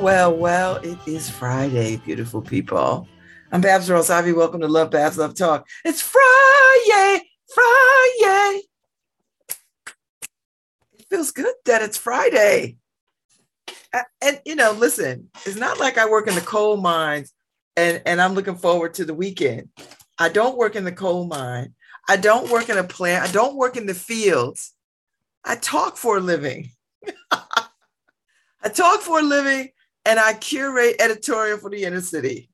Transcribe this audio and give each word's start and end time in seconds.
Well, 0.00 0.34
well, 0.34 0.76
it 0.76 0.96
is 1.06 1.28
Friday, 1.28 1.98
beautiful 1.98 2.40
people. 2.40 3.06
I'm 3.52 3.60
Babz 3.60 3.90
Rawls-Ivy. 3.90 4.32
Welcome 4.32 4.62
to 4.62 4.66
Love 4.66 4.90
Babz 4.90 5.18
Love 5.18 5.34
Talk. 5.34 5.68
It's 5.84 6.00
Friday, 6.00 7.28
Friday. 7.54 8.62
It 10.94 11.06
feels 11.10 11.32
good 11.32 11.52
that 11.66 11.82
it's 11.82 11.98
Friday. 11.98 12.78
And, 14.22 14.40
you 14.46 14.54
know, 14.54 14.72
listen, 14.72 15.28
it's 15.44 15.56
not 15.56 15.78
like 15.78 15.98
I 15.98 16.08
work 16.08 16.28
in 16.28 16.34
the 16.34 16.40
coal 16.40 16.78
mines 16.78 17.34
and, 17.76 18.00
and 18.06 18.22
I'm 18.22 18.32
looking 18.32 18.56
forward 18.56 18.94
to 18.94 19.04
the 19.04 19.14
weekend. 19.14 19.68
I 20.18 20.30
don't 20.30 20.56
work 20.56 20.76
in 20.76 20.84
the 20.84 20.92
coal 20.92 21.26
mine. 21.26 21.74
I 22.08 22.16
don't 22.16 22.50
work 22.50 22.70
in 22.70 22.78
a 22.78 22.84
plant. 22.84 23.28
I 23.28 23.32
don't 23.32 23.54
work 23.54 23.76
in 23.76 23.84
the 23.84 23.92
fields. 23.92 24.72
I 25.44 25.56
talk 25.56 25.98
for 25.98 26.16
a 26.16 26.20
living. 26.20 26.70
I 27.30 28.68
talk 28.72 29.02
for 29.02 29.18
a 29.18 29.22
living 29.22 29.68
and 30.04 30.18
I 30.18 30.34
curate 30.34 30.96
editorial 31.00 31.58
for 31.58 31.70
the 31.70 31.84
inner 31.84 32.00
city. 32.00 32.50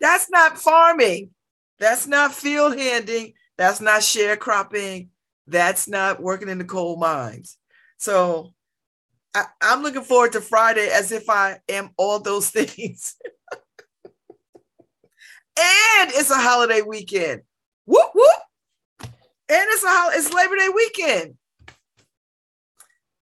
That's 0.00 0.30
not 0.30 0.58
farming. 0.58 1.30
That's 1.78 2.06
not 2.06 2.34
field 2.34 2.78
handing. 2.78 3.34
That's 3.56 3.80
not 3.80 4.00
sharecropping. 4.00 5.08
That's 5.46 5.88
not 5.88 6.22
working 6.22 6.48
in 6.48 6.58
the 6.58 6.64
coal 6.64 6.96
mines. 6.96 7.56
So 7.98 8.54
I, 9.34 9.44
am 9.62 9.82
looking 9.82 10.02
forward 10.02 10.32
to 10.32 10.40
Friday 10.40 10.88
as 10.92 11.12
if 11.12 11.28
I 11.28 11.58
am 11.68 11.90
all 11.96 12.20
those 12.20 12.50
things. 12.50 13.16
and 13.52 13.60
it's 16.12 16.30
a 16.30 16.36
holiday 16.36 16.82
weekend. 16.82 17.42
Whoop 17.86 18.10
whoop. 18.14 18.38
And 19.02 19.66
it's 19.68 19.84
a 19.84 20.10
it's 20.12 20.32
Labor 20.32 20.56
Day 20.56 20.68
weekend 20.68 21.34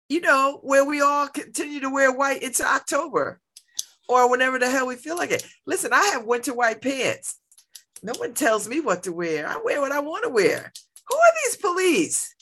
you 0.10 0.22
know, 0.22 0.60
where 0.62 0.86
we 0.86 1.02
all 1.02 1.28
continue 1.28 1.80
to 1.82 1.90
wear 1.90 2.12
white 2.12 2.44
into 2.44 2.66
October 2.66 3.40
or 4.08 4.30
whenever 4.30 4.60
the 4.60 4.70
hell 4.70 4.88
we 4.88 4.96
feel 4.96 5.18
like 5.18 5.32
it. 5.32 5.46
Listen, 5.66 5.92
I 5.94 6.04
have 6.14 6.26
winter 6.26 6.54
white 6.54 6.82
pants. 6.82 7.40
No 8.04 8.14
one 8.18 8.34
tells 8.34 8.68
me 8.68 8.82
what 8.82 9.04
to 9.04 9.12
wear. 9.12 9.48
I 9.48 9.58
wear 9.64 9.82
what 9.82 9.92
I 9.92 10.00
want 10.00 10.24
to 10.24 10.30
wear. 10.30 10.72
Who 11.10 11.16
are 11.16 11.32
these 11.44 11.58
police? 11.58 12.36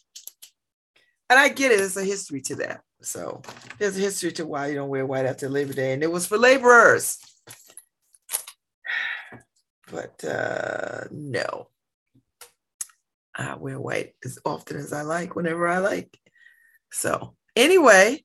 And 1.30 1.40
I 1.40 1.50
get 1.50 1.72
it, 1.72 1.78
there's 1.78 1.98
a 1.98 2.04
history 2.04 2.42
to 2.42 2.56
that. 2.56 2.82
So 3.02 3.42
there's 3.80 3.98
a 3.98 4.02
history 4.02 4.32
to 4.34 4.46
why 4.46 4.68
you 4.68 4.76
don't 4.76 4.90
wear 4.90 5.06
white 5.06 5.26
after 5.26 5.50
Labor 5.50 5.74
Day, 5.74 5.94
and 5.94 6.04
it 6.04 6.12
was 6.12 6.26
for 6.28 6.38
laborers. 6.38 7.18
But 9.92 10.24
uh, 10.24 11.04
no, 11.12 11.68
I 13.36 13.56
wear 13.56 13.80
white 13.80 14.16
as 14.26 14.40
often 14.44 14.78
as 14.78 14.92
I 14.92 15.04
like, 15.04 15.36
whenever 15.36 15.68
I 15.68 15.80
like. 15.80 16.18
So 16.92 17.36
Anyway, 17.56 18.24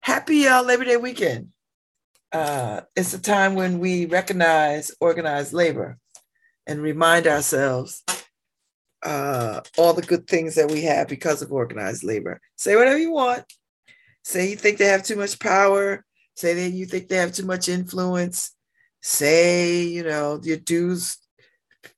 happy 0.00 0.46
uh, 0.46 0.62
Labor 0.62 0.84
Day 0.84 0.98
weekend. 0.98 1.48
Uh, 2.30 2.82
it's 2.94 3.14
a 3.14 3.20
time 3.20 3.54
when 3.54 3.78
we 3.78 4.04
recognize 4.04 4.90
organized 5.00 5.54
labor 5.54 5.96
and 6.66 6.82
remind 6.82 7.26
ourselves 7.26 8.02
uh, 9.02 9.60
all 9.78 9.94
the 9.94 10.02
good 10.02 10.26
things 10.26 10.56
that 10.56 10.70
we 10.70 10.82
have 10.82 11.08
because 11.08 11.40
of 11.40 11.52
organized 11.52 12.04
labor. 12.04 12.38
Say 12.56 12.76
whatever 12.76 12.98
you 12.98 13.12
want. 13.12 13.44
Say 14.24 14.50
you 14.50 14.56
think 14.56 14.76
they 14.76 14.86
have 14.86 15.04
too 15.04 15.16
much 15.16 15.38
power. 15.38 16.04
Say 16.34 16.52
that 16.52 16.70
you 16.70 16.84
think 16.84 17.08
they 17.08 17.16
have 17.16 17.32
too 17.32 17.46
much 17.46 17.70
influence. 17.70 18.50
Say, 19.00 19.84
you 19.84 20.02
know, 20.02 20.38
your 20.42 20.58
dues 20.58 21.16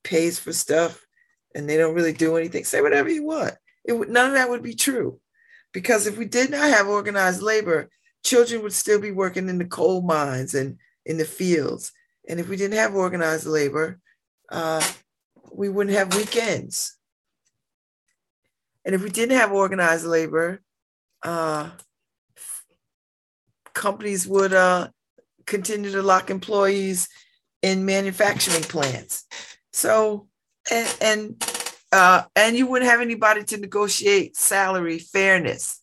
pays 0.04 0.38
for 0.38 0.52
stuff 0.52 1.04
and 1.56 1.68
they 1.68 1.76
don't 1.76 1.94
really 1.94 2.12
do 2.12 2.36
anything. 2.36 2.64
Say 2.64 2.82
whatever 2.82 3.08
you 3.08 3.24
want. 3.24 3.54
It 3.84 4.10
none 4.10 4.28
of 4.28 4.34
that 4.34 4.50
would 4.50 4.62
be 4.62 4.74
true. 4.74 5.18
Because 5.72 6.06
if 6.06 6.16
we 6.16 6.24
did 6.24 6.50
not 6.50 6.68
have 6.68 6.88
organized 6.88 7.42
labor, 7.42 7.90
children 8.24 8.62
would 8.62 8.72
still 8.72 9.00
be 9.00 9.10
working 9.10 9.48
in 9.48 9.58
the 9.58 9.64
coal 9.64 10.02
mines 10.02 10.54
and 10.54 10.78
in 11.04 11.18
the 11.18 11.24
fields. 11.24 11.92
And 12.28 12.40
if 12.40 12.48
we 12.48 12.56
didn't 12.56 12.78
have 12.78 12.94
organized 12.94 13.46
labor, 13.46 14.00
uh, 14.50 14.86
we 15.52 15.68
wouldn't 15.68 15.96
have 15.96 16.14
weekends. 16.14 16.96
And 18.84 18.94
if 18.94 19.02
we 19.02 19.10
didn't 19.10 19.36
have 19.36 19.52
organized 19.52 20.06
labor, 20.06 20.62
uh, 21.22 21.70
companies 23.74 24.26
would 24.26 24.52
uh, 24.52 24.88
continue 25.46 25.90
to 25.92 26.02
lock 26.02 26.30
employees 26.30 27.08
in 27.62 27.84
manufacturing 27.84 28.62
plants. 28.62 29.26
So, 29.72 30.28
and, 30.70 30.96
and 31.00 31.57
uh, 31.92 32.22
and 32.36 32.56
you 32.56 32.66
wouldn't 32.66 32.90
have 32.90 33.00
anybody 33.00 33.44
to 33.44 33.58
negotiate 33.58 34.36
salary, 34.36 34.98
fairness, 34.98 35.82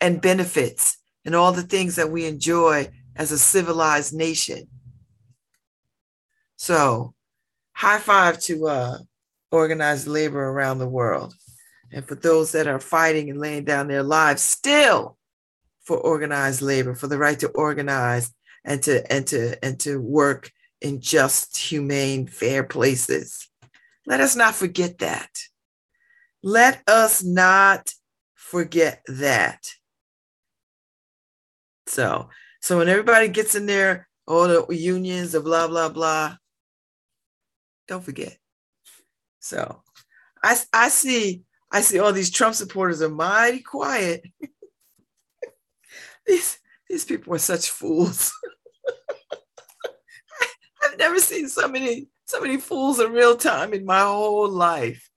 and 0.00 0.20
benefits, 0.20 0.98
and 1.24 1.34
all 1.34 1.52
the 1.52 1.62
things 1.62 1.96
that 1.96 2.10
we 2.10 2.24
enjoy 2.24 2.88
as 3.16 3.32
a 3.32 3.38
civilized 3.38 4.14
nation. 4.14 4.66
So, 6.56 7.14
high 7.72 7.98
five 7.98 8.38
to 8.40 8.66
uh, 8.66 8.98
organized 9.50 10.06
labor 10.06 10.48
around 10.48 10.78
the 10.78 10.88
world. 10.88 11.34
And 11.92 12.06
for 12.06 12.14
those 12.14 12.52
that 12.52 12.66
are 12.66 12.80
fighting 12.80 13.28
and 13.28 13.38
laying 13.38 13.64
down 13.64 13.88
their 13.88 14.02
lives 14.02 14.42
still 14.42 15.18
for 15.84 15.98
organized 15.98 16.62
labor, 16.62 16.94
for 16.94 17.06
the 17.06 17.18
right 17.18 17.38
to 17.40 17.48
organize 17.48 18.32
and 18.64 18.82
to 18.84 19.12
and 19.12 19.26
to 19.26 19.62
and 19.64 19.78
to 19.80 20.00
work 20.00 20.50
in 20.80 21.00
just, 21.00 21.56
humane, 21.56 22.26
fair 22.26 22.64
places. 22.64 23.48
Let 24.06 24.20
us 24.20 24.36
not 24.36 24.54
forget 24.54 24.98
that. 24.98 25.30
Let 26.42 26.82
us 26.88 27.22
not 27.22 27.92
forget 28.34 29.02
that. 29.06 29.64
So, 31.86 32.28
so 32.60 32.78
when 32.78 32.88
everybody 32.88 33.28
gets 33.28 33.54
in 33.54 33.66
there, 33.66 34.08
all 34.26 34.48
the 34.48 34.76
unions 34.76 35.34
of 35.34 35.44
blah 35.44 35.68
blah 35.68 35.88
blah, 35.88 36.36
don't 37.86 38.04
forget. 38.04 38.36
So, 39.40 39.82
I 40.42 40.56
I 40.72 40.88
see 40.88 41.42
I 41.70 41.80
see 41.80 41.98
all 41.98 42.12
these 42.12 42.30
Trump 42.30 42.54
supporters 42.54 43.02
are 43.02 43.08
mighty 43.08 43.60
quiet. 43.60 44.22
these 46.26 46.58
these 46.88 47.04
people 47.04 47.34
are 47.34 47.38
such 47.38 47.70
fools. 47.70 48.32
I've 50.82 50.98
never 50.98 51.18
seen 51.18 51.48
so 51.48 51.68
many 51.68 52.08
so 52.32 52.40
many 52.40 52.56
fools 52.56 52.98
in 52.98 53.12
real 53.12 53.36
time 53.36 53.74
in 53.74 53.84
my 53.84 54.00
whole 54.00 54.48
life. 54.48 55.08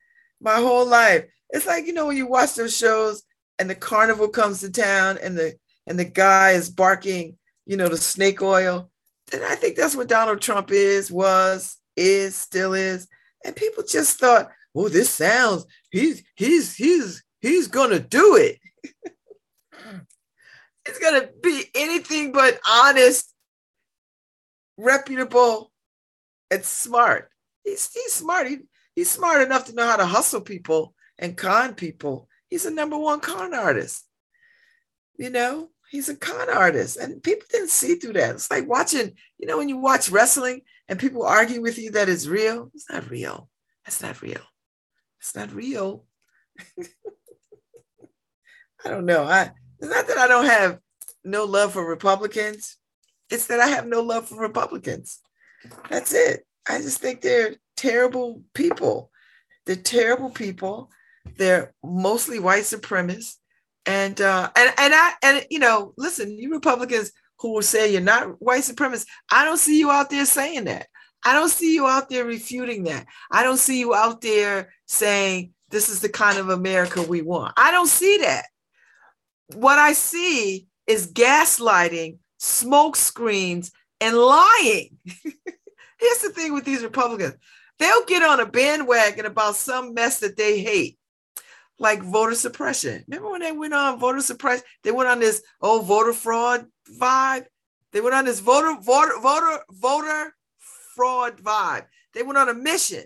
My 0.42 0.56
whole 0.56 0.86
life. 0.86 1.26
It's 1.50 1.66
like, 1.66 1.86
you 1.86 1.94
know, 1.94 2.08
when 2.08 2.18
you 2.18 2.28
watch 2.28 2.56
those 2.56 2.76
shows 2.76 3.24
and 3.58 3.70
the 3.70 3.76
carnival 3.76 4.28
comes 4.28 4.60
to 4.60 4.70
town 4.70 5.18
and 5.24 5.38
the 5.38 5.56
and 5.88 5.98
the 5.98 6.06
guy 6.06 6.52
is 6.52 6.70
barking, 6.70 7.38
you 7.66 7.78
know, 7.78 7.88
the 7.88 7.98
snake 7.98 8.42
oil. 8.42 8.90
And 9.32 9.44
I 9.44 9.56
think 9.56 9.78
that's 9.78 9.96
what 9.96 10.10
Donald 10.10 10.42
Trump 10.42 10.72
is, 10.72 11.12
was, 11.12 11.78
is, 11.96 12.36
still 12.36 12.74
is. 12.74 13.08
And 13.46 13.56
people 13.56 13.84
just 13.84 14.20
thought, 14.20 14.52
oh, 14.76 14.90
this 14.90 15.10
sounds, 15.10 15.66
he's 15.92 16.24
he's 16.36 16.76
he's 16.76 17.24
he's 17.40 17.68
gonna 17.68 18.00
do 18.00 18.36
it. 18.36 18.60
it's 20.86 21.00
gonna 21.00 21.30
be 21.42 21.64
anything 21.76 22.34
but 22.34 22.60
honest, 22.68 23.34
reputable, 24.78 25.72
and 26.56 26.66
smart. 26.66 27.30
He's 27.64 27.92
he's 27.94 28.14
smart. 28.14 28.48
He, 28.48 28.60
he's 28.96 29.10
smart 29.10 29.42
enough 29.42 29.66
to 29.66 29.76
know 29.76 29.86
how 29.86 29.98
to 29.98 30.06
hustle 30.06 30.42
people 30.42 30.94
and 31.18 31.38
con 31.38 31.76
people. 31.76 32.28
He's 32.50 32.66
a 32.66 32.72
number 32.72 32.98
one 32.98 33.20
con 33.20 33.54
artist. 33.54 34.06
You 35.18 35.30
know, 35.30 35.70
he's 35.90 36.10
a 36.10 36.16
con 36.16 36.50
artist. 36.50 36.98
And 36.98 37.22
people 37.24 37.48
didn't 37.52 37.70
see 37.70 37.96
through 37.96 38.14
that. 38.14 38.36
It's 38.36 38.52
like 38.52 38.68
watching, 38.68 39.14
you 39.38 39.48
know, 39.48 39.58
when 39.58 39.70
you 39.70 39.78
watch 39.78 40.10
wrestling 40.10 40.62
and 40.88 41.00
people 41.00 41.26
argue 41.26 41.62
with 41.62 41.78
you 41.78 41.92
that 41.92 42.10
it's 42.10 42.28
real. 42.28 42.72
It's 42.74 42.90
not 42.90 43.10
real. 43.10 43.50
That's 43.86 44.02
not 44.02 44.22
real. 44.22 44.42
It's 45.20 45.36
not 45.36 45.52
real. 45.54 46.06
I 48.86 48.90
don't 48.90 49.06
know. 49.06 49.24
I 49.24 49.52
it's 49.80 49.90
not 49.90 50.08
that 50.08 50.18
I 50.18 50.28
don't 50.28 50.46
have 50.46 50.80
no 51.24 51.46
love 51.46 51.74
for 51.74 51.88
Republicans. 51.88 52.78
It's 53.30 53.48
that 53.48 53.60
I 53.60 53.68
have 53.68 53.88
no 53.88 54.02
love 54.02 54.30
for 54.30 54.40
Republicans. 54.40 55.20
That's 55.90 56.14
it. 56.14 56.46
I 56.68 56.80
just 56.80 57.00
think 57.00 57.22
they're 57.22 57.56
terrible 57.76 58.42
people. 58.54 59.12
They're 59.66 59.76
terrible 59.76 60.30
people. 60.30 60.90
They're 61.38 61.74
mostly 61.84 62.40
white 62.40 62.64
supremacists. 62.64 63.36
And 63.86 64.20
uh, 64.20 64.50
and 64.56 64.74
and 64.78 64.94
I 64.96 65.14
and 65.22 65.46
you 65.52 65.60
know, 65.60 65.94
listen, 65.98 66.38
you 66.38 66.52
Republicans 66.52 67.12
who 67.40 67.54
will 67.54 67.62
say 67.62 67.92
you're 67.92 68.02
not 68.02 68.42
white 68.42 68.64
supremacists, 68.64 69.06
I 69.32 69.46
don't 69.46 69.60
see 69.60 69.78
you 69.78 69.92
out 69.92 70.10
there 70.10 70.26
saying 70.26 70.64
that. 70.66 70.88
I 71.24 71.34
don't 71.34 71.50
see 71.50 71.74
you 71.74 71.86
out 71.88 72.10
there 72.10 72.26
refuting 72.26 72.84
that. 72.86 73.06
I 73.32 73.44
don't 73.44 73.58
see 73.58 73.80
you 73.80 73.94
out 73.94 74.22
there 74.22 74.74
saying 74.88 75.54
this 75.70 75.90
is 75.90 76.00
the 76.00 76.10
kind 76.10 76.38
of 76.38 76.50
America 76.50 77.02
we 77.02 77.22
want. 77.22 77.54
I 77.58 77.72
don't 77.72 77.88
see 77.88 78.18
that. 78.20 78.46
What 79.54 79.78
I 79.78 79.94
see 79.94 80.68
is 80.88 81.12
gaslighting, 81.12 82.18
smoke 82.38 82.96
screens, 82.96 83.72
and 84.06 84.16
lying. 84.16 84.98
Here's 85.98 86.20
the 86.20 86.30
thing 86.30 86.54
with 86.54 86.64
these 86.66 86.84
Republicans 86.84 87.36
they'll 87.80 88.06
get 88.06 88.24
on 88.24 88.40
a 88.40 88.46
bandwagon 88.46 89.26
about 89.26 89.56
some 89.56 89.94
mess 89.94 90.20
that 90.20 90.38
they 90.38 90.62
hate 90.62 90.98
like 91.78 92.02
voter 92.02 92.36
suppression. 92.36 93.04
Remember 93.08 93.32
when 93.32 93.42
they 93.42 93.52
went 93.52 93.74
on 93.74 94.00
voter 94.00 94.22
suppression? 94.22 94.64
They 94.84 94.92
went 94.92 95.10
on 95.10 95.20
this 95.20 95.42
oh 95.62 95.82
voter 95.82 96.14
fraud 96.14 96.68
vibe. 97.00 97.46
They 97.92 98.02
went 98.02 98.16
on 98.16 98.26
this 98.26 98.40
voter 98.40 98.80
voter 98.80 99.20
voter 99.20 99.64
voter 99.72 100.36
fraud 100.96 101.38
vibe. 101.38 101.86
They 102.14 102.24
went 102.24 102.38
on 102.38 102.50
a 102.50 102.54
mission. 102.54 103.04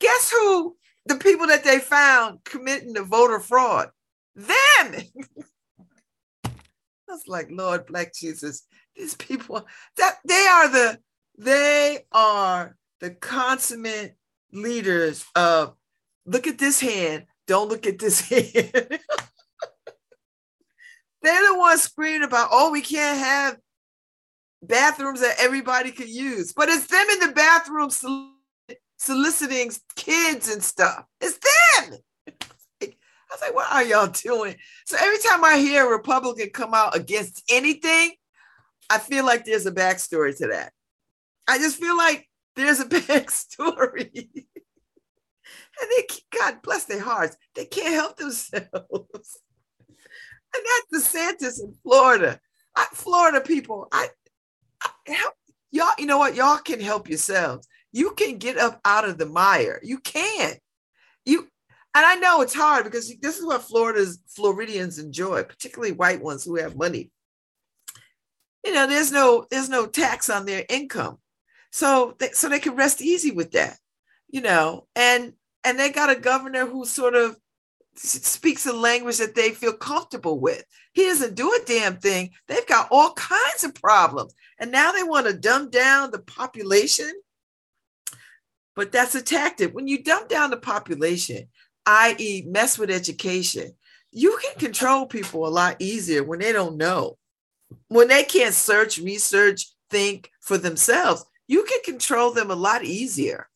Guess 0.00 0.30
who 0.32 0.76
the 1.06 1.16
people 1.16 1.46
that 1.46 1.64
they 1.64 1.78
found 1.78 2.44
committing 2.44 2.92
the 2.92 3.02
voter 3.02 3.40
fraud? 3.40 3.90
Them. 4.34 4.94
Was 7.08 7.22
like, 7.28 7.46
Lord, 7.50 7.86
Black 7.86 8.12
Jesus, 8.12 8.66
these 8.96 9.14
people 9.14 9.66
that 9.96 10.16
they 10.24 10.46
are 10.46 10.68
the 10.68 10.98
they 11.38 12.04
are 12.12 12.76
the 13.00 13.10
consummate 13.10 14.16
leaders 14.52 15.24
of 15.34 15.74
look 16.24 16.46
at 16.46 16.58
this 16.58 16.80
hand, 16.80 17.26
don't 17.46 17.68
look 17.68 17.86
at 17.86 17.98
this 17.98 18.20
hand. 18.28 19.00
They're 21.22 21.52
the 21.52 21.58
ones 21.58 21.82
screaming 21.82 22.22
about, 22.22 22.50
oh, 22.52 22.70
we 22.70 22.82
can't 22.82 23.18
have 23.18 23.58
bathrooms 24.62 25.20
that 25.20 25.36
everybody 25.38 25.90
could 25.90 26.08
use. 26.08 26.52
But 26.52 26.68
it's 26.68 26.86
them 26.86 27.06
in 27.10 27.18
the 27.20 27.32
bathroom 27.34 27.90
soliciting 28.96 29.72
kids 29.96 30.48
and 30.50 30.62
stuff. 30.62 31.04
It's 31.20 31.38
them. 31.38 31.98
I 32.80 33.34
was 33.34 33.40
like, 33.40 33.54
what 33.54 33.72
are 33.72 33.82
y'all 33.82 34.06
doing? 34.06 34.54
So 34.84 34.96
every 35.00 35.18
time 35.18 35.44
I 35.44 35.58
hear 35.58 35.84
a 35.84 35.90
Republican 35.90 36.50
come 36.50 36.74
out 36.74 36.94
against 36.94 37.42
anything, 37.50 38.12
I 38.90 38.98
feel 38.98 39.24
like 39.24 39.44
there's 39.44 39.66
a 39.66 39.72
backstory 39.72 40.36
to 40.38 40.48
that. 40.48 40.72
I 41.48 41.58
just 41.58 41.78
feel 41.78 41.96
like 41.96 42.28
there's 42.54 42.80
a 42.80 42.84
backstory. 42.86 44.12
and 44.14 45.90
they, 45.90 46.06
God 46.36 46.62
bless 46.62 46.84
their 46.84 47.00
hearts, 47.00 47.36
they 47.54 47.64
can't 47.64 47.94
help 47.94 48.16
themselves. 48.16 48.68
and 50.54 50.64
that's 50.92 51.14
DeSantis 51.14 51.62
in 51.62 51.74
Florida. 51.82 52.40
I, 52.74 52.86
Florida 52.92 53.40
people, 53.40 53.88
I, 53.92 54.08
I 54.82 54.90
help 55.12 55.34
y'all. 55.70 55.92
You 55.98 56.06
know 56.06 56.18
what? 56.18 56.34
Y'all 56.34 56.58
can 56.58 56.80
help 56.80 57.08
yourselves. 57.08 57.66
You 57.92 58.12
can 58.12 58.38
get 58.38 58.58
up 58.58 58.80
out 58.84 59.08
of 59.08 59.16
the 59.18 59.26
mire. 59.26 59.80
You 59.82 59.98
can. 60.00 60.56
You 61.24 61.48
and 61.94 62.04
I 62.04 62.16
know 62.16 62.42
it's 62.42 62.54
hard 62.54 62.84
because 62.84 63.10
this 63.22 63.38
is 63.38 63.44
what 63.46 63.62
Florida's 63.62 64.18
Floridians 64.28 64.98
enjoy, 64.98 65.44
particularly 65.44 65.92
white 65.92 66.22
ones 66.22 66.44
who 66.44 66.56
have 66.56 66.76
money. 66.76 67.10
You 68.66 68.72
know, 68.72 68.88
there's 68.88 69.12
no 69.12 69.46
there's 69.48 69.68
no 69.68 69.86
tax 69.86 70.28
on 70.28 70.44
their 70.44 70.64
income, 70.68 71.18
so 71.70 72.16
they, 72.18 72.30
so 72.30 72.48
they 72.48 72.58
can 72.58 72.74
rest 72.74 73.00
easy 73.00 73.30
with 73.30 73.52
that. 73.52 73.78
You 74.28 74.40
know, 74.40 74.88
and 74.96 75.34
and 75.62 75.78
they 75.78 75.90
got 75.90 76.10
a 76.10 76.20
governor 76.20 76.66
who 76.66 76.84
sort 76.84 77.14
of 77.14 77.36
speaks 77.94 78.66
a 78.66 78.72
language 78.72 79.18
that 79.18 79.36
they 79.36 79.50
feel 79.50 79.72
comfortable 79.72 80.40
with. 80.40 80.64
He 80.92 81.04
doesn't 81.04 81.36
do 81.36 81.48
a 81.52 81.64
damn 81.64 81.96
thing. 81.98 82.30
They've 82.48 82.66
got 82.66 82.88
all 82.90 83.12
kinds 83.14 83.64
of 83.64 83.74
problems. 83.74 84.34
And 84.58 84.70
now 84.70 84.92
they 84.92 85.02
want 85.02 85.26
to 85.26 85.32
dumb 85.32 85.70
down 85.70 86.10
the 86.10 86.18
population. 86.18 87.10
But 88.74 88.92
that's 88.92 89.14
a 89.14 89.22
tactic. 89.22 89.74
When 89.74 89.88
you 89.88 90.02
dumb 90.02 90.26
down 90.28 90.50
the 90.50 90.56
population, 90.56 91.48
i.e., 91.86 92.44
mess 92.46 92.78
with 92.78 92.90
education, 92.90 93.72
you 94.10 94.38
can 94.42 94.58
control 94.58 95.06
people 95.06 95.46
a 95.46 95.48
lot 95.48 95.76
easier 95.78 96.22
when 96.22 96.40
they 96.40 96.52
don't 96.52 96.76
know. 96.76 97.16
When 97.88 98.08
they 98.08 98.24
can't 98.24 98.54
search, 98.54 98.98
research, 98.98 99.66
think 99.90 100.30
for 100.40 100.58
themselves, 100.58 101.24
you 101.46 101.64
can 101.64 101.80
control 101.84 102.32
them 102.32 102.50
a 102.50 102.56
lot 102.56 102.84
easier. 102.84 103.48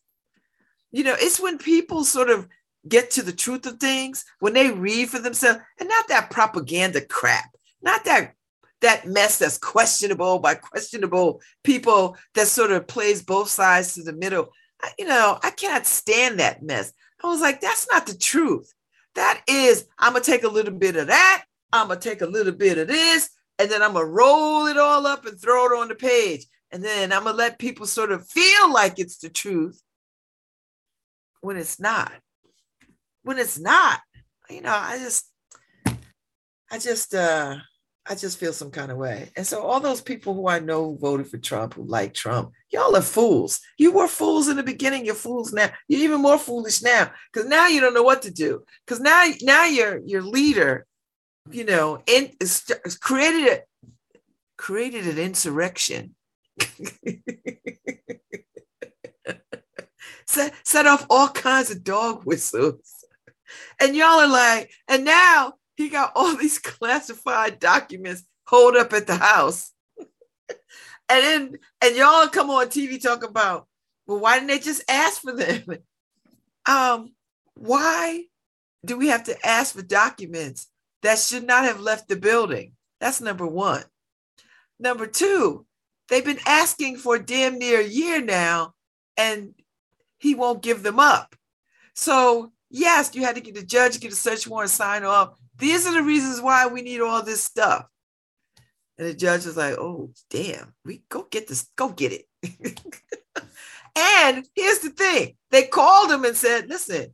You 0.93 1.05
know, 1.05 1.17
it's 1.19 1.41
when 1.41 1.59
people 1.59 2.05
sort 2.05 2.31
of 2.31 2.49
get 2.89 3.11
to 3.12 3.23
the 3.23 3.33
truth 3.33 3.67
of 3.67 3.79
things, 3.79 4.25
when 4.39 4.55
they 4.55 4.71
read 4.71 5.11
for 5.11 5.19
themselves, 5.19 5.61
and 5.79 5.89
not 5.89 6.09
that 6.09 6.31
propaganda 6.31 7.01
crap, 7.01 7.51
not 7.83 8.05
that 8.05 8.35
that 8.81 9.07
mess 9.07 9.39
that's 9.39 9.59
questionable 9.59 10.39
by 10.39 10.55
questionable 10.55 11.43
people 11.65 12.17
that 12.35 12.47
sort 12.47 12.73
of 12.73 12.87
plays 12.87 13.23
both 13.23 13.51
sides 13.51 13.93
to 13.93 14.03
the 14.03 14.13
middle. 14.13 14.49
I, 14.83 14.91
you 14.99 15.06
know, 15.06 15.39
I 15.43 15.51
cannot 15.51 15.87
stand 15.87 16.41
that 16.41 16.63
mess. 16.63 16.93
I 17.23 17.27
was 17.27 17.43
like, 17.43 17.61
that's 17.61 17.87
not 17.91 18.06
the 18.06 18.17
truth. 18.17 18.73
That 19.17 19.43
is, 19.47 19.87
I'm 19.99 20.15
gonna 20.15 20.25
take 20.25 20.45
a 20.45 20.49
little 20.49 20.73
bit 20.73 20.97
of 20.97 21.09
that, 21.09 21.45
I'm 21.73 21.89
gonna 21.89 22.01
take 22.01 22.23
a 22.23 22.27
little 22.27 22.55
bit 22.55 22.79
of 22.79 22.89
this, 22.89 23.29
and 23.61 23.71
then 23.71 23.83
I'm 23.83 23.93
gonna 23.93 24.07
roll 24.07 24.67
it 24.67 24.77
all 24.77 25.07
up 25.07 25.27
and 25.27 25.41
throw 25.41 25.67
it 25.67 25.79
on 25.79 25.89
the 25.89 25.95
page. 25.95 26.47
And 26.73 26.85
then 26.85 27.12
I'm 27.12 27.25
gonna 27.25 27.37
let 27.37 27.59
people 27.59 27.87
sort 27.87 28.12
of 28.12 28.29
feel 28.29 28.73
like 28.73 28.99
it's 28.99 29.19
the 29.19 29.29
truth 29.29 29.81
when 31.41 31.57
it's 31.57 31.81
not 31.81 32.12
when 33.23 33.39
it's 33.39 33.59
not. 33.59 34.01
You 34.49 34.62
know, 34.62 34.75
I 34.75 34.99
just, 34.99 35.31
I 36.71 36.79
just, 36.79 37.15
uh, 37.15 37.57
I 38.09 38.15
just 38.15 38.39
feel 38.39 38.53
some 38.53 38.71
kind 38.71 38.91
of 38.91 38.99
way. 38.99 39.31
And 39.37 39.47
so 39.47 39.63
all 39.63 39.79
those 39.79 40.01
people 40.01 40.35
who 40.35 40.49
I 40.49 40.59
know 40.59 40.97
voted 40.97 41.29
for 41.29 41.39
Trump, 41.39 41.75
who 41.75 41.85
like 41.85 42.15
Trump, 42.15 42.51
y'all 42.71 42.97
are 42.97 43.03
fools. 43.03 43.61
You 43.79 43.93
were 43.93 44.09
fools 44.09 44.49
in 44.49 44.56
the 44.56 44.63
beginning. 44.63 45.05
You're 45.05 45.15
fools 45.15 45.53
now. 45.53 45.71
You're 45.87 46.01
even 46.01 46.23
more 46.23 46.39
foolish 46.39 46.83
now 46.83 47.13
because 47.33 47.49
now 47.49 47.69
you 47.69 47.81
don't 47.81 47.95
know 47.95 48.03
what 48.03 48.23
to 48.23 48.33
do. 48.33 48.65
Because 48.85 49.01
now, 49.01 49.29
now 49.43 49.67
your 49.67 50.01
your 50.05 50.23
leader, 50.23 50.87
you 51.52 51.64
know, 51.64 52.02
in, 52.06 52.32
created 53.01 53.48
a, 53.53 53.63
created 54.56 55.06
an 55.06 55.19
insurrection. 55.19 56.15
set, 60.27 60.55
set 60.65 60.86
off 60.86 61.06
all 61.08 61.29
kinds 61.29 61.70
of 61.70 61.82
dog 61.82 62.25
whistles 62.25 63.01
and 63.81 63.96
y'all 63.96 64.20
are 64.20 64.29
like, 64.29 64.70
and 64.89 65.05
now 65.05 65.55
he 65.77 65.89
got 65.89 66.13
all 66.15 66.36
these 66.36 66.58
classified 66.60 67.58
documents 67.58 68.22
hold 68.46 68.77
up 68.77 68.93
at 68.93 69.06
the 69.06 69.17
house. 69.17 69.72
and 69.98 70.58
then 71.08 71.58
and 71.82 71.96
y'all 71.96 72.29
come 72.29 72.51
on 72.51 72.67
TV 72.67 73.01
talk 73.01 73.25
about, 73.25 73.67
well, 74.06 74.20
why 74.20 74.36
didn't 74.36 74.48
they 74.48 74.58
just 74.58 74.82
ask 74.89 75.20
for 75.22 75.32
them? 75.32 75.65
Um, 76.67 77.15
why 77.55 78.25
do 78.84 78.96
we 78.96 79.08
have 79.08 79.25
to 79.25 79.46
ask 79.46 79.75
for 79.75 79.82
documents 79.82 80.67
that 81.03 81.19
should 81.19 81.47
not 81.47 81.65
have 81.65 81.81
left 81.81 82.09
the 82.09 82.17
building? 82.17 82.73
That's 83.01 83.21
number 83.21 83.47
one. 83.47 83.85
Number 84.79 85.07
two, 85.07 85.67
they've 86.09 86.25
been 86.25 86.41
asking 86.47 86.97
for 86.97 87.19
damn 87.19 87.59
near 87.59 87.81
a 87.81 87.87
year 87.87 88.21
now, 88.23 88.75
and 89.17 89.55
he 90.19 90.35
won't 90.35 90.63
give 90.63 90.83
them 90.83 90.99
up. 90.99 91.35
So 91.95 92.53
Yes, 92.71 93.11
you 93.15 93.23
had 93.23 93.35
to 93.35 93.41
get 93.41 93.55
the 93.55 93.65
judge, 93.65 93.99
get 93.99 94.13
a 94.13 94.17
search 94.17 94.47
warrant, 94.47 94.71
sign 94.71 95.05
off. 95.05 95.37
These 95.59 95.87
are 95.87 95.93
the 95.93 96.03
reasons 96.03 96.41
why 96.41 96.69
we 96.69 96.83
need 96.83 97.01
all 97.01 97.23
this 97.23 97.43
stuff. 97.43 97.87
And 98.97 99.09
the 99.09 99.15
judge 99.15 99.45
was 99.45 99.57
like, 99.57 99.75
oh, 99.75 100.11
damn, 100.31 100.73
we 100.85 101.03
go 101.09 101.27
get 101.29 101.49
this, 101.49 101.69
go 101.77 101.89
get 101.89 102.13
it. 102.13 102.27
and 103.97 104.47
here's 104.55 104.79
the 104.79 104.91
thing 104.91 105.37
they 105.51 105.65
called 105.65 106.13
him 106.13 106.25
and 106.25 106.37
said, 106.37 106.69
listen, 106.69 107.13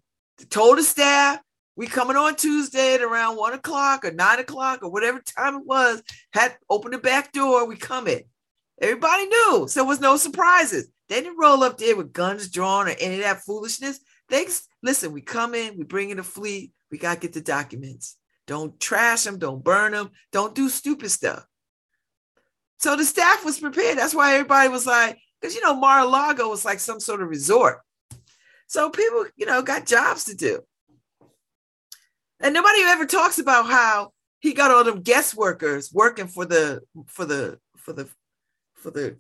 told 0.51 0.79
the 0.79 0.83
staff, 0.83 1.41
we 1.77 1.87
coming 1.87 2.17
on 2.17 2.35
Tuesday 2.37 2.95
at 2.95 3.03
around 3.03 3.37
one 3.37 3.53
o'clock 3.53 4.05
or 4.05 4.11
nine 4.11 4.39
o'clock 4.39 4.83
or 4.83 4.91
whatever 4.91 5.21
time 5.21 5.57
it 5.57 5.67
was, 5.67 6.03
had 6.33 6.57
opened 6.71 6.95
the 6.95 6.99
back 6.99 7.33
door, 7.33 7.67
we 7.67 7.77
coming. 7.77 8.23
Everybody 8.81 9.27
knew, 9.27 9.67
so 9.69 9.81
there 9.81 9.85
was 9.85 10.01
no 10.01 10.17
surprises. 10.17 10.89
They 11.09 11.21
didn't 11.21 11.39
roll 11.39 11.63
up 11.63 11.79
there 11.79 11.97
with 11.97 12.13
guns 12.13 12.51
drawn 12.51 12.89
or 12.89 12.95
any 12.99 13.17
of 13.17 13.21
that 13.23 13.43
foolishness. 13.43 14.01
They 14.29 14.47
listen, 14.83 15.13
we 15.13 15.21
come 15.21 15.55
in, 15.55 15.79
we 15.79 15.85
bring 15.85 16.11
in 16.11 16.19
a 16.19 16.23
fleet, 16.23 16.73
we 16.91 16.99
got 16.99 17.15
to 17.15 17.21
get 17.21 17.33
the 17.33 17.41
documents. 17.41 18.17
Don't 18.47 18.79
trash 18.81 19.25
them, 19.25 19.39
don't 19.39 19.63
burn 19.63 19.93
them, 19.93 20.11
don't 20.33 20.55
do 20.55 20.69
stupid 20.69 21.11
stuff. 21.11 21.47
So 22.79 22.97
the 22.97 23.05
staff 23.05 23.45
was 23.45 23.59
prepared. 23.59 23.99
That's 23.99 24.15
why 24.15 24.35
everybody 24.35 24.69
was 24.69 24.87
like, 24.87 25.19
because 25.41 25.55
you 25.55 25.63
know, 25.63 25.75
Mar-a-Lago 25.75 26.49
was 26.49 26.65
like 26.65 26.81
some 26.81 27.01
sort 27.01 27.23
of 27.23 27.29
resort. 27.29 27.81
So 28.67 28.91
people, 28.91 29.27
you 29.37 29.47
know, 29.47 29.63
got 29.63 29.87
jobs 29.87 30.25
to 30.25 30.35
do. 30.35 30.61
And 32.41 32.55
nobody 32.55 32.83
ever 32.83 33.07
talks 33.07 33.39
about 33.39 33.67
how 33.67 34.13
he 34.41 34.53
got 34.53 34.71
all 34.71 34.85
them 34.85 35.03
guest 35.03 35.35
workers 35.37 35.93
working 35.93 36.29
for 36.29 36.45
the 36.45 36.83
for 37.07 37.25
the 37.25 37.59
for 37.77 37.93
the 37.93 38.09
for 38.75 38.91
the 38.91 39.17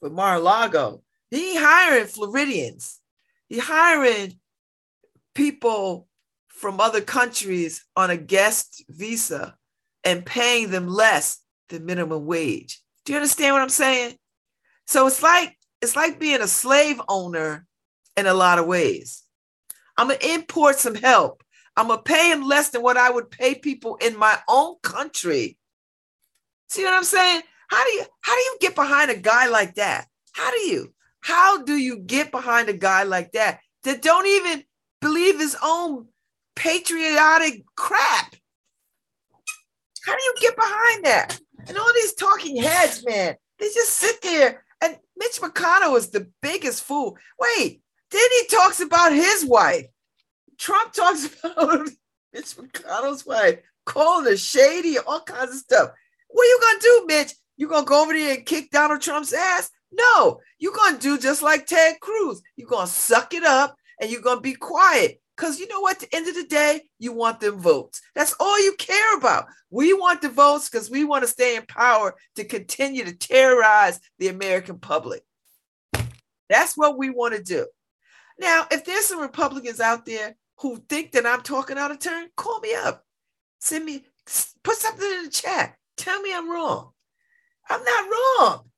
for 0.00 0.10
Mar-a-Lago. 0.10 1.02
He 1.30 1.56
hiring 1.56 2.06
Floridians. 2.06 3.00
He 3.48 3.58
hiring 3.58 4.38
people 5.34 6.06
from 6.48 6.80
other 6.80 7.00
countries 7.00 7.84
on 7.96 8.10
a 8.10 8.16
guest 8.16 8.84
visa 8.88 9.56
and 10.04 10.24
paying 10.24 10.70
them 10.70 10.88
less 10.88 11.40
than 11.68 11.84
minimum 11.84 12.26
wage. 12.26 12.80
Do 13.04 13.12
you 13.12 13.18
understand 13.18 13.54
what 13.54 13.62
I'm 13.62 13.68
saying? 13.68 14.16
So 14.86 15.06
it's 15.06 15.22
like 15.22 15.56
it's 15.82 15.96
like 15.96 16.18
being 16.18 16.40
a 16.40 16.48
slave 16.48 17.00
owner 17.08 17.66
in 18.16 18.26
a 18.26 18.34
lot 18.34 18.58
of 18.58 18.66
ways. 18.66 19.22
I'm 19.96 20.08
gonna 20.08 20.34
import 20.34 20.78
some 20.78 20.94
help. 20.94 21.42
I'm 21.76 21.88
gonna 21.88 22.02
pay 22.02 22.30
him 22.30 22.42
less 22.42 22.70
than 22.70 22.82
what 22.82 22.96
I 22.96 23.10
would 23.10 23.30
pay 23.30 23.54
people 23.54 23.96
in 23.96 24.18
my 24.18 24.38
own 24.48 24.76
country. 24.82 25.58
See 26.68 26.84
what 26.84 26.94
I'm 26.94 27.04
saying? 27.04 27.42
How 27.68 27.84
do 27.84 27.90
you 27.92 28.04
how 28.20 28.34
do 28.34 28.40
you 28.40 28.56
get 28.60 28.74
behind 28.74 29.10
a 29.10 29.16
guy 29.16 29.48
like 29.48 29.74
that? 29.74 30.06
How 30.32 30.50
do 30.50 30.60
you? 30.60 30.92
How 31.20 31.62
do 31.62 31.76
you 31.76 31.98
get 31.98 32.30
behind 32.30 32.68
a 32.68 32.72
guy 32.72 33.02
like 33.02 33.32
that 33.32 33.60
that 33.82 34.02
don't 34.02 34.26
even 34.26 34.64
believe 35.00 35.38
his 35.38 35.56
own 35.62 36.06
patriotic 36.56 37.64
crap. 37.76 38.34
How 40.04 40.16
do 40.16 40.22
you 40.22 40.34
get 40.40 40.56
behind 40.56 41.04
that? 41.04 41.38
And 41.68 41.76
all 41.76 41.92
these 41.94 42.14
talking 42.14 42.56
heads, 42.56 43.04
man, 43.06 43.36
they 43.58 43.66
just 43.66 43.92
sit 43.92 44.20
there. 44.22 44.64
And 44.82 44.96
Mitch 45.16 45.40
McConnell 45.40 45.96
is 45.96 46.10
the 46.10 46.28
biggest 46.42 46.82
fool. 46.82 47.16
Wait, 47.38 47.82
then 48.10 48.28
he 48.40 48.46
talks 48.48 48.80
about 48.80 49.12
his 49.12 49.44
wife. 49.44 49.86
Trump 50.58 50.92
talks 50.92 51.28
about 51.44 51.88
Mitch 52.32 52.56
McConnell's 52.56 53.26
wife, 53.26 53.60
calling 53.84 54.26
her 54.26 54.36
shady, 54.36 54.98
all 54.98 55.20
kinds 55.20 55.52
of 55.52 55.58
stuff. 55.58 55.90
What 56.28 56.42
are 56.42 56.48
you 56.48 56.60
gonna 56.60 56.80
do, 56.80 57.04
Mitch? 57.06 57.34
You 57.56 57.68
gonna 57.68 57.86
go 57.86 58.02
over 58.02 58.12
there 58.12 58.36
and 58.36 58.46
kick 58.46 58.70
Donald 58.70 59.00
Trump's 59.00 59.32
ass? 59.32 59.70
No, 59.92 60.40
you're 60.58 60.74
gonna 60.74 60.98
do 60.98 61.18
just 61.18 61.42
like 61.42 61.66
Ted 61.66 62.00
Cruz. 62.00 62.42
You're 62.56 62.68
gonna 62.68 62.86
suck 62.86 63.32
it 63.32 63.44
up 63.44 63.76
and 64.00 64.10
you're 64.10 64.20
gonna 64.20 64.40
be 64.40 64.54
quiet. 64.54 65.20
Because 65.36 65.60
you 65.60 65.68
know 65.68 65.80
what? 65.80 66.02
At 66.02 66.10
the 66.10 66.16
end 66.16 66.28
of 66.28 66.34
the 66.34 66.46
day, 66.46 66.82
you 66.98 67.12
want 67.12 67.40
them 67.40 67.58
votes. 67.58 68.00
That's 68.14 68.34
all 68.40 68.58
you 68.62 68.74
care 68.78 69.16
about. 69.18 69.46
We 69.70 69.92
want 69.92 70.22
the 70.22 70.30
votes 70.30 70.70
because 70.70 70.90
we 70.90 71.04
want 71.04 71.24
to 71.24 71.28
stay 71.28 71.56
in 71.56 71.66
power 71.66 72.14
to 72.36 72.44
continue 72.44 73.04
to 73.04 73.14
terrorize 73.14 74.00
the 74.18 74.28
American 74.28 74.78
public. 74.78 75.22
That's 76.48 76.76
what 76.76 76.96
we 76.96 77.10
want 77.10 77.34
to 77.34 77.42
do. 77.42 77.66
Now, 78.38 78.66
if 78.70 78.84
there's 78.84 79.06
some 79.06 79.20
Republicans 79.20 79.80
out 79.80 80.06
there 80.06 80.36
who 80.58 80.82
think 80.88 81.12
that 81.12 81.26
I'm 81.26 81.42
talking 81.42 81.78
out 81.78 81.90
of 81.90 81.98
turn, 81.98 82.28
call 82.36 82.60
me 82.60 82.74
up. 82.74 83.04
Send 83.58 83.84
me, 83.84 84.04
put 84.62 84.76
something 84.76 85.06
in 85.06 85.24
the 85.24 85.30
chat. 85.30 85.76
Tell 85.96 86.20
me 86.20 86.34
I'm 86.34 86.50
wrong. 86.50 86.90
I'm 87.68 87.82
not 87.82 88.10
wrong. 88.10 88.70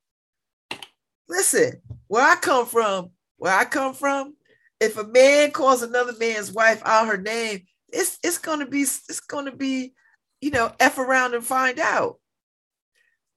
Listen, 1.28 1.80
where 2.06 2.25
I 2.25 2.37
come 2.37 2.66
from, 2.66 3.11
where 3.37 3.52
I 3.56 3.64
come 3.64 3.94
from, 3.94 4.35
if 4.80 4.97
a 4.97 5.04
man 5.04 5.50
calls 5.50 5.82
another 5.82 6.14
man's 6.18 6.52
wife 6.52 6.80
out 6.85 7.08
her 7.08 7.18
name, 7.18 7.62
it's 7.92 8.18
it's 8.23 8.38
gonna 8.38 8.66
be 8.66 8.82
it's 8.82 9.20
gonna 9.20 9.54
be, 9.54 9.92
you 10.40 10.50
know, 10.50 10.73
f 10.78 10.99
around 10.99 11.35
and 11.35 11.44
find 11.44 11.78
out. 11.78 12.18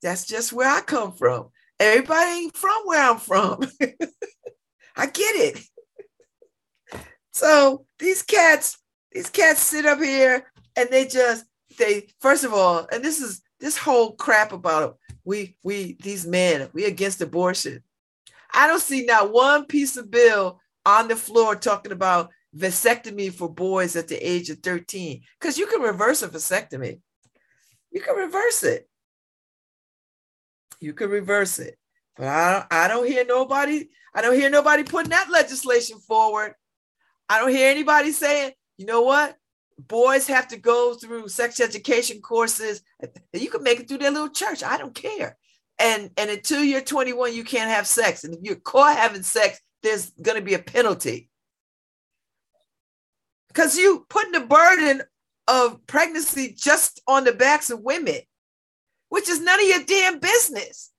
That's 0.01 0.25
just 0.25 0.53
where 0.53 0.69
I 0.69 0.81
come 0.81 1.13
from. 1.13 1.49
Everybody 1.79 2.29
ain't 2.29 2.57
from 2.57 2.81
where 2.85 3.01
I'm 3.01 3.17
from. 3.17 3.61
I 4.95 5.05
get 5.07 5.35
it. 5.35 5.59
So 7.33 7.85
these 8.01 8.23
cats, 8.23 8.77
these 9.11 9.29
cats 9.29 9.61
sit 9.61 9.85
up 9.85 9.99
here 9.99 10.45
and 10.75 10.89
they 10.89 11.05
just 11.05 11.45
they 11.77 12.07
first 12.19 12.43
of 12.43 12.53
all, 12.53 12.87
and 12.91 13.03
this 13.03 13.21
is 13.21 13.41
this 13.59 13.77
whole 13.77 14.13
crap 14.13 14.51
about 14.51 14.97
we 15.23 15.55
we 15.63 15.97
these 16.01 16.25
men 16.25 16.69
we 16.73 16.85
against 16.85 17.21
abortion. 17.21 17.83
I 18.53 18.67
don't 18.67 18.81
see 18.81 19.05
not 19.05 19.31
one 19.31 19.65
piece 19.65 19.95
of 19.95 20.11
bill 20.11 20.59
on 20.85 21.07
the 21.07 21.15
floor 21.15 21.55
talking 21.55 21.91
about 21.91 22.31
vasectomy 22.55 23.31
for 23.31 23.49
boys 23.49 23.95
at 23.95 24.07
the 24.07 24.17
age 24.17 24.49
of 24.49 24.59
13 24.59 25.21
because 25.39 25.57
you 25.57 25.67
can 25.67 25.81
reverse 25.81 26.21
a 26.21 26.27
vasectomy. 26.27 26.99
You 27.91 28.01
can 28.01 28.15
reverse 28.15 28.63
it. 28.63 28.89
You 30.79 30.93
can 30.93 31.09
reverse 31.09 31.59
it. 31.59 31.77
But 32.17 32.27
I 32.27 32.53
don't, 32.53 32.65
I 32.71 32.87
don't 32.87 33.07
hear 33.07 33.25
nobody, 33.25 33.89
I 34.13 34.21
don't 34.21 34.35
hear 34.35 34.49
nobody 34.49 34.83
putting 34.83 35.11
that 35.11 35.29
legislation 35.29 35.99
forward. 35.99 36.55
I 37.31 37.39
don't 37.39 37.51
hear 37.51 37.71
anybody 37.71 38.11
saying, 38.11 38.51
you 38.77 38.85
know 38.85 39.03
what? 39.03 39.37
Boys 39.79 40.27
have 40.27 40.49
to 40.49 40.57
go 40.57 40.95
through 40.95 41.29
sex 41.29 41.61
education 41.61 42.19
courses. 42.19 42.83
You 43.31 43.49
can 43.49 43.63
make 43.63 43.79
it 43.79 43.87
through 43.87 43.99
their 43.99 44.11
little 44.11 44.27
church. 44.27 44.63
I 44.65 44.77
don't 44.77 44.93
care. 44.93 45.37
And 45.79 46.11
and 46.17 46.29
until 46.29 46.61
you're 46.61 46.81
21, 46.81 47.33
you 47.33 47.45
can't 47.45 47.71
have 47.71 47.87
sex. 47.87 48.25
And 48.25 48.33
if 48.33 48.41
you're 48.43 48.57
caught 48.57 48.97
having 48.97 49.23
sex, 49.23 49.61
there's 49.81 50.09
going 50.21 50.39
to 50.39 50.43
be 50.43 50.55
a 50.55 50.59
penalty. 50.59 51.29
Because 53.47 53.77
you 53.77 54.05
putting 54.09 54.33
the 54.33 54.41
burden 54.41 55.01
of 55.47 55.87
pregnancy 55.87 56.53
just 56.53 57.01
on 57.07 57.23
the 57.23 57.31
backs 57.31 57.69
of 57.69 57.79
women, 57.79 58.19
which 59.07 59.29
is 59.29 59.39
none 59.39 59.57
of 59.57 59.65
your 59.65 59.83
damn 59.85 60.19
business. 60.19 60.91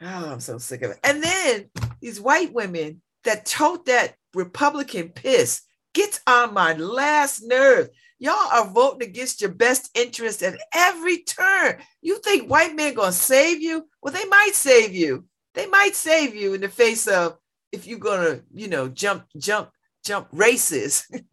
Oh, 0.00 0.32
I'm 0.32 0.40
so 0.40 0.58
sick 0.58 0.82
of 0.82 0.90
it. 0.90 0.98
And 1.04 1.22
then 1.22 1.70
these 2.00 2.20
white 2.20 2.52
women 2.52 3.00
that 3.24 3.46
tote 3.46 3.86
that 3.86 4.14
Republican 4.34 5.10
piss 5.10 5.62
gets 5.94 6.20
on 6.26 6.54
my 6.54 6.74
last 6.74 7.42
nerve. 7.44 7.88
Y'all 8.18 8.34
are 8.52 8.66
voting 8.66 9.08
against 9.08 9.40
your 9.40 9.50
best 9.50 9.90
interest 9.94 10.42
at 10.42 10.58
every 10.74 11.22
turn. 11.22 11.80
You 12.02 12.18
think 12.18 12.50
white 12.50 12.74
men 12.74 12.94
gonna 12.94 13.12
save 13.12 13.62
you? 13.62 13.88
Well, 14.02 14.12
they 14.12 14.24
might 14.24 14.54
save 14.54 14.94
you. 14.94 15.24
They 15.54 15.66
might 15.66 15.94
save 15.94 16.34
you 16.34 16.54
in 16.54 16.60
the 16.60 16.68
face 16.68 17.06
of 17.06 17.36
if 17.72 17.86
you're 17.86 17.98
gonna, 17.98 18.40
you 18.52 18.68
know, 18.68 18.88
jump, 18.88 19.24
jump, 19.36 19.70
jump 20.04 20.28
races. 20.32 21.06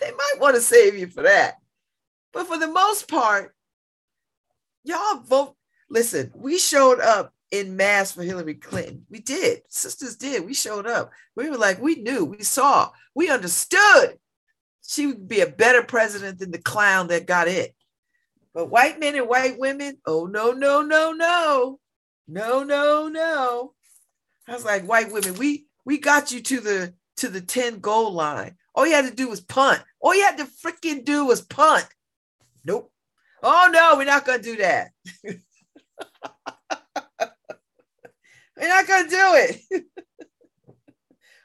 they 0.00 0.10
might 0.12 0.34
want 0.38 0.54
to 0.54 0.60
save 0.60 0.96
you 0.96 1.08
for 1.08 1.22
that. 1.22 1.56
But 2.32 2.46
for 2.46 2.58
the 2.58 2.68
most 2.68 3.08
part, 3.08 3.54
y'all 4.84 5.20
vote. 5.20 5.56
Listen, 5.88 6.32
we 6.34 6.58
showed 6.58 7.00
up 7.00 7.32
in 7.50 7.76
mass 7.76 8.12
for 8.12 8.22
Hillary 8.22 8.54
Clinton. 8.54 9.06
We 9.10 9.20
did. 9.20 9.62
Sisters 9.68 10.16
did. 10.16 10.44
We 10.44 10.54
showed 10.54 10.86
up. 10.86 11.12
We 11.36 11.48
were 11.50 11.56
like, 11.56 11.80
we 11.80 11.96
knew, 11.96 12.24
we 12.24 12.42
saw, 12.42 12.90
we 13.14 13.30
understood 13.30 14.18
she 14.86 15.06
would 15.06 15.28
be 15.28 15.40
a 15.40 15.46
better 15.46 15.82
president 15.82 16.38
than 16.38 16.50
the 16.50 16.58
clown 16.58 17.08
that 17.08 17.26
got 17.26 17.48
it. 17.48 17.74
But 18.54 18.70
white 18.70 18.98
men 18.98 19.16
and 19.16 19.28
white 19.28 19.58
women, 19.58 19.98
oh 20.06 20.26
no, 20.26 20.52
no, 20.52 20.82
no, 20.82 21.12
no, 21.12 21.78
no, 22.28 22.62
no, 22.62 23.08
no. 23.08 23.74
I 24.48 24.54
was 24.54 24.64
like, 24.64 24.88
white 24.88 25.12
women, 25.12 25.34
we 25.34 25.66
we 25.84 25.98
got 25.98 26.32
you 26.32 26.40
to 26.40 26.60
the 26.60 26.94
to 27.18 27.28
the 27.28 27.40
10 27.40 27.80
goal 27.80 28.12
line. 28.12 28.56
All 28.74 28.86
you 28.86 28.94
had 28.94 29.08
to 29.08 29.14
do 29.14 29.28
was 29.28 29.40
punt. 29.40 29.82
All 30.00 30.14
you 30.14 30.22
had 30.22 30.38
to 30.38 30.44
freaking 30.44 31.04
do 31.04 31.26
was 31.26 31.40
punt. 31.40 31.86
Nope. 32.64 32.92
Oh 33.42 33.68
no, 33.72 33.96
we're 33.96 34.04
not 34.04 34.24
gonna 34.24 34.42
do 34.42 34.56
that. 34.56 34.90
we're 38.56 38.68
not 38.68 38.86
gonna 38.86 39.08
do 39.08 39.16
it. 39.34 39.84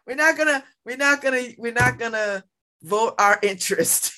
we're 0.08 0.16
not 0.16 0.38
gonna, 0.38 0.64
we're 0.86 0.98
not 0.98 1.22
gonna, 1.22 1.44
we're 1.58 1.74
not 1.74 2.00
gonna 2.00 2.44
vote 2.82 3.16
our 3.18 3.40
interest. 3.42 4.14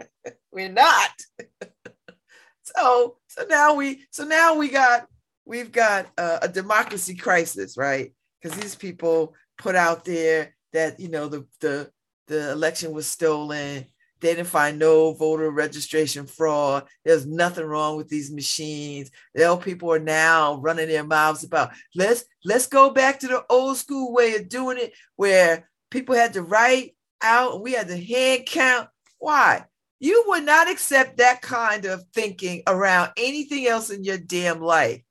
we're 0.52 0.68
not. 0.68 1.10
so 2.62 3.16
so 3.28 3.44
now 3.48 3.74
we 3.74 4.04
so 4.10 4.24
now 4.24 4.54
we 4.56 4.68
got 4.68 5.06
we've 5.44 5.72
got 5.72 6.06
a, 6.16 6.40
a 6.42 6.48
democracy 6.48 7.14
crisis, 7.14 7.76
right? 7.76 8.12
Because 8.40 8.58
these 8.58 8.74
people 8.74 9.34
put 9.56 9.74
out 9.74 10.04
there 10.04 10.54
that 10.72 11.00
you 11.00 11.08
know 11.08 11.28
the 11.28 11.46
the 11.60 11.90
the 12.26 12.52
election 12.52 12.92
was 12.92 13.06
stolen. 13.06 13.86
They 14.20 14.34
didn't 14.34 14.48
find 14.48 14.78
no 14.78 15.12
voter 15.12 15.50
registration 15.50 16.26
fraud. 16.26 16.86
There's 17.04 17.26
nothing 17.26 17.64
wrong 17.64 17.96
with 17.96 18.08
these 18.08 18.32
machines. 18.32 19.10
The 19.34 19.44
old 19.44 19.62
people 19.62 19.92
are 19.92 19.98
now 19.98 20.56
running 20.56 20.88
their 20.88 21.04
mouths 21.04 21.44
about 21.44 21.70
let's 21.94 22.24
let's 22.44 22.66
go 22.66 22.90
back 22.90 23.20
to 23.20 23.28
the 23.28 23.44
old 23.48 23.76
school 23.76 24.12
way 24.12 24.34
of 24.34 24.48
doing 24.48 24.78
it, 24.78 24.92
where 25.16 25.68
people 25.90 26.14
had 26.14 26.34
to 26.34 26.42
write 26.42 26.96
out. 27.22 27.62
We 27.62 27.72
had 27.72 27.88
to 27.88 27.96
hand 27.96 28.46
count. 28.46 28.88
Why? 29.18 29.64
You 30.00 30.24
would 30.28 30.44
not 30.44 30.70
accept 30.70 31.18
that 31.18 31.42
kind 31.42 31.84
of 31.84 32.04
thinking 32.14 32.62
around 32.66 33.12
anything 33.16 33.66
else 33.66 33.90
in 33.90 34.04
your 34.04 34.18
damn 34.18 34.60
life. 34.60 35.02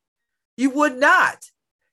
You 0.55 0.69
would 0.71 0.97
not. 0.97 1.43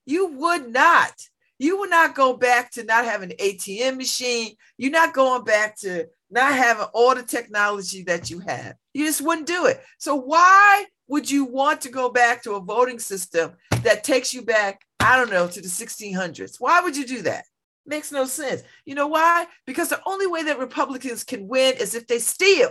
You 0.06 0.26
would 0.26 0.72
not. 0.72 1.12
You 1.58 1.78
would 1.78 1.90
not 1.90 2.14
go 2.14 2.36
back 2.36 2.72
to 2.72 2.84
not 2.84 3.04
having 3.04 3.30
an 3.30 3.36
ATM 3.38 3.96
machine. 3.96 4.54
You're 4.76 4.90
not 4.90 5.14
going 5.14 5.44
back 5.44 5.76
to 5.80 6.08
not 6.34 6.52
having 6.52 6.86
all 6.92 7.14
the 7.14 7.22
technology 7.22 8.02
that 8.02 8.28
you 8.28 8.40
have. 8.40 8.74
You 8.92 9.06
just 9.06 9.22
wouldn't 9.22 9.46
do 9.46 9.66
it. 9.66 9.80
So 9.98 10.16
why 10.16 10.84
would 11.06 11.30
you 11.30 11.44
want 11.44 11.80
to 11.82 11.88
go 11.88 12.10
back 12.10 12.42
to 12.42 12.54
a 12.54 12.60
voting 12.60 12.98
system 12.98 13.52
that 13.82 14.04
takes 14.04 14.34
you 14.34 14.42
back, 14.42 14.82
I 14.98 15.16
don't 15.16 15.30
know, 15.30 15.46
to 15.46 15.60
the 15.60 15.68
1600s? 15.68 16.56
Why 16.58 16.80
would 16.80 16.96
you 16.96 17.06
do 17.06 17.22
that? 17.22 17.44
Makes 17.86 18.10
no 18.10 18.24
sense. 18.24 18.64
You 18.84 18.96
know 18.96 19.06
why? 19.06 19.46
Because 19.64 19.90
the 19.90 20.00
only 20.06 20.26
way 20.26 20.42
that 20.42 20.58
Republicans 20.58 21.22
can 21.22 21.46
win 21.46 21.74
is 21.78 21.94
if 21.94 22.08
they 22.08 22.18
steal. 22.18 22.70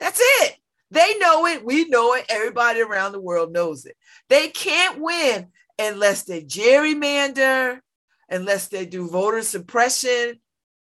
That's 0.00 0.20
it. 0.20 0.56
They 0.90 1.16
know 1.18 1.46
it. 1.46 1.64
We 1.64 1.88
know 1.88 2.14
it. 2.14 2.26
Everybody 2.28 2.80
around 2.80 3.12
the 3.12 3.20
world 3.20 3.52
knows 3.52 3.86
it. 3.86 3.96
They 4.28 4.48
can't 4.48 5.00
win 5.00 5.48
unless 5.78 6.24
they 6.24 6.42
gerrymander, 6.42 7.80
unless 8.28 8.66
they 8.68 8.84
do 8.84 9.08
voter 9.08 9.42
suppression, 9.42 10.40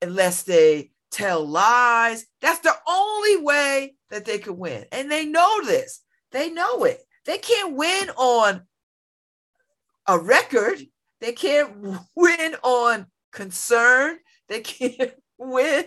unless 0.00 0.44
they 0.44 0.92
tell 1.16 1.46
lies. 1.46 2.26
That's 2.42 2.58
the 2.58 2.75
only 2.87 3.38
way 3.38 3.94
that 4.11 4.25
they 4.25 4.38
can 4.38 4.58
win. 4.58 4.85
And 4.92 5.11
they 5.11 5.25
know 5.25 5.64
this. 5.64 6.02
They 6.30 6.50
know 6.50 6.85
it. 6.85 7.00
They 7.25 7.38
can't 7.38 7.75
win 7.75 8.11
on 8.16 8.62
a 10.06 10.18
record. 10.18 10.78
They 11.20 11.32
can't 11.32 11.99
win 12.16 12.54
on 12.62 13.06
concern. 13.32 14.18
They 14.49 14.61
can't 14.61 15.12
win 15.38 15.87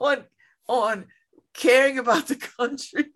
on 0.00 0.24
on 0.68 1.06
caring 1.54 1.98
about 1.98 2.28
the 2.28 2.36
country. 2.36 3.10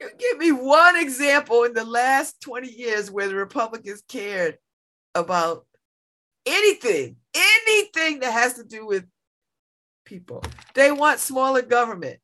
you 0.00 0.10
give 0.18 0.38
me 0.38 0.52
one 0.52 0.96
example 0.96 1.64
in 1.64 1.72
the 1.72 1.84
last 1.84 2.40
20 2.42 2.68
years 2.68 3.10
where 3.10 3.26
the 3.26 3.34
Republicans 3.34 4.02
cared 4.06 4.58
about 5.14 5.66
anything, 6.46 7.16
anything 7.34 8.20
that 8.20 8.32
has 8.32 8.54
to 8.54 8.64
do 8.64 8.86
with 8.86 9.04
people. 10.04 10.42
They 10.74 10.92
want 10.92 11.20
smaller 11.20 11.62
government. 11.62 12.18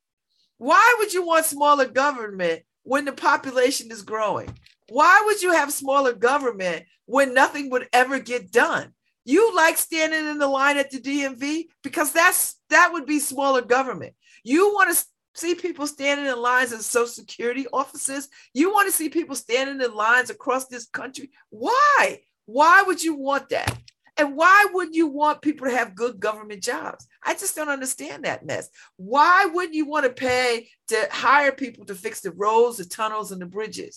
Why 0.58 0.96
would 0.98 1.12
you 1.12 1.24
want 1.24 1.46
smaller 1.46 1.86
government 1.86 2.62
when 2.82 3.04
the 3.04 3.12
population 3.12 3.90
is 3.90 4.02
growing? 4.02 4.52
Why 4.88 5.22
would 5.26 5.42
you 5.42 5.52
have 5.52 5.72
smaller 5.72 6.12
government 6.12 6.84
when 7.06 7.34
nothing 7.34 7.70
would 7.70 7.88
ever 7.92 8.18
get 8.18 8.50
done? 8.50 8.92
You 9.24 9.54
like 9.54 9.76
standing 9.76 10.26
in 10.26 10.38
the 10.38 10.48
line 10.48 10.78
at 10.78 10.90
the 10.90 11.00
DMV 11.00 11.66
because 11.82 12.12
that's 12.12 12.58
that 12.70 12.90
would 12.92 13.04
be 13.04 13.18
smaller 13.18 13.60
government. 13.60 14.14
You 14.42 14.72
want 14.72 14.96
to 14.96 15.04
see 15.34 15.54
people 15.54 15.86
standing 15.86 16.26
in 16.26 16.40
lines 16.40 16.72
in 16.72 16.80
social 16.80 17.08
security 17.08 17.66
offices. 17.72 18.28
You 18.54 18.72
want 18.72 18.88
to 18.88 18.92
see 18.92 19.08
people 19.08 19.36
standing 19.36 19.80
in 19.80 19.94
lines 19.94 20.30
across 20.30 20.66
this 20.66 20.86
country. 20.86 21.30
Why? 21.50 22.20
Why 22.46 22.82
would 22.82 23.04
you 23.04 23.14
want 23.14 23.50
that? 23.50 23.78
And 24.18 24.36
why 24.36 24.66
would 24.72 24.96
you 24.96 25.06
want 25.06 25.42
people 25.42 25.68
to 25.68 25.76
have 25.76 25.94
good 25.94 26.18
government 26.18 26.62
jobs? 26.62 27.06
I 27.22 27.34
just 27.34 27.54
don't 27.54 27.68
understand 27.68 28.24
that 28.24 28.44
mess. 28.44 28.68
Why 28.96 29.46
wouldn't 29.46 29.74
you 29.74 29.86
want 29.86 30.06
to 30.06 30.12
pay 30.12 30.68
to 30.88 31.08
hire 31.12 31.52
people 31.52 31.86
to 31.86 31.94
fix 31.94 32.20
the 32.20 32.32
roads, 32.32 32.78
the 32.78 32.84
tunnels, 32.84 33.30
and 33.30 33.40
the 33.40 33.46
bridges? 33.46 33.96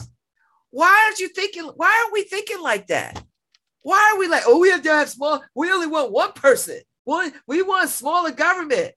Why 0.69 1.05
aren't 1.05 1.19
you 1.19 1.29
thinking? 1.29 1.63
Why 1.63 1.99
aren't 2.01 2.13
we 2.13 2.23
thinking 2.23 2.61
like 2.61 2.87
that? 2.87 3.23
Why 3.81 4.11
are 4.13 4.19
we 4.19 4.27
like, 4.27 4.43
oh, 4.45 4.59
we 4.59 4.69
have 4.69 4.83
to 4.83 4.89
have 4.91 5.09
small, 5.09 5.41
we 5.55 5.71
only 5.71 5.87
want 5.87 6.11
one 6.11 6.33
person. 6.33 6.79
One, 7.03 7.33
we 7.47 7.63
want 7.63 7.89
smaller 7.89 8.31
government. 8.31 8.93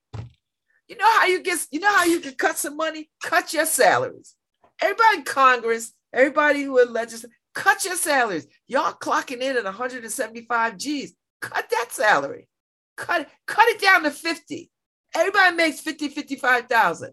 You 0.88 0.97
know 0.97 1.11
how 1.11 1.25
you 1.25 1.43
get, 1.43 1.66
you 1.71 1.81
know 1.81 1.90
how 1.90 2.04
you 2.04 2.21
can 2.21 2.35
cut 2.35 2.59
some 2.59 2.76
money? 2.76 3.09
Cut 3.23 3.54
your 3.54 3.64
salaries. 3.64 4.35
Everybody 4.81 5.19
in 5.19 5.25
Congress, 5.25 5.93
everybody 6.12 6.62
who 6.62 6.76
is 6.78 6.90
legislature, 6.90 7.35
cut 7.54 7.84
your 7.84 7.96
salaries. 7.96 8.46
Y'all 8.66 8.92
clocking 8.92 9.40
in 9.40 9.56
at 9.56 9.64
175 9.64 10.76
G's. 10.76 11.14
Cut 11.40 11.68
that 11.70 11.88
salary. 11.90 12.49
Cut, 12.96 13.28
cut 13.46 13.68
it 13.68 13.80
down 13.80 14.02
to 14.04 14.11
50. 14.11 14.70
Everybody 15.14 15.56
makes 15.56 15.80
50, 15.80 16.08
55,000. 16.08 17.12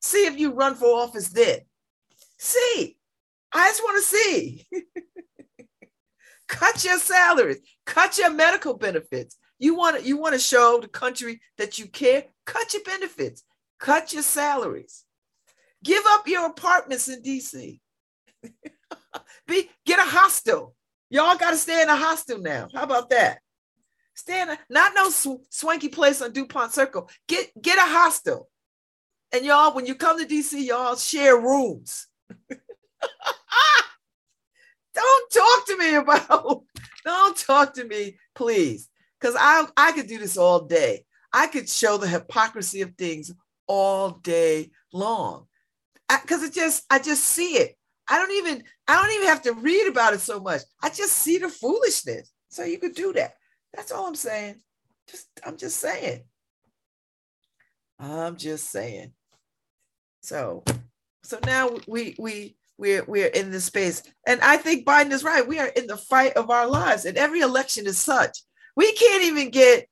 See 0.00 0.26
if 0.26 0.38
you 0.38 0.52
run 0.52 0.74
for 0.74 0.96
office 0.96 1.28
then. 1.28 1.60
See. 2.38 2.96
I 3.54 3.68
just 3.68 3.82
want 3.84 3.96
to 3.98 4.02
see. 4.02 4.66
cut 6.48 6.84
your 6.84 6.98
salaries, 6.98 7.60
cut 7.86 8.18
your 8.18 8.30
medical 8.30 8.74
benefits. 8.74 9.36
You 9.60 9.76
want 9.76 10.00
to 10.00 10.04
you 10.04 10.16
want 10.16 10.34
to 10.34 10.40
show 10.40 10.80
the 10.80 10.88
country 10.88 11.40
that 11.56 11.78
you 11.78 11.86
care? 11.86 12.24
Cut 12.44 12.74
your 12.74 12.82
benefits, 12.82 13.44
cut 13.78 14.12
your 14.12 14.22
salaries. 14.22 15.04
Give 15.84 16.02
up 16.08 16.26
your 16.26 16.46
apartments 16.46 17.08
in 17.08 17.22
DC. 17.22 17.78
Be 19.46 19.70
get 19.84 19.98
a 19.98 20.02
hostel. 20.02 20.74
Y'all 21.10 21.36
got 21.36 21.50
to 21.50 21.56
stay 21.56 21.82
in 21.82 21.88
a 21.88 21.96
hostel 21.96 22.38
now. 22.38 22.68
How 22.74 22.82
about 22.82 23.10
that? 23.10 23.38
Stay 24.14 24.40
in 24.42 24.50
a, 24.50 24.58
not 24.70 24.92
no 24.94 25.10
sw- 25.10 25.44
swanky 25.50 25.88
place 25.88 26.22
on 26.22 26.32
Dupont 26.32 26.72
Circle. 26.72 27.10
Get 27.28 27.50
get 27.60 27.78
a 27.78 27.90
hostel. 27.90 28.48
And 29.32 29.44
y'all, 29.44 29.74
when 29.74 29.86
you 29.86 29.96
come 29.96 30.18
to 30.18 30.26
DC, 30.26 30.64
y'all 30.64 30.96
share 30.96 31.36
rooms. 31.36 32.06
don't 34.94 35.30
talk 35.32 35.66
to 35.66 35.76
me 35.76 35.94
about, 35.96 36.62
don't 37.04 37.36
talk 37.36 37.74
to 37.74 37.84
me, 37.84 38.16
please. 38.34 38.88
Because 39.20 39.34
I 39.38 39.66
I 39.76 39.92
could 39.92 40.06
do 40.06 40.18
this 40.18 40.36
all 40.36 40.60
day. 40.60 41.04
I 41.32 41.48
could 41.48 41.68
show 41.68 41.96
the 41.96 42.06
hypocrisy 42.06 42.82
of 42.82 42.94
things 42.94 43.32
all 43.66 44.10
day 44.10 44.70
long. 44.92 45.46
Because 46.08 46.44
it 46.44 46.54
just, 46.54 46.84
I 46.88 47.00
just 47.00 47.24
see 47.24 47.56
it. 47.56 47.76
I 48.08 48.18
don't 48.18 48.32
even, 48.32 48.62
I 48.86 49.00
don't 49.00 49.14
even 49.14 49.28
have 49.28 49.42
to 49.42 49.52
read 49.52 49.88
about 49.88 50.14
it 50.14 50.20
so 50.20 50.40
much. 50.40 50.62
I 50.82 50.90
just 50.90 51.12
see 51.12 51.38
the 51.38 51.48
foolishness. 51.48 52.30
So 52.48 52.64
you 52.64 52.78
could 52.78 52.94
do 52.94 53.12
that. 53.14 53.34
That's 53.72 53.90
all 53.90 54.06
I'm 54.06 54.14
saying. 54.14 54.56
Just, 55.10 55.28
I'm 55.44 55.56
just 55.56 55.78
saying. 55.78 56.22
I'm 57.98 58.36
just 58.36 58.70
saying. 58.70 59.12
So, 60.20 60.64
so 61.22 61.38
now 61.44 61.70
we 61.86 62.14
we 62.18 62.56
we're 62.78 63.04
we're 63.04 63.28
in 63.28 63.50
this 63.50 63.64
space, 63.64 64.02
and 64.26 64.40
I 64.40 64.56
think 64.56 64.86
Biden 64.86 65.12
is 65.12 65.24
right. 65.24 65.46
We 65.46 65.58
are 65.58 65.68
in 65.68 65.86
the 65.86 65.96
fight 65.96 66.34
of 66.34 66.50
our 66.50 66.66
lives, 66.66 67.04
and 67.04 67.16
every 67.16 67.40
election 67.40 67.86
is 67.86 67.98
such. 67.98 68.38
We 68.76 68.92
can't 68.92 69.24
even 69.24 69.50
get 69.50 69.86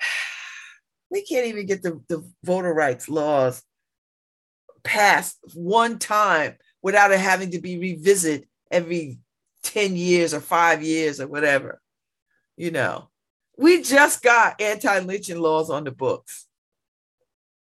we 1.10 1.22
can't 1.22 1.46
even 1.46 1.66
get 1.66 1.82
the, 1.82 2.00
the 2.08 2.28
voter 2.44 2.72
rights 2.72 3.08
laws 3.08 3.62
passed 4.84 5.38
one 5.54 5.98
time 5.98 6.56
without 6.82 7.12
it 7.12 7.20
having 7.20 7.50
to 7.52 7.60
be 7.60 7.78
revisited 7.78 8.46
every 8.70 9.18
10 9.62 9.96
years 9.96 10.34
or 10.34 10.40
five 10.40 10.82
years 10.82 11.20
or 11.20 11.26
whatever. 11.26 11.80
You 12.56 12.70
know, 12.70 13.08
we 13.56 13.82
just 13.82 14.22
got 14.22 14.60
anti 14.60 14.98
lynching 15.00 15.38
laws 15.38 15.70
on 15.70 15.84
the 15.84 15.90
books. 15.90 16.46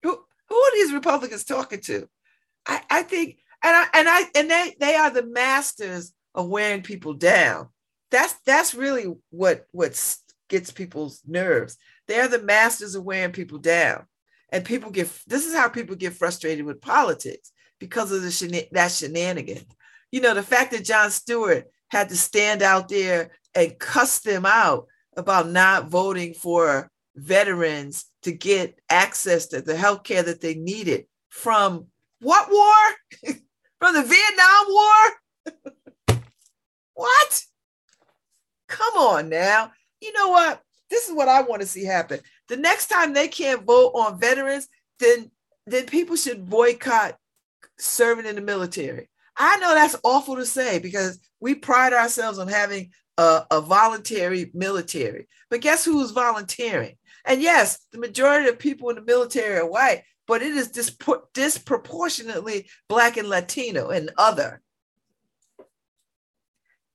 Who, 0.03 0.19
who 0.49 0.57
are 0.57 0.73
these 0.75 0.93
Republicans 0.93 1.45
talking 1.45 1.81
to? 1.83 2.09
I, 2.67 2.83
I 2.91 3.03
think, 3.03 3.39
and 3.63 3.77
I 3.77 3.87
and 3.95 4.09
I 4.09 4.23
and 4.35 4.51
they 4.51 4.77
they 4.81 4.95
are 4.97 5.11
the 5.11 5.25
masters 5.25 6.13
of 6.35 6.49
wearing 6.49 6.83
people 6.83 7.15
down. 7.15 7.69
That's 8.11 8.35
that's 8.45 8.75
really 8.75 9.15
what 9.31 9.67
what 9.71 10.17
gets 10.49 10.71
people's 10.71 11.23
nerves. 11.27 11.77
They're 12.09 12.29
the 12.29 12.43
masters 12.43 12.95
of 12.95 13.05
wearing 13.05 13.33
people 13.33 13.59
down. 13.59 14.07
And 14.51 14.65
people 14.65 14.91
get 14.91 15.11
this 15.27 15.47
is 15.47 15.55
how 15.55 15.69
people 15.69 15.97
get 15.97 16.13
frustrated 16.13 16.67
with 16.67 16.83
politics 16.83 17.52
because 17.83 18.13
of 18.13 18.23
the 18.23 18.29
shena- 18.29 18.71
that 18.71 18.93
shenanigan. 18.93 19.67
You 20.13 20.21
know, 20.21 20.35
the 20.35 20.43
fact 20.45 20.71
that 20.71 20.85
Jon 20.85 21.11
Stewart 21.11 21.69
had 21.91 22.11
to 22.11 22.17
stand 22.17 22.63
out 22.63 22.89
there 22.89 23.33
and 23.57 23.77
cuss 23.77 24.21
them 24.21 24.47
out 24.47 24.87
about 25.17 25.49
not 25.49 25.89
voting 25.89 26.33
for 26.33 26.93
veterans 27.17 28.05
to 28.23 28.31
get 28.31 28.79
access 28.89 29.49
to 29.49 29.61
the 29.61 29.77
health 29.77 30.05
care 30.05 30.23
that 30.23 30.41
they 30.41 30.55
needed 30.55 31.07
from 31.29 31.89
what 32.21 32.53
war? 32.53 33.35
from 33.81 33.95
the 33.95 34.05
Vietnam 34.05 34.65
War? 34.69 36.23
what? 36.95 37.43
Come 38.69 38.95
on 38.95 39.29
now. 39.29 39.73
You 40.01 40.13
know 40.13 40.29
what? 40.29 40.63
This 40.89 41.09
is 41.09 41.17
what 41.17 41.27
I 41.27 41.43
want 41.43 41.63
to 41.63 41.67
see 41.67 41.85
happen. 41.85 42.21
The 42.47 42.57
next 42.57 42.87
time 42.87 43.13
they 43.13 43.27
can't 43.27 43.65
vote 43.65 43.91
on 43.97 44.21
veterans, 44.21 44.69
then 45.01 45.33
then 45.67 45.87
people 45.87 46.15
should 46.17 46.49
boycott 46.49 47.17
serving 47.83 48.27
in 48.27 48.37
the 48.37 48.41
military. 48.41 49.09
I 49.37 49.57
know 49.59 49.75
that's 49.75 49.97
awful 50.05 50.37
to 50.37 50.47
say 50.47 50.79
because 50.79 51.19
we 51.41 51.55
pride 51.55 51.93
ourselves 51.93 52.39
on 52.39 52.49
having 52.49 52.91
a, 53.19 53.43
a 53.51 53.61
voluntary 53.61 54.51
military. 54.55 55.27
But 55.51 55.61
guess 55.61 55.85
who's 55.85 56.11
volunteering? 56.11 56.97
And 57.25 57.41
yes, 57.41 57.79
the 57.93 57.99
majority 57.99 58.49
of 58.49 58.59
people 58.59 58.91
in 58.91 58.97
the 58.97 59.03
military 59.03 59.57
are 59.57 59.69
white, 59.69 60.03
but 60.27 60.43
it 60.43 60.53
is 60.53 60.73
dispro- 60.73 61.23
disproportionately 61.35 62.69
Black 62.89 63.17
and 63.17 63.29
Latino 63.29 63.91
and 63.91 64.11
other. 64.19 64.61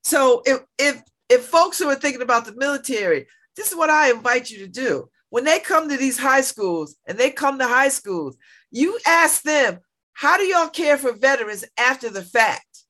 So 0.03 0.41
if, 0.45 0.59
if, 0.77 1.01
if 1.29 1.45
folks 1.45 1.79
who 1.79 1.89
are 1.89 1.95
thinking 1.95 2.21
about 2.21 2.45
the 2.45 2.55
military, 2.55 3.27
this 3.55 3.71
is 3.71 3.75
what 3.75 3.89
I 3.89 4.11
invite 4.11 4.49
you 4.49 4.59
to 4.59 4.67
do. 4.67 5.09
When 5.29 5.43
they 5.43 5.59
come 5.59 5.89
to 5.89 5.97
these 5.97 6.17
high 6.17 6.41
schools 6.41 6.95
and 7.05 7.17
they 7.17 7.31
come 7.31 7.59
to 7.59 7.67
high 7.67 7.89
schools, 7.89 8.37
you 8.71 8.97
ask 9.05 9.41
them, 9.41 9.79
how 10.17 10.35
do 10.35 10.45
y'all 10.45 10.67
care 10.67 10.97
for 10.97 11.13
veterans 11.13 11.63
after 11.77 12.09
the 12.09 12.23
fact? 12.23 12.85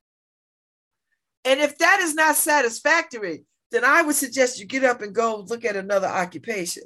And 1.44 1.60
if 1.60 1.78
that 1.80 2.00
is 2.00 2.16
not 2.16 2.38
satisfactory, 2.38 3.44
then 3.70 3.84
I 3.84 4.02
would 4.02 4.16
suggest 4.16 4.62
you 4.62 4.66
get 4.66 4.86
up 4.86 5.02
and 5.02 5.14
go 5.14 5.46
look 5.46 5.66
at 5.66 5.76
another 5.76 6.08
occupation 6.08 6.84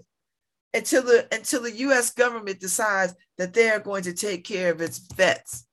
until 0.73 1.04
the 1.04 1.27
until 1.32 1.62
the 1.62 1.75
US 1.86 2.10
government 2.10 2.60
decides 2.60 3.13
that 3.38 3.54
they're 3.54 3.80
going 3.80 4.01
to 4.01 4.13
take 4.13 4.43
care 4.43 4.71
of 4.71 4.82
its 4.82 4.97
vets. 5.13 5.67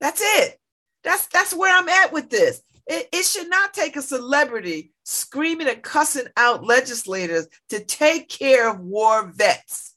That's 0.00 0.20
it. 0.22 0.60
That's 1.02 1.26
that's 1.26 1.52
where 1.52 1.76
I'm 1.76 1.88
at 1.88 2.12
with 2.12 2.30
this. 2.30 2.62
It, 2.86 3.08
it 3.12 3.24
should 3.24 3.50
not 3.50 3.74
take 3.74 3.96
a 3.96 4.02
celebrity 4.02 4.92
screaming 5.02 5.66
and 5.66 5.82
cussing 5.82 6.28
out 6.36 6.64
legislators 6.64 7.48
to 7.70 7.84
take 7.84 8.28
care 8.28 8.70
of 8.70 8.78
war 8.78 9.26
vets. 9.34 9.96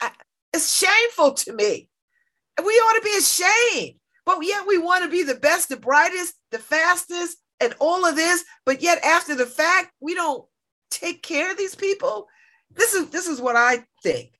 I, 0.00 0.12
it's 0.54 0.78
shameful 0.78 1.32
to 1.32 1.52
me. 1.54 1.88
We 2.64 2.72
ought 2.72 2.96
to 2.96 3.02
be 3.02 3.16
ashamed, 3.18 3.98
but 4.26 4.38
yet 4.42 4.66
we 4.66 4.78
want 4.78 5.04
to 5.04 5.10
be 5.10 5.22
the 5.22 5.34
best, 5.34 5.68
the 5.68 5.76
brightest, 5.76 6.34
the 6.50 6.58
fastest, 6.58 7.38
and 7.60 7.74
all 7.78 8.04
of 8.04 8.16
this. 8.16 8.44
But 8.64 8.82
yet, 8.82 9.02
after 9.04 9.34
the 9.34 9.46
fact, 9.46 9.92
we 10.00 10.14
don't 10.14 10.44
take 10.90 11.22
care 11.22 11.50
of 11.50 11.58
these 11.58 11.74
people. 11.74 12.26
This 12.70 12.94
is 12.94 13.10
this 13.10 13.26
is 13.26 13.40
what 13.40 13.56
I 13.56 13.84
think. 14.02 14.32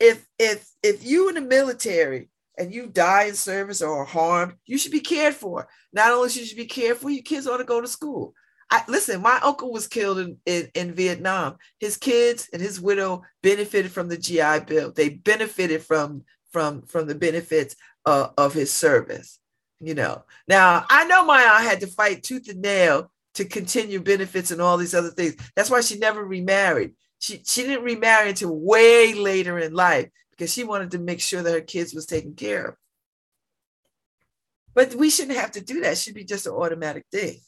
If 0.00 0.26
if 0.38 0.68
if 0.82 1.04
you 1.04 1.28
in 1.28 1.36
the 1.36 1.40
military 1.40 2.28
and 2.58 2.72
you 2.72 2.86
die 2.86 3.24
in 3.24 3.34
service 3.34 3.82
or 3.82 4.02
are 4.02 4.04
harmed, 4.04 4.54
you 4.66 4.78
should 4.78 4.92
be 4.92 5.00
cared 5.00 5.34
for. 5.34 5.68
Not 5.92 6.12
only 6.12 6.28
should 6.28 6.50
you 6.50 6.56
be 6.56 6.66
cared 6.66 6.98
for, 6.98 7.10
your 7.10 7.22
kids 7.22 7.46
ought 7.46 7.58
to 7.58 7.64
go 7.64 7.80
to 7.80 7.88
school. 7.88 8.34
I, 8.70 8.82
listen, 8.88 9.20
my 9.20 9.38
uncle 9.42 9.72
was 9.72 9.86
killed 9.86 10.18
in, 10.18 10.38
in, 10.46 10.70
in, 10.74 10.92
Vietnam. 10.94 11.56
His 11.78 11.96
kids 11.96 12.48
and 12.52 12.62
his 12.62 12.80
widow 12.80 13.22
benefited 13.42 13.92
from 13.92 14.08
the 14.08 14.16
GI 14.16 14.60
Bill. 14.66 14.90
They 14.90 15.10
benefited 15.10 15.82
from 15.82 16.24
from 16.54 16.82
from 16.82 17.08
the 17.08 17.16
benefits 17.16 17.74
uh, 18.06 18.28
of 18.38 18.54
his 18.54 18.72
service. 18.72 19.40
You 19.80 19.94
know. 19.94 20.24
Now 20.46 20.86
I 20.88 21.04
know 21.04 21.26
my 21.26 21.42
aunt 21.42 21.64
had 21.64 21.80
to 21.80 21.88
fight 21.88 22.22
tooth 22.22 22.48
and 22.48 22.62
nail 22.62 23.10
to 23.34 23.44
continue 23.44 24.00
benefits 24.00 24.52
and 24.52 24.62
all 24.62 24.76
these 24.76 24.94
other 24.94 25.10
things. 25.10 25.34
That's 25.56 25.68
why 25.68 25.80
she 25.80 25.98
never 25.98 26.24
remarried. 26.24 26.92
she 27.18 27.42
she 27.44 27.62
didn't 27.62 27.84
remarry 27.84 28.28
until 28.28 28.56
way 28.56 29.14
later 29.14 29.58
in 29.58 29.74
life 29.74 30.08
because 30.30 30.52
she 30.52 30.62
wanted 30.62 30.92
to 30.92 30.98
make 30.98 31.20
sure 31.20 31.42
that 31.42 31.52
her 31.52 31.60
kids 31.60 31.92
was 31.92 32.06
taken 32.06 32.34
care 32.34 32.64
of. 32.66 32.74
But 34.74 34.94
we 34.94 35.10
shouldn't 35.10 35.38
have 35.38 35.52
to 35.52 35.60
do 35.60 35.80
that. 35.80 35.92
It 35.92 35.98
should 35.98 36.14
be 36.14 36.24
just 36.24 36.46
an 36.46 36.52
automatic 36.52 37.04
thing. 37.10 37.40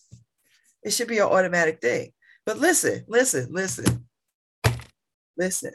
It 0.83 0.91
should 0.91 1.09
be 1.09 1.19
an 1.19 1.31
automatic 1.37 1.81
thing. 1.81 2.13
But 2.45 2.59
listen, 2.59 3.05
listen, 3.09 3.49
listen, 3.53 4.09
listen. 5.37 5.73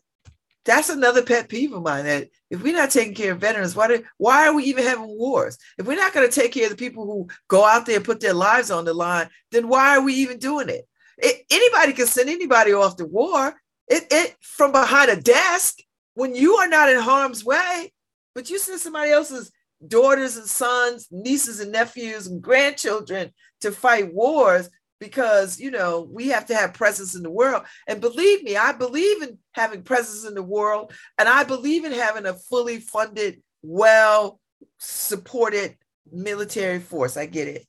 That's 0.65 0.89
another 0.89 1.23
pet 1.23 1.49
peeve 1.49 1.73
of 1.73 1.81
mine 1.81 2.05
that 2.05 2.29
if 2.49 2.61
we're 2.61 2.75
not 2.75 2.91
taking 2.91 3.15
care 3.15 3.31
of 3.31 3.39
veterans, 3.39 3.75
why, 3.75 3.87
do, 3.87 4.03
why 4.17 4.47
are 4.47 4.53
we 4.53 4.65
even 4.65 4.83
having 4.83 5.17
wars? 5.17 5.57
If 5.79 5.87
we're 5.87 5.95
not 5.95 6.13
going 6.13 6.29
to 6.29 6.33
take 6.33 6.51
care 6.51 6.65
of 6.65 6.69
the 6.69 6.75
people 6.75 7.05
who 7.05 7.27
go 7.47 7.65
out 7.65 7.85
there 7.85 7.95
and 7.95 8.05
put 8.05 8.19
their 8.19 8.33
lives 8.33 8.69
on 8.69 8.85
the 8.85 8.93
line, 8.93 9.29
then 9.51 9.67
why 9.67 9.95
are 9.95 10.01
we 10.01 10.13
even 10.15 10.37
doing 10.37 10.69
it? 10.69 10.87
it 11.17 11.45
anybody 11.49 11.93
can 11.93 12.07
send 12.07 12.29
anybody 12.29 12.73
off 12.73 12.97
to 12.97 13.05
war. 13.05 13.55
It, 13.87 14.05
it 14.11 14.35
from 14.41 14.71
behind 14.71 15.09
a 15.09 15.19
desk 15.19 15.79
when 16.13 16.35
you 16.35 16.55
are 16.55 16.67
not 16.67 16.89
in 16.89 16.99
harm's 16.99 17.43
way, 17.43 17.91
but 18.35 18.49
you 18.49 18.59
send 18.59 18.79
somebody 18.79 19.11
else's 19.11 19.51
daughters 19.85 20.37
and 20.37 20.47
sons, 20.47 21.07
nieces 21.11 21.59
and 21.59 21.71
nephews 21.71 22.27
and 22.27 22.41
grandchildren 22.41 23.31
to 23.61 23.71
fight 23.71 24.13
wars 24.13 24.69
because 25.01 25.59
you 25.59 25.71
know 25.71 26.07
we 26.11 26.29
have 26.29 26.45
to 26.45 26.55
have 26.55 26.75
presence 26.75 27.15
in 27.15 27.23
the 27.23 27.29
world. 27.29 27.63
And 27.87 27.99
believe 27.99 28.43
me 28.43 28.55
i 28.55 28.71
believe 28.71 29.21
in 29.23 29.37
having 29.53 29.81
presence 29.81 30.25
in 30.25 30.35
the 30.35 30.43
world 30.43 30.93
and 31.17 31.27
i 31.27 31.43
believe 31.43 31.83
in 31.83 31.91
having 31.91 32.25
a 32.25 32.35
fully 32.35 32.79
funded 32.79 33.41
well 33.63 34.39
supported 34.77 35.75
military 36.11 36.79
force. 36.79 37.17
I 37.17 37.25
get 37.25 37.47
it. 37.47 37.65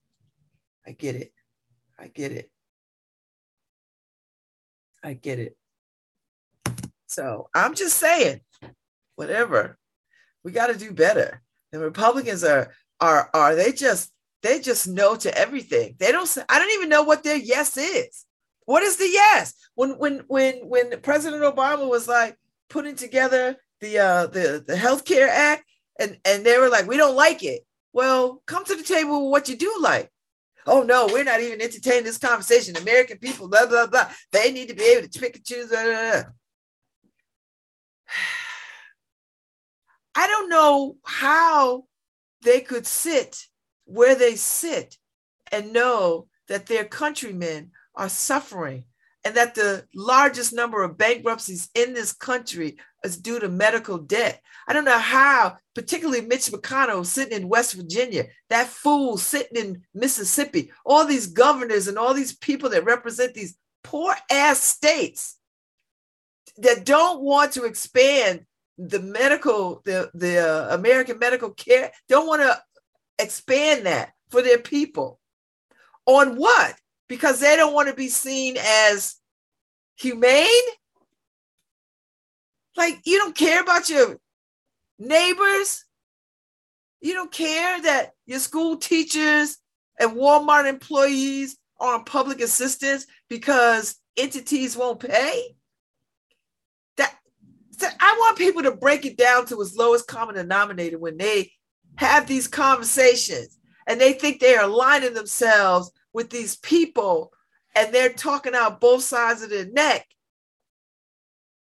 I 0.87 0.93
get 0.93 1.17
it. 1.17 1.33
I 1.99 2.09
get 2.09 2.33
it. 2.33 2.51
I 5.03 5.15
get 5.15 5.39
it. 5.39 5.57
So 7.07 7.49
i'm 7.55 7.75
just 7.75 7.97
saying 7.99 8.43
whatever. 9.17 9.79
We 10.45 10.53
got 10.53 10.67
to 10.67 10.77
do 10.77 10.93
better. 10.93 11.41
The 11.73 11.79
republicans 11.79 12.45
are 12.45 12.73
are 13.01 13.31
are 13.33 13.55
they 13.55 13.73
just 13.73 14.12
they 14.43 14.59
just 14.59 14.89
know 14.89 15.17
to 15.17 15.37
everything. 15.37 15.95
They 15.99 16.13
don't 16.13 16.37
I 16.49 16.59
don't 16.59 16.73
even 16.73 16.89
know 16.89 17.03
what 17.03 17.23
their 17.23 17.37
yes 17.37 17.77
is. 17.77 18.25
What 18.65 18.83
is 18.83 18.97
the 18.97 19.09
yes? 19.09 19.55
When 19.75 19.91
when 19.99 20.25
when 20.29 20.69
when 20.69 21.01
President 21.01 21.43
Obama 21.43 21.89
was 21.89 22.09
like 22.09 22.37
putting 22.69 22.97
together 22.97 23.57
the 23.81 23.99
uh 23.99 24.27
the 24.27 24.65
the 24.67 24.75
healthcare 24.75 25.29
act 25.29 25.65
and 25.99 26.19
and 26.25 26.45
they 26.45 26.59
were 26.59 26.69
like, 26.69 26.87
we 26.87 26.97
don't 26.97 27.17
like 27.17 27.43
it. 27.43 27.65
Well, 27.93 28.43
come 28.47 28.65
to 28.65 28.75
the 28.75 28.83
table 28.83 29.25
with 29.25 29.33
what 29.33 29.49
you 29.49 29.57
do 29.57 29.75
like. 29.81 30.11
Oh 30.67 30.83
no, 30.83 31.07
we're 31.07 31.25
not 31.25 31.41
even 31.41 31.61
entertaining 31.61 32.05
this 32.05 32.19
conversation. 32.19 32.77
American 32.77 33.19
people, 33.19 33.49
blah 33.49 33.67
blah 33.67 33.87
blah. 33.87 34.11
They 34.33 34.53
need 34.53 34.69
to 34.69 34.75
be 34.75 34.85
able 34.85 35.09
to 35.09 35.21
pick 35.21 35.37
and 35.37 35.45
choose. 35.45 35.69
Blah, 35.69 35.85
blah, 35.85 35.93
blah. 35.93 36.23
I 40.15 40.27
don't 40.27 40.51
know 40.51 40.97
how 41.05 41.85
they 42.43 42.61
could 42.61 42.87
sit 42.87 43.47
where 43.85 44.15
they 44.15 44.37
sit 44.37 44.97
and 45.51 45.73
know 45.73 46.27
that 46.49 46.67
their 46.67 46.85
countrymen 46.85 47.71
are 47.95 48.09
suffering 48.09 48.85
and 49.25 49.37
that 49.37 49.55
the 49.55 49.87
largest 49.95 50.53
number 50.53 50.83
of 50.83 50.99
bankruptcies 50.99 51.69
in 51.75 51.95
this 51.95 52.13
country 52.13 52.77
is 53.05 53.17
due 53.17 53.39
to 53.39 53.49
medical 53.49 53.99
debt. 53.99 54.41
I 54.67 54.73
don't 54.73 54.85
know 54.85 54.99
how, 54.99 55.57
particularly 55.75 56.23
Mitch 56.27 56.47
McConnell 56.47 57.07
sitting 57.07 57.41
in 57.41 57.49
West 57.49 57.75
Virginia, 57.75 58.27
that 58.51 58.67
fool 58.67 59.17
sitting 59.17 59.57
in 59.57 59.83
Mississippi, 59.95 60.73
all 60.85 61.07
these 61.07 61.29
governors 61.29 61.89
and 61.89 61.99
all 61.99 62.15
these 62.15 62.37
people 62.37 62.71
that 62.71 62.85
represent 62.85 63.35
these 63.35 63.57
poor 63.85 64.15
ass 64.31 64.61
states 64.61 65.39
that 66.59 66.85
don't 66.85 67.21
want 67.21 67.53
to 67.53 67.65
expand 67.65 68.45
the 68.79 69.01
medical, 69.01 69.83
the, 69.85 70.11
the 70.15 70.39
uh, 70.39 70.75
American 70.75 71.19
medical 71.19 71.51
care, 71.51 71.93
don't 72.09 72.27
want 72.27 72.43
to 72.43 72.61
expand 73.23 73.87
that 73.87 74.13
for 74.31 74.43
their 74.43 74.59
people. 74.59 75.21
On 76.07 76.37
what? 76.37 76.75
Because 77.09 77.41
they 77.41 77.57
don't 77.57 77.75
want 77.75 77.89
to 77.89 77.95
be 77.95 78.09
seen 78.09 78.57
as 78.59 79.17
humane? 79.97 80.47
Like, 82.77 83.01
you 83.05 83.19
don't 83.19 83.37
care 83.37 83.61
about 83.61 83.89
your 83.89 84.19
neighbors? 84.99 85.85
You 87.01 87.15
don't 87.15 87.33
care 87.33 87.83
that 87.83 88.13
your 88.27 88.39
school 88.39 88.77
teachers 88.77 89.59
and 90.01 90.13
Walmart 90.13 90.69
employees 90.69 91.57
are 91.79 91.95
on 91.95 92.05
public 92.05 92.41
assistance 92.41 93.07
because 93.29 93.97
entities 94.17 94.77
won't 94.77 95.01
pay? 95.01 95.57
That, 96.97 97.15
that 97.79 97.97
I 98.01 98.17
want 98.21 98.39
people 98.39 98.63
to 98.63 98.73
break 98.73 99.05
it 99.05 99.17
down 99.17 99.47
to 99.47 99.61
its 99.61 99.77
lowest 99.77 100.07
common 100.07 100.37
denominator 100.37 100.99
when 100.99 101.19
they 101.19 101.53
have 101.97 102.27
these 102.27 102.49
conversations 102.49 103.59
and 103.87 104.01
they 104.01 104.13
think 104.13 104.41
they 104.41 104.55
are 104.55 104.65
aligning 104.65 105.15
themselves 105.15 105.91
with 106.13 106.31
these 106.31 106.57
people 106.57 107.33
and 107.75 107.93
they're 107.93 108.13
talking 108.13 108.55
out 108.55 108.81
both 108.81 109.03
sides 109.03 109.43
of 109.43 109.51
their 109.51 109.67
neck. 109.67 110.07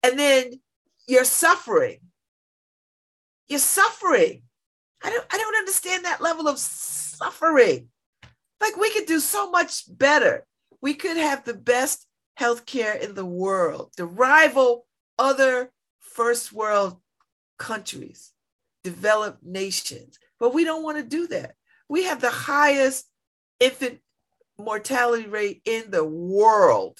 And 0.01 0.17
then 0.17 0.59
you're 1.07 1.23
suffering. 1.23 1.99
You're 3.47 3.59
suffering. 3.59 4.43
I 5.03 5.09
don't, 5.09 5.25
I 5.31 5.37
don't 5.37 5.57
understand 5.57 6.05
that 6.05 6.21
level 6.21 6.47
of 6.47 6.57
suffering. 6.57 7.89
Like 8.59 8.77
we 8.77 8.91
could 8.91 9.05
do 9.05 9.19
so 9.19 9.51
much 9.51 9.83
better. 9.87 10.45
We 10.81 10.93
could 10.93 11.17
have 11.17 11.43
the 11.43 11.53
best 11.53 12.07
healthcare 12.39 12.99
in 12.99 13.13
the 13.13 13.25
world 13.25 13.91
to 13.97 14.05
rival 14.05 14.85
other 15.19 15.71
first 15.99 16.51
world 16.51 16.97
countries 17.57 18.32
developed 18.83 19.43
nations. 19.43 20.17
But 20.39 20.53
we 20.53 20.63
don't 20.63 20.83
want 20.83 20.97
to 20.97 21.03
do 21.03 21.27
that. 21.27 21.55
We 21.89 22.03
have 22.05 22.21
the 22.21 22.29
highest 22.29 23.05
infant 23.59 23.99
mortality 24.57 25.27
rate 25.27 25.61
in 25.65 25.89
the 25.89 26.03
world. 26.03 26.97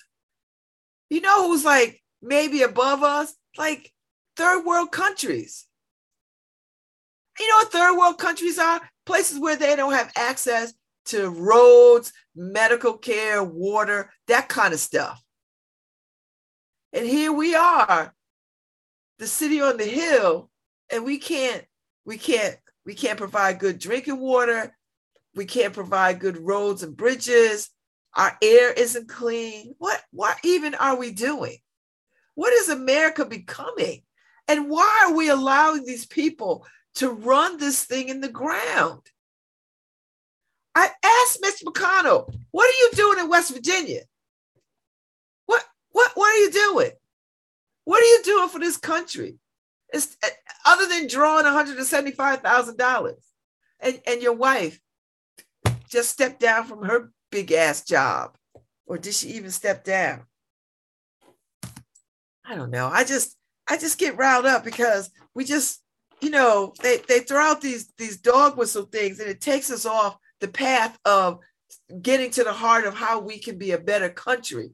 You 1.10 1.22
know 1.22 1.48
who's 1.48 1.66
like 1.66 2.02
maybe 2.22 2.62
above 2.62 3.04
us? 3.04 3.34
Like 3.58 3.92
third 4.36 4.66
world 4.66 4.92
countries. 4.92 5.66
You 7.40 7.48
know 7.50 7.56
what 7.58 7.72
third 7.72 7.98
world 7.98 8.18
countries 8.18 8.60
are? 8.60 8.82
Places 9.06 9.40
where 9.40 9.56
they 9.56 9.76
don't 9.76 9.94
have 9.94 10.12
access 10.16 10.74
to 11.06 11.30
roads, 11.30 12.14
medical 12.36 12.98
care, 12.98 13.44
water, 13.44 14.12
that 14.28 14.48
kind 14.48 14.74
of 14.74 14.80
stuff. 14.80 15.22
And 16.94 17.06
here 17.06 17.34
we 17.34 17.56
are, 17.56 18.14
the 19.18 19.28
city 19.28 19.62
on 19.62 19.78
the 19.78 19.86
hill, 19.86 20.50
and 20.92 21.04
we 21.04 21.18
can't 21.18 21.66
we 22.06 22.18
can't 22.18 22.58
we 22.86 22.94
can't 22.94 23.18
provide 23.18 23.60
good 23.60 23.80
drinking 23.80 24.20
water. 24.20 24.76
We 25.36 25.46
can't 25.46 25.74
provide 25.74 26.20
good 26.20 26.38
roads 26.38 26.84
and 26.84 26.96
bridges. 26.96 27.70
Our 28.16 28.38
air 28.42 28.72
isn't 28.72 29.10
clean. 29.10 29.76
What 29.78 30.02
what 30.12 30.38
even 30.44 30.76
are 30.76 30.98
we 30.98 31.12
doing? 31.12 31.58
What 32.36 32.54
is 32.54 32.70
America 32.70 33.26
becoming? 33.26 34.04
And 34.48 34.70
why 34.70 35.06
are 35.06 35.14
we 35.16 35.30
allowing 35.30 35.86
these 35.86 36.06
people 36.06 36.66
to 36.96 37.10
run 37.10 37.58
this 37.58 37.86
thing 37.86 38.10
in 38.10 38.22
the 38.22 38.30
ground? 38.30 39.02
I 40.76 40.90
asked 41.04 41.42
Mr. 41.42 41.64
McConnell, 41.66 42.34
what 42.52 42.70
are 42.70 42.74
you 42.74 42.90
doing 42.96 43.20
in 43.20 43.30
West 43.30 43.54
Virginia? 43.54 44.02
What 45.46 45.64
what 45.92 46.12
what 46.16 46.34
are 46.34 46.40
you 46.40 46.52
doing? 46.52 46.92
What 47.86 48.02
are 48.02 48.06
you 48.06 48.22
doing 48.24 48.50
for 48.50 48.60
this 48.60 48.78
country? 48.78 49.38
It's 49.94 50.18
uh, 50.24 50.28
other 50.66 50.88
than 50.88 51.08
drawing 51.08 51.46
$175,000. 51.46 53.14
And, 53.80 54.02
and 54.08 54.22
your 54.22 54.34
wife 54.34 54.80
just 55.88 56.10
stepped 56.10 56.40
down 56.40 56.66
from 56.66 56.84
her 56.84 57.12
big 57.32 57.52
ass 57.52 57.84
job. 57.84 58.36
Or 58.86 58.98
did 58.98 59.14
she 59.14 59.30
even 59.30 59.52
step 59.52 59.84
down? 59.84 60.24
I 62.46 62.56
don't 62.56 62.72
know. 62.72 62.90
I 62.92 63.04
just 63.04 63.38
I 63.70 63.78
just 63.78 63.98
get 63.98 64.18
riled 64.18 64.46
up 64.46 64.66
because 64.66 65.10
we 65.34 65.46
just, 65.46 65.82
you 66.22 66.30
know, 66.30 66.74
they, 66.82 66.98
they 67.08 67.20
throw 67.20 67.40
out 67.40 67.62
these 67.62 67.94
these 67.98 68.18
dog 68.18 68.58
whistle 68.58 68.86
things 68.86 69.20
and 69.20 69.30
it 69.30 69.40
takes 69.40 69.72
us 69.72 69.86
off 69.86 70.18
the 70.42 70.48
path 70.50 70.98
of 71.06 71.40
getting 72.02 72.32
to 72.32 72.44
the 72.44 72.52
heart 72.52 72.86
of 72.86 72.94
how 72.94 73.20
we 73.20 73.40
can 73.40 73.58
be 73.58 73.72
a 73.72 73.78
better 73.78 74.10
country. 74.10 74.72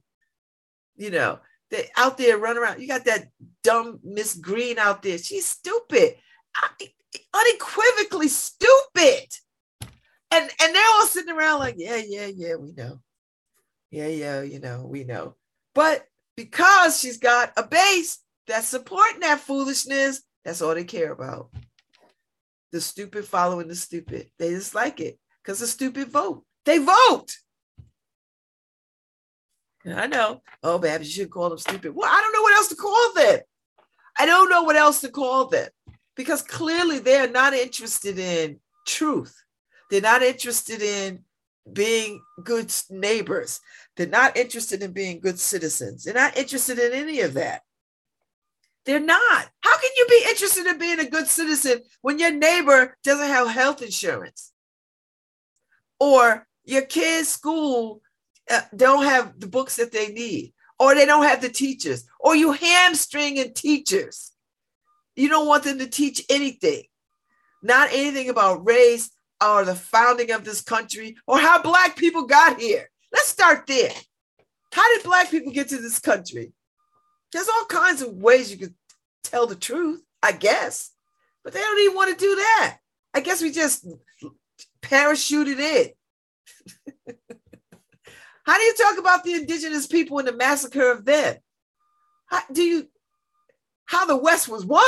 You 0.96 1.12
know, 1.12 1.40
they 1.72 1.90
out 1.98 2.18
there 2.18 2.38
running 2.38 2.62
around. 2.62 2.82
You 2.82 2.88
got 2.88 3.06
that 3.06 3.30
dumb 3.64 4.00
Miss 4.04 4.36
Greene 4.36 4.80
out 4.80 5.02
there. 5.02 5.18
She's 5.18 5.46
stupid, 5.46 6.16
unequivocally 7.34 8.28
stupid. 8.28 9.28
And 10.32 10.50
and 10.62 10.76
they're 10.76 10.84
all 10.94 11.06
sitting 11.06 11.36
around 11.36 11.60
like, 11.60 11.76
yeah, 11.78 12.02
yeah, 12.06 12.28
yeah, 12.28 12.56
we 12.56 12.72
know. 12.74 13.00
Yeah, 13.92 14.08
yeah, 14.08 14.42
you 14.42 14.60
know, 14.60 14.86
we 14.86 15.04
know. 15.04 15.36
But 15.74 16.06
because 16.36 17.00
she's 17.00 17.18
got 17.18 17.52
a 17.58 17.64
base 17.64 18.20
that's 18.48 18.68
supporting 18.68 19.22
that 19.22 19.40
foolishness, 19.40 20.22
that's 20.46 20.62
all 20.62 20.76
they 20.76 20.84
care 20.84 21.12
about. 21.12 21.50
The 22.72 22.82
stupid 22.82 23.26
following 23.26 23.68
the 23.68 23.76
stupid. 23.76 24.30
They 24.38 24.52
just 24.52 24.76
like 24.76 25.00
it 25.00 25.20
because 25.44 25.60
the 25.60 25.68
stupid 25.68 26.10
vote. 26.10 26.44
They 26.66 26.78
vote. 26.78 27.36
I 29.86 30.08
know. 30.08 30.42
Oh, 30.64 30.78
Babz, 30.78 31.08
you 31.08 31.24
should 31.24 31.32
call 31.32 31.50
them 31.50 31.58
stupid. 31.58 31.96
Well, 31.96 32.10
I 32.12 32.22
don't 32.22 32.34
know 32.34 32.42
what 32.42 32.56
else 32.56 32.68
to 32.70 32.76
call 32.76 33.14
them. 33.14 33.40
I 34.18 34.26
don't 34.26 34.50
know 34.50 34.64
what 34.64 34.76
else 34.76 35.02
to 35.02 35.10
call 35.10 35.46
them 35.46 35.70
because 36.16 36.42
clearly 36.42 37.00
they 37.00 37.18
are 37.18 37.30
not 37.30 37.54
interested 37.54 38.20
in 38.20 38.60
truth. 38.86 39.36
They're 39.90 40.02
not 40.02 40.22
interested 40.22 40.82
in 40.82 41.24
being 41.72 42.22
good 42.44 42.74
neighbors. 42.90 43.62
They're 43.96 44.08
not 44.08 44.36
interested 44.36 44.84
in 44.84 44.92
being 44.92 45.20
good 45.20 45.40
citizens. 45.40 46.04
They're 46.04 46.14
not 46.14 46.38
interested 46.38 46.78
in 46.80 46.94
any 46.94 47.22
of 47.22 47.36
that. 47.36 47.62
They're 48.86 49.00
not. 49.00 49.50
How 49.62 49.78
can 49.78 49.92
you 49.98 50.06
be 50.10 50.26
interested 50.30 50.66
in 50.66 50.78
being 50.78 51.00
a 51.00 51.10
good 51.10 51.28
citizen 51.28 51.82
when 52.02 52.20
your 52.20 52.32
neighbor 52.32 52.98
doesn't 53.04 53.28
have 53.28 53.48
health 53.48 53.82
insurance? 53.82 54.52
Or 56.00 56.48
your 56.64 56.84
kids' 56.84 57.30
school 57.30 58.02
Uh, 58.50 58.62
don't 58.76 59.04
have 59.04 59.40
the 59.40 59.48
books 59.48 59.76
that 59.76 59.92
they 59.92 60.10
need, 60.10 60.54
or 60.80 60.96
they 60.96 61.06
don't 61.06 61.26
have 61.26 61.42
the 61.42 61.50
teachers, 61.50 62.06
or 62.20 62.36
you 62.36 62.52
hamstringing 62.52 63.54
teachers. 63.54 64.32
You 65.16 65.30
don't 65.30 65.48
want 65.48 65.64
them 65.64 65.80
to 65.80 65.88
teach 65.88 66.24
anything, 66.30 66.84
not 67.62 67.90
anything 67.92 68.30
about 68.30 68.66
race 68.66 69.12
or 69.44 69.66
the 69.66 69.76
founding 69.76 70.32
of 70.32 70.44
this 70.44 70.62
country 70.62 71.18
or 71.28 71.40
how 71.40 71.62
Black 71.62 71.96
people 71.96 72.26
got 72.26 72.60
here. 72.60 72.90
Let's 73.12 73.28
start 73.28 73.68
there. 73.68 73.92
How 74.72 74.96
did 74.96 75.04
Black 75.04 75.32
people 75.32 75.52
get 75.52 75.70
to 75.70 75.78
this 75.78 76.00
country? 76.00 76.54
There's 77.32 77.50
all 77.50 77.66
kinds 77.66 78.02
of 78.02 78.14
ways 78.14 78.52
you 78.52 78.58
could 78.58 78.74
tell 79.24 79.48
the 79.48 79.56
truth, 79.56 80.02
I 80.22 80.32
guess, 80.32 80.92
but 81.44 81.54
they 81.54 81.60
don't 81.60 81.80
even 81.80 81.96
want 81.96 82.18
to 82.18 82.26
do 82.26 82.36
that. 82.36 82.78
I 83.14 83.22
guess 83.22 83.42
we 83.42 83.52
just 83.52 83.88
parachuted 84.82 85.60
in. 85.60 87.16
How 88.50 88.58
do 88.58 88.64
you 88.64 88.74
talk 88.74 88.98
about 88.98 89.24
the 89.24 89.34
indigenous 89.34 89.86
people 89.86 90.18
and 90.18 90.28
the 90.28 90.36
massacre 90.36 90.90
of 90.90 91.06
them? 91.06 91.36
How 92.26 92.42
do 92.52 92.64
you 92.64 92.88
how 93.86 94.08
the 94.08 94.18
West 94.18 94.50
was 94.50 94.66
won? 94.66 94.82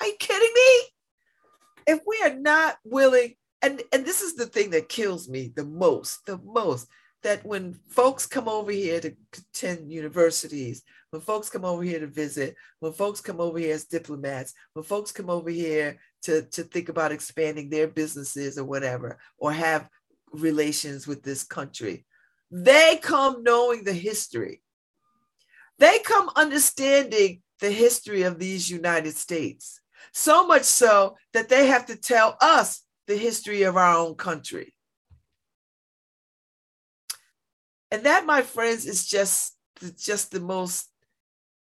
Are 0.00 0.06
you 0.06 0.14
kidding 0.20 0.52
me? 0.54 1.94
If 1.94 2.00
we 2.06 2.20
are 2.22 2.36
not 2.36 2.76
willing, 2.84 3.34
and, 3.60 3.82
and 3.92 4.04
this 4.04 4.22
is 4.22 4.36
the 4.36 4.46
thing 4.46 4.70
that 4.70 4.88
kills 4.88 5.28
me 5.28 5.50
the 5.52 5.64
most, 5.64 6.24
the 6.26 6.38
most, 6.44 6.86
that 7.24 7.44
when 7.44 7.74
folks 7.88 8.24
come 8.24 8.48
over 8.48 8.70
here 8.70 9.00
to 9.00 9.16
attend 9.36 9.90
universities, 9.90 10.84
when 11.10 11.22
folks 11.22 11.50
come 11.50 11.64
over 11.64 11.82
here 11.82 11.98
to 11.98 12.06
visit, 12.06 12.54
when 12.78 12.92
folks 12.92 13.20
come 13.20 13.40
over 13.40 13.58
here 13.58 13.74
as 13.74 13.86
diplomats, 13.86 14.54
when 14.74 14.84
folks 14.84 15.10
come 15.10 15.28
over 15.28 15.50
here 15.50 15.98
to, 16.22 16.42
to 16.42 16.62
think 16.62 16.88
about 16.88 17.10
expanding 17.10 17.68
their 17.68 17.88
businesses 17.88 18.58
or 18.58 18.64
whatever, 18.64 19.18
or 19.38 19.52
have 19.52 19.88
relations 20.32 21.08
with 21.08 21.24
this 21.24 21.42
country, 21.42 22.06
they 22.50 22.98
come 23.00 23.42
knowing 23.42 23.84
the 23.84 23.92
history. 23.92 24.62
They 25.78 26.00
come 26.00 26.30
understanding 26.36 27.42
the 27.60 27.70
history 27.70 28.22
of 28.22 28.38
these 28.38 28.70
United 28.70 29.16
States, 29.16 29.80
so 30.12 30.46
much 30.46 30.64
so 30.64 31.16
that 31.32 31.48
they 31.48 31.66
have 31.66 31.86
to 31.86 31.96
tell 31.96 32.36
us 32.40 32.82
the 33.06 33.16
history 33.16 33.62
of 33.62 33.76
our 33.76 33.96
own 33.96 34.14
country. 34.14 34.74
And 37.90 38.04
that, 38.04 38.26
my 38.26 38.42
friends, 38.42 38.86
is 38.86 39.06
just, 39.06 39.56
just 39.98 40.30
the 40.30 40.40
most 40.40 40.88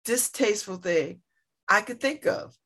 distasteful 0.04 0.76
thing 0.76 1.20
I 1.68 1.80
could 1.80 2.00
think 2.00 2.26
of 2.26 2.56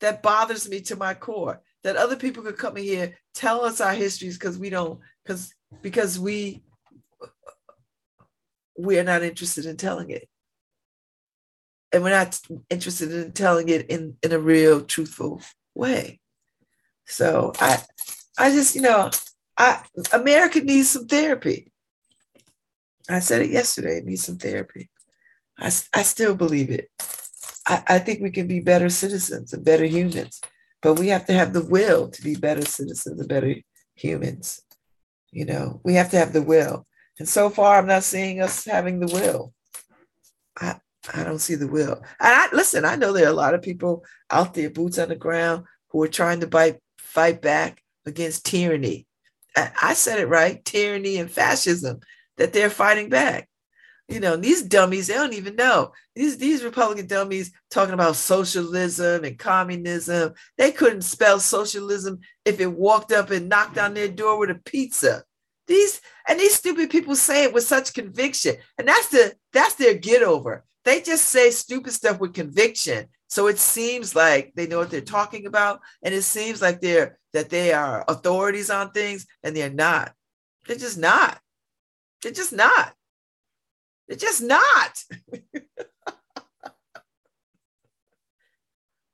that 0.00 0.22
bothers 0.22 0.68
me 0.68 0.80
to 0.82 0.96
my 0.96 1.14
core. 1.14 1.62
That 1.84 1.96
other 1.96 2.16
people 2.16 2.42
could 2.42 2.58
come 2.58 2.76
in 2.76 2.82
here, 2.82 3.16
tell 3.32 3.64
us 3.64 3.80
our 3.80 3.92
histories 3.92 4.36
because 4.36 4.58
we 4.58 4.70
don't, 4.70 4.98
because 5.24 5.54
because 5.82 6.18
we 6.18 6.62
we 8.78 8.98
are 8.98 9.04
not 9.04 9.22
interested 9.22 9.66
in 9.66 9.76
telling 9.76 10.10
it. 10.10 10.28
And 11.92 12.02
we're 12.02 12.10
not 12.10 12.38
interested 12.68 13.12
in 13.12 13.32
telling 13.32 13.68
it 13.68 13.86
in, 13.86 14.16
in 14.22 14.32
a 14.32 14.38
real 14.38 14.82
truthful 14.82 15.40
way. 15.74 16.20
So 17.06 17.52
I 17.60 17.78
I 18.38 18.50
just, 18.50 18.74
you 18.74 18.82
know, 18.82 19.10
I 19.56 19.82
America 20.12 20.60
needs 20.60 20.90
some 20.90 21.06
therapy. 21.06 21.72
I 23.08 23.20
said 23.20 23.42
it 23.42 23.50
yesterday, 23.50 23.98
it 23.98 24.04
needs 24.04 24.24
some 24.24 24.36
therapy. 24.36 24.90
I, 25.58 25.66
I 25.94 26.02
still 26.02 26.34
believe 26.34 26.70
it. 26.70 26.90
I, 27.66 27.82
I 27.86 27.98
think 27.98 28.20
we 28.20 28.30
can 28.30 28.46
be 28.46 28.60
better 28.60 28.90
citizens 28.90 29.52
and 29.52 29.64
better 29.64 29.84
humans, 29.84 30.40
but 30.82 30.98
we 30.98 31.08
have 31.08 31.24
to 31.26 31.32
have 31.32 31.52
the 31.52 31.64
will 31.64 32.08
to 32.08 32.22
be 32.22 32.34
better 32.34 32.64
citizens 32.64 33.20
and 33.20 33.28
better 33.28 33.54
humans. 33.94 34.62
You 35.30 35.46
know, 35.46 35.80
we 35.84 35.94
have 35.94 36.10
to 36.10 36.18
have 36.18 36.32
the 36.32 36.42
will. 36.42 36.86
And 37.18 37.28
so 37.28 37.48
far, 37.48 37.78
I'm 37.78 37.86
not 37.86 38.04
seeing 38.04 38.40
us 38.40 38.64
having 38.64 39.00
the 39.00 39.06
will. 39.06 39.54
I, 40.60 40.76
I 41.14 41.24
don't 41.24 41.38
see 41.38 41.54
the 41.54 41.68
will. 41.68 41.94
And 41.94 42.04
I 42.20 42.48
listen, 42.52 42.84
I 42.84 42.96
know 42.96 43.12
there 43.12 43.26
are 43.26 43.30
a 43.30 43.34
lot 43.34 43.54
of 43.54 43.62
people 43.62 44.04
out 44.30 44.54
there, 44.54 44.70
boots 44.70 44.98
on 44.98 45.08
the 45.08 45.16
ground, 45.16 45.64
who 45.88 46.02
are 46.02 46.08
trying 46.08 46.40
to 46.40 46.46
bite, 46.46 46.78
fight 46.98 47.40
back 47.40 47.82
against 48.04 48.44
tyranny. 48.44 49.06
I, 49.56 49.70
I 49.82 49.94
said 49.94 50.20
it 50.20 50.26
right 50.26 50.64
tyranny 50.64 51.16
and 51.16 51.30
fascism, 51.30 52.00
that 52.36 52.52
they're 52.52 52.70
fighting 52.70 53.08
back. 53.08 53.48
You 54.08 54.20
know, 54.20 54.36
these 54.36 54.62
dummies, 54.62 55.08
they 55.08 55.14
don't 55.14 55.32
even 55.32 55.56
know. 55.56 55.92
These, 56.14 56.38
these 56.38 56.62
Republican 56.62 57.08
dummies 57.08 57.50
talking 57.70 57.94
about 57.94 58.14
socialism 58.14 59.24
and 59.24 59.36
communism. 59.36 60.34
They 60.56 60.70
couldn't 60.70 61.02
spell 61.02 61.40
socialism 61.40 62.20
if 62.44 62.60
it 62.60 62.72
walked 62.72 63.10
up 63.10 63.30
and 63.30 63.48
knocked 63.48 63.78
on 63.78 63.94
their 63.94 64.08
door 64.08 64.38
with 64.38 64.50
a 64.50 64.54
pizza. 64.54 65.24
These 65.66 66.00
and 66.28 66.38
these 66.38 66.54
stupid 66.54 66.90
people 66.90 67.16
say 67.16 67.44
it 67.44 67.52
with 67.52 67.64
such 67.64 67.94
conviction. 67.94 68.56
And 68.78 68.86
that's 68.88 69.08
the 69.08 69.34
that's 69.52 69.74
their 69.74 69.94
get 69.94 70.22
over. 70.22 70.64
They 70.84 71.00
just 71.00 71.24
say 71.24 71.50
stupid 71.50 71.92
stuff 71.92 72.20
with 72.20 72.34
conviction. 72.34 73.08
So 73.28 73.48
it 73.48 73.58
seems 73.58 74.14
like 74.14 74.52
they 74.54 74.68
know 74.68 74.78
what 74.78 74.90
they're 74.90 75.00
talking 75.00 75.46
about. 75.46 75.80
And 76.02 76.14
it 76.14 76.22
seems 76.22 76.62
like 76.62 76.80
they're 76.80 77.18
that 77.32 77.50
they 77.50 77.72
are 77.72 78.04
authorities 78.08 78.70
on 78.70 78.92
things, 78.92 79.26
and 79.42 79.56
they're 79.56 79.68
not. 79.70 80.12
They're 80.66 80.76
just 80.76 80.98
not. 80.98 81.40
They're 82.22 82.32
just 82.32 82.52
not. 82.52 82.94
They're 84.08 84.16
just 84.16 84.42
not. 84.42 85.02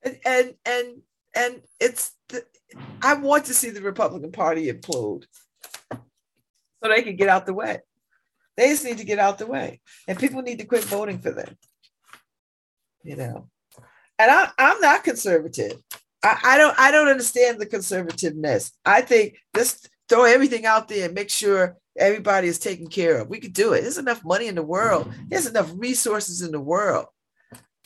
and, 0.04 0.18
and 0.24 0.54
and 0.64 1.02
and 1.34 1.62
it's 1.80 2.12
the, 2.28 2.44
I 3.00 3.14
want 3.14 3.46
to 3.46 3.54
see 3.54 3.70
the 3.70 3.80
Republican 3.80 4.32
Party 4.32 4.70
implode 4.70 5.24
so 6.82 6.88
they 6.88 7.02
can 7.02 7.16
get 7.16 7.28
out 7.28 7.46
the 7.46 7.54
way. 7.54 7.78
They 8.56 8.68
just 8.68 8.84
need 8.84 8.98
to 8.98 9.04
get 9.04 9.18
out 9.18 9.38
the 9.38 9.46
way, 9.46 9.80
and 10.06 10.18
people 10.18 10.42
need 10.42 10.58
to 10.58 10.66
quit 10.66 10.84
voting 10.84 11.18
for 11.18 11.30
them. 11.30 11.56
You 13.02 13.16
know, 13.16 13.48
and 14.18 14.30
I, 14.30 14.50
I'm 14.58 14.80
not 14.80 15.04
conservative. 15.04 15.78
I, 16.22 16.38
I 16.44 16.58
don't 16.58 16.78
I 16.78 16.90
don't 16.90 17.08
understand 17.08 17.58
the 17.58 17.66
conservativeness. 17.66 18.72
I 18.84 19.00
think 19.00 19.38
just 19.56 19.88
throw 20.08 20.24
everything 20.24 20.66
out 20.66 20.88
there 20.88 21.06
and 21.06 21.14
make 21.14 21.30
sure 21.30 21.76
everybody 21.96 22.48
is 22.48 22.58
taken 22.58 22.88
care 22.88 23.18
of. 23.18 23.28
We 23.28 23.40
could 23.40 23.54
do 23.54 23.72
it. 23.72 23.82
There's 23.82 23.98
enough 23.98 24.24
money 24.24 24.48
in 24.48 24.54
the 24.54 24.62
world. 24.62 25.12
There's 25.28 25.46
enough 25.46 25.72
resources 25.74 26.42
in 26.42 26.52
the 26.52 26.60
world. 26.60 27.06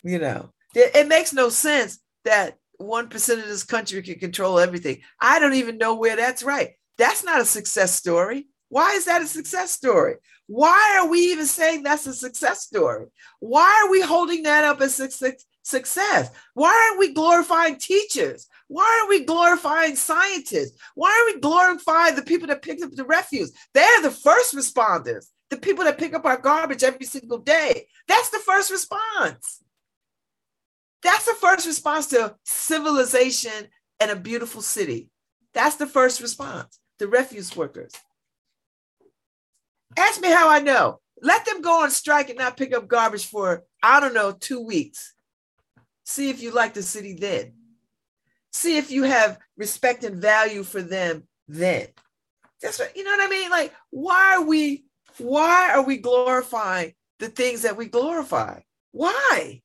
You 0.03 0.19
know, 0.19 0.51
it 0.75 1.09
makes 1.09 1.33
no 1.33 1.49
sense 1.49 1.99
that 2.25 2.57
one 2.79 3.09
percent 3.09 3.41
of 3.41 3.47
this 3.47 3.65
country 3.65 4.03
can 4.03 4.19
control 4.19 4.59
everything. 4.59 5.01
I 5.21 5.39
don't 5.39 5.55
even 5.55 5.79
know 5.79 5.95
where 5.95 6.17
that's 6.17 6.43
right. 6.43 6.73
That's 6.99 7.25
not 7.25 7.41
a 7.41 7.45
success 7.45 7.95
story. 7.95 8.49
Why 8.77 8.93
is 8.93 9.07
that 9.07 9.23
a 9.23 9.27
success 9.27 9.71
story? 9.71 10.17
Why 10.49 10.99
are 10.99 11.09
we 11.09 11.33
even 11.33 11.47
saying 11.47 11.83
that's 11.83 12.07
a 12.07 12.13
success 12.13 12.61
story? 12.61 13.07
Why 13.41 13.83
are 13.83 13.91
we 13.91 14.03
holding 14.03 14.43
that 14.43 14.65
up 14.65 14.83
as 14.83 14.95
success? 14.95 16.31
Why 16.53 16.87
aren't 16.87 16.99
we 16.99 17.15
glorifying 17.15 17.77
teachers? 17.77 18.47
Why 18.69 18.85
aren't 18.99 19.09
we 19.09 19.25
glorifying 19.25 19.97
scientists? 19.97 20.79
Why 20.95 21.09
aren't 21.11 21.37
we 21.37 21.41
glorifying 21.41 22.17
the 22.17 22.23
people 22.31 22.49
that 22.49 22.61
picked 22.61 22.83
up 22.83 22.91
the 22.91 23.07
refuse? 23.07 23.51
They're 23.73 24.03
the 24.03 24.11
first 24.11 24.55
responders, 24.55 25.25
the 25.49 25.57
people 25.57 25.85
that 25.85 25.97
pick 25.97 26.13
up 26.13 26.27
our 26.27 26.37
garbage 26.37 26.85
every 26.85 27.07
single 27.07 27.39
day. 27.39 27.87
That's 28.09 28.29
the 28.29 28.41
first 28.41 28.71
response. 28.71 29.63
That's 31.03 31.25
the 31.25 31.39
first 31.41 31.67
response 31.67 32.09
to 32.09 32.37
civilization 32.45 33.69
and 34.01 34.11
a 34.11 34.17
beautiful 34.17 34.61
city. 34.61 35.09
That's 35.55 35.77
the 35.77 35.87
first 35.87 36.21
response, 36.21 36.79
the 36.99 37.09
refuse 37.09 37.57
workers. 37.57 37.93
Ask 39.97 40.21
me 40.21 40.29
how 40.29 40.49
I 40.49 40.61
know. 40.61 41.01
Let 41.23 41.47
them 41.47 41.63
go 41.63 41.83
on 41.83 41.91
strike 41.91 42.29
and 42.29 42.39
not 42.39 42.57
pick 42.57 42.75
up 42.75 42.89
garbage 42.89 43.27
for, 43.27 43.65
I 43.83 44.01
don't 44.01 44.15
know, 44.15 44.33
two 44.33 44.61
weeks. 44.61 45.15
See 46.05 46.31
if 46.31 46.43
you 46.43 46.53
like 46.53 46.75
the 46.75 46.83
city 46.83 47.15
then. 47.15 47.55
See 48.53 48.77
if 48.77 48.91
you 48.91 49.05
have 49.05 49.39
respect 49.57 50.05
and 50.05 50.21
value 50.21 50.63
for 50.63 50.83
them 50.83 51.25
then. 51.49 51.89
That's 52.63 52.79
what, 52.79 52.97
you 52.97 53.05
know 53.05 53.11
what 53.11 53.27
I 53.27 53.31
mean? 53.31 53.51
Like, 53.51 53.75
why 53.91 54.37
are 54.37 54.45
we, 54.45 54.85
why 55.19 55.73
are 55.75 55.83
we 55.83 55.97
glorifying 55.97 56.95
the 57.19 57.29
things 57.29 57.63
that 57.63 57.77
we 57.77 57.87
glorify? 57.87 58.61
Why? 58.93 59.63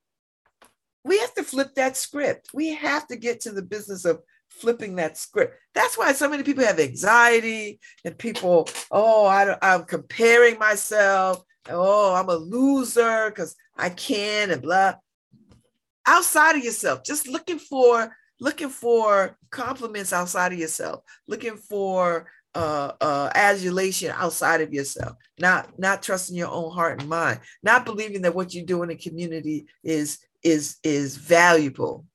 We 1.03 1.19
have 1.19 1.33
to 1.35 1.43
flip 1.43 1.75
that 1.75 1.97
script. 1.97 2.49
We 2.53 2.73
have 2.75 3.07
to 3.07 3.15
get 3.15 3.41
to 3.41 3.51
the 3.51 3.61
business 3.61 4.05
of 4.05 4.21
flipping 4.61 4.95
that 4.95 5.17
script. 5.17 5.55
That's 5.73 5.97
why 5.97 6.13
so 6.13 6.29
many 6.29 6.43
people 6.43 6.63
have 6.63 6.79
anxiety 6.79 7.79
and 8.05 8.17
people, 8.17 8.69
oh, 8.91 9.25
I 9.25 9.57
I'm 9.61 9.85
comparing 9.85 10.59
myself. 10.59 11.43
Oh, 11.69 12.13
I'm 12.15 12.29
a 12.29 12.35
loser 12.35 13.29
because 13.29 13.55
I 13.77 13.89
can 13.89 14.51
and 14.51 14.61
blah. 14.61 14.95
outside 16.07 16.55
of 16.55 16.63
yourself, 16.63 17.03
just 17.03 17.27
looking 17.27 17.59
for 17.59 18.15
looking 18.39 18.69
for 18.69 19.37
compliments 19.51 20.13
outside 20.13 20.53
of 20.53 20.59
yourself, 20.59 21.03
looking 21.27 21.55
for 21.57 22.27
uh, 22.55 22.91
uh, 22.99 23.29
adulation 23.35 24.11
outside 24.15 24.61
of 24.61 24.73
yourself, 24.73 25.15
not 25.39 25.77
not 25.79 26.03
trusting 26.03 26.35
your 26.35 26.49
own 26.49 26.71
heart 26.71 26.99
and 26.99 27.09
mind, 27.09 27.39
not 27.63 27.85
believing 27.85 28.21
that 28.23 28.35
what 28.35 28.53
you 28.53 28.65
do 28.65 28.83
in 28.83 28.89
the 28.89 28.95
community 28.95 29.67
is 29.83 30.19
is 30.43 30.77
is 30.83 31.17
valuable. 31.17 32.05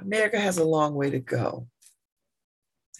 America 0.00 0.38
has 0.38 0.58
a 0.58 0.64
long 0.64 0.94
way 0.94 1.10
to 1.10 1.18
go. 1.18 1.66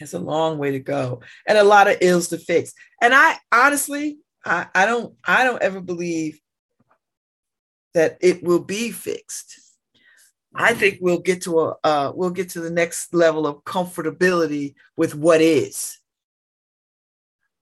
Has 0.00 0.14
a 0.14 0.18
long 0.18 0.58
way 0.58 0.72
to 0.72 0.78
go, 0.78 1.22
and 1.46 1.56
a 1.56 1.64
lot 1.64 1.88
of 1.88 1.96
ills 2.02 2.28
to 2.28 2.36
fix. 2.36 2.74
And 3.00 3.14
I 3.14 3.38
honestly, 3.50 4.18
I, 4.44 4.66
I 4.74 4.84
don't, 4.84 5.14
I 5.24 5.44
don't 5.44 5.62
ever 5.62 5.80
believe 5.80 6.38
that 7.94 8.18
it 8.20 8.42
will 8.42 8.62
be 8.62 8.90
fixed. 8.90 9.58
I 10.54 10.74
think 10.74 10.98
we'll 11.00 11.20
get 11.20 11.42
to 11.42 11.60
a 11.60 11.76
uh, 11.84 12.12
we'll 12.14 12.30
get 12.30 12.50
to 12.50 12.60
the 12.60 12.70
next 12.70 13.14
level 13.14 13.46
of 13.46 13.64
comfortability 13.64 14.74
with 14.96 15.14
what 15.14 15.40
is. 15.40 15.98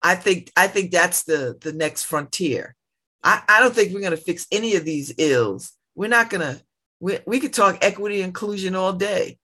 I 0.02 0.14
think 0.14 0.52
I 0.56 0.68
think 0.68 0.90
that's 0.90 1.24
the 1.24 1.56
the 1.60 1.72
next 1.72 2.04
frontier. 2.04 2.76
I, 3.22 3.42
I 3.48 3.60
don't 3.60 3.74
think 3.74 3.92
we're 3.92 4.00
going 4.00 4.12
to 4.12 4.16
fix 4.16 4.46
any 4.52 4.76
of 4.76 4.84
these 4.84 5.12
ills. 5.18 5.72
We're 5.94 6.08
not 6.08 6.30
going 6.30 6.40
to. 6.40 6.62
We, 7.00 7.18
we 7.26 7.40
could 7.40 7.52
talk 7.52 7.78
equity 7.80 8.22
inclusion 8.22 8.74
all 8.74 8.92
day, 8.92 9.38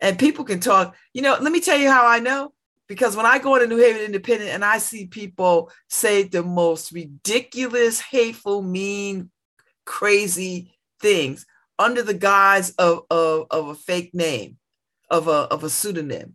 and 0.00 0.18
people 0.18 0.44
can 0.44 0.60
talk. 0.60 0.94
You 1.12 1.22
know, 1.22 1.36
let 1.40 1.52
me 1.52 1.60
tell 1.60 1.78
you 1.78 1.90
how 1.90 2.06
I 2.06 2.20
know 2.20 2.52
because 2.88 3.16
when 3.16 3.26
I 3.26 3.38
go 3.38 3.56
into 3.56 3.66
New 3.66 3.82
Haven 3.82 4.02
Independent 4.02 4.50
and 4.50 4.64
I 4.64 4.78
see 4.78 5.06
people 5.06 5.70
say 5.88 6.22
the 6.22 6.42
most 6.42 6.92
ridiculous, 6.92 8.00
hateful, 8.00 8.62
mean, 8.62 9.30
crazy 9.84 10.72
things 11.00 11.46
under 11.78 12.02
the 12.02 12.14
guise 12.14 12.70
of, 12.72 13.02
of, 13.10 13.46
of 13.50 13.68
a 13.68 13.74
fake 13.74 14.14
name, 14.14 14.56
of 15.10 15.28
a, 15.28 15.30
of 15.30 15.64
a 15.64 15.70
pseudonym. 15.70 16.34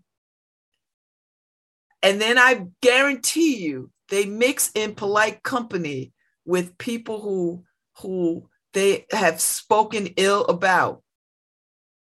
And 2.03 2.19
then 2.19 2.37
I 2.37 2.67
guarantee 2.81 3.57
you 3.57 3.91
they 4.09 4.25
mix 4.25 4.71
in 4.75 4.95
polite 4.95 5.43
company 5.43 6.13
with 6.45 6.77
people 6.77 7.21
who 7.21 7.63
who 7.97 8.49
they 8.73 9.05
have 9.11 9.41
spoken 9.41 10.07
ill 10.17 10.45
about 10.45 11.01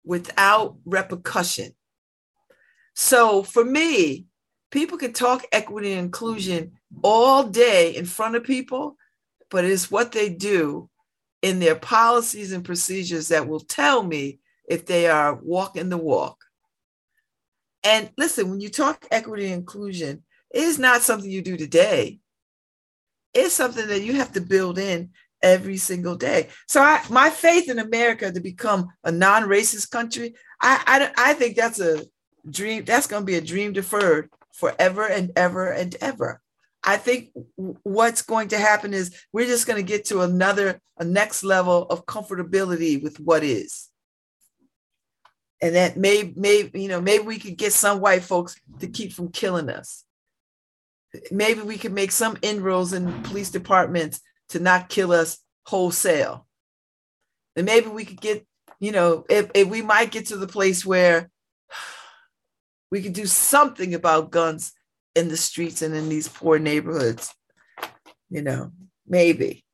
without 0.04 0.76
repercussion. 0.84 1.72
So 2.94 3.42
for 3.42 3.64
me, 3.64 4.26
people 4.70 4.98
can 4.98 5.12
talk 5.12 5.44
equity 5.52 5.92
and 5.92 6.06
inclusion 6.06 6.72
all 7.02 7.44
day 7.44 7.94
in 7.94 8.06
front 8.06 8.36
of 8.36 8.44
people, 8.44 8.96
but 9.50 9.64
it's 9.64 9.90
what 9.90 10.12
they 10.12 10.28
do 10.28 10.88
in 11.42 11.58
their 11.58 11.76
policies 11.76 12.52
and 12.52 12.64
procedures 12.64 13.28
that 13.28 13.46
will 13.46 13.60
tell 13.60 14.02
me 14.02 14.38
if 14.68 14.86
they 14.86 15.08
are 15.08 15.34
walking 15.34 15.90
the 15.90 15.98
walk. 15.98 16.38
And 17.84 18.10
listen, 18.16 18.50
when 18.50 18.60
you 18.60 18.68
talk 18.68 19.06
equity 19.10 19.46
and 19.46 19.54
inclusion, 19.54 20.24
it 20.52 20.62
is 20.62 20.78
not 20.78 21.02
something 21.02 21.30
you 21.30 21.42
do 21.42 21.56
today. 21.56 22.18
It's 23.34 23.54
something 23.54 23.86
that 23.88 24.02
you 24.02 24.14
have 24.14 24.32
to 24.32 24.40
build 24.40 24.78
in 24.78 25.10
every 25.42 25.76
single 25.76 26.16
day. 26.16 26.48
So 26.66 26.80
I, 26.82 27.02
my 27.10 27.30
faith 27.30 27.70
in 27.70 27.78
America 27.78 28.32
to 28.32 28.40
become 28.40 28.88
a 29.04 29.12
non-racist 29.12 29.90
country, 29.90 30.34
I, 30.60 31.10
I, 31.16 31.30
I 31.30 31.34
think 31.34 31.56
that's 31.56 31.80
a 31.80 32.04
dream. 32.48 32.84
That's 32.84 33.06
going 33.06 33.22
to 33.22 33.26
be 33.26 33.36
a 33.36 33.40
dream 33.40 33.72
deferred 33.72 34.30
forever 34.52 35.06
and 35.06 35.32
ever 35.36 35.70
and 35.70 35.94
ever. 36.00 36.40
I 36.82 36.96
think 36.96 37.30
what's 37.56 38.22
going 38.22 38.48
to 38.48 38.58
happen 38.58 38.94
is 38.94 39.20
we're 39.32 39.46
just 39.46 39.66
going 39.66 39.84
to 39.84 39.92
get 39.92 40.06
to 40.06 40.20
another, 40.20 40.80
a 40.98 41.04
next 41.04 41.42
level 41.42 41.82
of 41.84 42.06
comfortability 42.06 43.02
with 43.02 43.18
what 43.18 43.42
is. 43.42 43.88
And 45.60 45.74
that 45.74 45.96
may, 45.96 46.32
may, 46.36 46.70
you 46.74 46.88
know, 46.88 47.00
maybe 47.00 47.24
we 47.24 47.38
could 47.38 47.56
get 47.56 47.72
some 47.72 48.00
white 48.00 48.22
folks 48.22 48.60
to 48.78 48.86
keep 48.86 49.12
from 49.12 49.32
killing 49.32 49.68
us. 49.68 50.04
Maybe 51.30 51.62
we 51.62 51.78
could 51.78 51.92
make 51.92 52.12
some 52.12 52.36
inroads 52.42 52.92
in 52.92 53.22
police 53.22 53.50
departments 53.50 54.20
to 54.50 54.58
not 54.58 54.88
kill 54.88 55.12
us 55.12 55.38
wholesale. 55.64 56.46
And 57.56 57.66
maybe 57.66 57.88
we 57.88 58.04
could 58.04 58.20
get, 58.20 58.46
you 58.78 58.92
know, 58.92 59.24
if, 59.28 59.50
if 59.54 59.68
we 59.68 59.82
might 59.82 60.10
get 60.10 60.26
to 60.26 60.36
the 60.36 60.46
place 60.46 60.84
where 60.84 61.30
we 62.90 63.02
could 63.02 63.14
do 63.14 63.26
something 63.26 63.94
about 63.94 64.30
guns 64.30 64.72
in 65.14 65.28
the 65.28 65.36
streets 65.36 65.82
and 65.82 65.94
in 65.94 66.08
these 66.08 66.28
poor 66.28 66.58
neighborhoods 66.58 67.34
you 68.30 68.42
know 68.42 68.70
maybe 69.06 69.64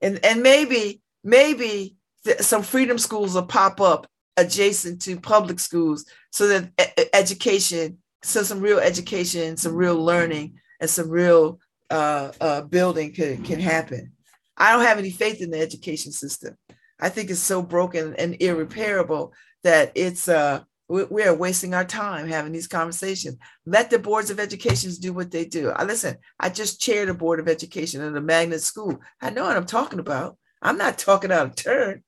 and 0.00 0.24
and 0.24 0.42
maybe 0.42 1.00
maybe 1.24 1.96
some 2.40 2.62
freedom 2.62 2.98
schools 2.98 3.34
will 3.34 3.42
pop 3.42 3.80
up 3.80 4.06
adjacent 4.36 5.02
to 5.02 5.18
public 5.18 5.60
schools 5.60 6.04
so 6.30 6.48
that 6.48 6.70
education 7.12 7.98
so 8.22 8.42
some 8.42 8.60
real 8.60 8.78
education 8.78 9.56
some 9.56 9.74
real 9.74 9.96
learning 9.96 10.58
and 10.80 10.88
some 10.88 11.08
real 11.08 11.58
uh, 11.92 12.32
uh, 12.40 12.60
building 12.62 13.12
can, 13.12 13.42
can 13.42 13.60
happen 13.60 14.12
i 14.56 14.72
don't 14.72 14.84
have 14.84 14.98
any 14.98 15.10
faith 15.10 15.40
in 15.40 15.50
the 15.50 15.60
education 15.60 16.12
system 16.12 16.56
i 17.00 17.08
think 17.08 17.30
it's 17.30 17.40
so 17.40 17.62
broken 17.62 18.14
and 18.16 18.40
irreparable 18.40 19.32
that 19.62 19.92
it's 19.94 20.28
uh 20.28 20.60
we 20.92 21.22
are 21.22 21.34
wasting 21.34 21.72
our 21.72 21.84
time 21.84 22.28
having 22.28 22.52
these 22.52 22.66
conversations. 22.66 23.38
Let 23.64 23.88
the 23.88 23.98
boards 23.98 24.30
of 24.30 24.38
education 24.38 24.90
do 25.00 25.14
what 25.14 25.30
they 25.30 25.46
do. 25.46 25.70
I 25.70 25.84
listen, 25.84 26.18
I 26.38 26.50
just 26.50 26.80
chaired 26.80 27.08
a 27.08 27.14
board 27.14 27.40
of 27.40 27.48
education 27.48 28.02
at 28.02 28.14
a 28.14 28.20
magnet 28.20 28.60
school. 28.60 28.98
I 29.20 29.30
know 29.30 29.44
what 29.44 29.56
I'm 29.56 29.64
talking 29.64 30.00
about. 30.00 30.36
I'm 30.60 30.76
not 30.76 30.98
talking 30.98 31.32
out 31.32 31.46
of 31.46 31.56
turn. 31.56 32.02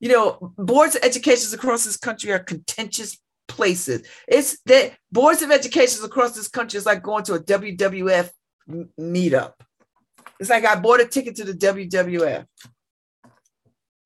You 0.00 0.08
know, 0.08 0.54
boards 0.56 0.96
of 0.96 1.02
educations 1.02 1.52
across 1.52 1.84
this 1.84 1.98
country 1.98 2.32
are 2.32 2.38
contentious 2.38 3.18
places. 3.46 4.06
It's 4.26 4.58
that 4.66 4.92
boards 5.12 5.42
of 5.42 5.50
educations 5.50 6.02
across 6.02 6.34
this 6.34 6.48
country 6.48 6.78
is 6.78 6.86
like 6.86 7.02
going 7.02 7.24
to 7.24 7.34
a 7.34 7.42
WWF 7.42 8.30
meetup. 8.68 9.54
It's 10.40 10.50
like 10.50 10.64
I 10.64 10.76
bought 10.76 11.00
a 11.00 11.06
ticket 11.06 11.36
to 11.36 11.44
the 11.44 11.52
WWF. 11.52 12.46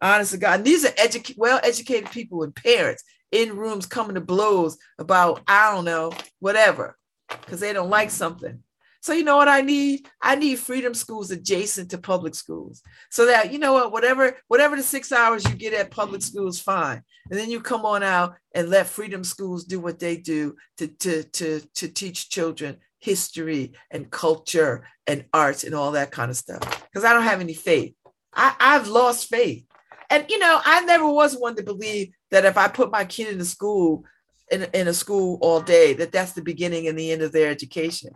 Honest 0.01 0.33
to 0.33 0.38
God, 0.38 0.64
these 0.64 0.85
are 0.85 0.90
edu- 0.90 1.37
well-educated 1.37 2.11
people 2.11 2.42
and 2.42 2.55
parents 2.55 3.03
in 3.33 3.57
rooms 3.57 3.87
coming 3.87 4.14
to 4.14 4.21
blows 4.21 4.79
about, 4.99 5.42
I 5.49 5.73
don't 5.73 5.85
know, 5.85 6.12
whatever, 6.38 6.97
because 7.29 7.61
they 7.61 7.72
don't 7.72 7.91
like 7.91 8.11
something. 8.11 8.62
So 9.01 9.12
you 9.12 9.24
know 9.24 9.37
what 9.37 9.49
I 9.49 9.61
need? 9.61 10.09
I 10.20 10.35
need 10.35 10.59
freedom 10.59 10.93
schools 10.93 11.30
adjacent 11.30 11.91
to 11.91 11.99
public 11.99 12.35
schools. 12.35 12.82
So 13.11 13.26
that 13.26 13.53
you 13.53 13.59
know 13.59 13.72
what, 13.72 13.93
whatever, 13.93 14.37
whatever 14.49 14.76
the 14.76 14.82
six 14.82 15.12
hours 15.12 15.45
you 15.45 15.55
get 15.55 15.72
at 15.72 15.91
public 15.91 16.20
schools, 16.20 16.61
fine. 16.61 17.03
And 17.30 17.39
then 17.39 17.51
you 17.51 17.61
come 17.61 17.85
on 17.85 18.03
out 18.03 18.35
and 18.55 18.68
let 18.68 18.87
freedom 18.87 19.22
schools 19.22 19.64
do 19.64 19.78
what 19.78 19.99
they 19.99 20.16
do 20.16 20.57
to, 20.78 20.89
to, 20.89 21.22
to, 21.22 21.61
to 21.74 21.89
teach 21.89 22.28
children 22.28 22.78
history 22.99 23.72
and 23.90 24.11
culture 24.11 24.86
and 25.07 25.24
arts 25.32 25.64
and 25.64 25.74
all 25.74 25.92
that 25.92 26.11
kind 26.11 26.30
of 26.30 26.36
stuff. 26.36 26.61
Because 26.84 27.05
I 27.05 27.12
don't 27.12 27.22
have 27.22 27.40
any 27.40 27.55
faith. 27.55 27.94
I, 28.34 28.55
I've 28.59 28.88
lost 28.88 29.28
faith. 29.28 29.64
And 30.11 30.26
you 30.28 30.38
know, 30.38 30.61
I 30.64 30.84
never 30.84 31.09
was 31.09 31.36
one 31.36 31.57
to 31.57 31.62
believe 31.62 32.12
that 32.30 32.44
if 32.44 32.57
I 32.57 32.68
put 32.68 32.90
my 32.90 33.05
kid 33.05 33.32
in 33.34 33.40
a 33.40 33.44
school, 33.44 34.05
in, 34.51 34.64
in 34.72 34.88
a 34.88 34.94
school 34.94 35.38
all 35.42 35.61
day, 35.61 35.92
that 35.94 36.12
that's 36.12 36.32
the 36.32 36.42
beginning 36.42 36.88
and 36.88 36.99
the 36.99 37.12
end 37.12 37.22
of 37.22 37.32
their 37.32 37.51
education. 37.51 38.12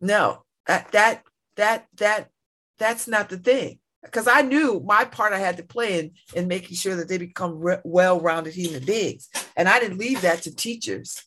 No, 0.00 0.44
that 0.66 0.92
that 0.92 1.22
that 1.56 1.86
that 1.96 2.28
that's 2.78 3.08
not 3.08 3.28
the 3.28 3.38
thing. 3.38 3.78
Because 4.02 4.26
I 4.26 4.40
knew 4.40 4.82
my 4.84 5.04
part 5.04 5.34
I 5.34 5.38
had 5.38 5.58
to 5.58 5.62
play 5.62 5.98
in 5.98 6.12
in 6.34 6.48
making 6.48 6.76
sure 6.76 6.96
that 6.96 7.08
they 7.08 7.18
become 7.18 7.60
re- 7.60 7.80
well-rounded 7.84 8.54
human 8.54 8.84
beings, 8.84 9.28
and 9.56 9.68
I 9.68 9.78
didn't 9.78 9.98
leave 9.98 10.22
that 10.22 10.42
to 10.42 10.54
teachers. 10.54 11.22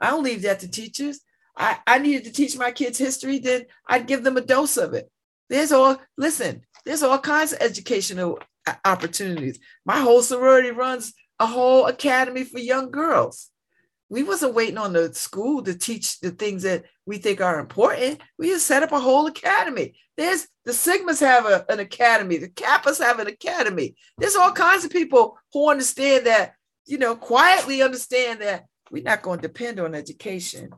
I 0.00 0.10
don't 0.10 0.24
leave 0.24 0.42
that 0.42 0.60
to 0.60 0.70
teachers. 0.70 1.20
I, 1.58 1.78
I 1.86 1.98
needed 1.98 2.24
to 2.24 2.32
teach 2.32 2.56
my 2.56 2.70
kids 2.70 2.98
history, 2.98 3.38
then 3.40 3.66
I'd 3.86 4.06
give 4.06 4.22
them 4.22 4.36
a 4.36 4.40
dose 4.40 4.76
of 4.76 4.94
it. 4.94 5.10
There's 5.50 5.72
all 5.72 6.00
listen, 6.16 6.62
there's 6.84 7.02
all 7.02 7.18
kinds 7.18 7.52
of 7.52 7.60
educational 7.60 8.38
uh, 8.66 8.74
opportunities. 8.84 9.58
My 9.84 9.98
whole 9.98 10.22
sorority 10.22 10.70
runs 10.70 11.12
a 11.40 11.46
whole 11.46 11.86
academy 11.86 12.44
for 12.44 12.58
young 12.58 12.90
girls. 12.90 13.50
We 14.08 14.22
wasn't 14.22 14.54
waiting 14.54 14.78
on 14.78 14.94
the 14.94 15.12
school 15.12 15.62
to 15.64 15.76
teach 15.76 16.20
the 16.20 16.30
things 16.30 16.62
that 16.62 16.84
we 17.04 17.18
think 17.18 17.40
are 17.40 17.60
important. 17.60 18.20
We 18.38 18.48
just 18.48 18.66
set 18.66 18.82
up 18.82 18.92
a 18.92 19.00
whole 19.00 19.26
academy. 19.26 19.98
There's 20.16 20.46
the 20.64 20.72
Sigmas 20.72 21.20
have 21.20 21.44
a, 21.44 21.64
an 21.68 21.80
academy, 21.80 22.38
the 22.38 22.48
Kappas 22.48 23.02
have 23.02 23.18
an 23.18 23.26
academy. 23.26 23.96
There's 24.16 24.36
all 24.36 24.52
kinds 24.52 24.84
of 24.84 24.90
people 24.90 25.38
who 25.52 25.70
understand 25.70 26.26
that, 26.26 26.54
you 26.86 26.98
know, 26.98 27.16
quietly 27.16 27.82
understand 27.82 28.40
that 28.42 28.64
we're 28.90 29.02
not 29.02 29.22
going 29.22 29.40
to 29.40 29.48
depend 29.48 29.80
on 29.80 29.94
education 29.94 30.70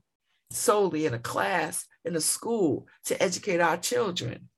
solely 0.51 1.07
in 1.07 1.15
a 1.15 1.19
class 1.19 1.87
in 2.05 2.17
a 2.17 2.21
school 2.21 2.87
to 3.05 3.21
educate 3.23 3.61
our 3.61 3.77
children. 3.77 4.49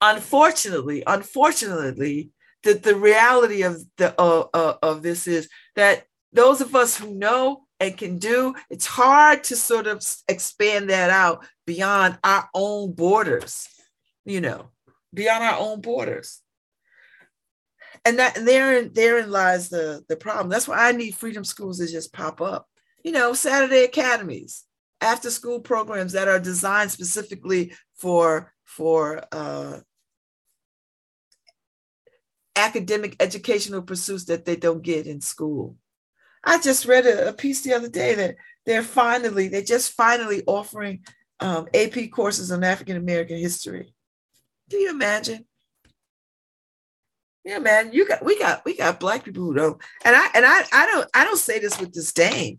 Unfortunately, 0.00 1.02
unfortunately, 1.06 2.30
the, 2.62 2.74
the 2.74 2.96
reality 2.96 3.62
of 3.62 3.82
the 3.96 4.14
uh, 4.20 4.46
uh, 4.54 4.74
of 4.82 5.02
this 5.02 5.26
is 5.26 5.48
that 5.76 6.04
those 6.32 6.60
of 6.60 6.74
us 6.74 6.96
who 6.96 7.14
know 7.14 7.64
and 7.80 7.96
can 7.96 8.18
do, 8.18 8.54
it's 8.70 8.86
hard 8.86 9.44
to 9.44 9.56
sort 9.56 9.86
of 9.86 10.04
expand 10.28 10.90
that 10.90 11.10
out 11.10 11.44
beyond 11.66 12.18
our 12.22 12.48
own 12.54 12.92
borders. 12.92 13.68
you 14.24 14.40
know, 14.40 14.70
beyond 15.12 15.44
our 15.44 15.58
own 15.58 15.80
borders. 15.80 16.40
And 18.04 18.18
that 18.18 18.36
and 18.36 18.48
therein 18.48 18.92
therein 18.92 19.30
lies 19.30 19.68
the 19.68 20.04
the 20.08 20.16
problem. 20.16 20.48
That's 20.48 20.66
why 20.66 20.88
I 20.88 20.92
need 20.92 21.14
freedom 21.14 21.44
schools 21.44 21.78
to 21.78 21.86
just 21.86 22.12
pop 22.12 22.40
up. 22.40 22.66
You 23.02 23.12
know, 23.12 23.34
Saturday 23.34 23.84
academies, 23.84 24.64
after 25.00 25.30
school 25.30 25.60
programs 25.60 26.12
that 26.12 26.28
are 26.28 26.38
designed 26.38 26.90
specifically 26.90 27.72
for 27.96 28.52
for 28.64 29.22
uh, 29.32 29.80
academic 32.56 33.16
educational 33.20 33.82
pursuits 33.82 34.24
that 34.26 34.44
they 34.44 34.56
don't 34.56 34.82
get 34.82 35.06
in 35.06 35.20
school. 35.20 35.76
I 36.44 36.58
just 36.60 36.86
read 36.86 37.06
a, 37.06 37.28
a 37.28 37.32
piece 37.32 37.62
the 37.62 37.74
other 37.74 37.88
day 37.88 38.14
that 38.14 38.36
they're 38.66 38.82
finally, 38.82 39.48
they're 39.48 39.62
just 39.62 39.92
finally 39.92 40.42
offering 40.46 41.04
um, 41.40 41.68
AP 41.74 42.10
courses 42.12 42.50
on 42.52 42.64
African 42.64 42.96
American 42.96 43.38
history. 43.38 43.92
Can 44.70 44.80
you 44.80 44.90
imagine? 44.90 45.44
Yeah, 47.44 47.58
man, 47.58 47.92
you 47.92 48.06
got 48.06 48.24
we 48.24 48.38
got 48.38 48.64
we 48.64 48.76
got 48.76 49.00
black 49.00 49.24
people 49.24 49.42
who 49.42 49.54
don't, 49.54 49.80
and 50.04 50.14
I 50.14 50.28
and 50.34 50.46
I 50.46 50.62
I 50.72 50.86
don't 50.86 51.08
I 51.12 51.24
don't 51.24 51.38
say 51.38 51.58
this 51.58 51.78
with 51.80 51.92
disdain, 51.92 52.58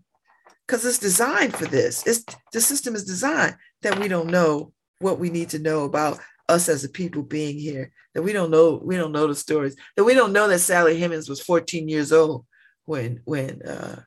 because 0.68 0.86
it's 0.86 1.00
designed 1.00 1.56
for 1.56 1.66
this. 1.66 2.06
It's 2.08 2.24
the 2.52 2.62
system 2.62 2.96
is 2.96 3.04
designed 3.04 3.56
that 3.82 4.00
we 4.00 4.08
don't 4.08 4.30
know 4.30 4.74
what 5.00 5.20
we 5.20 5.30
need 5.30 5.50
to 5.50 5.60
know 5.60 5.84
about 5.84 6.20
us 6.50 6.70
as 6.70 6.84
a 6.84 6.90
people 6.90 7.24
being 7.24 7.58
here. 7.58 7.92
That 8.14 8.22
we 8.22 8.34
don't 8.34 8.52
know 8.52 8.82
we 8.84 8.96
don't 8.96 9.12
know 9.12 9.28
the 9.28 9.36
stories. 9.36 9.76
That 9.96 10.04
we 10.04 10.14
don't 10.14 10.34
know 10.34 10.48
that 10.48 10.60
Sally 10.60 11.00
Hemings 11.00 11.30
was 11.30 11.42
14 11.42 11.90
years 11.90 12.12
old 12.12 12.46
when 12.86 13.22
when 13.26 13.62
uh, 13.64 14.02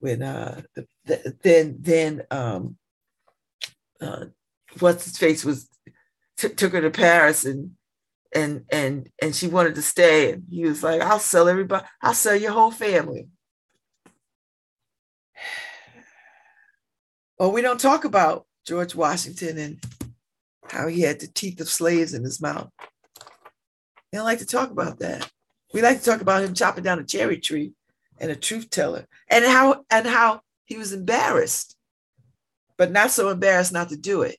when 0.00 0.22
uh, 0.22 0.62
the, 0.74 0.86
the, 1.06 1.36
then 1.42 1.76
then 1.80 2.22
um, 2.30 2.76
uh, 4.00 4.26
what's 4.80 5.04
his 5.04 5.18
face 5.18 5.44
was 5.44 5.68
t- 6.36 6.48
took 6.48 6.72
her 6.72 6.80
to 6.80 6.90
Paris 6.90 7.44
and 7.44 7.72
and 8.34 8.64
and 8.70 9.08
and 9.22 9.34
she 9.34 9.46
wanted 9.46 9.76
to 9.76 9.82
stay 9.82 10.32
and 10.32 10.44
he 10.50 10.64
was 10.64 10.82
like 10.82 11.00
I'll 11.00 11.20
sell 11.20 11.48
everybody 11.48 11.86
I'll 12.02 12.14
sell 12.14 12.36
your 12.36 12.52
whole 12.52 12.72
family. 12.72 13.28
Well, 17.38 17.50
we 17.50 17.62
don't 17.62 17.80
talk 17.80 18.04
about 18.04 18.46
George 18.64 18.94
Washington 18.94 19.58
and 19.58 19.84
how 20.68 20.86
he 20.86 21.00
had 21.00 21.20
the 21.20 21.26
teeth 21.26 21.60
of 21.60 21.68
slaves 21.68 22.14
in 22.14 22.22
his 22.22 22.40
mouth. 22.40 22.70
We 24.12 24.18
don't 24.18 24.24
like 24.24 24.38
to 24.38 24.46
talk 24.46 24.70
about 24.70 25.00
that. 25.00 25.28
We 25.72 25.82
like 25.82 25.98
to 25.98 26.04
talk 26.04 26.20
about 26.20 26.44
him 26.44 26.54
chopping 26.54 26.84
down 26.84 27.00
a 27.00 27.04
cherry 27.04 27.38
tree 27.38 27.72
and 28.18 28.30
a 28.30 28.36
truth 28.36 28.70
teller 28.70 29.06
and 29.28 29.44
how 29.44 29.84
and 29.90 30.06
how 30.06 30.42
he 30.64 30.76
was 30.76 30.92
embarrassed, 30.92 31.76
but 32.76 32.92
not 32.92 33.10
so 33.10 33.30
embarrassed 33.30 33.72
not 33.72 33.88
to 33.88 33.96
do 33.96 34.22
it. 34.22 34.38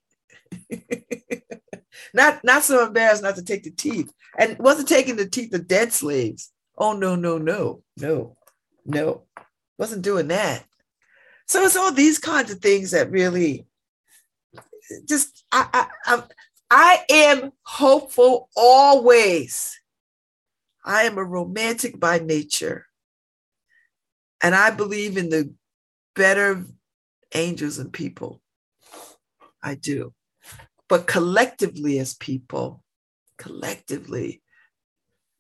not 2.14 2.41
not 2.46 2.64
so 2.64 2.86
embarrassed 2.88 3.24
not 3.24 3.36
to 3.36 3.43
take 3.43 3.64
the 3.64 3.72
teeth. 3.72 4.12
And 4.38 4.58
wasn't 4.60 4.88
taking 4.88 5.18
the 5.18 5.28
teeth 5.28 5.54
of 5.54 5.68
dead 5.68 5.91
slaves. 5.91 6.52
Oh 6.78 6.93
no, 6.93 7.16
no, 7.16 7.38
no, 7.38 7.84
no, 7.98 8.38
no. 8.86 9.24
Wasn't 9.78 10.02
doing 10.02 10.30
that. 10.30 10.66
So 11.48 11.64
it's 11.64 11.76
all 11.76 11.91
these 11.91 12.20
kinds 12.20 12.52
of 12.52 12.60
things 12.60 12.91
that 12.91 13.12
really 13.12 13.66
just 15.08 15.46
I 15.52 15.88
I 16.06 16.24
I, 16.70 17.06
am 17.10 17.52
hopeful 17.64 18.50
always. 18.56 19.80
I 20.84 21.04
am 21.04 21.18
a 21.18 21.24
romantic 21.24 22.00
by 22.00 22.20
nature. 22.20 22.86
And 24.41 24.54
I 24.54 24.72
believe 24.72 25.18
in 25.18 25.30
the 25.30 25.54
better 26.16 26.66
angels 27.34 27.80
and 27.80 27.91
people. 27.91 28.41
I 29.62 29.76
do. 29.76 30.14
But 30.88 31.08
collectively, 31.08 32.00
as 32.00 32.14
people, 32.16 32.84
collectively, 33.38 34.41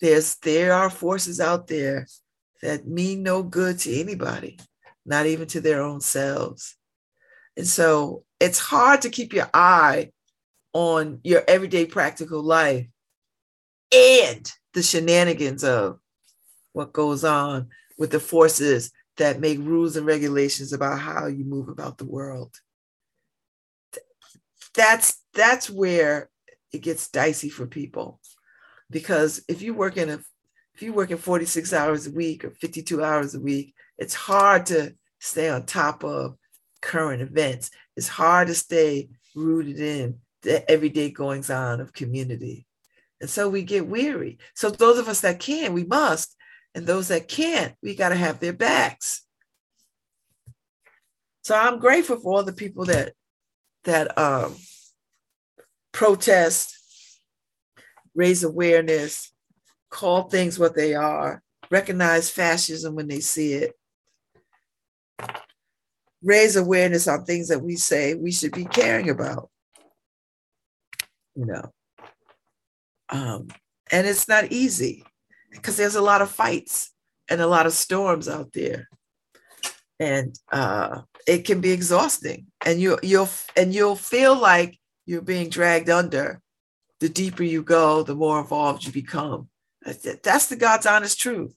there's 0.01 0.35
there 0.37 0.73
are 0.73 0.89
forces 0.89 1.39
out 1.39 1.67
there 1.67 2.07
that 2.61 2.87
mean 2.87 3.21
no 3.21 3.43
good 3.43 3.79
to 3.79 3.99
anybody, 3.99 4.57
not 5.05 5.25
even 5.25 5.47
to 5.47 5.61
their 5.61 5.81
own 5.81 6.01
selves. 6.01 6.75
And 7.57 7.67
so 7.67 8.23
it's 8.39 8.59
hard 8.59 9.01
to 9.03 9.09
keep 9.09 9.33
your 9.33 9.49
eye 9.53 10.11
on 10.73 11.19
your 11.23 11.43
everyday 11.47 11.85
practical 11.85 12.41
life 12.41 12.87
and 13.93 14.51
the 14.73 14.83
shenanigans 14.83 15.63
of 15.63 15.99
what 16.73 16.91
goes 16.91 17.23
on 17.23 17.69
with 17.97 18.11
the 18.11 18.19
forces 18.19 18.91
that 19.17 19.39
make 19.39 19.59
rules 19.59 19.95
and 19.95 20.05
regulations 20.05 20.73
about 20.73 20.99
how 20.99 21.27
you 21.27 21.45
move 21.45 21.69
about 21.69 21.97
the 21.97 22.05
world. 22.05 22.53
That's 24.73 25.21
that's 25.33 25.69
where 25.69 26.29
it 26.73 26.81
gets 26.81 27.07
dicey 27.07 27.47
for 27.47 27.65
people. 27.65 28.19
Because 28.89 29.43
if 29.47 29.61
you 29.61 29.73
work 29.73 29.95
in 29.95 30.09
a 30.09 30.19
if 30.73 30.81
you 30.81 30.91
work 30.91 31.11
in 31.11 31.17
46 31.17 31.71
hours 31.71 32.07
a 32.07 32.11
week 32.11 32.43
or 32.43 32.49
52 32.51 33.01
hours 33.01 33.33
a 33.33 33.39
week, 33.39 33.74
it's 33.97 34.13
hard 34.13 34.67
to 34.67 34.95
stay 35.19 35.49
on 35.49 35.65
top 35.65 36.03
of 36.03 36.35
current 36.81 37.21
events. 37.21 37.71
It's 37.95 38.07
hard 38.07 38.47
to 38.47 38.55
stay 38.55 39.09
rooted 39.35 39.79
in 39.79 40.19
the 40.41 40.69
everyday 40.69 41.09
goings 41.09 41.49
on 41.49 41.81
of 41.81 41.93
community. 41.93 42.65
And 43.21 43.29
so 43.29 43.49
we 43.49 43.63
get 43.63 43.87
weary. 43.87 44.37
So 44.53 44.69
those 44.69 44.97
of 44.97 45.07
us 45.07 45.21
that 45.21 45.39
can, 45.39 45.73
we 45.73 45.83
must. 45.83 46.35
And 46.75 46.85
those 46.85 47.07
that 47.07 47.27
can't, 47.27 47.73
we 47.81 47.95
got 47.95 48.09
to 48.09 48.15
have 48.15 48.39
their 48.39 48.53
backs. 48.53 49.23
So 51.43 51.55
I'm 51.55 51.79
grateful 51.79 52.17
for 52.17 52.33
all 52.33 52.43
the 52.43 52.53
people 52.53 52.85
that 52.85 53.13
that 53.85 54.17
um, 54.17 54.55
protest, 55.91 56.75
raise 58.15 58.43
awareness, 58.43 59.31
call 59.89 60.23
things 60.23 60.57
what 60.57 60.75
they 60.75 60.95
are, 60.95 61.41
recognize 61.69 62.29
fascism 62.29 62.95
when 62.95 63.07
they 63.07 63.19
see 63.19 63.53
it, 63.53 63.75
raise 66.25 66.55
awareness 66.55 67.07
on 67.07 67.23
things 67.23 67.47
that 67.47 67.61
we 67.61 67.75
say 67.75 68.15
we 68.15 68.31
should 68.31 68.51
be 68.51 68.65
caring 68.65 69.09
about. 69.09 69.49
You 71.35 71.45
know, 71.45 71.71
um, 73.09 73.47
and 73.91 74.07
it's 74.07 74.27
not 74.27 74.51
easy 74.51 75.05
because 75.51 75.77
there's 75.77 75.95
a 75.95 76.01
lot 76.01 76.21
of 76.21 76.31
fights 76.31 76.91
and 77.29 77.39
a 77.39 77.47
lot 77.47 77.65
of 77.65 77.73
storms 77.73 78.27
out 78.27 78.51
there, 78.53 78.89
and 79.99 80.37
uh, 80.51 81.01
it 81.27 81.45
can 81.45 81.61
be 81.61 81.71
exhausting. 81.71 82.47
And 82.65 82.81
you 82.81 82.97
you'll 83.03 83.29
and 83.55 83.73
you'll 83.73 83.95
feel 83.95 84.35
like 84.35 84.79
you're 85.05 85.21
being 85.21 85.49
dragged 85.49 85.89
under. 85.89 86.41
The 87.01 87.09
deeper 87.09 87.43
you 87.43 87.61
go, 87.61 88.03
the 88.03 88.15
more 88.15 88.39
involved 88.39 88.85
you 88.85 88.91
become. 88.91 89.49
That's 89.83 90.47
the 90.47 90.55
God's 90.55 90.85
honest 90.85 91.19
truth. 91.19 91.53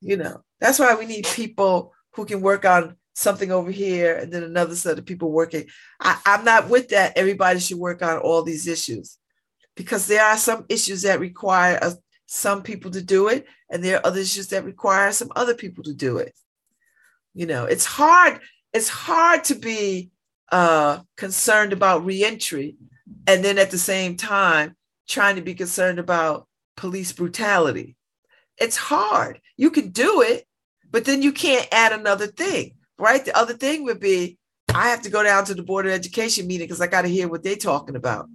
You 0.00 0.16
know, 0.16 0.42
that's 0.60 0.80
why 0.80 0.96
we 0.96 1.06
need 1.06 1.24
people 1.24 1.94
who 2.14 2.26
can 2.26 2.40
work 2.40 2.64
on 2.64 2.96
something 3.14 3.50
over 3.50 3.70
here 3.70 4.16
and 4.16 4.32
then 4.32 4.42
another 4.42 4.76
set 4.76 4.98
of 4.98 5.06
people 5.06 5.30
working. 5.30 5.66
I, 6.00 6.18
I'm 6.26 6.44
not 6.44 6.68
with 6.68 6.90
that. 6.90 7.16
Everybody 7.16 7.60
should 7.60 7.78
work 7.78 8.02
on 8.02 8.18
all 8.18 8.42
these 8.42 8.66
issues 8.66 9.16
because 9.76 10.06
there 10.06 10.24
are 10.24 10.36
some 10.36 10.66
issues 10.68 11.02
that 11.02 11.20
require 11.20 11.78
uh, 11.80 11.92
some 12.26 12.62
people 12.62 12.90
to 12.90 13.02
do 13.02 13.28
it, 13.28 13.46
and 13.70 13.82
there 13.82 13.96
are 13.98 14.06
other 14.06 14.20
issues 14.20 14.48
that 14.48 14.64
require 14.64 15.12
some 15.12 15.30
other 15.36 15.54
people 15.54 15.84
to 15.84 15.94
do 15.94 16.18
it. 16.18 16.34
You 17.34 17.46
know, 17.46 17.64
it's 17.64 17.84
hard. 17.84 18.40
It's 18.72 18.88
hard 18.88 19.44
to 19.44 19.54
be 19.54 20.10
uh, 20.50 21.00
concerned 21.16 21.72
about 21.72 22.04
reentry, 22.04 22.76
and 23.26 23.44
then 23.44 23.58
at 23.58 23.70
the 23.70 23.78
same 23.78 24.16
time 24.16 24.76
trying 25.08 25.36
to 25.36 25.42
be 25.42 25.54
concerned 25.54 25.98
about 25.98 26.48
police 26.76 27.12
brutality. 27.12 27.96
It's 28.58 28.76
hard. 28.76 29.40
You 29.56 29.70
can 29.70 29.90
do 29.90 30.22
it, 30.22 30.46
but 30.90 31.04
then 31.04 31.22
you 31.22 31.32
can't 31.32 31.68
add 31.72 31.92
another 31.92 32.26
thing 32.26 32.74
right? 32.98 33.24
The 33.24 33.36
other 33.36 33.54
thing 33.54 33.84
would 33.84 34.00
be 34.00 34.38
I 34.74 34.88
have 34.88 35.02
to 35.02 35.10
go 35.10 35.22
down 35.22 35.44
to 35.46 35.54
the 35.54 35.62
board 35.62 35.86
of 35.86 35.92
education 35.92 36.46
meeting 36.46 36.66
because 36.66 36.80
I 36.80 36.86
got 36.86 37.02
to 37.02 37.08
hear 37.08 37.28
what 37.28 37.42
they're 37.42 37.56
talking 37.56 37.96
about, 37.96 38.28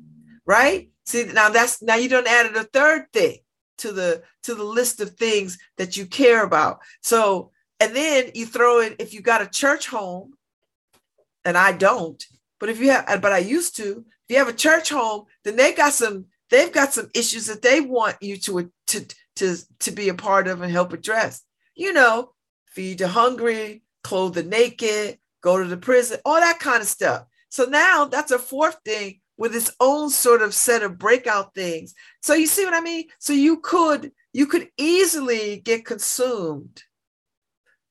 right? 0.46 0.90
See, 1.06 1.26
now 1.26 1.50
that's 1.50 1.82
now 1.82 1.96
you 1.96 2.08
don't 2.08 2.28
added 2.28 2.56
a 2.56 2.64
third 2.64 3.12
thing 3.12 3.40
to 3.80 3.92
the 3.92 4.24
to 4.44 4.56
the 4.56 4.64
list 4.64 5.02
of 5.02 5.12
things 5.12 5.58
that 5.78 5.98
you 5.98 6.06
care 6.06 6.44
about. 6.44 6.80
So, 7.02 7.52
and 7.80 7.96
then 7.96 8.32
you 8.36 8.46
throw 8.46 8.80
in 8.80 8.96
if 9.00 9.14
you 9.14 9.22
got 9.22 9.42
a 9.42 9.48
church 9.48 9.88
home, 9.88 10.34
and 11.44 11.58
I 11.58 11.72
don't, 11.72 12.24
but 12.60 12.70
if 12.70 12.80
you 12.80 12.92
have, 12.92 13.22
but 13.22 13.32
I 13.32 13.40
used 13.40 13.76
to. 13.78 14.06
If 14.28 14.34
you 14.34 14.38
have 14.38 14.48
a 14.48 14.54
church 14.54 14.92
home, 14.92 15.26
then 15.44 15.56
they 15.56 15.74
got 15.74 15.94
some 15.94 16.26
they've 16.50 16.72
got 16.72 16.94
some 16.94 17.10
issues 17.16 17.48
that 17.48 17.62
they 17.62 17.82
want 17.82 18.18
you 18.22 18.38
to 18.38 18.72
to 18.88 19.06
to 19.38 19.58
to 19.80 19.92
be 19.92 20.10
a 20.10 20.14
part 20.14 20.48
of 20.48 20.62
and 20.62 20.72
help 20.72 20.94
address. 20.94 21.42
You 21.76 21.94
know, 21.94 22.34
feed 22.68 23.00
the 23.00 23.08
hungry, 23.08 23.84
clothe 24.04 24.36
the 24.36 24.44
naked, 24.44 25.18
go 25.42 25.62
to 25.62 25.68
the 25.68 25.78
prison, 25.78 26.20
all 26.26 26.40
that 26.40 26.60
kind 26.60 26.82
of 26.82 26.88
stuff. 26.88 27.26
So 27.50 27.66
now 27.66 28.06
that's 28.06 28.32
a 28.32 28.40
fourth 28.40 28.78
thing 28.86 29.20
with 29.38 29.56
its 29.56 29.72
own 29.80 30.10
sort 30.10 30.42
of 30.42 30.54
set 30.54 30.84
of 30.84 30.98
breakout 30.98 31.54
things. 31.54 31.94
So 32.22 32.34
you 32.34 32.48
see 32.48 32.66
what 32.66 32.74
I 32.74 32.82
mean? 32.82 33.06
So 33.20 33.34
you 33.34 33.58
could 33.58 34.12
you 34.34 34.46
could 34.46 34.70
easily 34.78 35.62
get 35.64 35.86
consumed 35.86 36.84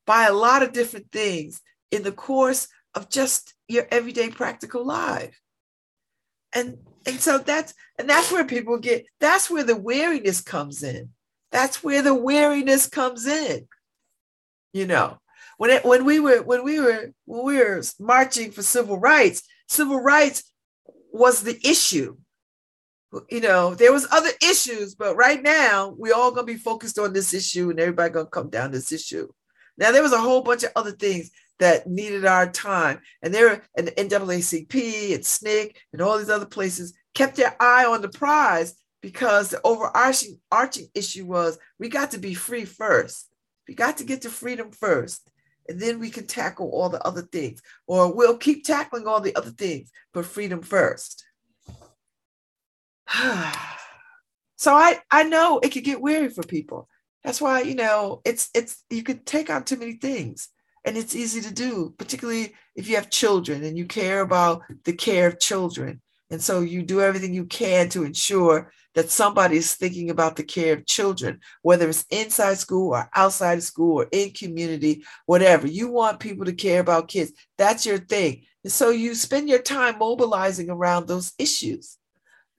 by 0.06 0.26
a 0.26 0.32
lot 0.32 0.62
of 0.62 0.72
different 0.72 1.10
things 1.10 1.60
in 1.90 2.02
the 2.02 2.12
course 2.12 2.68
of 2.94 3.10
just 3.10 3.54
your 3.66 3.86
everyday 3.90 4.30
practical 4.30 4.84
life. 4.84 5.40
And 6.52 6.78
and 7.06 7.20
so 7.20 7.38
that's 7.38 7.74
and 7.98 8.08
that's 8.08 8.30
where 8.30 8.44
people 8.44 8.78
get 8.78 9.06
that's 9.18 9.50
where 9.50 9.64
the 9.64 9.76
weariness 9.76 10.40
comes 10.40 10.82
in 10.82 11.10
that's 11.50 11.82
where 11.82 12.02
the 12.02 12.14
weariness 12.14 12.86
comes 12.86 13.26
in 13.26 13.66
you 14.72 14.86
know 14.86 15.18
when 15.58 15.70
it, 15.70 15.84
when 15.84 16.04
we 16.04 16.18
were 16.18 16.42
when 16.42 16.64
we 16.64 16.80
were 16.80 17.12
when 17.26 17.44
we 17.44 17.58
were 17.58 17.82
marching 18.00 18.50
for 18.50 18.62
civil 18.62 18.98
rights 18.98 19.42
civil 19.68 20.00
rights 20.00 20.50
was 21.12 21.42
the 21.42 21.58
issue 21.66 22.16
you 23.30 23.40
know 23.40 23.74
there 23.74 23.92
was 23.92 24.08
other 24.10 24.30
issues 24.42 24.94
but 24.94 25.16
right 25.16 25.42
now 25.42 25.94
we're 25.98 26.14
all 26.14 26.32
gonna 26.32 26.46
be 26.46 26.56
focused 26.56 26.98
on 26.98 27.12
this 27.12 27.34
issue 27.34 27.70
and 27.70 27.78
everybody 27.78 28.12
gonna 28.12 28.26
come 28.26 28.50
down 28.50 28.70
this 28.70 28.90
issue 28.92 29.28
now 29.76 29.92
there 29.92 30.02
was 30.02 30.12
a 30.12 30.20
whole 30.20 30.42
bunch 30.42 30.64
of 30.64 30.72
other 30.74 30.92
things 30.92 31.30
that 31.58 31.86
needed 31.86 32.24
our 32.24 32.50
time. 32.50 33.00
And 33.22 33.34
there, 33.34 33.62
and 33.76 33.88
the 33.88 33.92
NAACP 33.92 35.14
and 35.14 35.22
SNCC 35.22 35.74
and 35.92 36.02
all 36.02 36.18
these 36.18 36.30
other 36.30 36.46
places 36.46 36.94
kept 37.14 37.36
their 37.36 37.56
eye 37.60 37.84
on 37.84 38.02
the 38.02 38.08
prize 38.08 38.74
because 39.02 39.50
the 39.50 39.60
overarching 39.64 40.40
arching 40.50 40.88
issue 40.94 41.24
was 41.24 41.58
we 41.78 41.88
got 41.88 42.12
to 42.12 42.18
be 42.18 42.34
free 42.34 42.64
first. 42.64 43.28
We 43.68 43.74
got 43.74 43.98
to 43.98 44.04
get 44.04 44.22
to 44.22 44.30
freedom 44.30 44.72
first. 44.72 45.28
And 45.68 45.80
then 45.80 46.00
we 46.00 46.10
can 46.10 46.26
tackle 46.26 46.70
all 46.70 46.88
the 46.88 47.04
other 47.06 47.22
things, 47.22 47.60
or 47.86 48.12
we'll 48.12 48.38
keep 48.38 48.64
tackling 48.64 49.06
all 49.06 49.20
the 49.20 49.36
other 49.36 49.50
things, 49.50 49.90
but 50.14 50.24
freedom 50.24 50.62
first. 50.62 51.24
so 54.56 54.74
I, 54.74 54.98
I 55.10 55.24
know 55.24 55.58
it 55.58 55.70
could 55.70 55.84
get 55.84 56.00
weary 56.00 56.30
for 56.30 56.42
people. 56.42 56.88
That's 57.24 57.40
why, 57.40 57.62
you 57.62 57.74
know, 57.74 58.22
it's 58.24 58.48
it's 58.54 58.84
you 58.90 59.02
could 59.02 59.26
take 59.26 59.50
on 59.50 59.64
too 59.64 59.76
many 59.76 59.94
things 59.94 60.48
and 60.84 60.96
it's 60.96 61.14
easy 61.14 61.40
to 61.42 61.52
do, 61.52 61.94
particularly 61.98 62.54
if 62.74 62.88
you 62.88 62.96
have 62.96 63.10
children 63.10 63.64
and 63.64 63.76
you 63.76 63.84
care 63.84 64.20
about 64.20 64.62
the 64.84 64.92
care 64.92 65.26
of 65.28 65.40
children. 65.40 66.00
And 66.30 66.42
so 66.42 66.60
you 66.60 66.82
do 66.82 67.00
everything 67.00 67.32
you 67.32 67.46
can 67.46 67.88
to 67.90 68.04
ensure 68.04 68.70
that 68.94 69.10
somebody 69.10 69.56
is 69.56 69.74
thinking 69.74 70.10
about 70.10 70.36
the 70.36 70.42
care 70.42 70.74
of 70.74 70.86
children, 70.86 71.40
whether 71.62 71.88
it's 71.88 72.04
inside 72.10 72.58
school 72.58 72.94
or 72.94 73.08
outside 73.14 73.58
of 73.58 73.64
school 73.64 74.02
or 74.02 74.08
in 74.12 74.32
community, 74.32 75.04
whatever. 75.26 75.66
You 75.66 75.90
want 75.90 76.20
people 76.20 76.44
to 76.44 76.52
care 76.52 76.80
about 76.80 77.08
kids. 77.08 77.32
That's 77.56 77.86
your 77.86 77.98
thing. 77.98 78.42
And 78.64 78.72
so 78.72 78.90
you 78.90 79.14
spend 79.14 79.48
your 79.48 79.62
time 79.62 79.98
mobilizing 79.98 80.68
around 80.68 81.06
those 81.06 81.32
issues. 81.38 81.96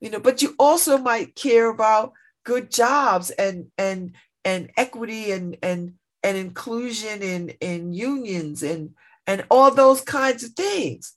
You 0.00 0.10
know, 0.10 0.20
but 0.20 0.40
you 0.40 0.54
also 0.58 0.96
might 0.98 1.36
care 1.36 1.68
about 1.68 2.12
good 2.44 2.70
jobs 2.70 3.30
and 3.30 3.66
and 3.76 4.14
and 4.44 4.70
equity 4.76 5.30
and 5.30 5.58
and 5.62 5.94
and 6.22 6.36
inclusion 6.36 7.22
in 7.22 7.50
in 7.60 7.92
unions 7.92 8.62
and 8.62 8.94
and 9.26 9.44
all 9.50 9.70
those 9.70 10.00
kinds 10.00 10.42
of 10.42 10.52
things 10.52 11.14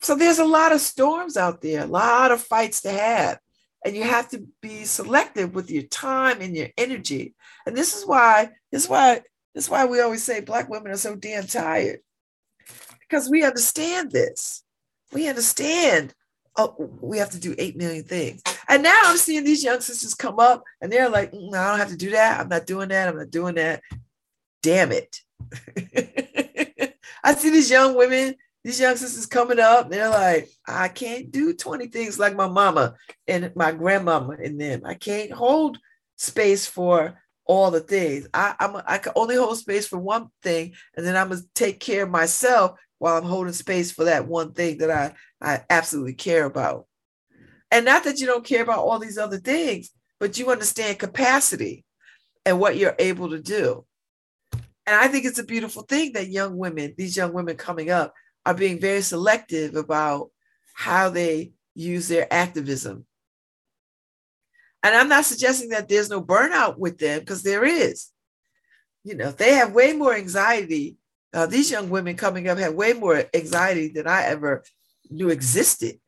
so 0.00 0.14
there's 0.14 0.38
a 0.38 0.44
lot 0.44 0.72
of 0.72 0.80
storms 0.80 1.36
out 1.36 1.60
there 1.60 1.84
a 1.84 1.86
lot 1.86 2.32
of 2.32 2.40
fights 2.40 2.82
to 2.82 2.90
have 2.90 3.38
and 3.84 3.94
you 3.94 4.02
have 4.02 4.28
to 4.28 4.46
be 4.60 4.84
selective 4.84 5.54
with 5.54 5.70
your 5.70 5.84
time 5.84 6.40
and 6.40 6.56
your 6.56 6.68
energy 6.76 7.34
and 7.66 7.76
this 7.76 7.96
is 7.96 8.06
why 8.06 8.50
this 8.72 8.84
is 8.84 8.88
why 8.88 9.20
this 9.54 9.64
is 9.64 9.70
why 9.70 9.84
we 9.84 10.00
always 10.00 10.22
say 10.22 10.40
black 10.40 10.68
women 10.68 10.92
are 10.92 10.96
so 10.96 11.14
damn 11.14 11.46
tired 11.46 12.00
because 13.00 13.28
we 13.28 13.44
understand 13.44 14.10
this 14.10 14.64
we 15.12 15.28
understand 15.28 16.14
oh, 16.58 16.74
we 17.00 17.18
have 17.18 17.30
to 17.30 17.38
do 17.38 17.54
8 17.56 17.76
million 17.76 18.02
things. 18.02 18.42
And 18.68 18.82
now 18.82 18.98
I'm 19.04 19.16
seeing 19.16 19.44
these 19.44 19.64
young 19.64 19.80
sisters 19.80 20.14
come 20.14 20.40
up 20.40 20.64
and 20.80 20.92
they're 20.92 21.08
like, 21.08 21.32
mm, 21.32 21.54
I 21.54 21.70
don't 21.70 21.78
have 21.78 21.90
to 21.90 21.96
do 21.96 22.10
that. 22.10 22.40
I'm 22.40 22.48
not 22.48 22.66
doing 22.66 22.88
that. 22.88 23.08
I'm 23.08 23.16
not 23.16 23.30
doing 23.30 23.54
that 23.54 23.80
damn 24.62 24.92
it. 24.92 25.20
I 27.24 27.34
see 27.34 27.50
these 27.50 27.70
young 27.70 27.94
women, 27.96 28.34
these 28.68 28.80
young 28.80 28.96
sisters 28.96 29.24
coming 29.24 29.58
up. 29.58 29.88
They're 29.88 30.10
like, 30.10 30.50
I 30.66 30.88
can't 30.88 31.30
do 31.30 31.54
20 31.54 31.86
things 31.86 32.18
like 32.18 32.36
my 32.36 32.48
mama 32.48 32.96
and 33.26 33.50
my 33.56 33.72
grandmama 33.72 34.36
and 34.44 34.60
them. 34.60 34.82
I 34.84 34.92
can't 34.92 35.32
hold 35.32 35.78
space 36.16 36.66
for 36.66 37.18
all 37.46 37.70
the 37.70 37.80
things. 37.80 38.28
I, 38.34 38.54
I'm 38.60 38.82
I 38.86 38.98
can 38.98 39.14
only 39.16 39.36
hold 39.36 39.56
space 39.56 39.88
for 39.88 39.98
one 39.98 40.28
thing, 40.42 40.74
and 40.94 41.06
then 41.06 41.16
I'm 41.16 41.30
gonna 41.30 41.40
take 41.54 41.80
care 41.80 42.02
of 42.02 42.10
myself 42.10 42.78
while 42.98 43.16
I'm 43.16 43.24
holding 43.24 43.54
space 43.54 43.90
for 43.90 44.04
that 44.04 44.28
one 44.28 44.52
thing 44.52 44.76
that 44.78 44.90
I, 44.90 45.14
I 45.40 45.64
absolutely 45.70 46.12
care 46.12 46.44
about. 46.44 46.86
And 47.70 47.86
not 47.86 48.04
that 48.04 48.20
you 48.20 48.26
don't 48.26 48.44
care 48.44 48.62
about 48.62 48.80
all 48.80 48.98
these 48.98 49.16
other 49.16 49.38
things, 49.38 49.88
but 50.20 50.38
you 50.38 50.50
understand 50.50 50.98
capacity 50.98 51.86
and 52.44 52.60
what 52.60 52.76
you're 52.76 52.96
able 52.98 53.30
to 53.30 53.40
do. 53.40 53.86
And 54.52 54.94
I 54.94 55.08
think 55.08 55.24
it's 55.24 55.38
a 55.38 55.44
beautiful 55.44 55.84
thing 55.84 56.12
that 56.12 56.28
young 56.28 56.58
women, 56.58 56.92
these 56.98 57.16
young 57.16 57.32
women 57.32 57.56
coming 57.56 57.88
up, 57.88 58.12
are 58.48 58.54
being 58.54 58.80
very 58.80 59.02
selective 59.02 59.76
about 59.76 60.30
how 60.72 61.10
they 61.10 61.52
use 61.74 62.08
their 62.08 62.26
activism. 62.32 63.04
And 64.82 64.94
I'm 64.94 65.10
not 65.10 65.26
suggesting 65.26 65.68
that 65.68 65.86
there's 65.86 66.08
no 66.08 66.22
burnout 66.22 66.78
with 66.78 66.96
them 66.96 67.20
because 67.20 67.42
there 67.42 67.66
is. 67.66 68.08
You 69.04 69.16
know, 69.16 69.32
they 69.32 69.52
have 69.52 69.74
way 69.74 69.92
more 69.92 70.14
anxiety. 70.14 70.96
Uh, 71.34 71.44
these 71.44 71.70
young 71.70 71.90
women 71.90 72.16
coming 72.16 72.48
up 72.48 72.56
have 72.56 72.72
way 72.72 72.94
more 72.94 73.22
anxiety 73.34 73.88
than 73.88 74.06
I 74.06 74.22
ever 74.24 74.64
knew 75.10 75.28
existed. 75.28 76.00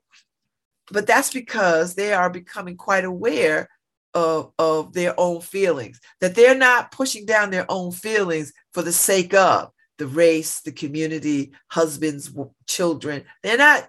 But 0.91 1.07
that's 1.07 1.30
because 1.30 1.95
they 1.95 2.14
are 2.14 2.30
becoming 2.30 2.78
quite 2.78 3.05
aware 3.05 3.68
of, 4.14 4.53
of 4.59 4.95
their 4.95 5.12
own 5.20 5.43
feelings, 5.43 6.01
that 6.22 6.34
they're 6.34 6.57
not 6.57 6.91
pushing 6.91 7.26
down 7.26 7.51
their 7.51 7.66
own 7.68 7.93
feelings 7.93 8.51
for 8.72 8.80
the 8.80 8.93
sake 8.93 9.34
of 9.34 9.72
the 10.01 10.07
race, 10.07 10.63
the 10.63 10.73
community, 10.73 11.53
husbands, 11.69 12.33
children. 12.67 13.23
They're 13.43 13.59
not, 13.59 13.87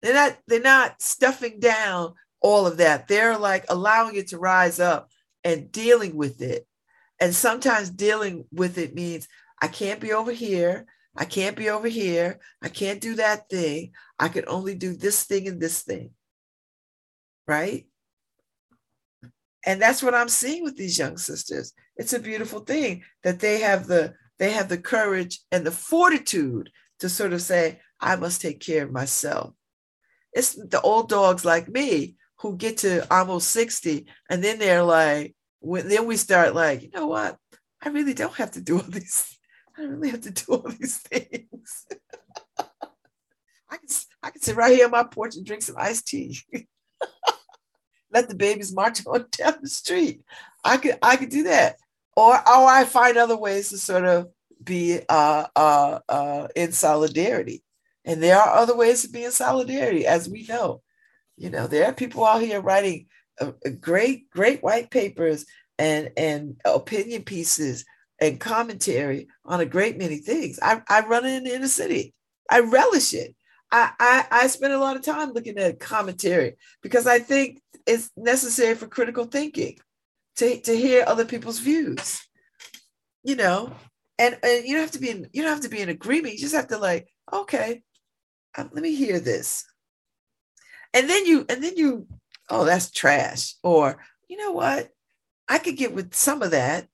they're 0.00 0.14
not, 0.14 0.38
they're 0.46 0.60
not 0.60 1.02
stuffing 1.02 1.58
down 1.58 2.14
all 2.40 2.64
of 2.68 2.76
that. 2.76 3.08
They're 3.08 3.36
like 3.36 3.64
allowing 3.68 4.14
it 4.14 4.28
to 4.28 4.38
rise 4.38 4.78
up 4.78 5.10
and 5.42 5.72
dealing 5.72 6.16
with 6.16 6.40
it. 6.40 6.64
And 7.20 7.34
sometimes 7.34 7.90
dealing 7.90 8.44
with 8.52 8.78
it 8.78 8.94
means 8.94 9.26
I 9.60 9.66
can't 9.66 9.98
be 9.98 10.12
over 10.12 10.30
here. 10.30 10.86
I 11.16 11.24
can't 11.24 11.56
be 11.56 11.70
over 11.70 11.88
here. 11.88 12.38
I 12.62 12.68
can't 12.68 13.00
do 13.00 13.16
that 13.16 13.48
thing. 13.50 13.90
I 14.16 14.28
can 14.28 14.44
only 14.46 14.76
do 14.76 14.94
this 14.94 15.24
thing 15.24 15.48
and 15.48 15.60
this 15.60 15.82
thing. 15.82 16.10
Right? 17.48 17.88
and 19.66 19.82
that's 19.82 20.02
what 20.02 20.14
i'm 20.14 20.28
seeing 20.28 20.62
with 20.62 20.76
these 20.76 20.98
young 20.98 21.18
sisters 21.18 21.72
it's 21.96 22.12
a 22.12 22.18
beautiful 22.20 22.60
thing 22.60 23.02
that 23.24 23.40
they 23.40 23.58
have 23.58 23.88
the 23.88 24.14
they 24.38 24.52
have 24.52 24.68
the 24.68 24.78
courage 24.78 25.40
and 25.50 25.64
the 25.64 25.70
fortitude 25.70 26.70
to 27.00 27.08
sort 27.08 27.32
of 27.32 27.42
say 27.42 27.80
i 28.00 28.16
must 28.16 28.40
take 28.40 28.60
care 28.60 28.84
of 28.84 28.92
myself. 28.92 29.54
It's 30.32 30.54
the 30.54 30.80
old 30.80 31.08
dogs 31.08 31.44
like 31.44 31.68
me 31.68 32.16
who 32.40 32.56
get 32.56 32.78
to 32.78 33.12
almost 33.12 33.48
60 33.50 34.06
and 34.30 34.42
then 34.42 34.58
they're 34.58 34.82
like 34.82 35.34
when 35.60 35.88
then 35.88 36.06
we 36.06 36.16
start 36.16 36.54
like 36.54 36.82
you 36.82 36.90
know 36.94 37.06
what? 37.06 37.36
I 37.82 37.88
really 37.90 38.14
don't 38.14 38.34
have 38.34 38.52
to 38.52 38.60
do 38.60 38.76
all 38.76 38.84
these 38.88 39.36
i 39.78 39.82
really 39.82 40.10
have 40.10 40.22
to 40.22 40.30
do 40.30 40.52
all 40.52 40.68
these 40.68 40.98
things. 40.98 41.86
I 43.70 43.76
can 43.76 43.88
i 44.22 44.30
can 44.30 44.40
sit 44.40 44.56
right 44.56 44.74
here 44.74 44.86
on 44.86 44.90
my 44.92 45.04
porch 45.04 45.36
and 45.36 45.44
drink 45.44 45.62
some 45.62 45.76
iced 45.78 46.06
tea. 46.08 46.38
Let 48.12 48.28
the 48.28 48.34
babies 48.34 48.74
march 48.74 49.06
on 49.06 49.26
down 49.30 49.58
the 49.60 49.68
street. 49.68 50.22
I 50.64 50.76
could 50.78 50.98
I 51.02 51.16
could 51.16 51.28
do 51.28 51.44
that, 51.44 51.76
or 52.18 52.34
or 52.34 52.68
I 52.68 52.84
find 52.84 53.16
other 53.16 53.36
ways 53.36 53.68
to 53.68 53.78
sort 53.78 54.04
of 54.04 54.28
be 54.62 55.00
uh, 55.08 55.46
uh, 55.54 56.00
uh, 56.08 56.48
in 56.56 56.72
solidarity. 56.72 57.62
And 58.04 58.20
there 58.20 58.36
are 58.36 58.56
other 58.56 58.76
ways 58.76 59.02
to 59.02 59.08
be 59.08 59.22
in 59.22 59.30
solidarity, 59.30 60.04
as 60.04 60.28
we 60.28 60.44
know. 60.48 60.82
You 61.36 61.50
know, 61.50 61.68
there 61.68 61.86
are 61.86 61.92
people 61.92 62.24
out 62.24 62.42
here 62.42 62.60
writing 62.60 63.06
uh, 63.40 63.52
uh, 63.64 63.70
great, 63.80 64.28
great 64.30 64.64
white 64.64 64.90
papers 64.90 65.46
and 65.78 66.10
and 66.16 66.60
opinion 66.64 67.22
pieces 67.22 67.84
and 68.20 68.40
commentary 68.40 69.28
on 69.44 69.60
a 69.60 69.64
great 69.66 69.96
many 69.96 70.16
things. 70.16 70.58
I, 70.60 70.82
I 70.88 71.06
run 71.06 71.24
in 71.24 71.44
the 71.44 71.54
inner 71.54 71.68
city. 71.68 72.14
I 72.50 72.60
relish 72.60 73.14
it. 73.14 73.36
I, 73.70 73.92
I, 74.00 74.24
I 74.30 74.46
spend 74.48 74.72
a 74.72 74.80
lot 74.80 74.96
of 74.96 75.02
time 75.02 75.32
looking 75.32 75.58
at 75.58 75.78
commentary 75.78 76.56
because 76.82 77.06
I 77.06 77.20
think 77.20 77.60
it's 77.86 78.10
necessary 78.16 78.74
for 78.74 78.88
critical 78.88 79.26
thinking 79.26 79.78
to, 80.38 80.60
to 80.62 80.76
hear 80.76 81.04
other 81.06 81.24
people's 81.24 81.58
views. 81.58 82.20
You 83.22 83.36
know, 83.36 83.72
and, 84.18 84.38
and 84.42 84.64
you 84.64 84.74
don't 84.74 84.82
have 84.82 84.92
to 84.92 85.00
be 85.00 85.10
in 85.10 85.28
you 85.32 85.42
don't 85.42 85.52
have 85.52 85.62
to 85.62 85.68
be 85.68 85.80
in 85.80 85.88
agreement. 85.88 86.34
You 86.34 86.40
just 86.40 86.54
have 86.54 86.68
to 86.68 86.78
like, 86.78 87.08
okay, 87.32 87.82
um, 88.56 88.70
let 88.72 88.82
me 88.82 88.94
hear 88.94 89.20
this. 89.20 89.64
And 90.94 91.08
then 91.08 91.26
you 91.26 91.44
and 91.48 91.62
then 91.62 91.76
you, 91.76 92.06
oh, 92.48 92.64
that's 92.64 92.90
trash. 92.90 93.54
Or 93.62 94.02
you 94.28 94.36
know 94.36 94.52
what? 94.52 94.88
I 95.48 95.58
could 95.58 95.76
get 95.76 95.94
with 95.94 96.14
some 96.14 96.42
of 96.42 96.52
that. 96.52 96.86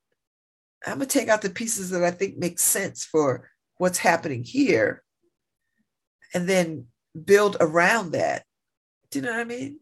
I'm 0.87 0.95
gonna 0.95 1.07
take 1.07 1.29
out 1.29 1.43
the 1.43 1.51
pieces 1.51 1.91
that 1.91 2.03
I 2.03 2.11
think 2.11 2.37
make 2.37 2.59
sense 2.59 3.05
for 3.05 3.51
what's 3.77 3.99
happening 3.99 4.45
here 4.45 5.03
and 6.33 6.49
then 6.49 6.87
build 7.25 7.57
around 7.61 8.13
that. 8.13 8.45
Do 9.11 9.19
you 9.19 9.25
know 9.25 9.33
what 9.33 9.41
I 9.41 9.45
mean? 9.45 9.81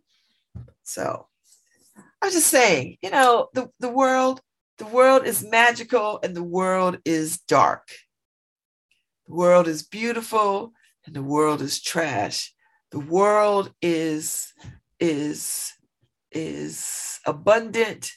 So 0.85 1.27
I 2.23 2.27
was 2.27 2.35
just 2.35 2.49
saying, 2.49 2.99
you 3.03 3.11
know, 3.11 3.49
the, 3.53 3.69
the 3.81 3.89
world, 3.89 4.41
the 4.79 4.87
world 4.87 5.27
is 5.27 5.45
magical 5.45 6.21
and 6.23 6.37
the 6.37 6.43
world 6.43 6.99
is 7.05 7.39
dark. 7.41 7.89
The 9.27 9.35
world 9.35 9.67
is 9.67 9.83
beautiful 9.83 10.73
and 11.05 11.17
the 11.17 11.23
world 11.23 11.61
is 11.61 11.83
trash. 11.83 12.55
The 12.93 13.01
world 13.01 13.73
is 13.83 14.53
is 15.01 15.73
is 16.31 17.19
abundant 17.27 18.13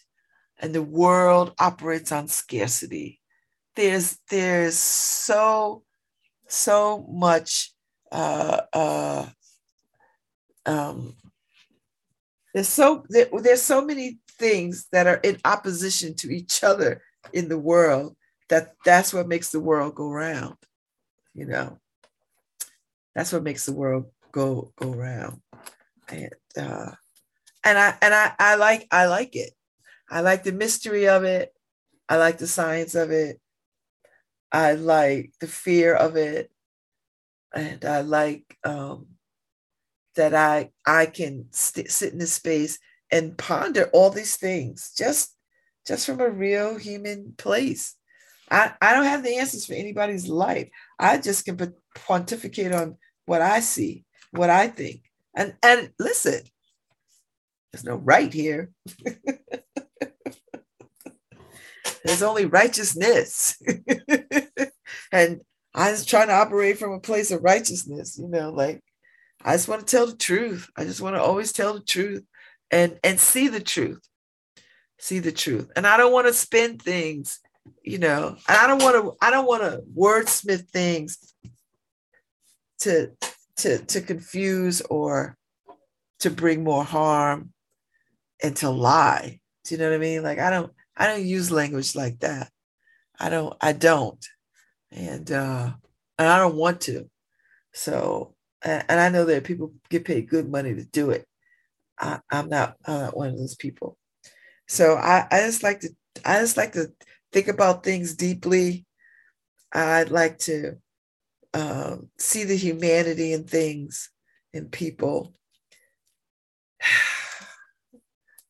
and 0.59 0.73
the 0.75 0.83
world 0.83 1.53
operates 1.59 2.11
on 2.11 2.27
scarcity 2.27 3.19
there's 3.75 4.17
there's 4.29 4.77
so 4.77 5.83
so 6.47 7.05
much 7.09 7.73
uh 8.11 8.61
uh 8.73 9.25
um 10.65 11.15
there's 12.55 12.69
so 12.69 13.05
there, 13.09 13.27
there's 13.43 13.61
so 13.61 13.85
many 13.85 14.17
things 14.39 14.87
that 14.91 15.05
are 15.05 15.19
in 15.23 15.37
opposition 15.45 16.15
to 16.15 16.33
each 16.33 16.63
other 16.63 17.03
in 17.33 17.49
the 17.49 17.59
world 17.59 18.15
that 18.49 18.73
that's 18.83 19.13
what 19.13 19.27
makes 19.27 19.51
the 19.51 19.59
world 19.59 19.93
go 19.93 20.09
round 20.09 20.57
you 21.35 21.45
know? 21.45 21.77
That's 23.13 23.31
what 23.31 23.43
makes 23.43 23.65
the 23.65 23.73
world 23.73 24.05
go 24.31 24.71
go 24.77 24.89
round. 24.89 25.41
And 26.09 26.31
uh 26.57 26.91
and 27.63 27.77
i 27.77 27.97
and 28.01 28.13
i 28.13 28.33
i 28.39 28.55
like 28.55 28.87
i 28.91 29.05
like 29.05 29.35
it. 29.35 29.51
I 30.09 30.21
like 30.21 30.43
the 30.43 30.51
mystery 30.51 31.07
of 31.07 31.23
it. 31.23 31.53
I 32.09 32.17
like 32.17 32.37
the 32.37 32.47
science 32.47 32.95
of 32.95 33.11
it. 33.11 33.39
I 34.51 34.73
like 34.73 35.33
the 35.39 35.47
fear 35.47 35.93
of 35.93 36.15
it. 36.15 36.51
And 37.53 37.83
i 37.85 38.01
like 38.01 38.57
um 38.63 39.07
that 40.15 40.33
i 40.33 40.69
i 40.85 41.05
can 41.05 41.45
st- 41.51 41.91
sit 41.91 42.13
in 42.13 42.19
this 42.19 42.33
space 42.33 42.79
and 43.11 43.37
ponder 43.37 43.89
all 43.93 44.09
these 44.09 44.35
things 44.35 44.91
just 44.97 45.35
just 45.87 46.05
from 46.05 46.19
a 46.19 46.29
real 46.29 46.77
human 46.77 47.33
place 47.37 47.95
I, 48.49 48.73
I 48.81 48.93
don't 48.93 49.05
have 49.05 49.23
the 49.23 49.37
answers 49.37 49.65
for 49.65 49.73
anybody's 49.73 50.27
life. 50.27 50.69
I 50.99 51.17
just 51.17 51.45
can 51.45 51.73
pontificate 51.95 52.71
on 52.71 52.97
what 53.25 53.41
I 53.41 53.59
see, 53.59 54.05
what 54.31 54.49
I 54.49 54.67
think. 54.67 55.01
And 55.35 55.55
and 55.63 55.91
listen, 55.99 56.41
there's 57.71 57.83
no 57.83 57.95
right 57.95 58.31
here. 58.31 58.71
there's 62.05 62.23
only 62.23 62.45
righteousness. 62.45 63.61
and 65.11 65.41
I 65.73 65.91
was 65.91 66.05
trying 66.05 66.27
to 66.27 66.33
operate 66.33 66.77
from 66.77 66.93
a 66.93 66.99
place 66.99 67.31
of 67.31 67.43
righteousness, 67.43 68.17
you 68.17 68.29
know, 68.29 68.51
like 68.51 68.81
I 69.45 69.53
just 69.53 69.69
want 69.69 69.87
to 69.87 69.95
tell 69.95 70.07
the 70.07 70.17
truth. 70.17 70.69
I 70.75 70.83
just 70.83 71.01
want 71.01 71.15
to 71.15 71.21
always 71.21 71.53
tell 71.53 71.75
the 71.75 71.81
truth 71.83 72.25
and 72.71 72.99
and 73.03 73.19
see 73.19 73.47
the 73.47 73.61
truth. 73.61 74.01
See 74.99 75.19
the 75.19 75.31
truth. 75.31 75.71
And 75.75 75.87
I 75.87 75.97
don't 75.97 76.11
want 76.11 76.27
to 76.27 76.33
spin 76.33 76.77
things 76.79 77.39
you 77.83 77.97
know, 77.97 78.35
And 78.47 78.57
I 78.57 78.67
don't 78.67 78.81
want 78.81 78.95
to, 78.95 79.15
I 79.21 79.31
don't 79.31 79.47
want 79.47 79.63
to 79.63 79.83
wordsmith 79.95 80.69
things 80.69 81.33
to, 82.79 83.11
to, 83.57 83.79
to 83.79 84.01
confuse 84.01 84.81
or 84.81 85.37
to 86.19 86.29
bring 86.29 86.63
more 86.63 86.83
harm 86.83 87.51
and 88.41 88.55
to 88.57 88.69
lie. 88.69 89.39
Do 89.63 89.75
you 89.75 89.79
know 89.79 89.89
what 89.89 89.95
I 89.95 89.99
mean? 89.99 90.23
Like, 90.23 90.39
I 90.39 90.49
don't, 90.49 90.71
I 90.95 91.07
don't 91.07 91.25
use 91.25 91.51
language 91.51 91.95
like 91.95 92.19
that. 92.19 92.51
I 93.19 93.29
don't, 93.29 93.55
I 93.61 93.73
don't. 93.73 94.23
And, 94.91 95.31
uh, 95.31 95.71
and 96.17 96.27
I 96.27 96.37
don't 96.37 96.55
want 96.55 96.81
to. 96.81 97.09
So, 97.73 98.34
and, 98.65 98.99
I 98.99 99.09
know 99.09 99.25
that 99.25 99.43
people 99.43 99.73
get 99.89 100.05
paid 100.05 100.29
good 100.29 100.49
money 100.49 100.73
to 100.73 100.83
do 100.83 101.11
it. 101.11 101.25
I, 101.99 102.19
I'm 102.31 102.49
not, 102.49 102.75
I'm 102.85 102.99
not 102.99 103.17
one 103.17 103.29
of 103.29 103.37
those 103.37 103.55
people. 103.55 103.97
So 104.67 104.95
I, 104.95 105.27
I 105.31 105.41
just 105.41 105.63
like 105.63 105.81
to, 105.81 105.89
I 106.25 106.39
just 106.39 106.57
like 106.57 106.73
to 106.73 106.91
think 107.31 107.47
about 107.47 107.83
things 107.83 108.15
deeply. 108.15 108.85
I'd 109.71 110.09
like 110.09 110.39
to 110.39 110.77
um, 111.53 112.09
see 112.17 112.43
the 112.43 112.55
humanity 112.55 113.33
in 113.33 113.45
things 113.45 114.09
in 114.53 114.67
people. 114.67 115.33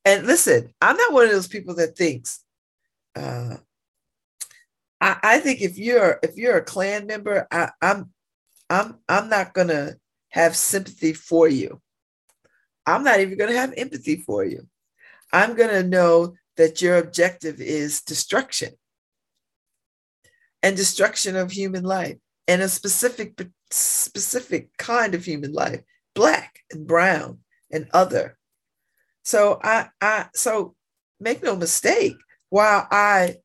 And 0.08 0.28
listen, 0.28 0.72
I'm 0.80 0.96
not 0.96 1.14
one 1.14 1.26
of 1.26 1.32
those 1.32 1.48
people 1.48 1.74
that 1.78 1.98
thinks. 1.98 2.44
Uh, 3.16 3.56
I, 5.02 5.18
I 5.24 5.40
think 5.40 5.62
if 5.62 5.80
you're 5.80 6.20
if 6.22 6.36
you're 6.36 6.58
a 6.58 6.64
Klan 6.64 7.08
member, 7.08 7.48
I, 7.50 7.72
I'm 7.82 8.12
I'm 8.70 9.00
I'm 9.10 9.30
not 9.30 9.56
gonna 9.56 9.96
have 10.36 10.54
sympathy 10.54 11.14
for 11.14 11.48
you. 11.48 11.82
I'm 12.86 13.06
not 13.06 13.22
even 13.22 13.38
gonna 13.38 13.54
have 13.54 13.74
empathy 13.78 14.18
for 14.18 14.44
you. 14.44 14.68
I'm 15.32 15.56
gonna 15.56 15.82
know 15.82 16.36
that 16.58 16.82
your 16.82 16.98
objective 16.98 17.62
is 17.62 18.02
destruction 18.02 18.74
and 20.62 20.76
destruction 20.76 21.38
of 21.38 21.52
human 21.52 21.86
life 21.86 22.18
and 22.50 22.62
a 22.62 22.68
specific 22.68 23.48
specific 23.72 24.76
kind 24.78 25.16
of 25.16 25.24
human 25.24 25.54
life 25.54 25.82
black 26.14 26.60
and 26.72 26.86
brown 26.86 27.40
and 27.72 27.88
other 27.94 28.38
so 29.24 29.60
i 29.64 29.88
i 30.02 30.28
so 30.34 30.76
make 31.20 31.42
no 31.44 31.56
mistake 31.56 32.16
while 32.50 32.88
i 32.92 33.36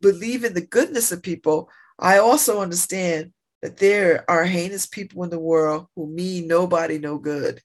believe 0.00 0.44
in 0.44 0.52
the 0.52 0.66
goodness 0.66 1.10
of 1.10 1.22
people 1.22 1.70
i 1.98 2.18
also 2.18 2.60
understand 2.60 3.32
that 3.62 3.78
there 3.78 4.24
are 4.28 4.44
heinous 4.44 4.86
people 4.86 5.24
in 5.24 5.30
the 5.30 5.38
world 5.38 5.86
who 5.96 6.06
mean 6.06 6.46
nobody 6.46 6.98
no 6.98 7.18
good 7.18 7.60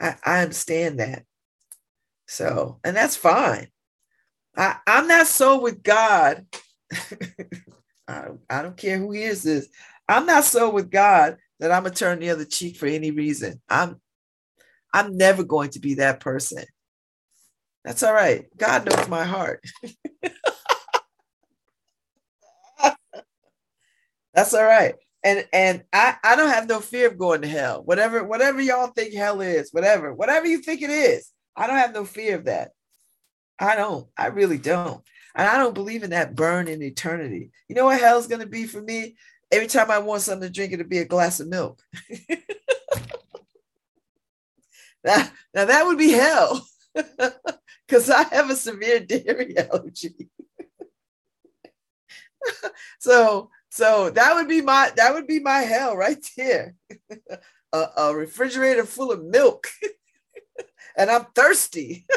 i, 0.00 0.16
I 0.24 0.42
understand 0.42 1.00
that 1.00 1.24
so, 2.32 2.80
and 2.82 2.96
that's 2.96 3.14
fine. 3.14 3.68
I, 4.56 4.76
I'm 4.86 5.06
not 5.06 5.26
so 5.26 5.60
with 5.60 5.82
God. 5.82 6.46
I, 8.08 8.28
I 8.48 8.62
don't 8.62 8.76
care 8.76 8.98
who 8.98 9.12
hears 9.12 9.42
this. 9.42 9.68
I'm 10.08 10.24
not 10.24 10.44
so 10.44 10.70
with 10.70 10.90
God 10.90 11.36
that 11.60 11.70
I'm 11.70 11.82
gonna 11.82 11.94
turn 11.94 12.20
the 12.20 12.30
other 12.30 12.46
cheek 12.46 12.76
for 12.76 12.86
any 12.86 13.10
reason. 13.10 13.60
I'm 13.68 14.00
I'm 14.94 15.16
never 15.16 15.44
going 15.44 15.70
to 15.70 15.78
be 15.78 15.94
that 15.94 16.20
person. 16.20 16.64
That's 17.84 18.02
all 18.02 18.14
right. 18.14 18.46
God 18.56 18.86
knows 18.86 19.08
my 19.08 19.24
heart. 19.24 19.62
That's 24.34 24.54
all 24.54 24.64
right. 24.64 24.94
And 25.24 25.46
and 25.52 25.84
I, 25.92 26.16
I 26.24 26.36
don't 26.36 26.50
have 26.50 26.68
no 26.68 26.80
fear 26.80 27.08
of 27.08 27.18
going 27.18 27.42
to 27.42 27.48
hell. 27.48 27.82
Whatever, 27.84 28.24
whatever 28.24 28.60
y'all 28.60 28.88
think 28.88 29.14
hell 29.14 29.40
is, 29.40 29.70
whatever, 29.72 30.12
whatever 30.12 30.46
you 30.46 30.58
think 30.58 30.82
it 30.82 30.90
is, 30.90 31.30
I 31.56 31.66
don't 31.66 31.76
have 31.76 31.94
no 31.94 32.04
fear 32.04 32.36
of 32.36 32.46
that. 32.46 32.72
I 33.58 33.76
don't. 33.76 34.08
I 34.16 34.26
really 34.26 34.58
don't. 34.58 35.02
And 35.34 35.46
I 35.48 35.56
don't 35.58 35.74
believe 35.74 36.02
in 36.02 36.10
that 36.10 36.34
burn 36.34 36.68
in 36.68 36.82
eternity. 36.82 37.50
You 37.68 37.74
know 37.76 37.84
what 37.86 38.00
hell's 38.00 38.26
to 38.26 38.46
be 38.46 38.66
for 38.66 38.82
me? 38.82 39.16
Every 39.50 39.68
time 39.68 39.90
I 39.90 39.98
want 39.98 40.22
something 40.22 40.48
to 40.48 40.52
drink, 40.52 40.72
it'll 40.72 40.86
be 40.86 40.98
a 40.98 41.04
glass 41.04 41.40
of 41.40 41.48
milk. 41.48 41.80
now, 45.04 45.28
now 45.54 45.64
that 45.66 45.86
would 45.86 45.98
be 45.98 46.10
hell 46.10 46.66
because 47.86 48.10
I 48.10 48.24
have 48.34 48.50
a 48.50 48.56
severe 48.56 49.00
dairy 49.06 49.56
allergy. 49.56 50.28
so 52.98 53.50
so 53.72 54.10
that 54.10 54.34
would 54.34 54.48
be 54.48 54.60
my 54.60 54.92
that 54.96 55.14
would 55.14 55.26
be 55.26 55.40
my 55.40 55.60
hell 55.60 55.96
right 55.96 56.22
there. 56.36 56.74
a, 57.72 57.86
a 57.96 58.14
refrigerator 58.14 58.84
full 58.84 59.10
of 59.10 59.24
milk 59.24 59.66
and 60.96 61.10
I'm 61.10 61.24
thirsty. 61.34 62.04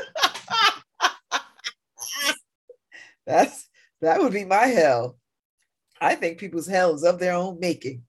That's 3.25 3.69
that 4.01 4.19
would 4.19 4.33
be 4.33 4.43
my 4.43 4.65
hell. 4.65 5.17
I 6.01 6.15
think 6.15 6.39
people's 6.39 6.67
hell 6.67 6.93
is 6.93 7.05
of 7.05 7.19
their 7.19 7.35
own 7.35 7.61
making. 7.61 8.03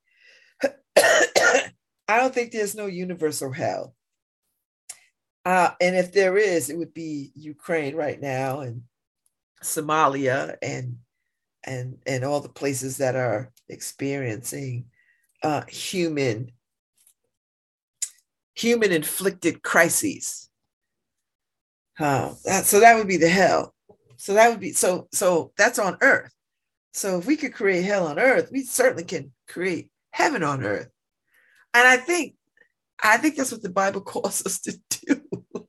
I 0.96 1.70
don't 2.08 2.34
think 2.34 2.50
there's 2.50 2.74
no 2.74 2.86
universal 2.86 3.52
hell. 3.52 3.94
Uh, 5.44 5.70
and 5.80 5.94
if 5.94 6.12
there 6.12 6.36
is, 6.36 6.68
it 6.68 6.76
would 6.76 6.92
be 6.92 7.30
Ukraine 7.36 7.94
right 7.94 8.20
now 8.20 8.62
and 8.62 8.82
Somalia 9.62 10.56
and 10.60 10.96
and 11.66 11.98
and 12.06 12.24
all 12.24 12.40
the 12.40 12.48
places 12.48 12.98
that 12.98 13.16
are 13.16 13.50
experiencing 13.68 14.86
uh, 15.42 15.62
human 15.68 16.52
human 18.54 18.92
inflicted 18.92 19.62
crises 19.62 20.46
uh, 21.98 22.34
that, 22.44 22.64
so 22.66 22.80
that 22.80 22.96
would 22.96 23.08
be 23.08 23.16
the 23.16 23.28
hell. 23.28 23.74
So 24.16 24.34
that 24.34 24.50
would 24.50 24.60
be 24.60 24.72
so. 24.72 25.08
So 25.12 25.52
that's 25.56 25.78
on 25.78 25.96
earth. 26.00 26.32
So 26.92 27.18
if 27.18 27.26
we 27.26 27.36
could 27.36 27.52
create 27.52 27.82
hell 27.84 28.06
on 28.06 28.18
earth, 28.18 28.50
we 28.52 28.62
certainly 28.62 29.04
can 29.04 29.32
create 29.48 29.90
heaven 30.10 30.42
on 30.42 30.64
earth. 30.64 30.88
And 31.74 31.86
I 31.86 31.98
think, 31.98 32.34
I 33.02 33.18
think 33.18 33.36
that's 33.36 33.52
what 33.52 33.62
the 33.62 33.68
Bible 33.68 34.00
calls 34.02 34.44
us 34.46 34.60
to 34.60 34.78
do. 34.90 35.20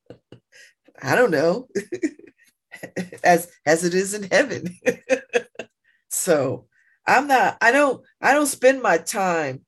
I 1.02 1.16
don't 1.16 1.32
know, 1.32 1.68
as 3.24 3.52
as 3.66 3.84
it 3.84 3.94
is 3.94 4.14
in 4.14 4.24
heaven. 4.24 4.76
So 6.18 6.66
I'm 7.06 7.28
not. 7.28 7.58
I 7.62 7.72
don't. 7.72 8.04
I 8.22 8.34
don't 8.34 8.48
spend 8.48 8.82
my 8.82 8.98
time. 8.98 9.62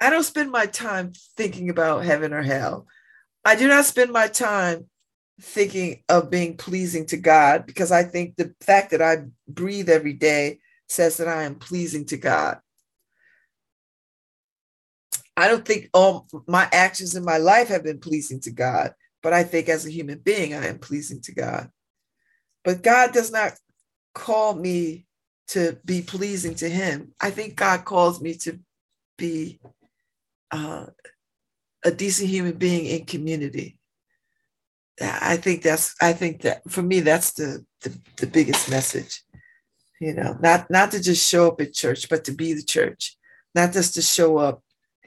I 0.00 0.10
don't 0.10 0.24
spend 0.24 0.50
my 0.50 0.66
time 0.66 1.12
thinking 1.36 1.70
about 1.70 2.04
heaven 2.04 2.32
or 2.32 2.42
hell. 2.42 2.86
I 3.44 3.54
do 3.54 3.68
not 3.68 3.84
spend 3.84 4.12
my 4.12 4.28
time 4.28 4.86
thinking 5.40 6.02
of 6.08 6.30
being 6.30 6.56
pleasing 6.56 7.06
to 7.06 7.16
God 7.16 7.66
because 7.66 7.92
I 7.92 8.02
think 8.02 8.36
the 8.36 8.54
fact 8.60 8.90
that 8.90 9.02
I 9.02 9.24
breathe 9.46 9.88
every 9.88 10.12
day 10.12 10.58
says 10.88 11.16
that 11.18 11.28
I 11.28 11.44
am 11.44 11.54
pleasing 11.54 12.04
to 12.06 12.16
God. 12.16 12.58
I 15.36 15.48
don't 15.48 15.64
think 15.64 15.90
all 15.92 16.26
my 16.46 16.68
actions 16.72 17.14
in 17.14 17.24
my 17.24 17.36
life 17.36 17.68
have 17.68 17.84
been 17.84 18.00
pleasing 18.00 18.40
to 18.40 18.50
God, 18.50 18.94
but 19.22 19.32
I 19.32 19.44
think 19.44 19.68
as 19.68 19.84
a 19.86 19.90
human 19.90 20.18
being, 20.18 20.54
I 20.54 20.66
am 20.66 20.78
pleasing 20.78 21.20
to 21.22 21.34
God. 21.34 21.70
But 22.64 22.82
God 22.82 23.12
does 23.12 23.30
not 23.30 23.52
call 24.16 24.54
me 24.54 25.04
to 25.48 25.78
be 25.84 26.00
pleasing 26.00 26.54
to 26.56 26.68
Him. 26.68 27.12
I 27.20 27.30
think 27.30 27.54
God 27.54 27.84
calls 27.84 28.20
me 28.20 28.34
to 28.38 28.58
be 29.18 29.60
uh, 30.50 30.86
a 31.84 31.90
decent 31.90 32.30
human 32.30 32.54
being 32.54 32.86
in 32.86 33.04
community. 33.04 33.78
I 35.00 35.36
think 35.36 35.62
that's 35.62 35.94
I 36.00 36.14
think 36.14 36.40
that 36.42 36.62
for 36.70 36.80
me 36.80 37.00
that's 37.00 37.34
the, 37.34 37.64
the 37.82 38.00
the 38.16 38.26
biggest 38.26 38.70
message. 38.70 39.22
You 40.00 40.14
know, 40.14 40.38
not 40.40 40.70
not 40.70 40.90
to 40.92 41.02
just 41.02 41.28
show 41.28 41.48
up 41.48 41.60
at 41.60 41.74
church, 41.74 42.08
but 42.08 42.24
to 42.24 42.32
be 42.32 42.54
the 42.54 42.62
church. 42.62 43.16
Not 43.54 43.72
just 43.72 43.94
to 43.94 44.02
show 44.02 44.38
up 44.38 44.62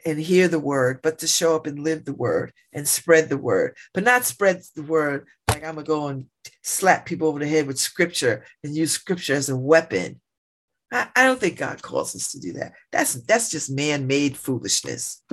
and 0.05 0.19
hear 0.19 0.47
the 0.47 0.59
word, 0.59 0.99
but 1.01 1.19
to 1.19 1.27
show 1.27 1.55
up 1.55 1.67
and 1.67 1.79
live 1.79 2.05
the 2.05 2.13
word 2.13 2.53
and 2.73 2.87
spread 2.87 3.29
the 3.29 3.37
word, 3.37 3.75
but 3.93 4.03
not 4.03 4.25
spread 4.25 4.61
the 4.75 4.83
word 4.83 5.27
like 5.49 5.63
I'm 5.63 5.75
gonna 5.75 5.85
go 5.85 6.07
and 6.07 6.25
slap 6.63 7.05
people 7.05 7.27
over 7.27 7.39
the 7.39 7.47
head 7.47 7.67
with 7.67 7.79
scripture 7.79 8.45
and 8.63 8.75
use 8.75 8.91
scripture 8.91 9.33
as 9.33 9.49
a 9.49 9.55
weapon. 9.55 10.21
I, 10.91 11.07
I 11.15 11.25
don't 11.25 11.39
think 11.39 11.57
God 11.57 11.81
calls 11.81 12.15
us 12.15 12.31
to 12.31 12.39
do 12.39 12.53
that. 12.53 12.73
That's 12.91 13.13
that's 13.13 13.49
just 13.49 13.69
man-made 13.69 14.37
foolishness. 14.37 15.23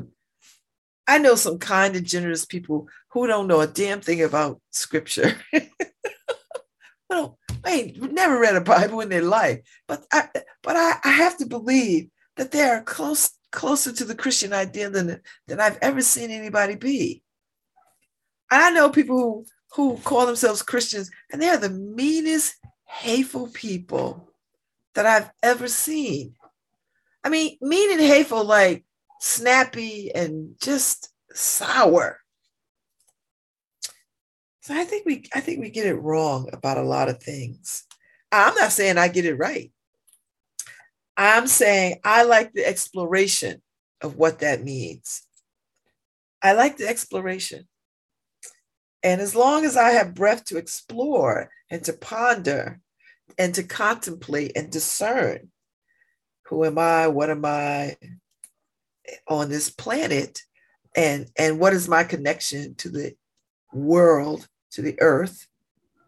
I 1.07 1.19
know 1.19 1.37
some 1.37 1.59
kind 1.59 1.95
and 1.95 2.07
generous 2.07 2.45
people 2.45 2.89
who 3.11 3.27
don't 3.27 3.47
know 3.47 3.61
a 3.61 3.67
damn 3.67 4.01
thing 4.01 4.23
about 4.23 4.61
scripture. 4.73 5.37
well, 7.11 7.39
I 7.65 7.71
ain't 7.71 8.13
never 8.13 8.39
read 8.39 8.57
a 8.57 8.61
Bible 8.61 9.01
in 9.01 9.09
their 9.09 9.23
life, 9.23 9.61
but 9.87 10.05
I 10.13 10.29
but 10.63 10.77
I, 10.77 10.95
I 11.05 11.11
have 11.11 11.39
to 11.39 11.47
believe 11.47 12.09
that 12.37 12.51
they 12.51 12.63
are 12.63 12.83
close 12.83 13.31
closer 13.57 13.91
to 13.91 14.05
the 14.05 14.15
Christian 14.15 14.53
idea 14.53 14.91
than, 14.91 15.21
than 15.49 15.61
I've 15.61 15.79
ever 15.81 16.03
seen 16.03 16.31
anybody 16.31 16.77
be. 16.77 17.23
And 18.51 18.63
I 18.63 18.71
know 18.71 18.91
people 18.91 19.17
who, 19.19 19.47
who 19.73 19.97
call 20.03 20.27
themselves 20.27 20.63
Christians, 20.63 21.11
and 21.33 21.41
they 21.41 21.49
are 21.49 21.57
the 21.57 21.71
meanest, 21.71 22.55
hateful 22.85 23.49
people 23.49 24.31
that 24.95 25.07
I've 25.07 25.31
ever 25.43 25.69
seen. 25.69 26.35
I 27.25 27.31
mean, 27.31 27.57
mean 27.63 27.93
and 27.93 28.01
hateful, 28.01 28.45
like 28.45 28.85
snappy 29.21 30.15
and 30.15 30.55
just 30.61 31.09
sour. 31.33 32.21
So 34.61 34.75
I 34.75 34.85
think 34.85 35.07
we 35.07 35.25
I 35.35 35.41
think 35.41 35.61
we 35.61 35.71
get 35.71 35.87
it 35.87 35.95
wrong 35.95 36.49
about 36.53 36.77
a 36.77 36.83
lot 36.83 37.09
of 37.09 37.23
things. 37.23 37.85
I'm 38.31 38.55
not 38.55 38.73
saying 38.73 38.99
I 38.99 39.09
get 39.09 39.25
it 39.25 39.37
right. 39.37 39.73
I'm 41.17 41.47
saying 41.47 42.01
I 42.05 42.25
like 42.25 42.53
the 42.53 42.67
exploration 42.67 43.63
of 44.01 44.17
what 44.17 44.41
that 44.41 44.63
means. 44.63 45.23
I 46.43 46.53
like 46.53 46.77
the 46.77 46.89
exploration. 46.89 47.67
And 49.03 49.21
as 49.21 49.35
long 49.35 49.65
as 49.65 49.77
I 49.77 49.91
have 49.91 50.15
breath 50.15 50.45
to 50.47 50.59
explore 50.59 51.51
and 51.71 51.83
to 51.85 51.93
ponder 51.93 52.81
and 53.39 53.55
to 53.55 53.63
contemplate 53.63 54.53
and 54.57 54.71
discern 54.71 55.51
who 56.47 56.65
am 56.65 56.79
I, 56.79 57.09
what 57.09 57.31
am 57.31 57.45
I 57.45 57.97
on 59.29 59.49
this 59.49 59.71
planet, 59.71 60.43
and, 60.95 61.29
and 61.39 61.59
what 61.59 61.73
is 61.73 61.89
my 61.89 62.05
connection 62.05 62.75
to 62.77 62.89
the 62.89 63.15
world, 63.73 64.49
to 64.73 64.83
the 64.83 65.01
earth, 65.01 65.47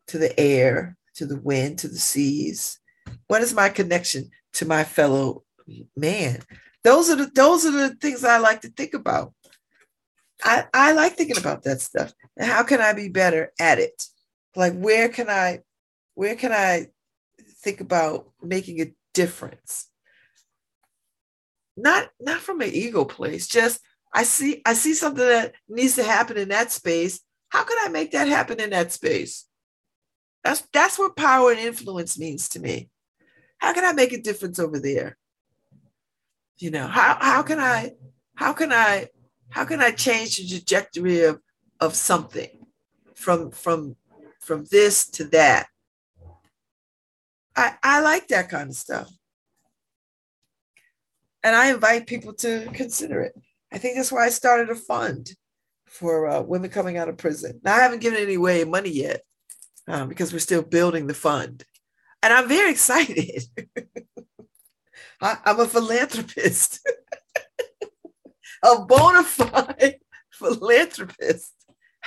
to 0.08 0.18
the 0.18 0.38
air, 0.38 0.96
to 1.14 1.26
the 1.26 1.38
wind, 1.40 1.78
to 1.80 1.88
the 1.88 1.98
seas? 1.98 2.78
What 3.26 3.42
is 3.42 3.54
my 3.54 3.68
connection 3.68 4.30
to 4.54 4.66
my 4.66 4.84
fellow 4.84 5.44
man. 5.96 6.40
Those 6.84 7.10
are 7.10 7.16
the 7.16 7.30
those 7.34 7.66
are 7.66 7.70
the 7.70 7.94
things 7.96 8.24
I 8.24 8.38
like 8.38 8.62
to 8.62 8.68
think 8.68 8.94
about. 8.94 9.34
I, 10.42 10.66
I 10.72 10.92
like 10.92 11.14
thinking 11.14 11.38
about 11.38 11.64
that 11.64 11.80
stuff. 11.80 12.12
How 12.38 12.62
can 12.62 12.80
I 12.80 12.92
be 12.92 13.08
better 13.08 13.52
at 13.58 13.78
it? 13.78 14.02
Like 14.54 14.74
where 14.74 15.08
can 15.08 15.28
I 15.28 15.60
where 16.14 16.36
can 16.36 16.52
I 16.52 16.86
think 17.62 17.80
about 17.80 18.30
making 18.42 18.80
a 18.80 18.92
difference? 19.14 19.88
Not 21.76 22.08
not 22.20 22.40
from 22.40 22.60
an 22.60 22.70
ego 22.72 23.04
place, 23.04 23.46
just 23.46 23.80
I 24.12 24.22
see 24.22 24.62
I 24.64 24.74
see 24.74 24.94
something 24.94 25.26
that 25.26 25.54
needs 25.68 25.96
to 25.96 26.04
happen 26.04 26.36
in 26.36 26.48
that 26.48 26.72
space. 26.72 27.20
How 27.50 27.64
can 27.64 27.76
I 27.82 27.88
make 27.88 28.12
that 28.12 28.28
happen 28.28 28.60
in 28.60 28.70
that 28.70 28.92
space? 28.92 29.46
That's 30.44 30.62
that's 30.72 30.98
what 30.98 31.16
power 31.16 31.50
and 31.50 31.60
influence 31.60 32.18
means 32.18 32.48
to 32.50 32.60
me. 32.60 32.90
How 33.58 33.72
can 33.72 33.84
I 33.84 33.92
make 33.92 34.12
a 34.12 34.20
difference 34.20 34.58
over 34.58 34.78
there? 34.78 35.16
You 36.58 36.70
know, 36.70 36.86
how, 36.86 37.18
how 37.20 37.42
can 37.42 37.60
I, 37.60 37.92
how 38.34 38.52
can 38.52 38.72
I, 38.72 39.08
how 39.50 39.64
can 39.64 39.80
I 39.80 39.90
change 39.90 40.36
the 40.36 40.48
trajectory 40.48 41.22
of, 41.22 41.40
of 41.80 41.94
something 41.94 42.66
from, 43.14 43.50
from, 43.50 43.96
from 44.40 44.64
this 44.70 45.08
to 45.10 45.24
that? 45.24 45.66
I, 47.54 47.74
I 47.82 48.00
like 48.00 48.28
that 48.28 48.48
kind 48.48 48.70
of 48.70 48.76
stuff. 48.76 49.10
And 51.42 51.54
I 51.54 51.72
invite 51.72 52.06
people 52.06 52.32
to 52.34 52.68
consider 52.72 53.20
it. 53.20 53.34
I 53.72 53.78
think 53.78 53.96
that's 53.96 54.12
why 54.12 54.26
I 54.26 54.30
started 54.30 54.70
a 54.70 54.74
fund 54.74 55.30
for 55.86 56.28
uh, 56.28 56.40
women 56.42 56.70
coming 56.70 56.96
out 56.96 57.08
of 57.08 57.16
prison. 57.16 57.60
Now, 57.62 57.76
I 57.76 57.80
haven't 57.80 58.00
given 58.00 58.20
any 58.20 58.36
way 58.36 58.64
money 58.64 58.90
yet 58.90 59.22
um, 59.86 60.08
because 60.08 60.32
we're 60.32 60.38
still 60.38 60.62
building 60.62 61.06
the 61.06 61.14
fund 61.14 61.64
and 62.22 62.32
I'm 62.32 62.48
very 62.48 62.70
excited. 62.70 63.44
I, 65.20 65.36
am 65.46 65.60
a 65.60 65.66
philanthropist, 65.66 66.86
a 68.64 68.84
bona 68.84 69.24
fide 69.24 69.96
philanthropist. 70.30 71.54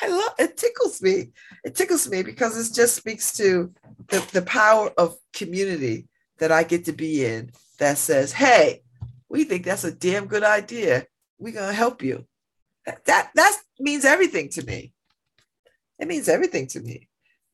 I 0.02 0.08
love 0.08 0.34
it 0.40 0.58
tickles 0.58 1.02
me. 1.02 1.32
It 1.64 1.76
tickles 1.76 2.10
me 2.10 2.24
because 2.24 2.58
it 2.58 2.74
just 2.74 2.96
speaks 2.96 3.34
to 3.38 3.74
the, 4.08 4.26
the 4.32 4.42
power 4.42 4.92
of 4.98 5.18
community 5.34 6.08
that 6.40 6.52
I 6.52 6.64
get 6.64 6.86
to 6.86 6.94
be 6.94 7.26
in 7.26 7.52
that 7.78 7.98
says, 7.98 8.32
hey, 8.32 8.82
we 9.30 9.44
think 9.44 9.66
that's 9.66 9.84
a 9.84 9.92
damn 9.92 10.28
good 10.28 10.44
idea. 10.44 11.06
We're 11.38 11.54
gonna 11.54 11.74
help 11.74 12.02
you. 12.02 12.26
That 12.86 13.06
that, 13.06 13.32
that 13.36 13.58
means 13.80 14.06
everything 14.06 14.50
to 14.50 14.66
me. 14.66 14.94
It 16.00 16.08
means 16.08 16.30
everything 16.30 16.68
to 16.68 16.80
me 16.80 17.10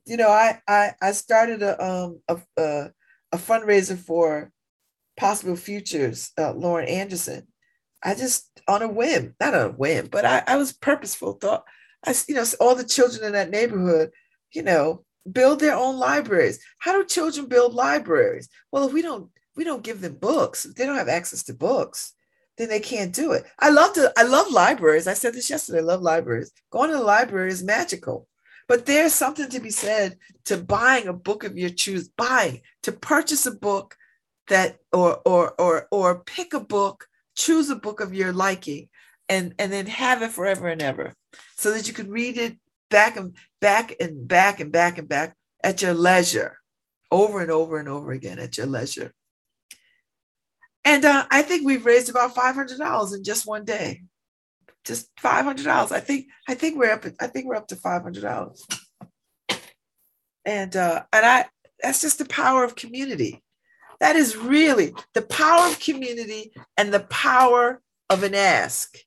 you 0.07 0.17
know, 0.17 0.29
I 0.29 0.61
I, 0.67 0.91
I 1.01 1.11
started 1.11 1.61
a 1.61 1.83
um 1.83 2.21
a, 2.27 2.37
a, 2.57 2.91
a 3.33 3.37
fundraiser 3.37 3.97
for 3.97 4.51
Possible 5.17 5.55
Futures, 5.55 6.31
uh, 6.37 6.53
Lauren 6.53 6.87
Anderson. 6.87 7.47
I 8.03 8.15
just 8.15 8.61
on 8.67 8.81
a 8.81 8.87
whim, 8.87 9.35
not 9.39 9.53
a 9.53 9.69
whim, 9.69 10.07
but 10.11 10.25
I, 10.25 10.43
I 10.47 10.55
was 10.55 10.71
purposeful. 10.73 11.33
Thought 11.33 11.65
I, 12.05 12.15
you 12.27 12.35
know, 12.35 12.45
all 12.59 12.75
the 12.75 12.83
children 12.83 13.25
in 13.25 13.33
that 13.33 13.49
neighborhood, 13.49 14.11
you 14.53 14.63
know, 14.63 15.03
build 15.31 15.59
their 15.59 15.75
own 15.75 15.97
libraries. 15.97 16.59
How 16.79 16.93
do 16.93 17.05
children 17.05 17.47
build 17.47 17.73
libraries? 17.73 18.47
Well, 18.71 18.87
if 18.87 18.93
we 18.93 19.01
don't 19.01 19.29
we 19.55 19.63
don't 19.63 19.83
give 19.83 20.01
them 20.01 20.15
books, 20.15 20.65
if 20.65 20.75
they 20.75 20.85
don't 20.85 20.97
have 20.97 21.09
access 21.09 21.43
to 21.45 21.53
books, 21.53 22.13
then 22.57 22.69
they 22.69 22.79
can't 22.79 23.13
do 23.13 23.33
it. 23.33 23.43
I 23.59 23.69
love 23.69 23.93
to 23.93 24.13
I 24.17 24.23
love 24.23 24.51
libraries. 24.51 25.07
I 25.07 25.13
said 25.13 25.33
this 25.33 25.49
yesterday. 25.49 25.79
I 25.79 25.81
love 25.81 26.01
libraries. 26.01 26.51
Going 26.71 26.91
to 26.91 26.97
the 26.97 27.03
library 27.03 27.51
is 27.51 27.63
magical. 27.63 28.26
But 28.67 28.85
there's 28.85 29.13
something 29.13 29.49
to 29.49 29.59
be 29.59 29.69
said 29.69 30.17
to 30.45 30.57
buying 30.57 31.07
a 31.07 31.13
book 31.13 31.43
of 31.43 31.57
your 31.57 31.69
choose, 31.69 32.09
buying 32.09 32.61
to 32.83 32.91
purchase 32.91 33.45
a 33.45 33.51
book 33.51 33.95
that 34.49 34.77
or 34.91 35.21
or 35.25 35.59
or 35.59 35.87
or 35.91 36.23
pick 36.23 36.53
a 36.53 36.59
book, 36.59 37.05
choose 37.35 37.69
a 37.69 37.75
book 37.75 38.01
of 38.01 38.13
your 38.13 38.33
liking, 38.33 38.89
and 39.29 39.53
and 39.57 39.71
then 39.71 39.85
have 39.87 40.21
it 40.21 40.31
forever 40.31 40.67
and 40.67 40.81
ever, 40.81 41.13
so 41.55 41.71
that 41.71 41.87
you 41.87 41.93
can 41.93 42.09
read 42.09 42.37
it 42.37 42.57
back 42.89 43.15
and 43.15 43.35
back 43.61 43.95
and 43.99 44.27
back 44.27 44.59
and 44.59 44.71
back 44.71 44.97
and 44.97 45.07
back 45.07 45.35
at 45.63 45.81
your 45.81 45.93
leisure, 45.93 46.57
over 47.11 47.41
and 47.41 47.51
over 47.51 47.79
and 47.79 47.89
over 47.89 48.11
again 48.11 48.39
at 48.39 48.57
your 48.57 48.67
leisure. 48.67 49.13
And 50.83 51.03
uh, 51.03 51.25
I 51.29 51.41
think 51.41 51.65
we've 51.65 51.85
raised 51.85 52.09
about 52.09 52.35
five 52.35 52.55
hundred 52.55 52.79
dollars 52.79 53.13
in 53.13 53.23
just 53.23 53.47
one 53.47 53.65
day 53.65 54.03
just 54.87 55.09
five 55.19 55.45
hundred 55.45 55.65
dollars. 55.65 55.91
I 55.91 55.99
think 55.99 56.27
I 56.47 56.53
think 56.53 56.77
we're 56.77 56.91
up. 56.91 57.05
I 57.19 57.27
think 57.27 57.45
we're 57.45 57.55
up 57.55 57.67
to 57.67 57.75
five 57.75 58.01
hundred 58.01 58.23
dollars. 58.23 58.65
And 60.45 60.75
uh, 60.75 61.03
and 61.13 61.25
I 61.25 61.45
that's 61.81 62.01
just 62.01 62.17
the 62.17 62.25
power 62.25 62.63
of 62.63 62.75
community. 62.75 63.43
That 63.99 64.15
is 64.15 64.37
really 64.37 64.93
the 65.13 65.23
power 65.23 65.67
of 65.67 65.79
community 65.79 66.51
and 66.77 66.93
the 66.93 67.01
power 67.01 67.81
of 68.09 68.23
an 68.23 68.35
ask. 68.35 68.97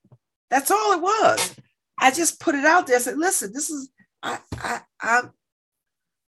That's 0.51 0.70
all 0.70 0.93
it 0.93 1.01
was. 1.01 1.57
I 1.99 2.11
just 2.11 2.41
put 2.41 2.55
it 2.55 2.64
out 2.64 2.87
there. 2.87 2.97
I 2.97 3.01
said, 3.01 3.18
listen, 3.18 3.53
this 3.53 3.70
is 3.70 3.91
I 4.22 4.39
I 4.53 4.81
I 5.01 5.22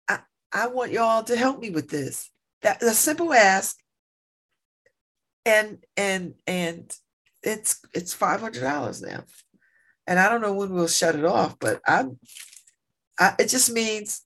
I, 0.09 0.18
I 0.53 0.66
want 0.68 0.92
y'all 0.92 1.24
to 1.24 1.36
help 1.36 1.61
me 1.61 1.70
with 1.70 1.90
this. 1.90 2.30
That 2.62 2.82
a 2.82 2.90
simple 2.90 3.32
ask. 3.32 3.76
And 5.47 5.84
and 5.97 6.34
and 6.47 6.97
it's 7.45 7.80
it's 7.95 8.12
five 8.12 8.40
hundred 8.40 8.62
dollars 8.62 9.03
now, 9.03 9.24
and 10.07 10.18
I 10.18 10.28
don't 10.28 10.40
know 10.40 10.55
when 10.55 10.72
we'll 10.72 10.88
shut 10.88 11.14
it 11.14 11.24
off. 11.24 11.59
But 11.59 11.80
I'm, 11.86 12.18
I, 13.18 13.34
it 13.38 13.49
just 13.49 13.70
means 13.70 14.22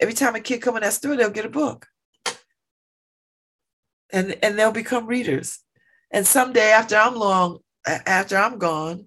every 0.00 0.14
time 0.14 0.34
a 0.34 0.40
kid 0.40 0.62
come 0.62 0.76
in 0.76 0.82
that 0.82 0.94
store, 0.94 1.16
they'll 1.16 1.30
get 1.30 1.44
a 1.44 1.50
book, 1.50 1.86
and 4.12 4.36
and 4.42 4.58
they'll 4.58 4.72
become 4.72 5.06
readers. 5.06 5.58
And 6.10 6.26
someday 6.26 6.70
after 6.70 6.96
I'm 6.96 7.14
long 7.14 7.58
after 7.86 8.36
I'm 8.36 8.58
gone, 8.58 9.06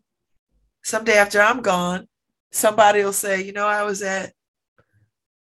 someday 0.84 1.18
after 1.18 1.41
I'm 1.41 1.61
gone, 1.61 2.07
somebody 2.51 3.03
will 3.03 3.14
say, 3.14 3.41
you 3.41 3.53
know, 3.53 3.68
I 3.68 3.84
was 3.84 4.01
at, 4.01 4.34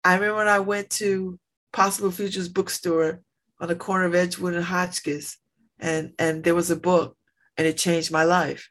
I 0.04 0.14
remember 0.14 0.36
when 0.36 0.48
I 0.48 0.60
went 0.60 0.90
to 0.90 1.38
Possible 1.72 2.10
Futures 2.10 2.48
bookstore 2.48 3.20
on 3.60 3.68
the 3.68 3.76
corner 3.76 4.04
of 4.04 4.14
Edgewood 4.14 4.54
and 4.54 4.64
Hotchkiss, 4.64 5.38
and 5.78 6.12
and 6.18 6.44
there 6.44 6.54
was 6.54 6.70
a 6.70 6.76
book, 6.76 7.16
and 7.56 7.66
it 7.66 7.76
changed 7.76 8.10
my 8.10 8.24
life. 8.24 8.68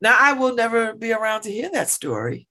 Now 0.00 0.16
I 0.18 0.32
will 0.32 0.54
never 0.54 0.94
be 0.94 1.12
around 1.12 1.42
to 1.42 1.52
hear 1.52 1.70
that 1.72 1.88
story. 1.88 2.46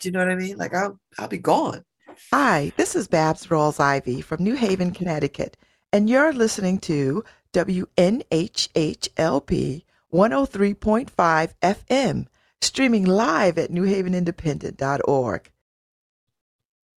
Do 0.00 0.08
you 0.08 0.12
know 0.12 0.20
what 0.20 0.30
I 0.30 0.36
mean? 0.36 0.56
Like 0.56 0.74
I'll 0.74 0.98
I'll 1.18 1.28
be 1.28 1.38
gone. 1.38 1.84
Hi, 2.32 2.72
this 2.76 2.94
is 2.94 3.08
Babz 3.08 3.46
Rawls 3.48 3.80
Ivy 3.80 4.20
from 4.20 4.44
New 4.44 4.54
Haven, 4.54 4.92
Connecticut, 4.92 5.56
and 5.92 6.08
you're 6.08 6.32
listening 6.32 6.78
to 6.80 7.24
WNHHLP 7.52 7.92
103.5 10.12 11.52
FM, 11.62 12.26
streaming 12.60 13.06
live 13.06 13.58
at 13.58 13.70
newhavenindependent.org. 13.70 15.50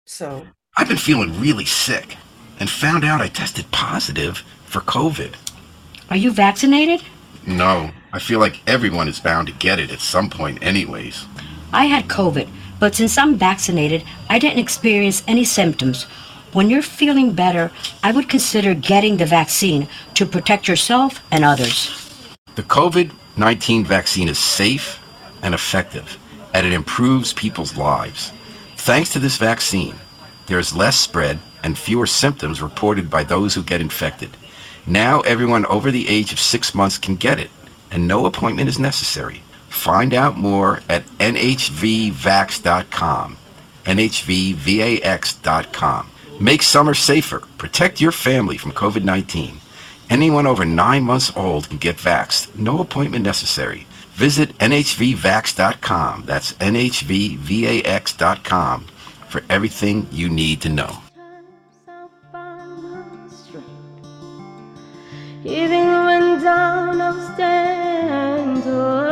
So 0.06 0.46
I've 0.78 0.88
been 0.88 0.98
feeling 0.98 1.40
really 1.40 1.66
sick 1.66 2.18
and 2.60 2.70
found 2.70 3.04
out 3.04 3.22
I 3.22 3.28
tested 3.28 3.72
positive 3.72 4.40
for 4.66 4.82
COVID. 4.82 5.36
Are 6.10 6.18
you 6.18 6.32
vaccinated? 6.32 7.04
No, 7.48 7.92
I 8.14 8.20
feel 8.20 8.40
like 8.40 8.62
everyone 8.68 9.08
is 9.08 9.20
bound 9.20 9.48
to 9.48 9.54
get 9.54 9.80
it 9.80 9.92
at 9.92 10.00
some 10.00 10.30
point, 10.30 10.64
anyways. 10.64 11.26
I 11.74 11.86
had 11.86 12.08
COVID, 12.08 12.48
but 12.80 12.96
since 12.96 13.18
I'm 13.18 13.36
vaccinated, 13.36 14.04
I 14.30 14.40
didn't 14.40 14.60
experience 14.60 15.24
any 15.28 15.44
symptoms. 15.44 16.04
When 16.54 16.70
you're 16.70 16.82
feeling 16.82 17.34
better, 17.34 17.72
I 18.04 18.12
would 18.12 18.30
consider 18.30 18.74
getting 18.74 19.18
the 19.18 19.26
vaccine 19.26 19.88
to 20.14 20.26
protect 20.26 20.68
yourself 20.68 21.22
and 21.32 21.44
others. 21.44 21.92
The 22.56 22.64
COVID 22.64 23.12
19 23.38 23.84
vaccine 23.84 24.30
is 24.30 24.40
safe 24.40 25.02
and 25.42 25.54
effective, 25.54 26.18
and 26.54 26.66
it 26.66 26.72
improves 26.72 27.34
people's 27.34 27.76
lives. 27.76 28.32
Thanks 28.78 29.12
to 29.12 29.20
this 29.20 29.38
vaccine, 29.38 29.96
there 30.46 30.60
is 30.60 30.74
less 30.74 30.98
spread 30.98 31.40
and 31.64 31.78
fewer 31.78 32.08
symptoms 32.08 32.62
reported 32.62 33.10
by 33.10 33.24
those 33.24 33.54
who 33.54 33.64
get 33.64 33.82
infected. 33.82 34.30
Now 34.88 35.22
everyone 35.22 35.66
over 35.66 35.92
the 35.92 36.08
age 36.08 36.32
of 36.32 36.40
six 36.40 36.76
months 36.76 36.98
can 36.98 37.16
get 37.16 37.40
it, 37.40 37.50
and 37.92 38.08
no 38.08 38.26
appointment 38.26 38.70
is 38.70 38.80
necessary. 38.80 39.42
Find 39.70 40.14
out 40.14 40.38
more 40.38 40.82
at 40.88 41.06
nhvvax.com. 41.20 42.18
nhvvax.com. 43.86 44.92
Make 46.40 46.64
summer 46.64 46.94
safer. 46.94 47.40
Protect 47.58 48.02
your 48.02 48.12
family 48.12 48.58
from 48.58 48.72
COVID 48.74 49.04
19. 49.04 49.60
Anyone 50.10 50.46
over 50.48 50.66
nine 50.66 51.04
months 51.04 51.32
old 51.36 51.70
can 51.70 51.78
get 51.78 51.98
vaxxed. 51.98 52.56
No 52.56 52.80
appointment 52.80 53.24
necessary. 53.24 53.88
Visit 54.14 54.58
nhvvax.com. 54.60 56.24
That's 56.26 56.54
nhvvax.com 56.54 57.46
for 59.28 59.44
everything 59.50 60.08
you 60.12 60.30
need 60.30 60.62
to 60.62 60.70
know. 60.70 61.05
Even 65.48 65.86
when 66.06 66.42
down, 66.42 67.00
I'll 67.00 67.34
stand 67.36 68.64
tall. 68.64 69.04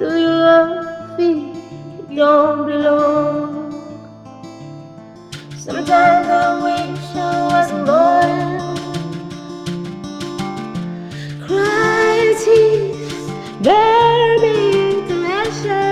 Do 0.00 0.04
you 0.18 0.26
love 0.26 1.16
me? 1.16 1.54
Don't 2.16 2.66
belong. 2.66 3.70
Sometimes 5.56 6.26
I 6.26 6.60
wish 6.64 7.14
I 7.14 7.46
wasn't 7.52 7.86
born. 7.86 8.60
Cry 11.46 12.34
tears, 12.44 13.14
bury 13.62 14.38
me 14.40 14.58
into 14.90 15.14
ashes. 15.24 15.89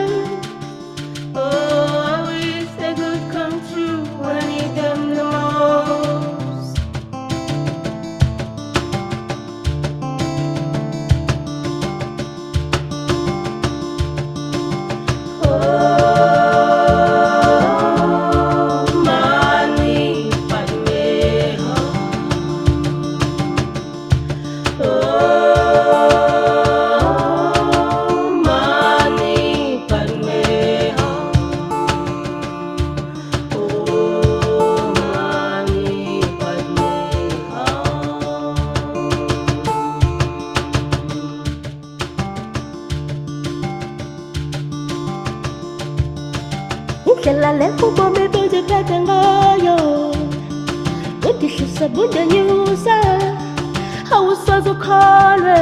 Udihlisa 51.95 51.95
bunyanyusa 51.95 52.97
awusoze 54.16 54.70
ukholwe 54.70 55.59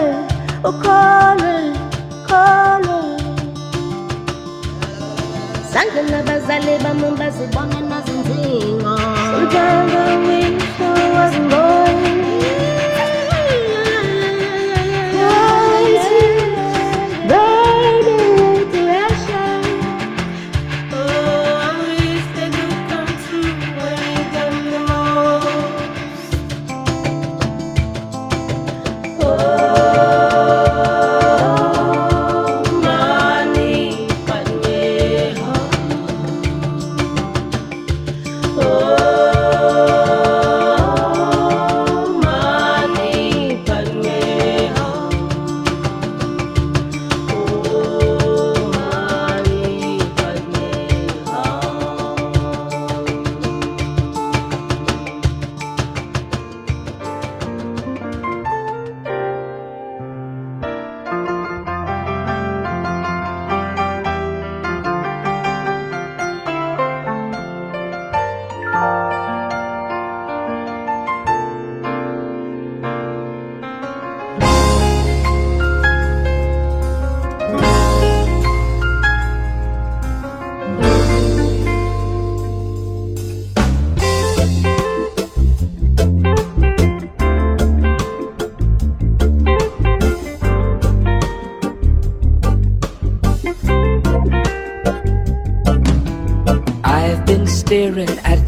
ukholwe 0.70 1.54
ukholwe 2.16 2.98
zange 5.72 6.00
nabazali 6.10 6.74
bam 6.84 7.00
bazibone 7.18 7.80
nazinzingo 7.90 8.96
Sometimes 9.30 9.92
I 9.94 10.16
wish 10.26 10.80
I 10.80 11.10
wasn't 11.14 11.50
born. 11.50 12.35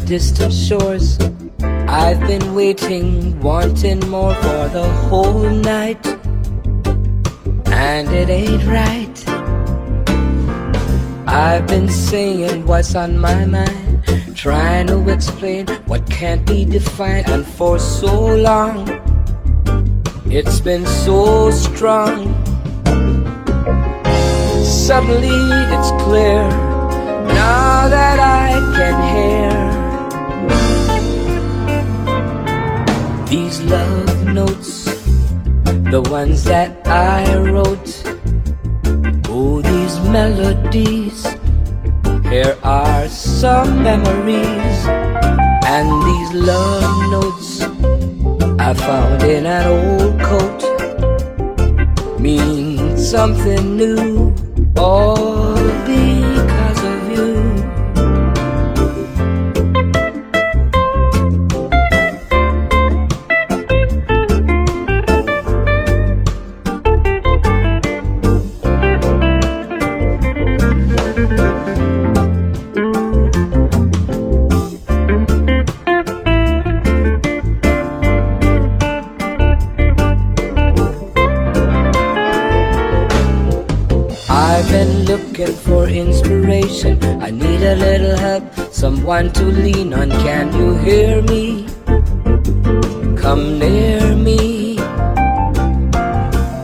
Distant 0.09 0.51
shores. 0.51 1.19
I've 1.87 2.19
been 2.21 2.55
waiting, 2.55 3.39
wanting 3.41 3.99
more 4.09 4.33
for 4.33 4.67
the 4.69 4.89
whole 5.07 5.47
night. 5.47 6.03
And 7.67 8.09
it 8.09 8.27
ain't 8.27 8.63
right. 8.65 9.17
I've 11.27 11.67
been 11.67 11.89
saying 11.89 12.65
what's 12.65 12.95
on 12.95 13.19
my 13.19 13.45
mind, 13.45 14.03
trying 14.35 14.87
to 14.87 15.07
explain 15.09 15.67
what 15.85 16.09
can't 16.09 16.43
be 16.43 16.65
defined. 16.65 17.29
And 17.29 17.45
for 17.45 17.77
so 17.77 18.35
long, 18.35 18.89
It's 20.31 20.59
been 20.59 20.85
so 20.85 21.49
strong. 21.49 22.19
Suddenly 24.63 25.39
it's 25.73 25.91
clear 26.03 26.47
now 27.33 27.89
that 27.89 28.19
I 28.19 28.51
can 28.77 28.95
hear 29.15 29.58
these 33.39 33.61
love 33.63 34.25
notes, 34.25 34.83
the 35.93 36.01
ones 36.11 36.43
that 36.43 36.71
I 36.87 37.23
wrote. 37.37 37.89
Oh, 39.29 39.61
these 39.61 39.95
melodies. 40.15 41.17
Here 42.33 42.57
are 42.63 43.07
some 43.07 43.81
memories 43.81 44.77
and 45.75 45.87
these 46.09 46.31
love 46.51 46.95
notes 47.15 47.49
I 48.67 48.73
found 48.73 49.23
in 49.23 49.45
an 49.45 49.65
old 49.77 50.15
coat 50.29 50.61
mean 52.19 52.97
something 52.97 53.77
new 53.77 54.35
all 54.77 55.58
someone 89.09 89.33
to 89.33 89.45
lean 89.45 89.91
on. 89.91 90.11
Can 90.21 90.53
you 90.53 90.77
hear 90.85 91.23
me? 91.23 91.65
Come 93.17 93.57
near 93.57 94.15
me. 94.15 94.77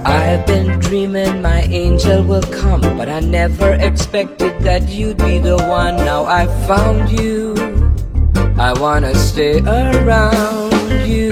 I've 0.05 0.45
been 0.45 0.79
dreaming 0.79 1.41
my 1.41 1.61
angel 1.61 2.23
will 2.23 2.47
come, 2.61 2.81
but 2.81 3.09
I 3.09 3.19
never 3.21 3.73
expected 3.73 4.59
that 4.59 4.89
you'd 4.89 5.17
be 5.17 5.39
the 5.39 5.57
one. 5.57 5.95
Now 6.05 6.25
I 6.25 6.45
found 6.67 7.09
you. 7.09 7.55
I 8.59 8.79
wanna 8.79 9.15
stay 9.15 9.61
around 9.61 10.71
you. 11.01 11.31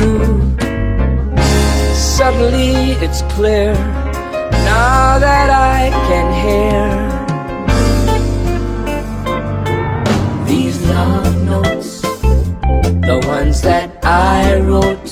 Suddenly 1.93 2.97
it's 3.05 3.21
clear 3.35 3.75
now 4.65 5.19
that 5.19 5.49
I 5.51 5.91
can 6.09 6.27
hear 6.41 7.12
love 10.93 11.43
notes, 11.43 12.01
the 13.09 13.17
ones 13.25 13.61
that 13.61 13.89
I 14.03 14.59
wrote. 14.59 15.09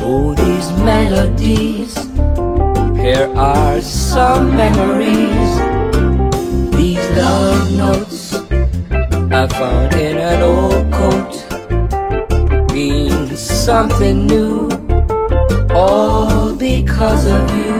Oh, 0.00 0.34
these 0.34 0.68
melodies. 0.90 1.94
Here 3.04 3.28
are 3.36 3.80
some 3.80 4.56
memories. 4.56 5.50
These 6.78 7.06
love 7.22 7.64
notes 7.84 8.34
I 9.40 9.46
found 9.60 9.94
in 9.94 10.16
an 10.32 10.40
old 10.42 10.84
coat 10.98 11.32
means 12.72 13.38
something 13.40 14.26
new 14.26 14.68
all 15.74 16.54
because 16.54 17.26
of 17.26 17.44
you. 17.58 17.77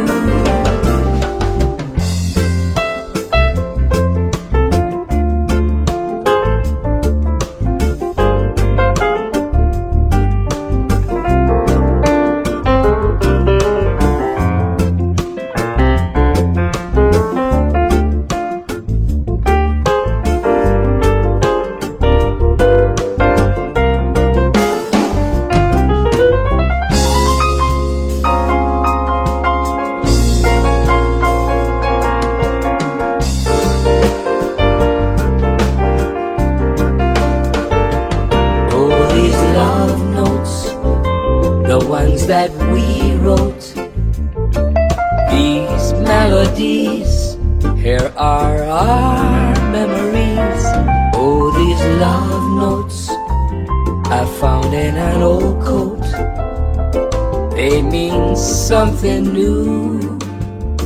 Found 54.41 54.73
in 54.75 54.97
an 54.97 55.23
old 55.23 55.63
coat. 55.63 56.03
They 57.57 57.83
mean 57.83 58.37
something 58.37 59.33
new, 59.33 60.19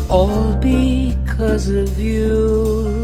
all 0.09 0.55
because 0.57 1.69
of 1.69 1.99
you. 1.99 3.02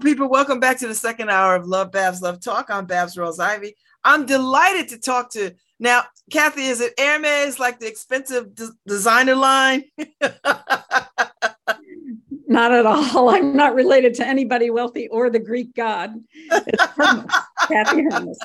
People. 0.00 0.30
Welcome 0.30 0.60
back 0.60 0.78
to 0.78 0.88
the 0.88 0.94
second 0.94 1.30
hour 1.30 1.54
of 1.54 1.66
Love 1.66 1.92
Babz 1.92 2.22
Love 2.22 2.40
Talk. 2.40 2.70
I'm 2.70 2.86
Babz 2.86 3.16
Rawls-Ivy. 3.16 3.74
I'm 4.02 4.24
delighted 4.24 4.88
to 4.88 4.98
talk 4.98 5.30
to 5.32 5.52
now, 5.78 6.04
Kathy. 6.30 6.64
Is 6.64 6.80
it 6.80 6.98
Hermes 6.98 7.58
like 7.58 7.78
the 7.80 7.86
expensive 7.86 8.48
designer 8.86 9.34
line? 9.34 9.84
Not 12.48 12.72
at 12.72 12.86
all. 12.86 13.28
I'm 13.28 13.54
not 13.54 13.74
related 13.74 14.14
to 14.14 14.26
anybody 14.26 14.70
wealthy 14.70 15.06
or 15.08 15.28
the 15.30 15.38
Greek 15.38 15.74
god. 15.74 16.14
It's 16.32 16.82
Hermes, 16.82 17.30
Kathy 17.68 18.02
Hermes. 18.10 18.38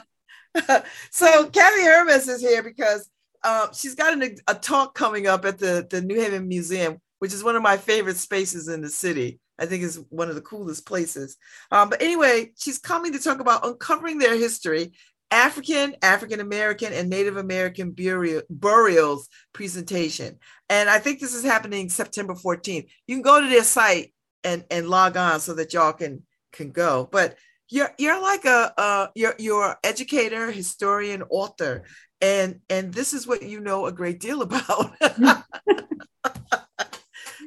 so 1.09 1.49
Kathy 1.49 1.81
Hermes 1.83 2.27
is 2.27 2.41
here 2.41 2.61
because 2.63 3.09
um, 3.43 3.69
she's 3.73 3.95
got 3.95 4.13
an, 4.13 4.35
a 4.47 4.55
talk 4.55 4.93
coming 4.93 5.25
up 5.25 5.45
at 5.45 5.57
the, 5.57 5.87
the 5.89 6.01
New 6.01 6.19
Haven 6.19 6.47
Museum, 6.47 6.99
which 7.19 7.33
is 7.33 7.43
one 7.43 7.55
of 7.55 7.63
my 7.63 7.77
favorite 7.77 8.17
spaces 8.17 8.67
in 8.67 8.81
the 8.81 8.89
city. 8.89 9.39
I 9.59 9.65
think 9.65 9.83
is 9.83 10.03
one 10.09 10.29
of 10.29 10.35
the 10.35 10.41
coolest 10.41 10.85
places. 10.85 11.37
Um, 11.71 11.89
but 11.89 12.01
anyway, 12.01 12.51
she's 12.57 12.77
coming 12.77 13.13
to 13.13 13.19
talk 13.19 13.39
about 13.39 13.65
uncovering 13.65 14.17
their 14.17 14.35
history, 14.35 14.93
African, 15.31 15.95
African 16.01 16.39
American, 16.39 16.93
and 16.93 17.09
Native 17.09 17.37
American 17.37 17.91
burial, 17.91 18.41
burials 18.49 19.27
presentation. 19.53 20.37
And 20.69 20.89
I 20.89 20.99
think 20.99 21.19
this 21.19 21.33
is 21.33 21.43
happening 21.43 21.89
September 21.89 22.33
14th. 22.33 22.87
You 23.07 23.15
can 23.15 23.21
go 23.21 23.41
to 23.41 23.47
their 23.47 23.63
site 23.63 24.13
and, 24.43 24.63
and 24.69 24.89
log 24.89 25.17
on 25.17 25.39
so 25.39 25.53
that 25.55 25.73
y'all 25.73 25.93
can 25.93 26.23
can 26.51 26.71
go. 26.71 27.07
But 27.11 27.35
you're 27.69 27.91
you're 27.97 28.21
like 28.21 28.45
a 28.45 28.73
uh, 28.77 29.07
you're 29.15 29.35
you're 29.39 29.75
educator, 29.83 30.51
historian, 30.51 31.23
author, 31.29 31.83
and 32.21 32.59
and 32.69 32.93
this 32.93 33.13
is 33.13 33.27
what 33.27 33.43
you 33.43 33.59
know 33.59 33.87
a 33.87 33.91
great 33.91 34.19
deal 34.19 34.41
about. 34.41 34.95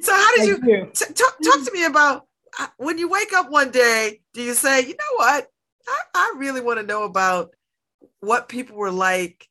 so 0.01 0.13
how 0.13 0.35
did 0.35 0.47
you, 0.47 0.57
Thank 0.57 0.65
you. 0.71 0.91
t- 0.93 1.13
talk, 1.13 1.37
talk 1.43 1.65
to 1.65 1.71
me 1.73 1.85
about 1.85 2.27
uh, 2.59 2.67
when 2.77 2.97
you 2.97 3.09
wake 3.09 3.33
up 3.33 3.49
one 3.49 3.71
day 3.71 4.21
do 4.33 4.41
you 4.41 4.53
say 4.53 4.81
you 4.81 4.89
know 4.89 5.15
what 5.17 5.47
i, 5.87 6.01
I 6.13 6.33
really 6.37 6.61
want 6.61 6.79
to 6.79 6.85
know 6.85 7.03
about 7.03 7.53
what 8.19 8.49
people 8.49 8.75
were 8.77 8.91
like 8.91 9.47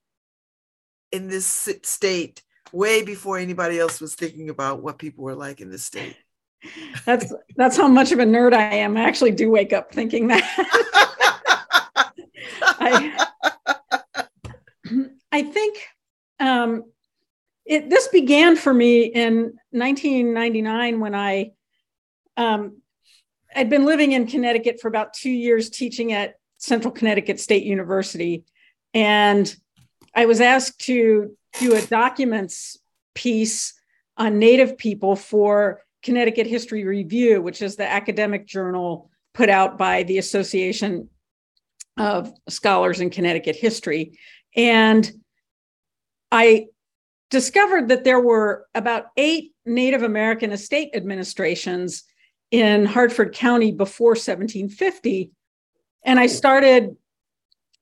in 1.13 1.29
this 1.29 1.69
state 1.83 2.43
way 2.73 3.03
before 3.03 3.39
anybody 3.39 3.79
else 3.79 4.01
was 4.01 4.15
thinking 4.15 4.51
about 4.51 4.83
what 4.83 4.99
people 4.99 5.25
were 5.25 5.35
like 5.35 5.61
in 5.61 5.71
this 5.71 5.85
state 5.85 6.17
That's 7.07 7.33
that's 7.57 7.77
how 7.77 7.89
much 7.89 8.13
of 8.13 8.19
a 8.19 8.25
nerd 8.25 8.53
I 8.53 8.75
am. 8.75 8.97
I 8.97 9.03
actually 9.03 9.31
do 9.31 9.51
wake 9.51 9.73
up 9.73 9.93
thinking 9.93 10.29
that. 10.29 10.43
I, 12.63 13.27
I 15.33 15.43
think 15.43 15.79
um, 16.41 16.85
it, 17.69 17.91
this 17.91 18.09
began 18.09 18.57
for 18.57 18.73
me 18.73 19.03
in 19.03 19.53
1999 19.71 21.01
when 21.01 21.15
I 21.15 21.53
um, 22.37 22.81
I'd 23.55 23.69
been 23.69 23.85
living 23.85 24.13
in 24.13 24.27
Connecticut 24.27 24.81
for 24.81 24.89
about 24.89 25.13
two 25.13 25.31
years 25.31 25.69
teaching 25.69 26.13
at 26.13 26.37
Central 26.57 26.93
Connecticut 26.93 27.39
State 27.39 27.65
University, 27.65 28.45
and 28.95 29.55
I 30.15 30.25
was 30.27 30.41
asked 30.41 30.81
to 30.87 31.37
do 31.59 31.75
a 31.75 31.83
documents 31.83 32.79
piece 33.15 33.75
on 34.17 34.39
Native 34.39 34.79
people 34.79 35.15
for 35.15 35.83
Connecticut 36.03 36.47
History 36.47 36.85
Review, 36.85 37.43
which 37.43 37.61
is 37.61 37.77
the 37.77 37.89
academic 37.89 38.47
journal 38.47 39.11
put 39.35 39.51
out 39.51 39.77
by 39.77 40.05
the 40.05 40.19
Association 40.19 41.11
of 41.99 42.33
Scholars 42.49 43.01
in 43.01 43.11
Connecticut 43.11 43.57
History. 43.57 44.19
And 44.57 45.11
I 46.33 46.69
discovered 47.31 47.89
that 47.89 48.05
there 48.05 48.21
were 48.21 48.67
about 48.75 49.07
eight 49.17 49.53
Native 49.67 50.03
American 50.03 50.53
estate 50.53 50.91
administrations 50.95 52.05
in 52.51 52.87
Hartford 52.87 53.35
County 53.35 53.73
before 53.73 54.11
1750. 54.11 55.31
And 56.05 56.19
I 56.19 56.27
started 56.27 56.97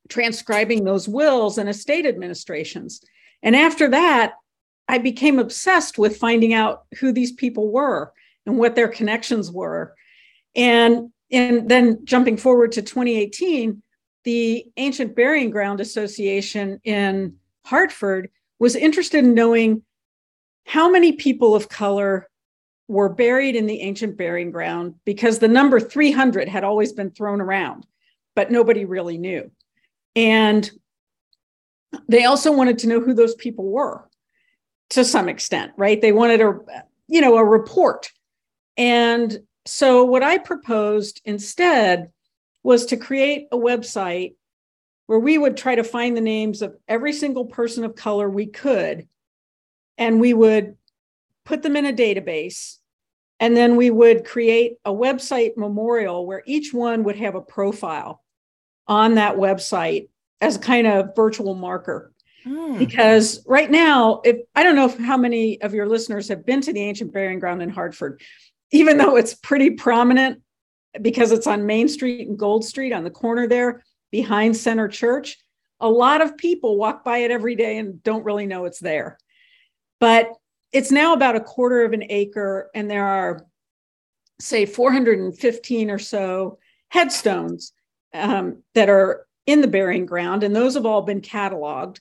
transcribing 0.09 0.85
those 0.85 1.09
wills 1.09 1.59
and 1.59 1.69
estate 1.69 2.07
administrations. 2.07 3.01
And 3.43 3.55
after 3.55 3.89
that, 3.91 4.35
I 4.89 4.99
became 4.99 5.39
obsessed 5.39 5.99
with 5.99 6.17
finding 6.17 6.53
out 6.53 6.85
who 6.99 7.13
these 7.13 7.33
people 7.33 7.71
were 7.71 8.13
and 8.47 8.59
what 8.59 8.75
their 8.75 8.89
connections 8.89 9.51
were. 9.51 9.95
And, 10.55 11.11
and 11.31 11.69
then 11.69 12.05
jumping 12.05 12.37
forward 12.37 12.73
to 12.73 12.83
2018, 12.83 13.83
the 14.25 14.67
Ancient 14.77 15.15
Burying 15.15 15.51
Ground 15.51 15.81
Association 15.81 16.81
in 16.85 17.37
Hartford 17.65 18.31
was 18.59 18.77
interested 18.77 19.25
in 19.25 19.35
knowing 19.35 19.83
how 20.65 20.91
many 20.91 21.13
people 21.13 21.55
of 21.55 21.69
color 21.69 22.29
were 22.89 23.09
buried 23.09 23.57
in 23.57 23.67
the 23.67 23.81
ancient 23.81 24.17
burying 24.17 24.51
ground 24.51 24.95
because 25.05 25.39
the 25.39 25.49
number 25.49 25.81
300 25.81 26.49
had 26.49 26.65
always 26.65 26.93
been 26.93 27.11
thrown 27.11 27.41
around, 27.41 27.87
but 28.35 28.51
nobody 28.51 28.85
really 28.85 29.19
knew. 29.19 29.51
And 30.15 30.71
they 32.09 32.25
also 32.25 32.53
wanted 32.53 32.79
to 32.79 32.89
know 32.89 33.01
who 33.01 33.15
those 33.15 33.35
people 33.35 33.65
were 33.65 34.09
to 34.91 35.05
some 35.05 35.29
extent, 35.29 35.73
right? 35.77 36.01
They 36.01 36.13
wanted 36.13 36.41
a, 36.41 36.59
you 37.09 37.21
know, 37.21 37.37
a 37.37 37.45
report. 37.45 38.11
And 38.77 39.37
so 39.65 40.05
what 40.05 40.23
I 40.23 40.39
proposed 40.39 41.21
instead 41.25 42.11
was 42.63 42.87
to 42.87 42.97
create 42.97 43.49
a 43.51 43.57
website 43.57 44.37
where 45.07 45.19
we 45.19 45.39
would 45.39 45.57
try 45.57 45.75
to 45.75 45.85
find 45.85 46.17
the 46.17 46.21
names 46.21 46.63
of 46.63 46.77
every 46.89 47.13
single 47.13 47.47
person 47.47 47.85
of 47.85 47.95
color 47.95 48.29
we 48.29 48.47
could. 48.47 49.09
And 49.99 50.21
we 50.21 50.35
would 50.35 50.77
put 51.45 51.63
them 51.63 51.77
in 51.77 51.87
a 51.87 51.93
database. 51.93 52.77
And 53.39 53.57
then 53.57 53.77
we 53.77 53.91
would 53.91 54.25
create 54.25 54.77
a 54.85 54.93
website 54.93 55.57
memorial 55.57 56.27
where 56.27 56.43
each 56.47 56.73
one 56.73 57.05
would 57.05 57.17
have 57.17 57.35
a 57.35 57.41
profile 57.41 58.23
on 58.89 59.15
that 59.15 59.37
website 59.37 60.09
as 60.41 60.57
a 60.57 60.61
kind 60.61 60.87
of 60.87 61.15
virtual 61.15 61.55
marker. 61.55 62.13
Mm. 62.47 62.79
Because 62.79 63.45
right 63.47 63.71
now, 63.71 64.21
if 64.25 64.39
I 64.55 64.63
don't 64.63 64.77
know 64.77 64.89
how 64.89 65.17
many 65.17 65.61
of 65.63 65.75
your 65.75 65.89
listeners 65.89 66.29
have 66.29 66.47
been 66.47 66.61
to 66.63 66.73
the 66.73 66.83
ancient 66.83 67.13
burying 67.13 67.41
ground 67.41 67.63
in 67.63 67.69
Hartford, 67.69 68.21
even 68.71 68.99
though 68.99 69.17
it's 69.17 69.35
pretty 69.35 69.71
prominent 69.71 70.43
because 71.03 71.33
it's 71.33 71.47
on 71.47 71.67
Main 71.67 71.89
Street 71.89 72.27
and 72.27 72.39
Gold 72.39 72.65
Street 72.65 72.93
on 72.93 73.05
the 73.05 73.11
corner 73.11 73.47
there 73.47 73.83
behind 74.11 74.57
Center 74.57 74.89
Church, 74.89 75.37
a 75.81 75.89
lot 75.89 76.23
of 76.23 76.37
people 76.37 76.77
walk 76.77 77.05
by 77.05 77.19
it 77.19 77.31
every 77.31 77.55
day 77.55 77.79
and 77.79 78.03
don't 78.03 78.25
really 78.25 78.47
know 78.47 78.65
it's 78.65 78.81
there. 78.81 79.19
But 80.01 80.31
it's 80.73 80.91
now 80.91 81.13
about 81.15 81.37
a 81.37 81.41
quarter 81.41 81.85
of 81.85 81.93
an 81.93 82.05
acre, 82.11 82.71
and 82.75 82.91
there 82.91 83.07
are, 83.07 83.47
say, 84.41 84.67
415 84.67 85.91
or 85.91 85.99
so 85.99 86.59
headstones 86.89 87.73
um, 88.15 88.63
that 88.75 88.89
are 88.89 89.27
in 89.47 89.61
the 89.61 89.69
burying 89.69 90.07
ground, 90.07 90.43
and 90.43 90.55
those 90.55 90.75
have 90.75 90.87
all 90.87 91.03
been 91.03 91.21
cataloged. 91.21 91.99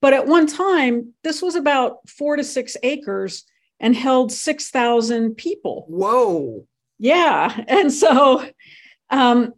But 0.00 0.14
at 0.14 0.26
one 0.26 0.46
time, 0.46 1.12
this 1.22 1.42
was 1.42 1.56
about 1.56 2.08
four 2.08 2.36
to 2.36 2.44
six 2.44 2.76
acres 2.82 3.44
and 3.78 3.94
held 3.94 4.32
6,000 4.32 5.34
people. 5.34 5.84
Whoa. 5.88 6.66
Yeah. 6.98 7.64
And 7.68 7.92
so, 7.92 8.44
um, 9.10 9.54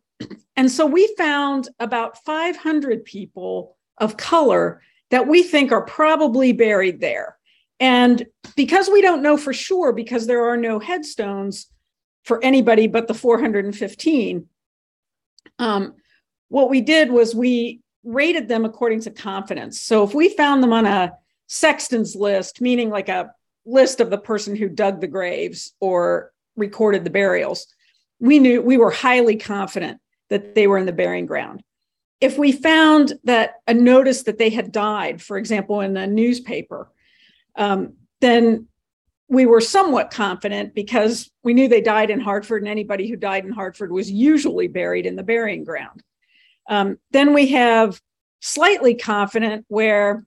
and 0.57 0.71
so 0.71 0.87
we 0.87 1.15
found 1.17 1.69
about 1.79 2.23
500 2.25 3.05
people 3.05 3.77
of 3.99 4.17
color 4.17 4.83
that 5.11 5.29
we 5.29 5.43
think 5.43 5.73
are 5.73 5.85
probably 5.85 6.53
buried 6.53 7.01
there. 7.01 7.37
And 7.81 8.27
because 8.57 8.89
we 8.89 9.03
don't 9.03 9.23
know 9.23 9.37
for 9.37 9.53
sure, 9.53 9.93
because 9.93 10.27
there 10.27 10.47
are 10.47 10.57
no 10.57 10.79
headstones 10.79 11.67
for 12.25 12.43
anybody 12.45 12.87
but 12.87 13.09
the 13.09 13.15
415, 13.15 14.47
um, 15.59 15.95
what 16.49 16.71
we 16.71 16.81
did 16.81 17.11
was 17.11 17.35
we 17.35 17.81
rated 18.05 18.49
them 18.49 18.65
according 18.65 19.01
to 19.01 19.11
confidence. 19.11 19.81
So 19.81 20.05
if 20.05 20.15
we 20.15 20.29
found 20.29 20.63
them 20.63 20.73
on 20.73 20.87
a 20.87 21.13
sexton's 21.47 22.15
list, 22.15 22.61
meaning 22.61 22.91
like 22.91 23.09
a 23.09 23.33
list 23.65 24.01
of 24.01 24.11
the 24.11 24.19
person 24.19 24.57
who 24.57 24.69
dug 24.69 25.01
the 25.01 25.07
graves 25.09 25.73
or 25.81 26.33
recorded 26.57 27.05
the 27.05 27.11
burials, 27.11 27.67
we 28.19 28.39
knew 28.39 28.63
we 28.63 28.77
were 28.77 28.91
highly 28.91 29.37
confident 29.37 30.01
that 30.33 30.55
they 30.55 30.67
were 30.67 30.79
in 30.79 30.87
the 30.87 30.93
burying 30.93 31.27
ground. 31.27 31.63
If 32.21 32.39
we 32.39 32.53
found 32.53 33.13
that 33.25 33.57
a 33.67 33.75
notice 33.75 34.23
that 34.23 34.39
they 34.39 34.49
had 34.49 34.73
died, 34.73 35.21
for 35.21 35.37
example, 35.37 35.81
in 35.81 35.95
a 35.97 36.07
newspaper, 36.07 36.91
um, 37.57 37.95
then 38.23 38.67
we 39.29 39.45
were 39.45 39.61
somewhat 39.61 40.11
confident 40.11 40.75
because 40.75 41.31
we 41.45 41.53
knew 41.53 41.69
they 41.69 41.81
died 41.83 42.11
in 42.11 42.21
Hartford, 42.21 42.63
and 42.63 42.71
anybody 42.71 43.09
who 43.09 43.17
died 43.17 43.45
in 43.45 43.53
Hartford 43.53 43.93
was 43.93 44.11
usually 44.11 44.69
buried 44.69 45.05
in 45.05 45.17
the 45.17 45.23
burying 45.23 45.65
ground. 45.65 46.03
Um, 46.69 46.99
then 47.11 47.35
we 47.35 47.49
have 47.49 48.01
slightly 48.41 48.95
confident 48.95 49.67
where 49.69 50.25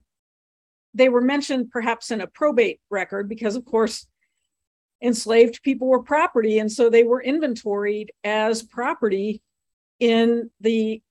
they 0.94 1.08
were 1.08 1.20
mentioned 1.20 1.70
perhaps 1.70 2.10
in 2.10 2.20
a 2.20 2.26
probate 2.26 2.80
record 2.90 3.28
because, 3.28 3.56
of 3.56 3.64
course, 3.64 4.06
enslaved 5.02 5.62
people 5.62 5.88
were 5.88 6.02
property. 6.02 6.58
And 6.58 6.70
so 6.70 6.88
they 6.88 7.04
were 7.04 7.22
inventoried 7.22 8.12
as 8.22 8.62
property 8.62 9.42
in 9.98 10.50
the 10.60 11.02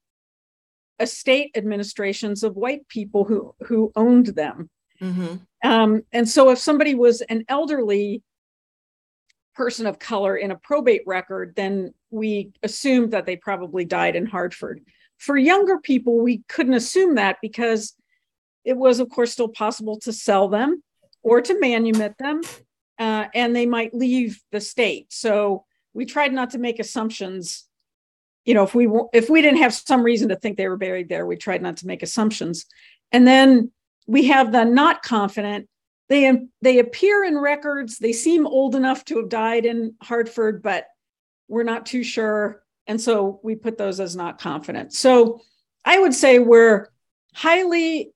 estate 1.00 1.52
administrations 1.56 2.44
of 2.44 2.56
white 2.56 2.88
people 2.88 3.26
who, 3.26 3.54
who 3.66 3.92
owned 3.96 4.28
them. 4.28 4.70
Mm-hmm. 5.02 5.36
Um, 5.64 6.04
and 6.12 6.28
so 6.28 6.52
if 6.52 6.60
somebody 6.60 6.96
was 6.96 7.22
an 7.22 7.44
elderly 7.50 8.24
person 9.56 9.88
of 9.88 10.00
color 10.00 10.36
in 10.36 10.52
a 10.52 10.58
probate 10.58 11.04
record, 11.06 11.54
then 11.56 11.94
we 12.12 12.52
assumed 12.64 13.12
that 13.12 13.26
they 13.26 13.36
probably 13.36 13.86
died 13.86 14.16
in 14.16 14.26
Hartford. 14.26 14.82
For 15.18 15.38
younger 15.38 15.80
people, 15.80 16.20
we 16.20 16.44
couldn't 16.48 16.74
assume 16.74 17.16
that 17.16 17.38
because 17.42 17.96
it 18.64 18.76
was, 18.76 19.00
of 19.00 19.10
course, 19.10 19.32
still 19.32 19.48
possible 19.48 20.00
to 20.02 20.12
sell 20.12 20.50
them 20.50 20.84
or 21.24 21.42
to 21.42 21.54
manumit 21.56 22.18
them, 22.18 22.42
uh, 23.00 23.26
and 23.34 23.56
they 23.56 23.66
might 23.66 23.94
leave 23.94 24.42
the 24.52 24.60
state. 24.62 25.08
So 25.12 25.66
we 25.94 26.06
tried 26.06 26.34
not 26.34 26.52
to 26.52 26.58
make 26.58 26.80
assumptions. 26.80 27.68
You 28.46 28.54
know, 28.54 28.64
if 28.64 28.76
we 28.76 28.88
if 29.14 29.30
we 29.30 29.42
didn't 29.42 29.60
have 29.60 29.74
some 29.74 30.04
reason 30.04 30.30
to 30.30 30.36
think 30.36 30.58
they 30.58 30.68
were 30.68 30.78
buried 30.78 31.10
there, 31.10 31.26
we 31.26 31.36
tried 31.36 31.62
not 31.62 31.78
to 31.78 31.88
make 31.88 32.04
assumptions. 32.04 32.66
And 33.12 33.28
then 33.28 33.72
we 34.08 34.26
have 34.28 34.52
the 34.52 34.64
not 34.64 35.04
confident. 35.04 35.68
They 36.10 36.32
they 36.62 36.80
appear 36.80 37.24
in 37.24 37.38
records. 37.38 37.98
They 37.98 38.14
seem 38.14 38.46
old 38.46 38.76
enough 38.76 39.04
to 39.06 39.18
have 39.18 39.30
died 39.30 39.66
in 39.66 39.96
Hartford, 40.02 40.62
but 40.62 40.86
we're 41.48 41.64
not 41.64 41.86
too 41.86 42.04
sure. 42.04 42.64
And 42.88 43.02
so 43.02 43.40
we 43.44 43.56
put 43.56 43.78
those 43.78 44.00
as 44.00 44.16
not 44.16 44.40
confident. 44.40 44.94
So 44.94 45.42
I 45.84 45.98
would 45.98 46.14
say 46.14 46.40
we're 46.40 46.90
highly 47.34 48.12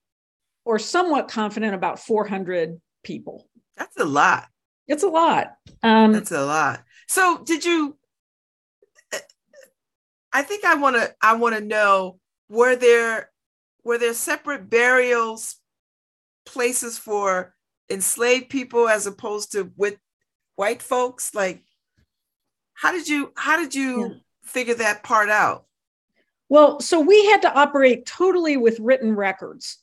or 0.65 0.77
somewhat 0.77 1.27
confident 1.27 1.73
about 1.73 1.99
400 1.99 2.79
people. 3.03 3.47
That's 3.75 3.97
a 3.97 4.05
lot. 4.05 4.47
It's 4.87 5.03
a 5.03 5.07
lot. 5.07 5.55
Um, 5.83 6.13
That's 6.13 6.31
a 6.31 6.45
lot. 6.45 6.83
So 7.07 7.43
did 7.43 7.63
you? 7.63 7.95
I 10.31 10.41
think 10.43 10.65
I 10.65 10.75
want 10.75 10.95
to. 10.95 11.13
I 11.21 11.35
want 11.35 11.55
to 11.55 11.61
know 11.61 12.19
were 12.49 12.75
there 12.75 13.29
were 13.83 13.97
there 13.97 14.13
separate 14.13 14.69
burials 14.69 15.55
places 16.45 16.97
for 16.97 17.53
enslaved 17.89 18.49
people 18.49 18.87
as 18.87 19.07
opposed 19.07 19.51
to 19.53 19.71
with 19.75 19.97
white 20.55 20.81
folks? 20.81 21.33
Like, 21.33 21.63
how 22.73 22.91
did 22.91 23.07
you 23.07 23.31
how 23.35 23.57
did 23.57 23.73
you 23.73 24.01
yeah 24.01 24.15
figure 24.49 24.75
that 24.75 25.03
part 25.03 25.29
out? 25.29 25.65
Well, 26.49 26.79
so 26.79 26.99
we 26.99 27.25
had 27.27 27.41
to 27.43 27.53
operate 27.53 28.05
totally 28.05 28.57
with 28.57 28.79
written 28.79 29.15
records. 29.15 29.77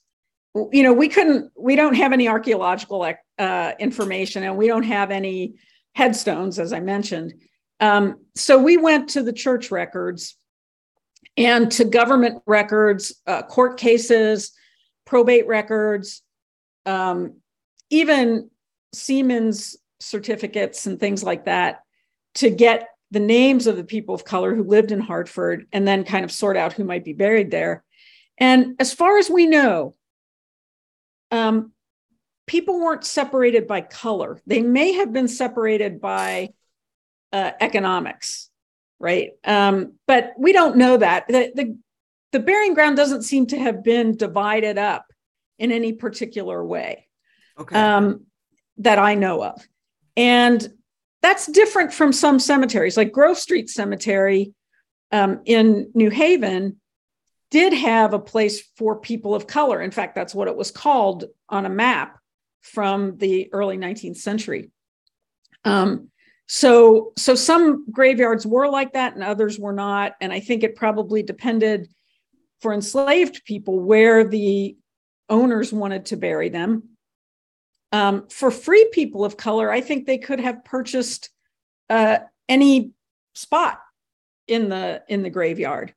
You 0.73 0.83
know, 0.83 0.93
we 0.93 1.09
couldn't, 1.09 1.53
we 1.57 1.77
don't 1.77 1.95
have 1.95 2.13
any 2.13 2.29
archaeological 2.29 3.15
uh, 3.39 3.73
information 3.79 4.43
and 4.43 4.57
we 4.57 4.67
don't 4.67 4.83
have 4.85 5.11
any 5.11 5.55
headstones, 5.95 6.59
as 6.59 6.73
I 6.73 6.81
mentioned. 6.81 7.35
Um, 7.81 8.21
so 8.35 8.59
we 8.59 8.77
went 8.77 9.11
to 9.11 9.23
the 9.23 9.33
church 9.33 9.71
records 9.71 10.37
and 11.37 11.71
to 11.73 11.85
government 11.85 12.43
records, 12.47 13.15
uh, 13.27 13.43
court 13.43 13.79
cases, 13.79 14.53
probate 15.05 15.47
records, 15.47 16.23
um, 16.87 17.37
even 17.91 18.51
Seamen's 18.95 19.77
certificates 20.01 20.87
and 20.87 20.99
things 20.99 21.23
like 21.23 21.45
that 21.45 21.83
to 22.35 22.51
get 22.51 22.89
the 23.11 23.21
names 23.21 23.67
of 23.67 23.77
the 23.77 23.85
people 23.85 24.15
of 24.15 24.25
color 24.25 24.55
who 24.55 24.65
lived 24.65 24.93
in 24.93 25.01
Hartford 25.01 25.67
and 25.73 25.87
then 25.87 26.05
kind 26.05 26.25
of 26.25 26.33
sort 26.33 26.57
out 26.57 26.73
who 26.73 26.85
might 26.85 27.05
be 27.05 27.13
buried 27.13 27.51
there. 27.51 27.85
And 28.39 28.77
as 28.79 28.93
far 28.93 29.19
as 29.19 29.31
we 29.31 29.47
know, 29.47 29.95
um, 31.31 31.73
people 32.47 32.79
weren't 32.81 33.05
separated 33.05 33.67
by 33.67 33.81
color. 33.81 34.41
They 34.47 34.63
may 34.63 34.93
have 34.93 35.13
been 35.13 35.29
separated 35.29 36.01
by 36.01 36.51
uh, 37.33 37.53
economics, 37.61 38.51
right? 38.99 39.31
Um, 39.45 39.95
but 40.07 40.33
we 40.39 40.53
don't 40.53 40.77
know 40.77 40.97
that. 40.97 41.27
The, 41.29 41.53
the, 41.55 41.79
the 42.33 42.41
burying 42.41 42.75
ground 42.75 42.97
doesn't 42.97 43.23
seem 43.23 43.47
to 43.47 43.59
have 43.59 43.83
been 43.83 44.17
divided 44.17 44.79
up 44.79 45.07
in 45.59 45.73
any 45.73 45.93
particular 45.93 46.65
way 46.65 47.07
okay. 47.59 47.77
um, 47.79 48.27
that 48.79 48.99
I 48.99 49.15
know 49.15 49.43
of. 49.43 49.67
And 50.17 50.67
that's 51.23 51.47
different 51.47 51.93
from 51.93 52.13
some 52.13 52.39
cemeteries, 52.39 52.97
like 52.97 53.13
Grove 53.13 53.39
Street 53.39 53.69
Cemetery 53.69 54.55
um, 55.13 55.41
in 55.45 55.91
New 55.95 56.11
Haven. 56.11 56.81
did 57.51 57.73
have 57.73 58.13
a 58.13 58.19
place 58.19 58.63
for 58.77 59.01
people 59.01 59.35
of 59.35 59.47
color. 59.47 59.81
In 59.81 59.91
fact, 59.91 60.15
that's 60.15 60.35
what 60.35 60.49
it 60.49 60.57
was 60.57 60.71
called 60.71 61.25
on 61.49 61.67
a 61.67 61.71
map 61.71 62.19
from 62.63 63.17
the 63.19 63.49
early 63.53 63.77
19th 63.77 64.17
century. 64.17 64.71
Um, 65.65 66.11
so, 66.47 67.13
so 67.17 67.35
some 67.35 67.91
graveyards 67.91 68.47
were 68.47 68.69
like 68.69 68.93
that, 68.93 69.15
and 69.15 69.23
others 69.23 69.59
were 69.59 69.73
not. 69.73 70.15
And 70.21 70.33
I 70.33 70.41
think 70.41 70.63
it 70.63 70.77
probably 70.77 71.23
depended 71.23 71.89
for 72.61 72.73
enslaved 72.73 73.45
people 73.45 73.81
where 73.81 74.25
the 74.25 74.77
owners 75.29 75.73
wanted 75.73 76.07
to 76.07 76.17
bury 76.17 76.49
them. 76.49 76.91
Um, 77.93 78.29
for 78.29 78.51
free 78.51 78.89
people 78.93 79.25
of 79.25 79.37
color, 79.37 79.71
I 79.71 79.81
think 79.81 80.07
they 80.07 80.19
could 80.19 80.41
have 80.41 80.65
purchased 80.65 81.31
uh, 81.89 82.19
any 82.49 82.93
spot 83.35 83.81
in 84.47 84.69
the 84.69 85.03
in 85.09 85.23
the 85.23 85.31
graveyard. 85.31 85.95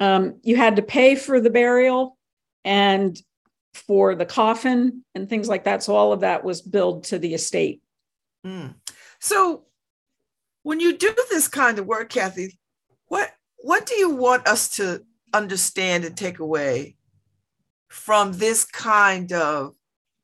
Um, 0.00 0.40
you 0.42 0.56
had 0.56 0.76
to 0.76 0.82
pay 0.82 1.14
for 1.14 1.40
the 1.40 1.50
burial 1.50 2.16
and 2.64 3.20
for 3.74 4.14
the 4.14 4.26
coffin 4.26 5.04
and 5.14 5.28
things 5.28 5.48
like 5.48 5.64
that. 5.64 5.82
So 5.82 5.94
all 5.94 6.12
of 6.12 6.20
that 6.20 6.44
was 6.44 6.60
billed 6.60 7.04
to 7.04 7.18
the 7.18 7.34
estate. 7.34 7.82
Mm. 8.46 8.74
So 9.20 9.64
when 10.62 10.80
you 10.80 10.96
do 10.96 11.14
this 11.30 11.48
kind 11.48 11.78
of 11.78 11.86
work, 11.86 12.10
Kathy, 12.10 12.58
what 13.06 13.30
what 13.58 13.86
do 13.86 13.94
you 13.94 14.10
want 14.10 14.46
us 14.46 14.68
to 14.76 15.02
understand 15.32 16.04
and 16.04 16.16
take 16.16 16.38
away 16.38 16.96
from 17.88 18.32
this 18.32 18.64
kind 18.64 19.32
of 19.32 19.74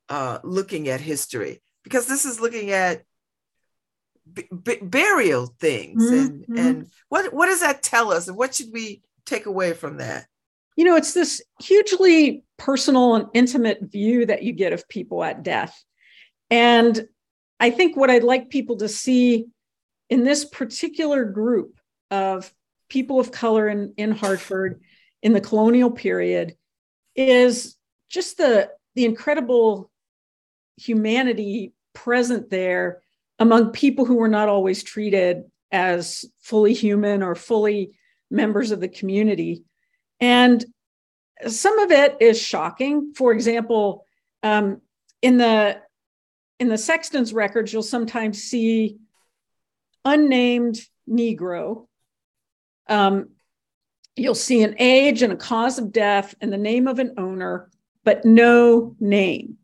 uh, 0.09 0.39
looking 0.43 0.89
at 0.89 1.01
history? 1.01 1.60
Because 1.85 2.06
this 2.06 2.24
is 2.24 2.40
looking 2.40 2.70
at 2.70 3.02
b- 4.32 4.48
b- 4.62 4.78
burial 4.82 5.47
things, 5.60 6.02
mm-hmm. 6.02 6.52
and 6.52 6.59
and 6.59 6.86
what 7.09 7.32
what 7.32 7.47
does 7.47 7.60
that 7.60 7.82
tell 7.82 8.12
us, 8.12 8.28
and 8.28 8.36
what 8.36 8.55
should 8.55 8.73
we 8.73 9.02
take 9.27 9.47
away 9.47 9.73
from 9.74 9.98
that? 9.98 10.27
You 10.77 10.85
know, 10.85 10.97
it's 10.97 11.15
this 11.15 11.43
hugely 11.60 12.44
personal 12.56 13.16
and 13.16 13.27
intimate 13.35 13.81
view 13.82 14.27
that 14.27 14.44
you 14.44 14.52
get 14.52 14.73
of 14.73 14.89
people 14.89 15.24
at 15.24 15.43
death, 15.43 15.82
and 16.51 17.09
I 17.60 17.70
think 17.70 17.97
what 17.97 18.10
I'd 18.10 18.23
like 18.23 18.51
people 18.51 18.77
to 18.77 18.89
see 18.89 19.47
in 20.10 20.24
this 20.24 20.44
particular 20.44 21.24
group 21.24 21.78
of 22.10 22.52
people 22.89 23.20
of 23.20 23.32
color 23.32 23.68
in, 23.68 23.93
in 23.97 24.12
Hartford 24.12 24.80
in 25.22 25.32
the 25.32 25.40
colonial 25.40 25.90
period 25.90 26.56
is 27.14 27.76
just 28.09 28.39
the, 28.39 28.70
the 28.94 29.05
incredible 29.05 29.90
humanity 30.76 31.72
present 31.93 32.48
there 32.51 33.02
among 33.39 33.72
people 33.72 34.05
who 34.05 34.16
were 34.16 34.28
not 34.28 34.48
always 34.48 34.82
treated 34.82 35.43
as 35.70 36.24
fully 36.40 36.72
human 36.72 37.22
or 37.22 37.35
fully 37.35 37.93
members 38.30 38.70
of 38.70 38.80
the 38.80 38.89
community. 38.89 39.64
And 40.20 40.64
some 41.47 41.78
of 41.78 41.90
it 41.90 42.16
is 42.20 42.40
shocking. 42.40 43.12
For 43.14 43.32
example, 43.32 44.05
um, 44.43 44.80
in 45.22 45.39
the 45.39 45.80
in 46.59 46.68
the 46.68 46.78
sexton's 46.78 47.32
records, 47.32 47.72
you'll 47.72 47.82
sometimes 47.85 48.43
see 48.43 48.98
unnamed 50.09 50.80
Negro. 51.09 51.86
Um, 52.89 53.30
you'll 54.16 54.35
see 54.35 54.62
an 54.62 54.74
age 54.78 55.22
and 55.22 55.32
a 55.32 55.36
cause 55.36 55.78
of 55.78 55.93
death 55.93 56.35
and 56.40 56.52
the 56.52 56.59
name 56.59 56.89
of 56.89 56.98
an 56.98 57.14
owner, 57.18 57.70
but 58.05 58.24
no 58.24 58.97
name. 58.98 59.59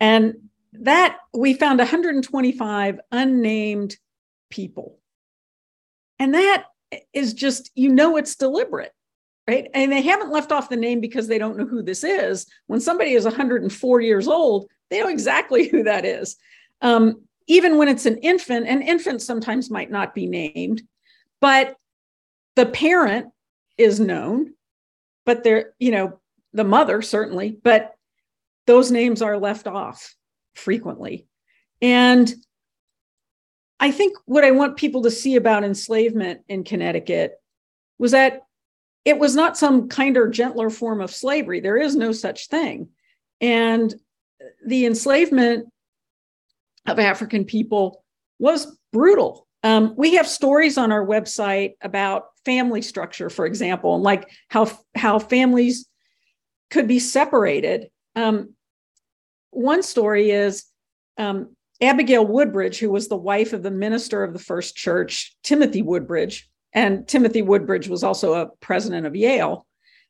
And 0.00 0.34
that 0.72 1.18
we 1.34 1.54
found 1.54 1.78
125 1.78 3.00
unnamed 3.10 3.96
people. 4.50 4.98
And 6.18 6.34
that 6.34 6.66
is 7.12 7.34
just, 7.34 7.70
you 7.74 7.90
know, 7.90 8.16
it's 8.16 8.36
deliberate, 8.36 8.92
right? 9.46 9.68
And 9.74 9.92
they 9.92 10.02
haven't 10.02 10.32
left 10.32 10.52
off 10.52 10.68
the 10.68 10.76
name 10.76 11.00
because 11.00 11.28
they 11.28 11.38
don't 11.38 11.56
know 11.56 11.66
who 11.66 11.82
this 11.82 12.04
is. 12.04 12.46
When 12.66 12.80
somebody 12.80 13.12
is 13.12 13.24
104 13.24 14.00
years 14.00 14.28
old, 14.28 14.70
they 14.90 15.00
know 15.00 15.08
exactly 15.08 15.68
who 15.70 15.84
that 15.84 16.04
is. 16.04 16.36
Um, 16.80 17.22
even 17.48 17.78
when 17.78 17.88
it's 17.88 18.06
an 18.06 18.18
infant, 18.18 18.66
and 18.68 18.82
infants 18.82 19.24
sometimes 19.24 19.70
might 19.70 19.90
not 19.90 20.14
be 20.14 20.26
named, 20.26 20.82
but 21.40 21.76
the 22.54 22.66
parent 22.66 23.28
is 23.76 23.98
known, 23.98 24.52
but 25.24 25.42
they're, 25.42 25.72
you 25.78 25.90
know, 25.90 26.20
the 26.52 26.64
mother 26.64 27.02
certainly, 27.02 27.58
but 27.62 27.94
those 28.66 28.90
names 28.90 29.22
are 29.22 29.38
left 29.38 29.66
off 29.66 30.14
frequently. 30.54 31.26
And 31.80 32.32
I 33.80 33.92
think 33.92 34.16
what 34.26 34.44
I 34.44 34.50
want 34.50 34.76
people 34.76 35.02
to 35.02 35.10
see 35.10 35.36
about 35.36 35.64
enslavement 35.64 36.40
in 36.48 36.64
Connecticut 36.64 37.40
was 37.98 38.12
that 38.12 38.42
it 39.04 39.18
was 39.18 39.34
not 39.34 39.56
some 39.56 39.88
kinder, 39.88 40.28
gentler 40.28 40.68
form 40.68 41.00
of 41.00 41.14
slavery. 41.14 41.60
There 41.60 41.76
is 41.76 41.96
no 41.96 42.12
such 42.12 42.48
thing. 42.48 42.88
And 43.40 43.94
the 44.66 44.84
enslavement 44.84 45.68
of 46.88 46.98
African 46.98 47.44
people 47.44 48.04
was 48.38 48.78
brutal. 48.92 49.46
Um, 49.62 49.94
we 49.96 50.14
have 50.14 50.26
stories 50.26 50.78
on 50.78 50.92
our 50.92 51.04
website 51.04 51.74
about 51.82 52.26
family 52.44 52.82
structure, 52.82 53.28
for 53.28 53.44
example, 53.44 53.94
and 53.94 54.04
like 54.04 54.30
how 54.48 54.70
how 54.94 55.18
families 55.18 55.86
could 56.70 56.86
be 56.86 56.98
separated. 56.98 57.90
Um, 58.14 58.54
one 59.50 59.82
story 59.82 60.30
is 60.30 60.64
um, 61.16 61.56
Abigail 61.80 62.26
Woodbridge, 62.26 62.78
who 62.78 62.90
was 62.90 63.08
the 63.08 63.16
wife 63.16 63.52
of 63.52 63.62
the 63.62 63.70
minister 63.70 64.22
of 64.22 64.32
the 64.32 64.38
First 64.38 64.76
Church, 64.76 65.36
Timothy 65.42 65.82
Woodbridge, 65.82 66.48
and 66.72 67.06
Timothy 67.08 67.42
Woodbridge 67.42 67.88
was 67.88 68.04
also 68.04 68.34
a 68.34 68.50
president 68.60 69.06
of 69.06 69.16
Yale. 69.16 69.66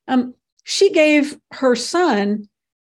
Um, 0.07 0.35
she 0.65 0.93
gave 0.93 1.39
her 1.53 1.75
son 1.75 2.49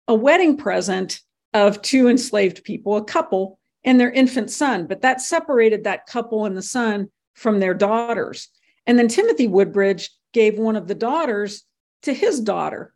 a 0.07 0.15
wedding 0.15 0.57
present 0.57 1.19
of 1.53 1.81
two 1.81 2.07
enslaved 2.07 2.63
people, 2.63 2.97
a 2.97 3.03
couple, 3.03 3.58
and 3.83 3.99
their 3.99 4.11
infant 4.11 4.51
son, 4.51 4.87
but 4.87 5.01
that 5.01 5.21
separated 5.21 5.83
that 5.83 6.05
couple 6.05 6.45
and 6.45 6.57
the 6.57 6.61
son 6.61 7.09
from 7.33 7.59
their 7.59 7.73
daughters. 7.73 8.49
And 8.85 8.97
then 8.97 9.07
Timothy 9.07 9.47
Woodbridge 9.47 10.09
gave 10.33 10.57
one 10.57 10.75
of 10.75 10.87
the 10.87 10.95
daughters 10.95 11.63
to 12.03 12.13
his 12.13 12.39
daughter. 12.39 12.93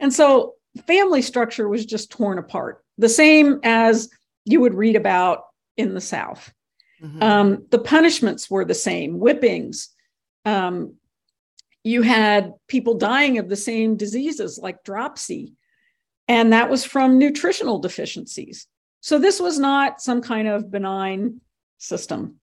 And 0.00 0.12
so 0.12 0.54
family 0.86 1.22
structure 1.22 1.68
was 1.68 1.84
just 1.84 2.10
torn 2.10 2.38
apart, 2.38 2.84
the 2.98 3.08
same 3.08 3.60
as 3.62 4.08
you 4.44 4.60
would 4.60 4.74
read 4.74 4.96
about 4.96 5.44
in 5.76 5.94
the 5.94 6.00
South. 6.00 6.52
Mm-hmm. 7.02 7.22
Um, 7.22 7.66
the 7.70 7.78
punishments 7.78 8.50
were 8.50 8.64
the 8.64 8.74
same 8.74 9.18
whippings. 9.18 9.88
Um, 10.44 10.94
you 11.84 12.02
had 12.02 12.54
people 12.68 12.94
dying 12.94 13.38
of 13.38 13.48
the 13.48 13.56
same 13.56 13.96
diseases 13.96 14.58
like 14.58 14.84
dropsy, 14.84 15.54
and 16.28 16.52
that 16.52 16.70
was 16.70 16.84
from 16.84 17.18
nutritional 17.18 17.78
deficiencies. 17.80 18.66
So 19.02 19.18
this 19.18 19.40
was 19.40 19.58
not 19.58 20.00
some 20.00 20.22
kind 20.22 20.46
of 20.46 20.70
benign 20.70 21.40
system. 21.78 22.36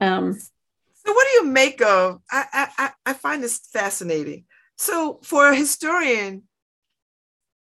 Um, 0.00 0.34
so 0.34 1.12
what 1.12 1.26
do 1.26 1.32
you 1.44 1.52
make 1.52 1.82
of? 1.82 2.20
I, 2.30 2.68
I 2.78 2.90
I 3.04 3.12
find 3.14 3.42
this 3.42 3.58
fascinating. 3.72 4.44
So 4.76 5.18
for 5.24 5.48
a 5.48 5.56
historian, 5.56 6.44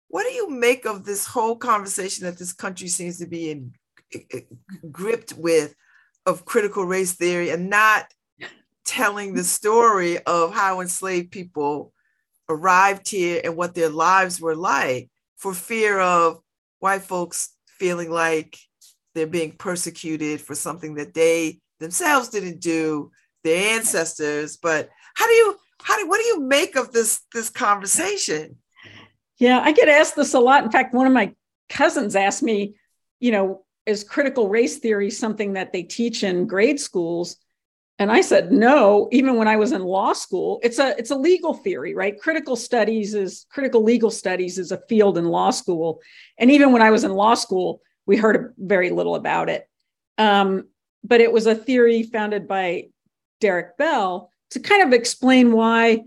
what 0.08 0.24
do 0.24 0.32
you 0.32 0.48
make 0.48 0.86
of 0.86 1.04
this 1.04 1.26
whole 1.26 1.56
conversation 1.56 2.24
that 2.24 2.38
this 2.38 2.54
country 2.54 2.88
seems 2.88 3.18
to 3.18 3.26
be 3.26 3.50
in, 3.50 3.74
gripped 4.90 5.34
with 5.34 5.74
of 6.24 6.46
critical 6.46 6.84
race 6.84 7.12
theory 7.12 7.50
and 7.50 7.68
not 7.68 8.06
telling 8.86 9.34
the 9.34 9.44
story 9.44 10.18
of 10.20 10.54
how 10.54 10.80
enslaved 10.80 11.30
people 11.30 11.92
arrived 12.48 13.10
here 13.10 13.42
and 13.44 13.56
what 13.56 13.74
their 13.74 13.90
lives 13.90 14.40
were 14.40 14.56
like 14.56 15.10
for 15.36 15.52
fear 15.52 16.00
of 16.00 16.40
white 16.78 17.02
folks 17.02 17.50
feeling 17.80 18.10
like 18.10 18.58
they're 19.14 19.26
being 19.26 19.52
persecuted 19.52 20.40
for 20.40 20.54
something 20.54 20.94
that 20.94 21.14
they 21.14 21.58
themselves 21.80 22.28
didn't 22.28 22.60
do, 22.60 23.10
their 23.42 23.74
ancestors. 23.74 24.58
But 24.58 24.90
how 25.14 25.26
do 25.26 25.32
you 25.32 25.56
how 25.82 25.98
do 25.98 26.06
what 26.06 26.20
do 26.20 26.26
you 26.26 26.40
make 26.42 26.76
of 26.76 26.92
this 26.92 27.22
this 27.34 27.50
conversation? 27.50 28.58
Yeah, 29.38 29.58
I 29.58 29.72
get 29.72 29.88
asked 29.88 30.14
this 30.14 30.34
a 30.34 30.38
lot. 30.38 30.62
In 30.62 30.70
fact, 30.70 30.94
one 30.94 31.06
of 31.06 31.14
my 31.14 31.34
cousins 31.70 32.14
asked 32.14 32.42
me, 32.42 32.74
you 33.18 33.32
know, 33.32 33.64
is 33.86 34.04
critical 34.04 34.50
race 34.50 34.78
theory 34.78 35.10
something 35.10 35.54
that 35.54 35.72
they 35.72 35.82
teach 35.82 36.22
in 36.22 36.46
grade 36.46 36.78
schools? 36.78 37.36
And 38.00 38.10
I 38.10 38.22
said, 38.22 38.50
no, 38.50 39.10
even 39.12 39.36
when 39.36 39.46
I 39.46 39.56
was 39.56 39.72
in 39.72 39.82
law 39.82 40.14
school, 40.14 40.58
it's 40.62 40.78
a 40.78 40.96
it's 40.96 41.10
a 41.10 41.14
legal 41.14 41.52
theory, 41.52 41.94
right? 41.94 42.18
Critical 42.18 42.56
studies 42.56 43.14
is 43.14 43.44
critical 43.50 43.82
legal 43.82 44.10
studies 44.10 44.58
is 44.58 44.72
a 44.72 44.80
field 44.88 45.18
in 45.18 45.26
law 45.26 45.50
school. 45.50 46.00
And 46.38 46.50
even 46.50 46.72
when 46.72 46.80
I 46.80 46.90
was 46.90 47.04
in 47.04 47.12
law 47.12 47.34
school, 47.34 47.82
we 48.06 48.16
heard 48.16 48.54
very 48.56 48.88
little 48.88 49.16
about 49.16 49.50
it. 49.50 49.68
Um, 50.16 50.68
but 51.04 51.20
it 51.20 51.30
was 51.30 51.46
a 51.46 51.54
theory 51.54 52.02
founded 52.02 52.48
by 52.48 52.88
Derek 53.38 53.76
Bell 53.76 54.30
to 54.52 54.60
kind 54.60 54.82
of 54.82 54.94
explain 54.94 55.52
why 55.52 56.04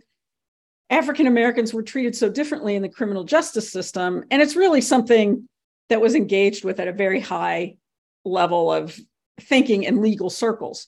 African 0.90 1.28
Americans 1.28 1.76
were 1.76 1.84
treated 1.84 2.16
so 2.16 2.28
differently 2.28 2.76
in 2.76 2.82
the 2.82 2.90
criminal 2.90 3.24
justice 3.24 3.72
system. 3.72 4.24
And 4.32 4.42
it's 4.42 4.56
really 4.56 4.82
something 4.82 5.48
that 5.90 6.02
was 6.02 6.16
engaged 6.16 6.66
with 6.66 6.80
at 6.80 6.88
a 6.88 6.92
very 6.92 7.20
high 7.20 7.78
level 8.26 8.74
of 8.74 9.00
thinking 9.40 9.84
in 9.84 10.02
legal 10.02 10.32
circles. 10.32 10.88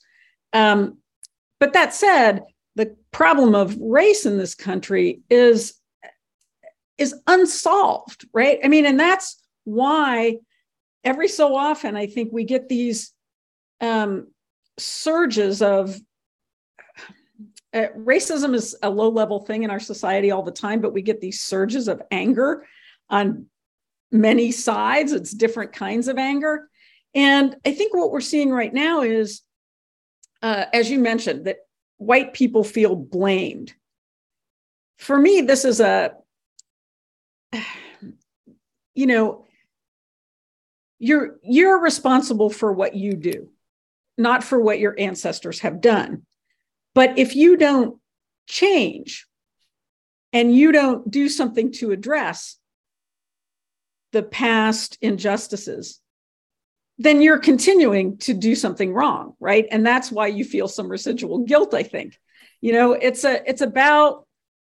Um, 0.55 0.99
but 1.59 1.73
that 1.73 1.93
said, 1.93 2.43
the 2.75 2.95
problem 3.11 3.55
of 3.55 3.77
race 3.77 4.25
in 4.25 4.37
this 4.37 4.55
country 4.55 5.21
is 5.29 5.73
is 6.97 7.13
unsolved, 7.27 8.25
right? 8.33 8.59
I 8.63 8.69
mean, 8.69 8.85
and 8.85 8.97
that's 8.97 9.43
why 9.65 10.37
every 11.03 11.27
so 11.27 11.53
often 11.53 11.97
I 11.97 12.07
think 12.07 12.31
we 12.31 12.45
get 12.45 12.69
these 12.69 13.11
um, 13.81 14.27
surges 14.77 15.61
of 15.61 15.99
uh, 17.73 17.87
racism 17.97 18.55
is 18.55 18.77
a 18.81 18.89
low 18.89 19.09
level 19.09 19.41
thing 19.41 19.63
in 19.63 19.71
our 19.71 19.79
society 19.81 20.31
all 20.31 20.43
the 20.43 20.51
time, 20.51 20.79
but 20.79 20.93
we 20.93 21.01
get 21.01 21.19
these 21.19 21.41
surges 21.41 21.89
of 21.89 22.01
anger 22.11 22.65
on 23.09 23.47
many 24.09 24.53
sides. 24.53 25.11
It's 25.11 25.33
different 25.33 25.73
kinds 25.73 26.07
of 26.07 26.17
anger. 26.17 26.69
And 27.13 27.57
I 27.65 27.73
think 27.73 27.93
what 27.93 28.11
we're 28.11 28.21
seeing 28.21 28.51
right 28.51 28.73
now 28.73 29.01
is, 29.01 29.41
uh, 30.45 30.67
as 30.71 30.91
you 30.91 30.99
mentioned, 30.99 31.45
that 31.45 31.57
white 31.97 32.33
people 32.33 32.63
feel 32.63 32.95
blamed. 32.95 33.73
For 34.99 35.17
me, 35.17 35.41
this 35.41 35.65
is 35.65 35.79
a, 35.79 36.11
you 38.93 39.07
know, 39.07 39.47
you're 40.99 41.37
you're 41.41 41.81
responsible 41.81 42.51
for 42.51 42.71
what 42.71 42.95
you 42.95 43.15
do, 43.15 43.49
not 44.19 44.43
for 44.43 44.59
what 44.59 44.77
your 44.77 44.93
ancestors 44.99 45.61
have 45.61 45.81
done. 45.81 46.27
But 46.93 47.17
if 47.17 47.35
you 47.35 47.57
don't 47.57 47.99
change 48.47 49.25
and 50.31 50.55
you 50.55 50.71
don't 50.71 51.09
do 51.09 51.27
something 51.27 51.71
to 51.73 51.91
address 51.91 52.57
the 54.11 54.21
past 54.21 54.99
injustices, 55.01 55.99
then 56.97 57.21
you're 57.21 57.39
continuing 57.39 58.17
to 58.19 58.33
do 58.33 58.55
something 58.55 58.93
wrong, 58.93 59.35
right? 59.39 59.67
And 59.71 59.85
that's 59.85 60.11
why 60.11 60.27
you 60.27 60.45
feel 60.45 60.67
some 60.67 60.87
residual 60.87 61.39
guilt, 61.39 61.73
I 61.73 61.83
think. 61.83 62.19
You 62.61 62.73
know, 62.73 62.93
it's 62.93 63.23
a 63.23 63.47
it's 63.47 63.61
about 63.61 64.25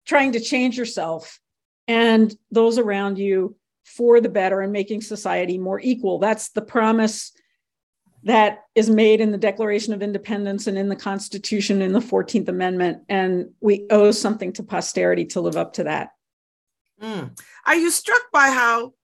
trying 0.06 0.32
to 0.32 0.40
change 0.40 0.78
yourself 0.78 1.40
and 1.88 2.34
those 2.50 2.78
around 2.78 3.18
you 3.18 3.56
for 3.84 4.20
the 4.20 4.28
better 4.28 4.60
and 4.60 4.72
making 4.72 5.02
society 5.02 5.58
more 5.58 5.80
equal. 5.80 6.18
That's 6.18 6.50
the 6.50 6.62
promise 6.62 7.32
that 8.24 8.64
is 8.74 8.90
made 8.90 9.20
in 9.20 9.30
the 9.30 9.38
Declaration 9.38 9.92
of 9.92 10.02
Independence 10.02 10.66
and 10.66 10.76
in 10.76 10.88
the 10.88 10.96
Constitution 10.96 11.80
in 11.80 11.92
the 11.92 12.00
14th 12.00 12.48
Amendment. 12.48 13.02
And 13.08 13.50
we 13.60 13.86
owe 13.90 14.10
something 14.10 14.52
to 14.54 14.64
posterity 14.64 15.26
to 15.26 15.40
live 15.40 15.56
up 15.56 15.74
to 15.74 15.84
that. 15.84 16.10
Mm. 17.00 17.38
Are 17.64 17.76
you 17.76 17.90
struck 17.90 18.22
by 18.32 18.48
how 18.48 18.94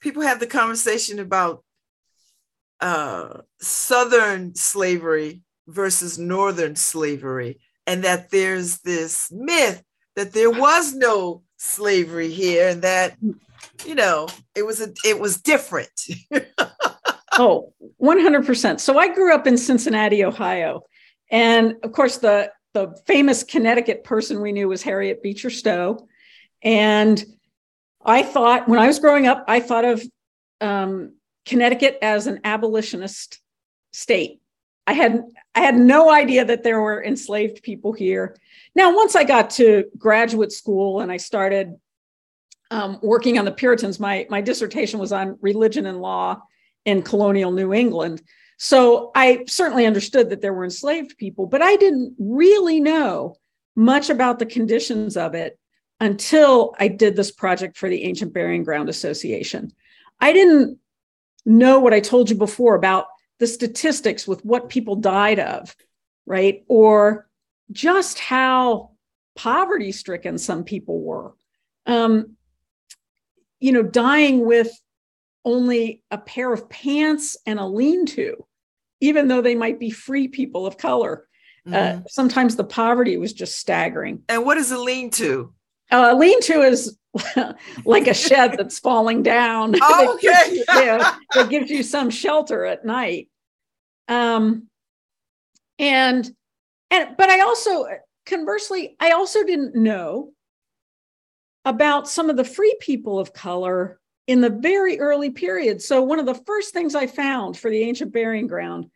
people 0.00 0.22
have 0.22 0.38
the 0.38 0.46
conversation 0.46 1.18
about 1.18 1.64
uh, 2.82 3.42
Southern 3.60 4.54
slavery 4.54 5.42
versus 5.68 6.18
Northern 6.18 6.76
slavery, 6.76 7.60
and 7.86 8.04
that 8.04 8.30
there's 8.30 8.78
this 8.80 9.30
myth 9.32 9.82
that 10.16 10.32
there 10.32 10.50
was 10.50 10.92
no 10.92 11.42
slavery 11.56 12.28
here 12.28 12.68
and 12.68 12.82
that 12.82 13.16
you 13.84 13.94
know 13.94 14.26
it 14.54 14.66
was 14.66 14.80
a 14.80 14.92
it 15.04 15.18
was 15.18 15.40
different. 15.40 15.90
Oh 17.38 17.72
100% 18.02 18.78
so 18.78 18.98
i 18.98 19.08
grew 19.08 19.34
up 19.34 19.46
in 19.46 19.56
cincinnati 19.56 20.22
ohio 20.22 20.82
and 21.30 21.76
of 21.82 21.92
course 21.92 22.18
the 22.18 22.52
the 22.74 22.94
famous 23.06 23.42
connecticut 23.42 24.04
person 24.04 24.42
we 24.42 24.52
knew 24.52 24.68
was 24.68 24.82
harriet 24.82 25.22
beecher 25.22 25.48
stowe 25.48 26.06
and 26.62 27.24
i 28.04 28.22
thought 28.22 28.68
when 28.68 28.78
i 28.78 28.86
was 28.86 28.98
growing 28.98 29.26
up 29.26 29.44
i 29.48 29.60
thought 29.60 29.86
of 29.86 30.02
um, 30.60 31.14
connecticut 31.44 31.98
as 32.02 32.26
an 32.26 32.40
abolitionist 32.44 33.40
state 33.92 34.40
i 34.86 34.92
had 34.92 35.22
i 35.54 35.60
had 35.60 35.76
no 35.76 36.10
idea 36.10 36.44
that 36.44 36.62
there 36.62 36.80
were 36.80 37.04
enslaved 37.04 37.62
people 37.62 37.92
here 37.92 38.36
now 38.74 38.94
once 38.94 39.14
i 39.16 39.24
got 39.24 39.50
to 39.50 39.84
graduate 39.98 40.52
school 40.52 41.00
and 41.00 41.10
i 41.10 41.16
started 41.16 41.74
um, 42.70 42.98
working 43.02 43.38
on 43.38 43.44
the 43.44 43.52
puritans 43.52 44.00
my 44.00 44.26
my 44.30 44.40
dissertation 44.40 44.98
was 44.98 45.12
on 45.12 45.38
religion 45.40 45.86
and 45.86 46.00
law 46.00 46.40
in 46.84 47.02
colonial 47.02 47.52
New 47.52 47.72
England. 47.72 48.22
So 48.58 49.10
I 49.14 49.44
certainly 49.48 49.86
understood 49.86 50.30
that 50.30 50.40
there 50.40 50.54
were 50.54 50.64
enslaved 50.64 51.18
people, 51.18 51.46
but 51.46 51.62
I 51.62 51.76
didn't 51.76 52.14
really 52.18 52.80
know 52.80 53.36
much 53.74 54.10
about 54.10 54.38
the 54.38 54.46
conditions 54.46 55.16
of 55.16 55.34
it 55.34 55.58
until 56.00 56.74
I 56.78 56.88
did 56.88 57.16
this 57.16 57.30
project 57.30 57.76
for 57.76 57.88
the 57.88 58.04
Ancient 58.04 58.32
Burying 58.32 58.64
Ground 58.64 58.88
Association. 58.88 59.72
I 60.20 60.32
didn't 60.32 60.78
know 61.44 61.80
what 61.80 61.94
I 61.94 62.00
told 62.00 62.30
you 62.30 62.36
before 62.36 62.74
about 62.74 63.06
the 63.38 63.46
statistics 63.46 64.26
with 64.26 64.44
what 64.44 64.68
people 64.68 64.96
died 64.96 65.38
of, 65.38 65.74
right? 66.26 66.64
Or 66.68 67.28
just 67.70 68.18
how 68.18 68.92
poverty 69.34 69.92
stricken 69.92 70.38
some 70.38 70.64
people 70.64 71.00
were. 71.00 71.34
Um, 71.86 72.36
you 73.58 73.72
know, 73.72 73.82
dying 73.82 74.44
with 74.44 74.70
only 75.44 76.02
a 76.10 76.18
pair 76.18 76.52
of 76.52 76.68
pants 76.68 77.36
and 77.46 77.58
a 77.58 77.66
lean 77.66 78.06
to, 78.06 78.44
even 79.00 79.28
though 79.28 79.42
they 79.42 79.54
might 79.54 79.80
be 79.80 79.90
free 79.90 80.28
people 80.28 80.66
of 80.66 80.78
color. 80.78 81.26
Uh, 81.66 81.70
mm-hmm. 81.70 81.98
Uh, 81.98 82.02
sometimes 82.08 82.56
the 82.56 82.64
poverty 82.64 83.16
was 83.16 83.32
just 83.32 83.56
staggering. 83.56 84.22
And 84.28 84.44
what 84.44 84.58
is 84.58 84.70
a 84.70 84.78
lean 84.78 85.10
to? 85.12 85.52
Uh, 85.90 86.10
a 86.12 86.16
lean 86.16 86.40
to 86.42 86.62
is 86.62 86.96
like 87.84 88.06
a 88.06 88.14
shed 88.14 88.54
that's 88.56 88.78
falling 88.78 89.22
down. 89.22 89.74
Oh, 89.82 90.14
okay. 90.14 90.28
that, 90.28 90.46
gives 90.46 90.56
you, 90.56 90.64
yeah, 90.68 91.16
that 91.34 91.50
gives 91.50 91.70
you 91.70 91.82
some 91.82 92.10
shelter 92.10 92.64
at 92.64 92.84
night. 92.84 93.28
Um, 94.08 94.68
and 95.78 96.30
and 96.90 97.16
but 97.16 97.30
I 97.30 97.40
also 97.40 97.86
conversely, 98.26 98.96
I 99.00 99.12
also 99.12 99.44
didn't 99.44 99.74
know 99.74 100.32
about 101.64 102.08
some 102.08 102.30
of 102.30 102.36
the 102.36 102.44
free 102.44 102.74
people 102.80 103.18
of 103.18 103.32
color 103.32 104.00
in 104.26 104.40
the 104.40 104.50
very 104.50 104.98
early 105.00 105.30
period. 105.30 105.82
So, 105.82 106.02
one 106.02 106.18
of 106.18 106.26
the 106.26 106.34
first 106.46 106.72
things 106.72 106.94
I 106.94 107.06
found 107.06 107.56
for 107.56 107.70
the 107.70 107.82
ancient 107.82 108.12
burying 108.12 108.46
ground 108.46 108.90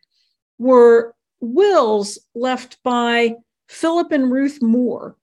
were 0.57 1.13
wills 1.39 2.17
left 2.33 2.77
by 2.83 3.35
Philip 3.67 4.11
and 4.11 4.31
Ruth 4.31 4.61
Moore 4.61 5.15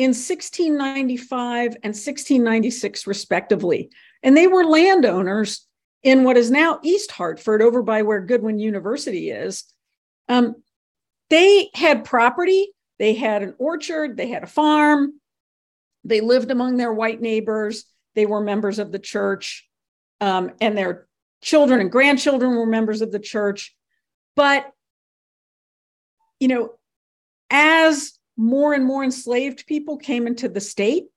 in 0.00 0.08
1695 0.08 1.66
and 1.82 1.92
1696, 1.92 3.06
respectively. 3.06 3.90
And 4.22 4.34
they 4.34 4.46
were 4.46 4.64
landowners 4.64 5.66
in 6.02 6.24
what 6.24 6.38
is 6.38 6.50
now 6.50 6.80
East 6.82 7.10
Hartford, 7.10 7.60
over 7.60 7.82
by 7.82 8.00
where 8.00 8.20
Goodwin 8.20 8.58
University 8.58 9.30
is. 9.30 9.64
Um, 10.26 10.56
they 11.28 11.68
had 11.74 12.06
property, 12.06 12.72
they 12.98 13.12
had 13.12 13.42
an 13.42 13.54
orchard, 13.58 14.16
they 14.16 14.28
had 14.28 14.42
a 14.42 14.46
farm, 14.48 15.20
they 16.02 16.22
lived 16.22 16.50
among 16.50 16.78
their 16.78 16.92
white 16.92 17.20
neighbors 17.20 17.84
they 18.14 18.26
were 18.26 18.40
members 18.40 18.78
of 18.78 18.92
the 18.92 18.98
church, 18.98 19.68
um, 20.20 20.52
and 20.60 20.76
their 20.76 21.06
children 21.42 21.80
and 21.80 21.92
grandchildren 21.92 22.56
were 22.56 22.66
members 22.66 23.02
of 23.02 23.12
the 23.12 23.18
church. 23.18 23.76
But, 24.34 24.70
you 26.38 26.48
know, 26.48 26.72
as 27.50 28.18
more 28.40 28.72
and 28.72 28.86
more 28.86 29.04
enslaved 29.04 29.66
people 29.66 29.98
came 29.98 30.26
into 30.26 30.48
the 30.48 30.62
state, 30.62 31.08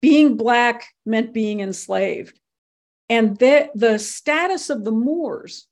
being 0.00 0.38
Black 0.38 0.86
meant 1.04 1.34
being 1.34 1.60
enslaved. 1.60 2.40
And 3.10 3.36
the, 3.36 3.68
the 3.74 3.98
status 3.98 4.70
of 4.70 4.84
the 4.84 4.90
Moors 4.90 5.66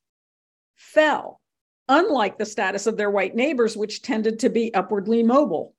fell, 0.75 1.41
unlike 1.89 2.37
the 2.37 2.45
status 2.45 2.85
of 2.85 2.97
their 2.97 3.09
white 3.09 3.35
neighbors, 3.35 3.75
which 3.75 4.03
tended 4.03 4.39
to 4.39 4.49
be 4.49 4.71
upwardly 4.75 5.23
mobile. 5.23 5.73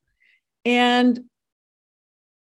And 0.64 1.20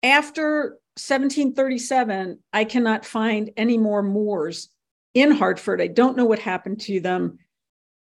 after 0.02 0.80
1737, 0.96 2.40
I 2.54 2.64
cannot 2.64 3.06
find 3.06 3.52
any 3.58 3.78
more 3.78 4.02
Moors 4.02 4.70
in 5.14 5.32
Hartford. 5.32 5.82
I 5.82 5.88
don't 5.88 6.16
know 6.16 6.26
what 6.26 6.40
happened 6.40 6.80
to 6.82 7.02
them. 7.02 7.40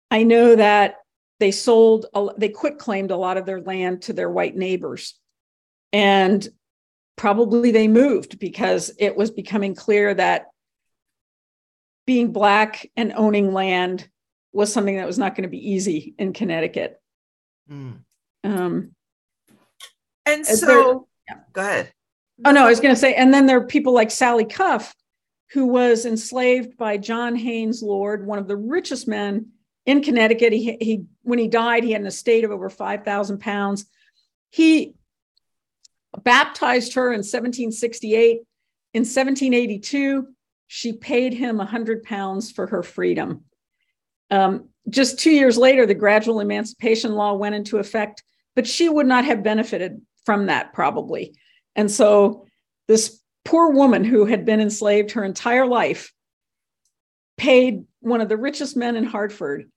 I 0.09 0.23
know 0.23 0.55
that 0.55 0.98
they 1.41 1.51
sold, 1.51 2.07
they 2.37 2.51
quit 2.51 2.79
claimed 2.79 3.11
a 3.11 3.17
lot 3.17 3.39
of 3.39 3.47
their 3.47 3.61
land 3.61 4.03
to 4.03 4.12
their 4.12 4.31
white 4.31 4.55
neighbors. 4.55 5.15
And 5.93 6.47
probably 7.17 7.73
they 7.73 7.89
moved 7.89 8.39
because 8.39 8.93
it 8.99 9.17
was 9.17 9.31
becoming 9.31 9.75
clear 9.75 10.15
that 10.15 10.47
being 12.07 12.33
Black 12.33 12.89
and 12.97 13.12
owning 13.17 13.53
land 13.53 14.09
was 14.53 14.73
something 14.73 14.97
that 14.97 15.07
was 15.07 15.19
not 15.19 15.35
going 15.35 15.45
to 15.45 15.49
be 15.49 15.71
easy 15.71 16.15
in 16.19 16.33
Connecticut. 16.33 17.01
Mm. 17.71 18.01
Um, 18.45 18.95
and 20.27 20.47
so, 20.47 21.09
yeah. 21.29 21.37
go 21.53 21.62
ahead. 21.62 21.93
Oh 22.45 22.53
no, 22.53 22.67
I 22.67 22.69
was 22.69 22.81
going 22.81 22.95
to 22.95 23.01
say, 23.01 23.15
and 23.15 23.33
then 23.33 23.47
there 23.47 23.59
are 23.59 23.67
people 23.67 23.93
like 23.93 24.11
Sally 24.11 24.45
Cuff, 24.45 24.95
who 25.53 25.67
was 25.67 26.05
enslaved 26.05 26.77
by 26.77 26.97
John 26.97 27.35
Haynes 27.35 27.83
Lord, 27.83 28.27
one 28.27 28.39
of 28.39 28.49
the 28.49 28.57
richest 28.57 29.09
men 29.09 29.53
in 29.91 30.03
Connecticut. 30.03 30.53
He, 30.53 30.77
he 30.81 31.05
when 31.23 31.39
he 31.39 31.49
died, 31.49 31.85
he 31.85 31.93
had 31.93 32.01
an 32.01 32.07
estate 32.07 32.45
of 32.45 32.51
over 32.51 32.71
five 32.71 33.05
thousand 33.05 33.41
pounds. 33.41 33.87
He 34.51 34.95
baptized 36.23 36.95
her 36.95 37.09
in 37.09 37.19
1768. 37.19 38.41
In 38.93 39.01
1782, 39.03 40.27
she 40.67 40.93
paid 40.93 41.33
him 41.33 41.59
100 41.59 42.03
pounds 42.03 42.51
for 42.51 42.67
her 42.67 42.83
freedom. 42.83 43.45
Um, 44.31 44.69
just 44.89 45.19
two 45.19 45.31
years 45.31 45.57
later, 45.57 45.87
the 45.87 45.95
gradual 45.95 46.41
emancipation 46.41 47.15
law 47.15 47.35
went 47.35 47.55
into 47.55 47.79
effect. 47.79 48.23
but 48.57 48.67
she 48.67 48.89
would 48.89 49.07
not 49.07 49.25
have 49.25 49.45
benefited 49.45 50.01
from 50.25 50.47
that 50.47 50.73
probably. 50.73 51.35
And 51.77 51.89
so 51.91 52.47
this 52.89 53.21
poor 53.45 53.71
woman 53.71 54.05
who 54.05 54.27
had 54.27 54.45
been 54.45 54.61
enslaved 54.61 55.12
her 55.12 55.25
entire 55.25 55.67
life 55.67 56.12
paid 57.39 57.85
one 58.01 58.21
of 58.21 58.29
the 58.29 58.37
richest 58.37 58.77
men 58.77 58.97
in 58.97 59.05
Hartford 59.05 59.71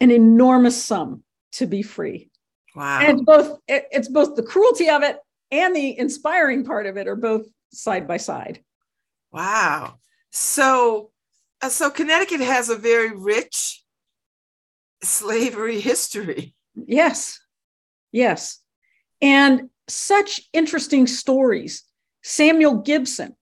an 0.00 0.10
enormous 0.10 0.82
sum 0.82 1.22
to 1.52 1.66
be 1.66 1.82
free. 1.82 2.30
Wow. 2.74 3.00
And 3.00 3.18
it's 3.18 3.24
both 3.24 3.58
it- 3.66 3.88
it's 3.90 4.08
both 4.08 4.36
the 4.36 4.42
cruelty 4.42 4.88
of 4.88 5.02
it 5.02 5.18
and 5.50 5.74
the 5.74 5.98
inspiring 5.98 6.64
part 6.64 6.86
of 6.86 6.96
it 6.96 7.08
are 7.08 7.16
both 7.16 7.46
side 7.72 8.06
by 8.06 8.16
side. 8.18 8.62
Wow. 9.32 9.98
So, 10.30 11.10
uh, 11.60 11.68
so 11.68 11.90
Connecticut 11.90 12.40
has 12.40 12.68
a 12.68 12.76
very 12.76 13.10
rich 13.16 13.82
slavery 15.02 15.80
history. 15.80 16.54
Yes. 16.74 17.40
Yes. 18.12 18.60
And 19.20 19.70
such 19.88 20.40
interesting 20.52 21.06
stories. 21.06 21.82
Samuel 22.22 22.76
Gibson, 22.78 23.34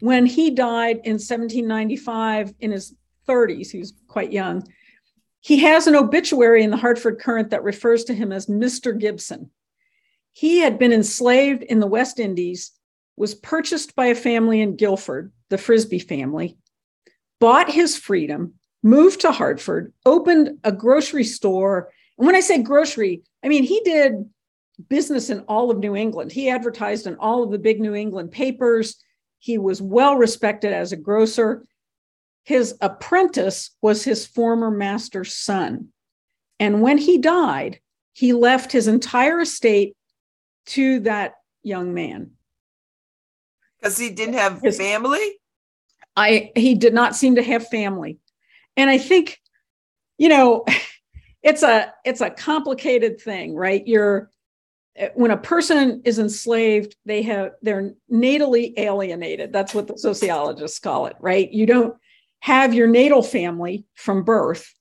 when 0.00 0.26
he 0.26 0.50
died 0.50 1.00
in 1.04 1.18
1795 1.18 2.54
in 2.60 2.70
his 2.70 2.94
30s, 3.28 3.70
he 3.70 3.78
was 3.78 3.92
quite 4.08 4.32
young, 4.32 4.62
he 5.40 5.60
has 5.60 5.86
an 5.86 5.96
obituary 5.96 6.62
in 6.62 6.70
the 6.70 6.76
Hartford 6.76 7.20
Courant 7.20 7.50
that 7.50 7.62
refers 7.62 8.04
to 8.04 8.14
him 8.14 8.30
as 8.30 8.46
Mr. 8.46 8.96
Gibson. 8.96 9.50
He 10.32 10.58
had 10.58 10.78
been 10.78 10.92
enslaved 10.92 11.62
in 11.62 11.80
the 11.80 11.86
West 11.86 12.20
Indies, 12.20 12.72
was 13.16 13.34
purchased 13.34 13.96
by 13.96 14.06
a 14.06 14.14
family 14.14 14.60
in 14.60 14.76
Guilford, 14.76 15.32
the 15.48 15.58
Frisbee 15.58 15.98
family, 15.98 16.56
bought 17.40 17.70
his 17.70 17.96
freedom, 17.96 18.54
moved 18.82 19.20
to 19.20 19.32
Hartford, 19.32 19.92
opened 20.06 20.58
a 20.62 20.72
grocery 20.72 21.24
store. 21.24 21.90
And 22.18 22.26
when 22.26 22.36
I 22.36 22.40
say 22.40 22.62
grocery, 22.62 23.22
I 23.42 23.48
mean 23.48 23.64
he 23.64 23.80
did 23.80 24.28
business 24.88 25.30
in 25.30 25.40
all 25.40 25.70
of 25.70 25.78
New 25.78 25.96
England. 25.96 26.32
He 26.32 26.48
advertised 26.48 27.06
in 27.06 27.16
all 27.16 27.42
of 27.42 27.50
the 27.50 27.58
big 27.58 27.80
New 27.80 27.94
England 27.94 28.30
papers. 28.30 28.96
He 29.38 29.58
was 29.58 29.82
well 29.82 30.16
respected 30.16 30.72
as 30.72 30.92
a 30.92 30.96
grocer. 30.96 31.66
His 32.50 32.74
apprentice 32.80 33.70
was 33.80 34.02
his 34.02 34.26
former 34.26 34.72
master's 34.72 35.32
son. 35.32 35.90
And 36.58 36.82
when 36.82 36.98
he 36.98 37.16
died, 37.16 37.78
he 38.12 38.32
left 38.32 38.72
his 38.72 38.88
entire 38.88 39.38
estate 39.38 39.96
to 40.66 40.98
that 41.00 41.34
young 41.62 41.94
man. 41.94 42.32
Because 43.78 43.96
he 43.96 44.10
didn't 44.10 44.34
have 44.34 44.60
His- 44.60 44.78
family? 44.78 45.38
I 46.16 46.50
he 46.56 46.74
did 46.74 46.92
not 46.92 47.14
seem 47.14 47.36
to 47.36 47.42
have 47.44 47.68
family. 47.68 48.18
And 48.76 48.90
I 48.90 48.98
think, 48.98 49.38
you 50.18 50.28
know, 50.28 50.64
it's 51.44 51.62
a 51.62 51.94
it's 52.04 52.20
a 52.20 52.30
complicated 52.30 53.20
thing, 53.20 53.54
right? 53.54 53.86
You're 53.86 54.28
eh, 54.96 55.10
when 55.14 55.30
a 55.30 55.36
person 55.36 56.02
is 56.04 56.18
enslaved, 56.18 56.96
they 57.04 57.22
have 57.22 57.52
they're 57.62 57.94
natally 58.12 58.74
alienated. 58.76 59.52
That's 59.52 59.72
what 59.72 59.86
the 59.86 59.96
sociologists 59.96 60.80
call 60.80 61.06
it, 61.06 61.14
right? 61.20 61.48
You 61.52 61.66
don't 61.66 61.94
have 62.40 62.74
your 62.74 62.86
natal 62.86 63.22
family 63.22 63.84
from 63.94 64.24
birth 64.24 64.74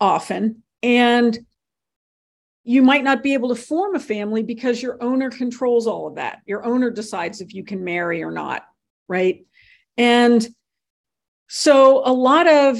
often, 0.00 0.62
and 0.82 1.38
you 2.64 2.82
might 2.82 3.04
not 3.04 3.22
be 3.22 3.34
able 3.34 3.50
to 3.50 3.60
form 3.60 3.94
a 3.94 4.00
family 4.00 4.42
because 4.42 4.82
your 4.82 5.02
owner 5.02 5.30
controls 5.30 5.86
all 5.86 6.06
of 6.06 6.14
that. 6.14 6.40
Your 6.46 6.64
owner 6.64 6.90
decides 6.90 7.40
if 7.40 7.52
you 7.52 7.62
can 7.62 7.84
marry 7.84 8.22
or 8.22 8.30
not, 8.30 8.64
right? 9.06 9.44
And 9.98 10.46
so 11.48 12.02
a 12.04 12.12
lot 12.12 12.48
of 12.48 12.78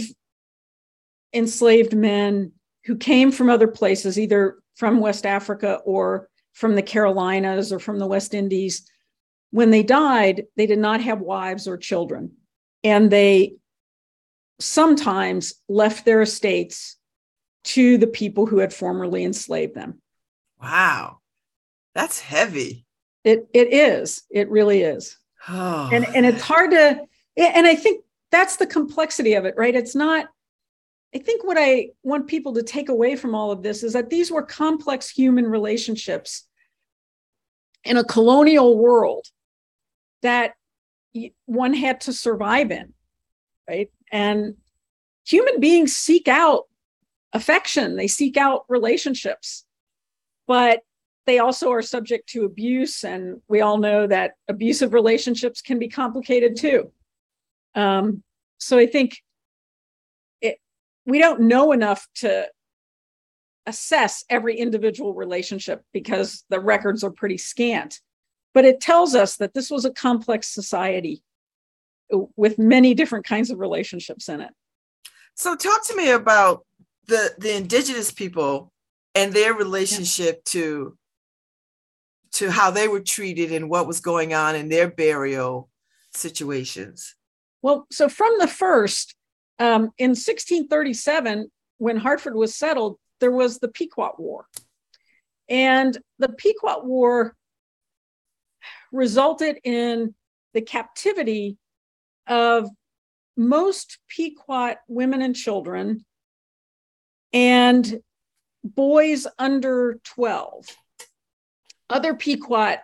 enslaved 1.35 1.95
men 1.95 2.53
who 2.87 2.97
came 2.97 3.31
from 3.31 3.51
other 3.51 3.69
places, 3.69 4.19
either 4.19 4.59
from 4.75 5.01
West 5.01 5.27
Africa 5.27 5.81
or 5.85 6.29
from 6.55 6.75
the 6.77 6.83
Carolinas 6.83 7.73
or 7.73 7.79
from 7.79 7.99
the 7.99 8.07
West 8.07 8.33
Indies, 8.33 8.89
when 9.51 9.71
they 9.71 9.83
died, 9.83 10.45
they 10.57 10.67
did 10.67 10.79
not 10.79 11.01
have 11.01 11.21
wives 11.21 11.69
or 11.69 11.77
children. 11.77 12.33
And 12.83 13.11
they 13.11 13.57
sometimes 14.61 15.55
left 15.69 16.05
their 16.05 16.23
estates 16.23 16.97
to 17.65 17.99
the 17.99 18.07
people 18.07 18.47
who 18.47 18.59
had 18.59 18.73
formerly 18.73 19.25
enslaved 19.25 19.75
them. 19.75 20.01
Wow. 20.63 21.19
That's 21.95 22.21
heavy. 22.21 22.87
It, 23.25 23.49
it 23.55 23.73
is, 23.73 24.23
it 24.31 24.51
really 24.51 24.83
is. 24.83 25.17
Oh. 25.49 25.91
and 25.93 26.07
and 26.15 26.25
it's 26.25 26.41
hard 26.41 26.71
to 26.71 27.01
and 27.37 27.67
i 27.67 27.75
think 27.75 28.03
that's 28.31 28.57
the 28.57 28.67
complexity 28.67 29.35
of 29.35 29.45
it 29.45 29.55
right 29.59 29.75
it's 29.75 29.95
not 29.95 30.27
i 31.15 31.19
think 31.19 31.45
what 31.45 31.59
i 31.61 31.89
want 32.03 32.27
people 32.27 32.55
to 32.55 32.63
take 32.63 32.89
away 32.89 33.15
from 33.15 33.35
all 33.35 33.51
of 33.51 33.63
this 33.63 33.83
is 33.83 33.93
that 33.93 34.09
these 34.09 34.31
were 34.31 34.43
complex 34.43 35.11
human 35.11 35.47
relationships 35.47 36.47
in 37.85 37.99
a 37.99 38.05
colonial 38.05 38.79
world 38.79 39.27
that 40.23 40.55
one 41.45 41.75
had 41.75 42.01
to 42.03 42.13
survive 42.13 42.71
in 42.71 42.95
right 43.69 43.91
and 44.13 44.55
human 45.27 45.61
beings 45.61 45.97
seek 45.97 46.29
out 46.29 46.65
affection. 47.33 47.97
They 47.97 48.09
seek 48.09 48.37
out 48.37 48.65
relationships 48.69 49.65
but 50.47 50.81
they 51.27 51.39
also 51.39 51.73
are 51.73 51.81
subject 51.81 52.29
to 52.29 52.45
abuse. 52.45 53.03
And 53.03 53.41
we 53.49 53.63
all 53.63 53.79
know 53.79 54.07
that 54.07 54.33
abusive 54.47 54.93
relationships 54.93 55.63
can 55.63 55.79
be 55.79 55.89
complicated 55.89 56.55
too. 56.55 56.93
Um, 57.75 58.23
so 58.59 58.79
i 58.79 58.87
think 58.87 59.19
it 60.41 60.59
we 61.07 61.19
don't 61.19 61.41
know 61.41 61.73
enough 61.73 62.07
to 62.17 62.47
assess 63.67 64.25
every 64.29 64.57
individual 64.57 65.15
relationship 65.15 65.83
because 65.93 66.45
the 66.51 66.61
records 66.61 67.03
are 67.03 67.11
pretty 67.11 67.39
scant 67.39 68.01
but 68.53 68.65
it 68.65 68.81
tells 68.81 69.15
us 69.15 69.37
that 69.37 69.55
this 69.55 69.71
was 69.71 69.85
a 69.85 69.91
complex 69.91 70.49
society 70.49 71.23
with 72.37 72.59
many 72.59 72.95
different 72.95 73.25
kinds 73.25 73.51
of 73.51 73.59
relationships 73.59 74.29
in 74.29 74.41
it 74.41 74.51
So 75.35 75.57
talk 75.57 75.87
to 75.87 75.97
me 75.97 76.11
about 76.11 76.65
the 77.07 77.35
the 77.39 77.55
indigenous 77.57 78.11
people 78.11 78.73
and 79.15 79.33
their 79.33 79.55
relationship 79.55 80.45
to 80.47 80.97
to 82.33 82.51
how 82.51 82.71
they 82.71 82.89
were 82.89 83.01
treated 83.01 83.53
and 83.53 83.71
what 83.71 83.87
was 83.87 84.01
going 84.01 84.35
on 84.35 84.57
in 84.57 84.69
their 84.69 84.91
burial 84.91 85.69
situations. 86.13 87.15
Well, 87.63 87.87
so 87.93 88.09
from 88.09 88.39
the 88.41 88.49
first, 88.49 89.15
um, 89.61 89.93
in 89.99 90.11
1637, 90.11 91.51
when 91.79 91.97
Hartford 91.97 92.35
was 92.35 92.57
settled, 92.57 92.99
there 93.21 93.31
was 93.31 93.59
the 93.59 93.69
Pequot 93.69 94.15
War. 94.19 94.47
And 95.49 95.97
the 96.19 96.29
Pequot 96.29 96.85
War 96.85 97.37
resulted 98.91 99.59
in 99.63 100.15
the 100.55 100.61
captivity 100.61 101.57
of 102.27 102.69
most 103.37 103.99
Pequot 104.09 104.77
women 104.89 105.23
and 105.23 105.35
children 105.35 106.05
and 107.33 108.01
boys 108.63 109.27
under 109.39 110.01
12. 110.05 110.67
Other 111.91 112.15
Pequot 112.15 112.79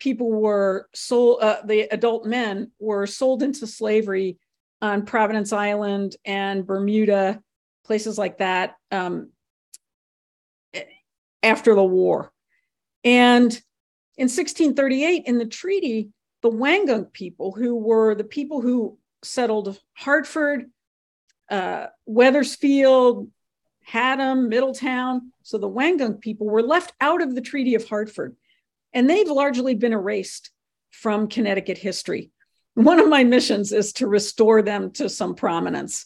people 0.00 0.30
were 0.30 0.88
sold, 0.94 1.42
uh, 1.42 1.62
the 1.64 1.82
adult 1.92 2.26
men 2.26 2.72
were 2.78 3.06
sold 3.06 3.42
into 3.42 3.66
slavery 3.66 4.38
on 4.82 5.06
Providence 5.06 5.52
Island 5.52 6.16
and 6.24 6.66
Bermuda, 6.66 7.40
places 7.86 8.18
like 8.18 8.38
that, 8.38 8.74
um, 8.90 9.30
after 11.42 11.74
the 11.74 11.84
war. 11.84 12.32
And 13.02 13.50
in 14.16 14.28
1638, 14.28 15.24
in 15.26 15.38
the 15.38 15.46
treaty, 15.46 16.10
the 16.44 16.50
Wangunk 16.50 17.14
people, 17.14 17.52
who 17.52 17.74
were 17.74 18.14
the 18.14 18.22
people 18.22 18.60
who 18.60 18.98
settled 19.22 19.80
Hartford, 19.94 20.70
uh, 21.50 21.86
Wethersfield, 22.04 23.30
Haddam, 23.82 24.50
Middletown, 24.50 25.32
so 25.42 25.56
the 25.56 25.70
Wangunk 25.70 26.20
people 26.20 26.46
were 26.46 26.62
left 26.62 26.92
out 27.00 27.22
of 27.22 27.34
the 27.34 27.40
Treaty 27.40 27.74
of 27.74 27.88
Hartford. 27.88 28.36
And 28.92 29.08
they've 29.08 29.26
largely 29.26 29.74
been 29.74 29.94
erased 29.94 30.50
from 30.90 31.28
Connecticut 31.28 31.78
history. 31.78 32.30
One 32.74 33.00
of 33.00 33.08
my 33.08 33.24
missions 33.24 33.72
is 33.72 33.94
to 33.94 34.06
restore 34.06 34.60
them 34.60 34.90
to 34.92 35.08
some 35.08 35.34
prominence. 35.34 36.04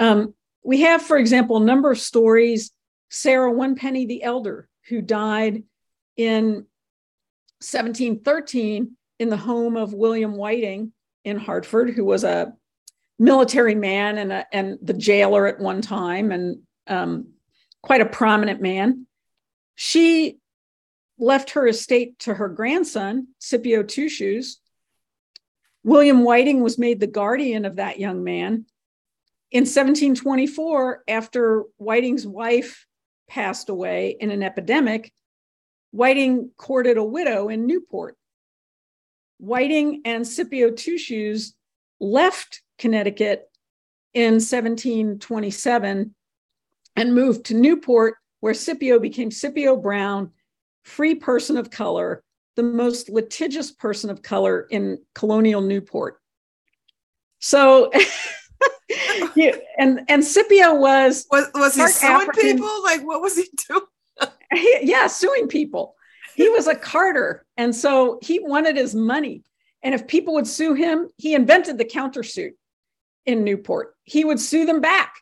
Um, 0.00 0.34
we 0.64 0.80
have, 0.80 1.02
for 1.02 1.16
example, 1.16 1.56
a 1.56 1.64
number 1.64 1.92
of 1.92 2.00
stories. 2.00 2.72
Sarah 3.10 3.52
One 3.52 3.76
Penny 3.76 4.06
the 4.06 4.24
Elder, 4.24 4.68
who 4.88 5.02
died 5.02 5.62
in 6.16 6.66
1713 7.60 8.96
in 9.18 9.28
the 9.28 9.36
home 9.36 9.76
of 9.76 9.92
William 9.92 10.32
Whiting 10.32 10.92
in 11.24 11.38
Hartford, 11.38 11.90
who 11.90 12.04
was 12.04 12.24
a 12.24 12.52
military 13.18 13.74
man 13.74 14.18
and, 14.18 14.32
a, 14.32 14.46
and 14.52 14.78
the 14.80 14.92
jailer 14.92 15.46
at 15.46 15.58
one 15.58 15.82
time, 15.82 16.30
and 16.30 16.60
um, 16.86 17.28
quite 17.82 18.00
a 18.00 18.06
prominent 18.06 18.60
man. 18.60 19.06
She 19.74 20.38
left 21.18 21.50
her 21.50 21.66
estate 21.66 22.18
to 22.20 22.34
her 22.34 22.48
grandson, 22.48 23.28
Scipio 23.38 23.82
Two 23.82 24.08
Shoes. 24.08 24.60
William 25.84 26.22
Whiting 26.22 26.62
was 26.62 26.78
made 26.78 27.00
the 27.00 27.06
guardian 27.06 27.64
of 27.64 27.76
that 27.76 27.98
young 27.98 28.22
man. 28.22 28.66
In 29.50 29.62
1724, 29.62 31.04
after 31.08 31.64
Whiting's 31.78 32.26
wife 32.26 32.86
passed 33.28 33.68
away 33.68 34.16
in 34.20 34.30
an 34.30 34.42
epidemic, 34.42 35.12
Whiting 35.90 36.50
courted 36.58 36.98
a 36.98 37.04
widow 37.04 37.48
in 37.48 37.66
Newport. 37.66 38.17
Whiting 39.38 40.02
and 40.04 40.26
Scipio 40.26 40.70
Two 40.70 40.98
Shoes 40.98 41.54
left 42.00 42.62
Connecticut 42.78 43.48
in 44.14 44.34
1727 44.34 46.14
and 46.96 47.14
moved 47.14 47.46
to 47.46 47.54
Newport, 47.54 48.16
where 48.40 48.54
Scipio 48.54 48.98
became 48.98 49.30
Scipio 49.30 49.76
Brown, 49.76 50.32
free 50.84 51.14
person 51.14 51.56
of 51.56 51.70
color, 51.70 52.24
the 52.56 52.62
most 52.62 53.08
litigious 53.08 53.70
person 53.70 54.10
of 54.10 54.22
color 54.22 54.66
in 54.70 54.98
colonial 55.14 55.60
Newport. 55.60 56.18
So, 57.38 57.92
and 59.78 60.00
and 60.08 60.24
Scipio 60.24 60.74
was 60.74 61.26
Was 61.30 61.48
was 61.54 61.76
he 61.76 61.86
suing 61.86 62.12
African- 62.12 62.56
people? 62.56 62.82
Like 62.82 63.06
what 63.06 63.20
was 63.20 63.36
he 63.36 63.48
doing? 63.68 63.82
yeah, 64.82 65.06
suing 65.06 65.46
people. 65.46 65.94
He 66.38 66.48
was 66.48 66.68
a 66.68 66.76
carter. 66.76 67.44
And 67.56 67.74
so 67.74 68.20
he 68.22 68.38
wanted 68.38 68.76
his 68.76 68.94
money. 68.94 69.42
And 69.82 69.92
if 69.92 70.06
people 70.06 70.34
would 70.34 70.46
sue 70.46 70.72
him, 70.72 71.10
he 71.16 71.34
invented 71.34 71.78
the 71.78 71.84
countersuit 71.84 72.52
in 73.26 73.42
Newport. 73.42 73.96
He 74.04 74.24
would 74.24 74.38
sue 74.38 74.64
them 74.64 74.80
back. 74.80 75.16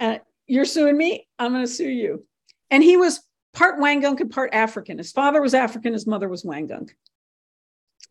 Uh, 0.00 0.20
You're 0.46 0.64
suing 0.64 0.96
me, 0.96 1.28
I'm 1.38 1.52
going 1.52 1.66
to 1.66 1.70
sue 1.70 1.90
you. 1.90 2.24
And 2.70 2.82
he 2.82 2.96
was 2.96 3.20
part 3.52 3.78
Wangunk 3.78 4.20
and 4.20 4.30
part 4.30 4.54
African. 4.54 4.96
His 4.96 5.12
father 5.12 5.42
was 5.42 5.52
African, 5.52 5.92
his 5.92 6.06
mother 6.06 6.30
was 6.30 6.44
Wangunk. 6.44 6.92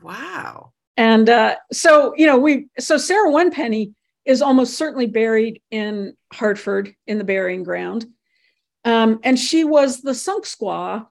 Wow. 0.04 0.74
And 0.96 1.28
uh, 1.32 1.56
so, 1.72 2.14
you 2.18 2.28
know, 2.28 2.38
we, 2.38 2.68
so 2.78 3.00
Sarah 3.00 3.32
One 3.32 3.50
Penny 3.50 3.96
is 4.26 4.44
almost 4.44 4.78
certainly 4.78 5.08
buried 5.08 5.60
in 5.72 6.16
Hartford 6.32 6.94
in 7.08 7.18
the 7.18 7.24
burying 7.24 7.64
ground. 7.64 8.06
Um, 8.86 9.22
and 9.24 9.40
she 9.40 9.64
was 9.64 10.02
the 10.02 10.14
sunk 10.14 10.46
squaw 10.46 11.08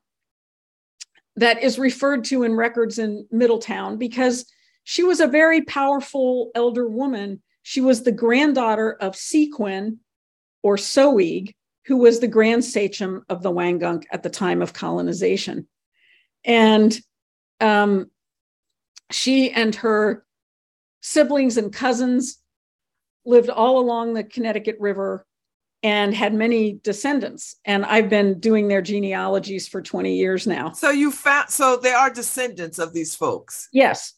that 1.36 1.62
is 1.62 1.78
referred 1.78 2.24
to 2.24 2.42
in 2.42 2.54
records 2.54 2.98
in 2.98 3.26
Middletown 3.30 3.98
because 3.98 4.46
she 4.84 5.02
was 5.02 5.20
a 5.20 5.26
very 5.26 5.62
powerful 5.62 6.50
elder 6.54 6.88
woman. 6.88 7.42
She 7.62 7.80
was 7.80 8.02
the 8.02 8.12
granddaughter 8.12 8.92
of 9.00 9.16
Sequin 9.16 9.98
or 10.62 10.76
Sowheag, 10.76 11.54
who 11.86 11.98
was 11.98 12.20
the 12.20 12.28
grand 12.28 12.64
sachem 12.64 13.24
of 13.28 13.42
the 13.42 13.50
Wangunk 13.50 14.04
at 14.10 14.22
the 14.22 14.30
time 14.30 14.62
of 14.62 14.72
colonization. 14.72 15.68
And 16.44 16.98
um, 17.60 18.10
she 19.10 19.50
and 19.50 19.74
her 19.76 20.24
siblings 21.00 21.56
and 21.56 21.72
cousins 21.72 22.38
lived 23.24 23.50
all 23.50 23.78
along 23.78 24.14
the 24.14 24.24
Connecticut 24.24 24.76
River 24.80 25.25
and 25.86 26.12
had 26.12 26.34
many 26.34 26.80
descendants. 26.82 27.54
And 27.64 27.84
I've 27.84 28.08
been 28.08 28.40
doing 28.40 28.66
their 28.66 28.82
genealogies 28.82 29.68
for 29.68 29.80
20 29.80 30.16
years 30.16 30.44
now. 30.44 30.72
So 30.72 30.90
you 30.90 31.12
found 31.12 31.48
so 31.48 31.76
they 31.76 31.92
are 31.92 32.10
descendants 32.10 32.80
of 32.80 32.92
these 32.92 33.14
folks. 33.14 33.68
Yes. 33.72 34.14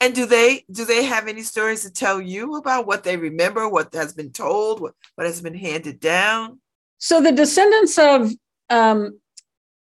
And 0.00 0.14
do 0.14 0.24
they 0.24 0.64
do 0.72 0.86
they 0.86 1.04
have 1.04 1.28
any 1.28 1.42
stories 1.42 1.82
to 1.82 1.92
tell 1.92 2.22
you 2.22 2.56
about 2.56 2.86
what 2.86 3.04
they 3.04 3.18
remember, 3.18 3.68
what 3.68 3.92
has 3.92 4.14
been 4.14 4.32
told, 4.32 4.80
what, 4.80 4.94
what 5.16 5.26
has 5.26 5.42
been 5.42 5.54
handed 5.54 6.00
down? 6.00 6.58
So 6.96 7.20
the 7.20 7.32
descendants 7.32 7.98
of 7.98 8.32
um, 8.70 9.20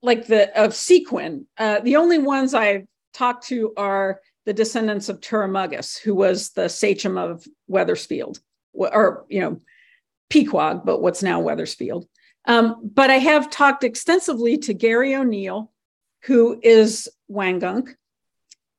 like 0.01 0.29
the 0.29 0.51
of 0.59 0.75
Sequin, 0.75 1.47
uh, 1.59 1.81
the 1.81 1.97
only 1.97 2.19
ones 2.19 2.55
I've 2.55 2.87
talked 3.13 3.47
to 3.49 3.75
are 3.77 4.23
the 4.47 4.55
descendants 4.55 5.11
of 5.11 5.21
Turramuggus, 5.21 6.01
who 6.01 6.15
was 6.15 6.53
the 6.53 6.71
sachem 6.71 7.19
of 7.19 7.45
Wethersfield, 7.69 8.41
or 8.73 9.27
you 9.29 9.41
know, 9.41 9.61
Pyquag, 10.31 10.85
but 10.85 11.03
what's 11.03 11.23
now 11.23 11.41
Wethersfield. 11.41 12.07
Um, 12.47 12.91
but 12.95 13.11
I 13.11 13.19
have 13.19 13.51
talked 13.51 13.85
extensively 13.85 14.57
to 14.59 14.75
Gary 14.75 15.15
O'Neill, 15.15 15.71
who 16.25 16.59
is 16.63 17.09
Wangunk, 17.31 17.95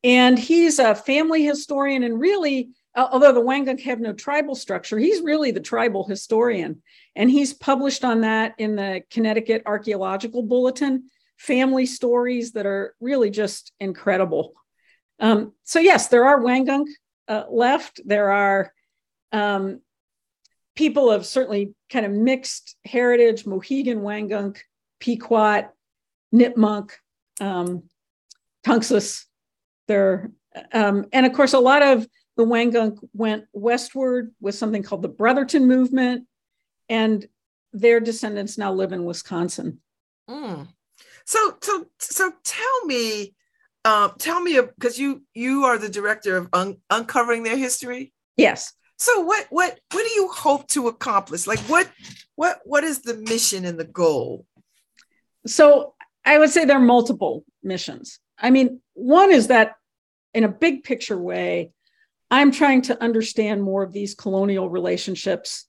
and 0.03 0.39
he's 0.39 0.79
a 0.79 0.95
family 0.95 1.45
historian 1.45 2.03
and 2.03 2.19
really, 2.19 2.69
al- 2.95 3.09
although 3.11 3.33
the 3.33 3.41
Wangunk 3.41 3.81
have 3.81 3.99
no 3.99 4.13
tribal 4.13 4.55
structure, 4.55 4.97
he's 4.97 5.21
really 5.21 5.51
the 5.51 5.59
tribal 5.59 6.07
historian. 6.07 6.81
And 7.15 7.29
he's 7.29 7.53
published 7.53 8.03
on 8.03 8.21
that 8.21 8.55
in 8.57 8.75
the 8.75 9.03
Connecticut 9.11 9.63
Archaeological 9.65 10.43
Bulletin, 10.43 11.09
family 11.37 11.85
stories 11.85 12.53
that 12.53 12.65
are 12.65 12.95
really 12.99 13.29
just 13.29 13.73
incredible. 13.79 14.53
Um, 15.19 15.53
so, 15.63 15.79
yes, 15.79 16.07
there 16.07 16.25
are 16.25 16.39
Wangunk 16.39 16.87
uh, 17.27 17.43
left. 17.49 18.01
There 18.05 18.31
are 18.31 18.73
um, 19.31 19.81
people 20.75 21.11
of 21.11 21.25
certainly 21.25 21.73
kind 21.89 22.05
of 22.05 22.11
mixed 22.11 22.75
heritage 22.85 23.45
Mohegan, 23.45 24.01
Wangunk, 24.01 24.59
Pequot, 24.99 25.69
Nipmuc, 26.33 26.91
um, 27.39 27.83
Tunxis. 28.65 29.25
There, 29.87 30.31
um, 30.71 31.05
and 31.11 31.25
of 31.25 31.33
course, 31.33 31.53
a 31.53 31.59
lot 31.59 31.81
of 31.81 32.07
the 32.37 32.45
Wangunk 32.45 32.99
went 33.13 33.45
westward 33.51 34.31
with 34.39 34.55
something 34.55 34.83
called 34.83 35.01
the 35.01 35.09
Brothertown 35.09 35.65
Movement, 35.65 36.27
and 36.87 37.25
their 37.73 37.99
descendants 37.99 38.57
now 38.57 38.71
live 38.73 38.93
in 38.93 39.05
Wisconsin. 39.05 39.79
Mm. 40.29 40.67
So 41.25 41.57
so 41.61 41.85
so 41.99 42.31
tell 42.43 42.85
me, 42.85 43.33
um, 43.85 44.13
tell 44.17 44.41
me 44.41 44.59
because 44.61 44.97
you 44.97 45.23
you 45.33 45.65
are 45.65 45.77
the 45.77 45.89
director 45.89 46.37
of 46.37 46.49
un- 46.53 46.77
uncovering 46.89 47.43
their 47.43 47.57
history. 47.57 48.13
Yes. 48.37 48.73
So 49.01 49.21
what 49.21 49.47
what 49.49 49.79
what 49.91 50.07
do 50.07 50.13
you 50.13 50.27
hope 50.27 50.67
to 50.69 50.87
accomplish? 50.87 51.47
Like 51.47 51.57
what 51.61 51.89
what 52.35 52.59
what 52.65 52.83
is 52.83 52.99
the 53.01 53.15
mission 53.15 53.65
and 53.65 53.79
the 53.79 53.83
goal? 53.83 54.45
So 55.47 55.95
I 56.23 56.37
would 56.37 56.51
say 56.51 56.65
there 56.65 56.77
are 56.77 56.79
multiple 56.79 57.43
missions. 57.63 58.19
I 58.37 58.51
mean, 58.51 58.79
one 58.93 59.31
is 59.31 59.47
that 59.47 59.73
in 60.35 60.43
a 60.43 60.49
big 60.49 60.83
picture 60.83 61.17
way, 61.17 61.71
I'm 62.29 62.51
trying 62.51 62.83
to 62.83 63.03
understand 63.03 63.63
more 63.63 63.81
of 63.81 63.91
these 63.91 64.13
colonial 64.13 64.69
relationships 64.69 65.65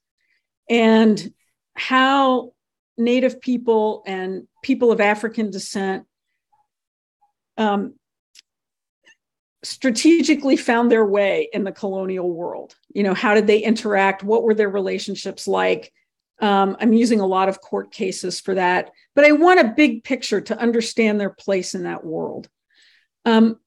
and 0.69 1.33
how 1.75 2.53
Native 2.99 3.41
people 3.41 4.03
and 4.07 4.47
people 4.63 4.93
of 4.93 5.01
African 5.01 5.51
descent 5.51 6.05
um, 7.57 7.95
strategically 9.63 10.57
found 10.57 10.91
their 10.91 11.05
way 11.05 11.49
in 11.53 11.65
the 11.65 11.73
colonial 11.73 12.31
world. 12.31 12.75
You 12.93 13.03
know, 13.05 13.15
how 13.15 13.35
did 13.35 13.47
they 13.47 13.59
interact? 13.59 14.23
What 14.23 14.43
were 14.43 14.55
their 14.55 14.69
relationships 14.69 15.47
like? 15.47 15.93
Um, 16.41 16.77
I'm 16.81 16.93
using 16.93 17.21
a 17.21 17.27
lot 17.27 17.49
of 17.49 17.61
court 17.61 17.93
cases 17.93 18.41
for 18.41 18.55
that, 18.55 18.91
but 19.15 19.25
I 19.25 19.33
want 19.33 19.61
a 19.61 19.75
big 19.77 20.03
picture 20.03 20.41
to 20.41 20.59
understand 20.59 21.21
their 21.21 21.31
place 21.31 21.75
in 21.75 21.85
that 21.85 22.05
world. 22.05 22.49
Um, 23.25 23.61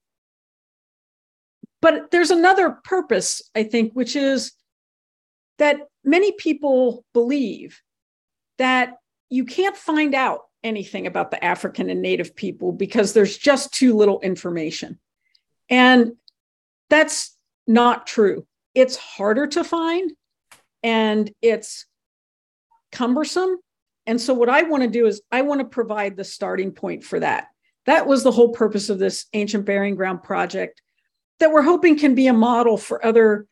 but 1.80 2.10
there's 2.10 2.30
another 2.30 2.70
purpose, 2.84 3.42
I 3.54 3.62
think, 3.64 3.92
which 3.94 4.16
is 4.16 4.52
that 5.58 5.78
many 6.04 6.32
people 6.32 7.04
believe 7.14 7.80
that 8.58 8.94
you 9.30 9.44
can't 9.44 9.76
find 9.76 10.14
out 10.14 10.42
anything 10.62 11.06
about 11.06 11.30
the 11.30 11.42
African 11.42 11.88
and 11.88 12.02
Native 12.02 12.36
people 12.36 12.72
because 12.72 13.12
there's 13.12 13.38
just 13.38 13.72
too 13.72 13.96
little 13.96 14.20
information. 14.20 14.98
And 15.68 16.12
that's 16.90 17.36
not 17.66 18.06
true. 18.06 18.46
It's 18.74 18.96
harder 18.96 19.46
to 19.48 19.64
find 19.64 20.12
and 20.82 21.30
it's 21.42 21.86
cumbersome. 22.92 23.56
And 24.06 24.20
so, 24.20 24.34
what 24.34 24.48
I 24.48 24.62
want 24.62 24.84
to 24.84 24.88
do 24.88 25.06
is, 25.06 25.20
I 25.32 25.42
want 25.42 25.60
to 25.60 25.66
provide 25.66 26.16
the 26.16 26.24
starting 26.24 26.70
point 26.70 27.02
for 27.02 27.18
that. 27.18 27.48
That 27.86 28.06
was 28.06 28.22
the 28.22 28.30
whole 28.30 28.50
purpose 28.50 28.88
of 28.88 28.98
this 28.98 29.26
ancient 29.32 29.64
burying 29.64 29.96
ground 29.96 30.22
project 30.22 30.80
that 31.40 31.50
we're 31.50 31.62
hoping 31.62 31.98
can 31.98 32.14
be 32.14 32.28
a 32.28 32.32
model 32.32 32.76
for 32.76 33.04
other 33.04 33.46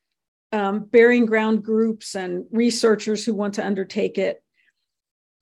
um, 0.53 0.85
burying 0.85 1.27
ground 1.27 1.65
groups 1.65 2.15
and 2.15 2.45
researchers 2.51 3.25
who 3.25 3.35
want 3.35 3.55
to 3.55 3.67
undertake 3.67 4.19
it. 4.19 4.43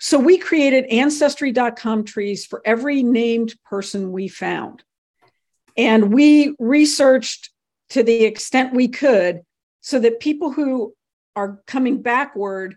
So 0.01 0.19
we 0.19 0.39
created 0.39 0.87
ancestry.com 0.87 2.05
trees 2.05 2.45
for 2.45 2.63
every 2.65 3.03
named 3.03 3.55
person 3.65 4.11
we 4.11 4.29
found. 4.29 4.83
And 5.77 6.13
we 6.13 6.55
researched 6.59 7.51
to 7.91 8.03
the 8.03 8.25
extent 8.25 8.75
we 8.75 8.89
could 8.89 9.43
so 9.81 9.99
that 9.99 10.21
people 10.21 10.51
who 10.51 10.95
are 11.37 11.63
coming 11.67 12.03
backward 12.03 12.77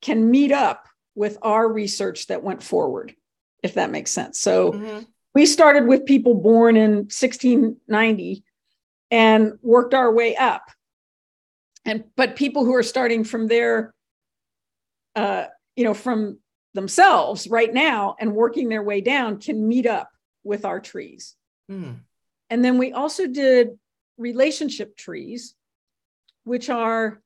can 0.00 0.30
meet 0.30 0.52
up 0.52 0.86
with 1.14 1.38
our 1.42 1.70
research 1.70 2.26
that 2.26 2.42
went 2.42 2.62
forward, 2.62 3.14
if 3.62 3.74
that 3.74 3.90
makes 3.90 4.10
sense. 4.10 4.38
So 4.38 4.72
Mhm. 4.72 5.06
we 5.34 5.46
started 5.46 5.86
with 5.86 6.06
people 6.06 6.34
born 6.34 6.76
in 6.76 7.08
1690 7.08 8.44
and 9.10 9.58
worked 9.62 9.94
our 9.94 10.12
way 10.12 10.36
up 10.36 10.70
and 11.84 12.04
but 12.16 12.34
people 12.36 12.64
who 12.64 12.74
are 12.74 12.82
starting 12.82 13.22
from 13.22 13.46
there 13.46 13.94
uh 15.14 15.46
you 15.76 15.84
know 15.84 15.94
from 15.94 16.38
themselves 16.74 17.46
right 17.48 17.72
now 17.72 18.16
and 18.18 18.34
working 18.34 18.68
their 18.68 18.82
way 18.82 19.00
down 19.00 19.38
can 19.38 19.68
meet 19.68 19.86
up 19.86 20.10
with 20.44 20.64
our 20.64 20.80
trees 20.80 21.36
Mm. 21.70 22.00
And 22.50 22.64
then 22.64 22.78
we 22.78 22.92
also 22.92 23.26
did 23.26 23.78
relationship 24.18 24.96
trees 24.96 25.54
which 26.44 26.70
are 26.70 27.20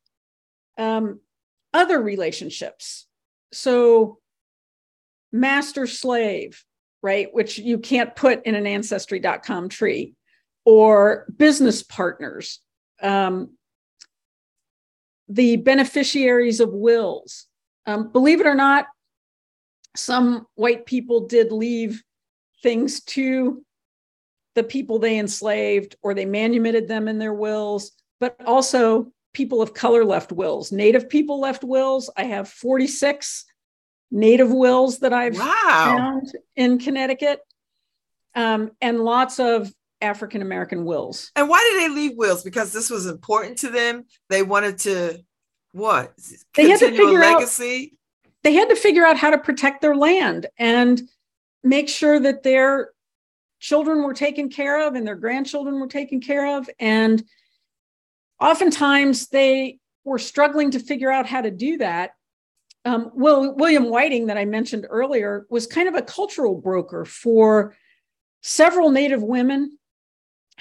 um, 0.78 1.20
other 1.72 2.00
relationships 2.00 3.06
so 3.52 4.18
master 5.32 5.86
slave 5.86 6.64
right? 7.02 7.32
Which 7.32 7.58
you 7.58 7.78
can't 7.78 8.14
put 8.14 8.44
in 8.46 8.54
an 8.54 8.66
ancestry.com 8.66 9.68
tree, 9.68 10.14
or 10.64 11.26
business 11.36 11.82
partners, 11.82 12.60
um, 13.02 13.56
the 15.28 15.56
beneficiaries 15.56 16.60
of 16.60 16.70
wills. 16.70 17.46
Um, 17.86 18.12
believe 18.12 18.40
it 18.40 18.46
or 18.46 18.54
not, 18.54 18.86
some 19.96 20.46
white 20.54 20.86
people 20.86 21.26
did 21.26 21.50
leave 21.52 22.02
things 22.62 23.02
to 23.04 23.64
the 24.60 24.64
people 24.68 24.98
they 24.98 25.18
enslaved 25.18 25.96
or 26.02 26.12
they 26.12 26.26
manumitted 26.26 26.86
them 26.86 27.08
in 27.08 27.18
their 27.18 27.32
wills, 27.32 27.92
but 28.18 28.36
also 28.44 29.10
people 29.32 29.62
of 29.62 29.72
color 29.72 30.04
left 30.04 30.32
wills. 30.32 30.70
Native 30.70 31.08
people 31.08 31.40
left 31.40 31.64
wills. 31.64 32.10
I 32.14 32.24
have 32.24 32.46
46 32.46 33.46
native 34.10 34.52
wills 34.52 34.98
that 34.98 35.14
I've 35.14 35.38
Wow. 35.38 35.94
found 35.96 36.32
in 36.56 36.78
Connecticut, 36.78 37.40
um, 38.34 38.72
and 38.82 39.00
lots 39.00 39.40
of 39.40 39.72
African 40.02 40.42
American 40.42 40.84
wills. 40.84 41.30
And 41.36 41.48
why 41.48 41.66
did 41.72 41.80
they 41.82 41.94
leave 41.94 42.18
wills? 42.18 42.42
Because 42.42 42.70
this 42.74 42.90
was 42.90 43.06
important 43.06 43.56
to 43.58 43.70
them. 43.70 44.04
They 44.28 44.42
wanted 44.42 44.76
to 44.80 45.24
what? 45.72 46.12
They 46.54 46.68
had 46.68 46.80
to 46.80 46.90
figure 46.90 47.22
out- 47.22 47.48
They 48.42 48.52
had 48.52 48.68
to 48.68 48.76
figure 48.76 49.06
out 49.06 49.16
how 49.16 49.30
to 49.30 49.38
protect 49.38 49.80
their 49.80 49.94
land 49.96 50.46
and 50.58 51.00
make 51.62 51.88
sure 51.88 52.18
that 52.20 52.42
their 52.42 52.90
children 53.60 54.02
were 54.02 54.14
taken 54.14 54.48
care 54.48 54.86
of 54.86 54.94
and 54.94 55.06
their 55.06 55.14
grandchildren 55.14 55.78
were 55.78 55.86
taken 55.86 56.20
care 56.20 56.56
of. 56.56 56.68
And 56.80 57.22
oftentimes 58.40 59.28
they 59.28 59.78
were 60.02 60.18
struggling 60.18 60.72
to 60.72 60.80
figure 60.80 61.12
out 61.12 61.26
how 61.26 61.42
to 61.42 61.50
do 61.50 61.76
that. 61.78 62.12
Um, 62.86 63.10
Will, 63.14 63.54
William 63.54 63.90
Whiting, 63.90 64.26
that 64.26 64.38
I 64.38 64.46
mentioned 64.46 64.86
earlier, 64.88 65.46
was 65.50 65.66
kind 65.66 65.86
of 65.86 65.94
a 65.94 66.02
cultural 66.02 66.54
broker 66.54 67.04
for 67.04 67.76
several 68.42 68.90
Native 68.90 69.22
women 69.22 69.78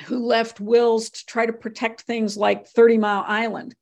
who 0.05 0.25
left 0.25 0.59
wills 0.59 1.09
to 1.09 1.25
try 1.25 1.45
to 1.45 1.53
protect 1.53 2.01
things 2.01 2.35
like 2.35 2.67
30 2.67 2.97
Mile 2.97 3.23
Island, 3.25 3.75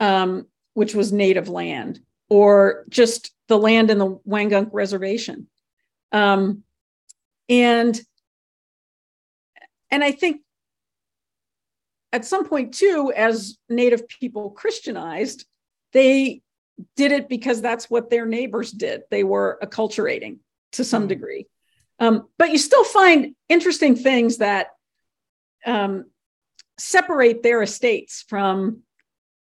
um, 0.00 0.46
which 0.72 0.94
was 0.94 1.12
Native 1.12 1.50
land, 1.50 2.00
or 2.30 2.86
just 2.88 3.32
the 3.48 3.58
land 3.58 3.90
in 3.90 3.98
the 3.98 4.16
Wangunk 4.26 4.70
Reservation. 4.72 5.48
Um, 6.12 6.62
and 7.50 8.00
and 9.94 10.02
I 10.02 10.10
think 10.10 10.40
at 12.12 12.24
some 12.24 12.48
point 12.48 12.74
too, 12.74 13.12
as 13.14 13.56
Native 13.68 14.08
people 14.08 14.50
Christianized, 14.50 15.46
they 15.92 16.42
did 16.96 17.12
it 17.12 17.28
because 17.28 17.62
that's 17.62 17.88
what 17.88 18.10
their 18.10 18.26
neighbors 18.26 18.72
did. 18.72 19.02
They 19.12 19.22
were 19.22 19.56
acculturating 19.62 20.38
to 20.72 20.82
some 20.82 21.06
degree. 21.06 21.46
Um, 22.00 22.26
but 22.38 22.50
you 22.50 22.58
still 22.58 22.82
find 22.82 23.36
interesting 23.48 23.94
things 23.94 24.38
that 24.38 24.70
um, 25.64 26.06
separate 26.76 27.44
their 27.44 27.62
estates 27.62 28.24
from 28.28 28.80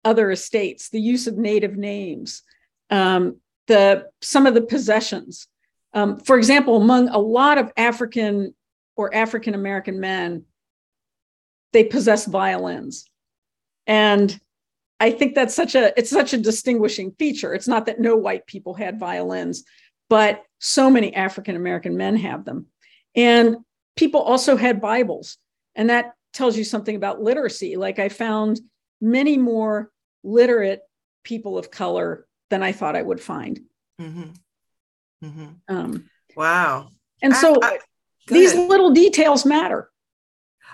other 0.05 0.33
estates. 0.33 0.89
The 0.89 1.01
use 1.01 1.29
of 1.29 1.39
native 1.39 1.77
names, 1.77 2.43
um, 2.91 3.37
the 3.69 4.09
some 4.21 4.47
of 4.49 4.55
the 4.55 4.63
possessions. 4.63 5.47
Um, 5.95 6.19
for 6.19 6.37
example, 6.37 6.77
among 6.77 7.09
a 7.09 7.19
lot 7.19 7.59
of 7.59 7.71
African 7.77 8.53
or 8.97 9.15
African 9.15 9.55
American 9.55 10.01
men, 10.01 10.45
they 11.73 11.85
possess 11.85 12.27
violins, 12.27 13.09
and 13.87 14.39
I 14.99 15.11
think 15.13 15.35
that's 15.35 15.55
such 15.55 15.75
a 15.75 15.99
it's 15.99 16.11
such 16.11 16.33
a 16.35 16.39
distinguishing 16.39 17.13
feature. 17.19 17.55
It's 17.55 17.69
not 17.69 17.87
that 17.87 18.01
no 18.01 18.17
white 18.17 18.47
people 18.47 18.75
had 18.75 18.99
violins, 18.99 19.65
but 20.09 20.43
so 20.59 20.91
many 20.91 21.15
African 21.15 21.57
American 21.57 21.97
men 21.97 22.17
have 22.17 22.45
them. 22.45 22.67
And 23.17 23.57
people 23.97 24.21
also 24.21 24.57
had 24.57 24.81
Bibles. 24.81 25.39
And 25.75 25.89
that 25.89 26.13
tells 26.33 26.57
you 26.57 26.65
something 26.65 26.95
about 26.97 27.23
literacy. 27.23 27.77
Like 27.77 27.99
I 27.99 28.09
found 28.09 28.61
many 29.01 29.39
more 29.39 29.91
literate 30.23 30.83
people 31.25 31.57
of 31.57 31.71
color 31.71 32.27
than 32.51 32.63
I 32.63 32.73
thought 32.73 32.97
I 32.97 33.03
would 33.03 33.21
find. 33.21 33.61
Mhm. 34.01 34.35
Mhm. 35.25 35.61
Um, 35.69 36.11
Wow. 36.37 36.91
and 37.23 37.35
so 37.35 37.59
I- 37.63 37.79
go 38.31 38.35
these 38.35 38.55
ahead. 38.55 38.69
little 38.69 38.91
details 38.91 39.45
matter. 39.45 39.91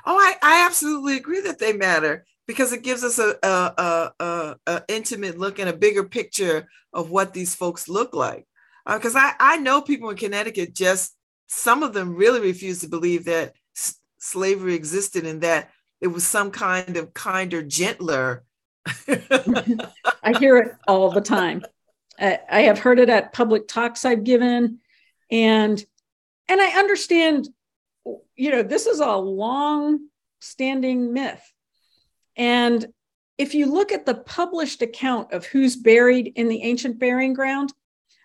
Oh, 0.04 0.16
I, 0.16 0.36
I 0.42 0.66
absolutely 0.66 1.16
agree 1.16 1.40
that 1.40 1.58
they 1.58 1.72
matter 1.72 2.24
because 2.46 2.72
it 2.72 2.84
gives 2.84 3.02
us 3.02 3.18
a, 3.18 3.36
a, 3.42 4.12
a, 4.20 4.56
a, 4.66 4.82
intimate 4.88 5.36
look 5.36 5.58
and 5.58 5.68
a 5.68 5.76
bigger 5.76 6.04
picture 6.04 6.68
of 6.92 7.10
what 7.10 7.34
these 7.34 7.54
folks 7.54 7.88
look 7.88 8.14
like. 8.14 8.46
Uh, 8.86 8.96
because 8.98 9.16
I, 9.16 9.32
I 9.40 9.56
know 9.56 9.82
people 9.82 10.10
in 10.10 10.16
Connecticut 10.16 10.74
just, 10.74 11.16
some 11.48 11.82
of 11.82 11.92
them 11.92 12.14
really 12.14 12.40
refuse 12.40 12.80
to 12.80 12.88
believe 12.88 13.24
that 13.24 13.54
s- 13.76 13.96
slavery 14.18 14.74
existed 14.74 15.26
and 15.26 15.40
that 15.40 15.70
it 16.00 16.06
was 16.06 16.24
some 16.24 16.52
kind 16.52 16.96
of 16.96 17.12
kinder, 17.12 17.62
gentler. 17.62 18.44
I 19.08 20.38
hear 20.38 20.56
it 20.58 20.72
all 20.86 21.10
the 21.10 21.20
time. 21.20 21.64
I, 22.18 22.38
I 22.48 22.60
have 22.62 22.78
heard 22.78 23.00
it 23.00 23.08
at 23.08 23.32
public 23.32 23.66
talks 23.66 24.04
I've 24.04 24.24
given, 24.24 24.78
and 25.30 25.84
and 26.48 26.60
I 26.60 26.78
understand. 26.78 27.48
You 28.36 28.50
know, 28.50 28.62
this 28.62 28.86
is 28.86 29.00
a 29.00 29.16
long-standing 29.16 31.12
myth, 31.12 31.42
and 32.36 32.86
if 33.36 33.54
you 33.54 33.66
look 33.66 33.90
at 33.92 34.06
the 34.06 34.14
published 34.14 34.80
account 34.82 35.32
of 35.32 35.44
who's 35.44 35.76
buried 35.76 36.32
in 36.36 36.48
the 36.48 36.62
ancient 36.62 36.98
burying 36.98 37.34
ground, 37.34 37.72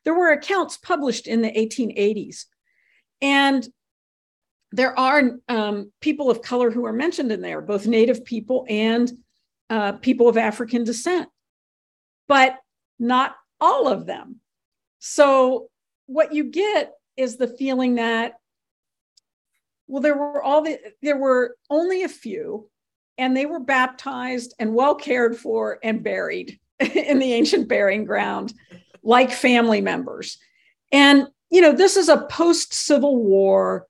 there 0.05 0.13
were 0.13 0.31
accounts 0.31 0.77
published 0.77 1.27
in 1.27 1.41
the 1.41 1.49
1880s, 1.49 2.45
and 3.21 3.67
there 4.71 4.97
are 4.97 5.39
um, 5.49 5.91
people 5.99 6.29
of 6.29 6.41
color 6.41 6.71
who 6.71 6.85
are 6.85 6.93
mentioned 6.93 7.31
in 7.31 7.41
there, 7.41 7.61
both 7.61 7.85
Native 7.85 8.23
people 8.23 8.65
and 8.69 9.11
uh, 9.69 9.93
people 9.93 10.27
of 10.27 10.37
African 10.37 10.83
descent, 10.83 11.27
but 12.27 12.57
not 12.99 13.35
all 13.59 13.87
of 13.87 14.05
them. 14.05 14.37
So 14.99 15.69
what 16.05 16.33
you 16.33 16.45
get 16.45 16.93
is 17.21 17.37
the 17.37 17.47
feeling 17.47 17.95
that, 17.95 18.33
well, 19.87 20.01
there 20.01 20.17
were 20.17 20.41
all 20.41 20.61
the 20.61 20.79
there 21.01 21.17
were 21.17 21.55
only 21.69 22.03
a 22.03 22.09
few, 22.09 22.69
and 23.17 23.35
they 23.35 23.45
were 23.45 23.59
baptized 23.59 24.53
and 24.59 24.73
well 24.73 24.95
cared 24.95 25.37
for 25.37 25.79
and 25.83 26.03
buried 26.03 26.59
in 26.79 27.19
the 27.19 27.33
ancient 27.33 27.67
burying 27.67 28.05
ground, 28.05 28.53
like 29.03 29.31
family 29.31 29.81
members. 29.81 30.37
And 30.91 31.27
you 31.49 31.61
know, 31.61 31.73
this 31.73 31.97
is 31.97 32.07
a 32.07 32.25
post-Civil 32.27 33.17
War 33.17 33.85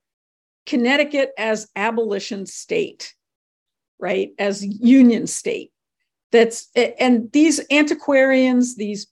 Connecticut 0.65 1.31
as 1.37 1.69
abolition 1.75 2.45
state, 2.45 3.13
right? 3.99 4.31
As 4.39 4.65
union 4.65 5.27
state. 5.27 5.71
That's 6.31 6.69
and 6.75 7.31
these 7.31 7.61
antiquarians, 7.69 8.75
these 8.75 9.07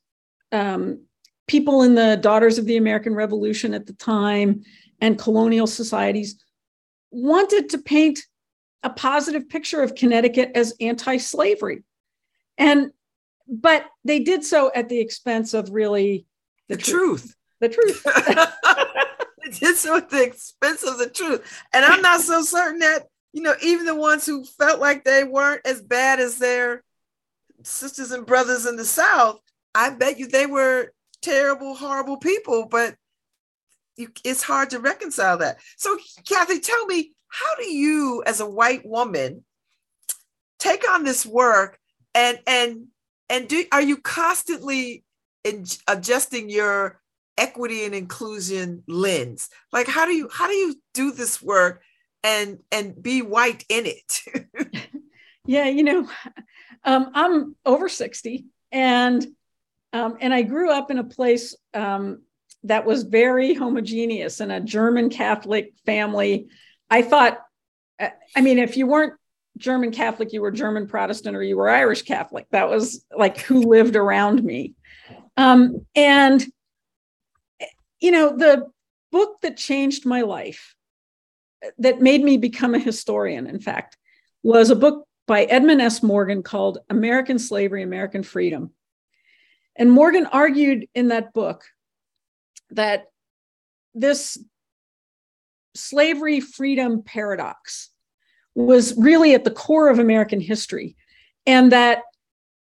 um, 0.51 1.01
people 1.49 1.81
in 1.81 1.95
the 1.95 2.15
Daughters 2.15 2.59
of 2.59 2.65
the 2.65 2.77
American 2.77 3.15
Revolution 3.15 3.73
at 3.73 3.87
the 3.87 3.93
time 3.93 4.61
and 5.01 5.17
colonial 5.17 5.65
societies 5.65 6.41
wanted 7.09 7.69
to 7.69 7.79
paint 7.79 8.19
a 8.83 8.89
positive 8.91 9.49
picture 9.49 9.81
of 9.81 9.95
Connecticut 9.95 10.51
as 10.53 10.75
anti-slavery. 10.79 11.83
And 12.57 12.91
but 13.47 13.87
they 14.05 14.19
did 14.19 14.43
so 14.45 14.71
at 14.75 14.89
the 14.89 14.99
expense 14.99 15.55
of 15.55 15.71
really 15.71 16.27
the 16.67 16.77
truth. 16.77 17.35
The 17.59 17.69
truth. 17.69 18.05
It 19.41 19.57
did 19.57 19.77
so 19.77 19.97
at 19.97 20.09
the 20.09 20.21
expense 20.21 20.83
of 20.83 20.99
the 20.99 21.09
truth. 21.09 21.63
And 21.73 21.83
I'm 21.83 22.01
not 22.01 22.21
so 22.21 22.43
certain 22.43 22.79
that, 22.79 23.07
you 23.33 23.41
know, 23.41 23.55
even 23.63 23.85
the 23.85 23.95
ones 23.95 24.25
who 24.25 24.43
felt 24.43 24.79
like 24.79 25.03
they 25.03 25.23
weren't 25.23 25.65
as 25.65 25.81
bad 25.81 26.19
as 26.19 26.37
their 26.37 26.83
sisters 27.63 28.11
and 28.11 28.27
brothers 28.27 28.67
in 28.67 28.75
the 28.75 28.85
South, 28.85 29.39
I 29.73 29.91
bet 29.91 30.19
you 30.19 30.27
they 30.27 30.45
were 30.45 30.91
terrible, 31.21 31.75
horrible 31.75 32.17
people, 32.17 32.67
but 32.67 32.95
you, 33.97 34.09
it's 34.23 34.43
hard 34.43 34.69
to 34.71 34.79
reconcile 34.79 35.37
that. 35.39 35.57
So, 35.77 35.97
Kathy, 36.27 36.59
tell 36.59 36.85
me, 36.85 37.11
how 37.27 37.55
do 37.57 37.65
you, 37.69 38.23
as 38.25 38.39
a 38.39 38.49
white 38.49 38.85
woman, 38.85 39.43
take 40.59 40.89
on 40.89 41.03
this 41.03 41.25
work 41.25 41.79
and 42.13 42.39
and 42.45 42.87
and 43.29 43.47
do 43.47 43.65
are 43.71 43.81
you 43.81 43.97
constantly 43.97 45.03
in, 45.43 45.65
adjusting 45.87 46.49
your 46.49 46.99
equity 47.37 47.85
and 47.85 47.95
inclusion 47.95 48.83
lens 48.87 49.49
like 49.71 49.87
how 49.87 50.05
do 50.05 50.11
you 50.11 50.29
how 50.31 50.47
do 50.47 50.53
you 50.53 50.75
do 50.93 51.11
this 51.11 51.41
work 51.41 51.81
and 52.23 52.59
and 52.71 53.01
be 53.01 53.21
white 53.21 53.63
in 53.69 53.85
it 53.85 54.21
yeah 55.45 55.65
you 55.65 55.83
know 55.83 56.07
um, 56.83 57.11
i'm 57.13 57.55
over 57.65 57.87
60 57.87 58.45
and 58.71 59.25
um, 59.93 60.17
and 60.21 60.33
i 60.33 60.41
grew 60.41 60.71
up 60.71 60.91
in 60.91 60.97
a 60.97 61.03
place 61.03 61.55
um, 61.73 62.21
that 62.63 62.85
was 62.85 63.03
very 63.03 63.53
homogeneous 63.53 64.41
in 64.41 64.51
a 64.51 64.59
german 64.59 65.09
catholic 65.09 65.73
family 65.85 66.47
i 66.89 67.01
thought 67.01 67.39
uh, 67.99 68.09
i 68.35 68.41
mean 68.41 68.57
if 68.57 68.77
you 68.77 68.87
weren't 68.87 69.13
german 69.57 69.91
catholic 69.91 70.31
you 70.31 70.41
were 70.41 70.51
german 70.51 70.87
protestant 70.87 71.35
or 71.35 71.43
you 71.43 71.57
were 71.57 71.69
irish 71.69 72.03
catholic 72.03 72.45
that 72.51 72.69
was 72.69 73.05
like 73.15 73.39
who 73.39 73.61
lived 73.61 73.95
around 73.95 74.43
me 74.43 74.73
um, 75.37 75.85
and 75.95 76.45
you 77.99 78.11
know 78.11 78.35
the 78.35 78.67
book 79.11 79.41
that 79.41 79.57
changed 79.57 80.05
my 80.05 80.21
life, 80.21 80.75
that 81.77 82.01
made 82.01 82.23
me 82.23 82.37
become 82.37 82.73
a 82.73 82.79
historian, 82.79 83.47
in 83.47 83.59
fact, 83.59 83.97
was 84.43 84.69
a 84.69 84.75
book 84.75 85.05
by 85.27 85.43
Edmund 85.43 85.81
S. 85.81 86.01
Morgan 86.01 86.41
called 86.41 86.79
American 86.89 87.37
Slavery, 87.37 87.83
American 87.83 88.23
Freedom. 88.23 88.71
And 89.79 89.89
Morgan 89.89 90.25
argued 90.25 90.87
in 90.93 91.07
that 91.07 91.33
book 91.33 91.63
that 92.71 93.05
this 93.95 94.37
slavery 95.73 96.41
freedom 96.41 97.01
paradox 97.01 97.89
was 98.53 98.95
really 98.97 99.33
at 99.33 99.45
the 99.45 99.51
core 99.51 99.87
of 99.87 99.97
American 99.97 100.41
history, 100.41 100.97
and 101.47 101.71
that 101.71 102.03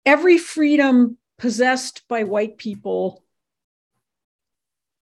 every 0.05 0.39
freedom 0.39 1.17
possessed 1.39 2.03
by 2.09 2.25
white 2.25 2.59
people 2.59 3.23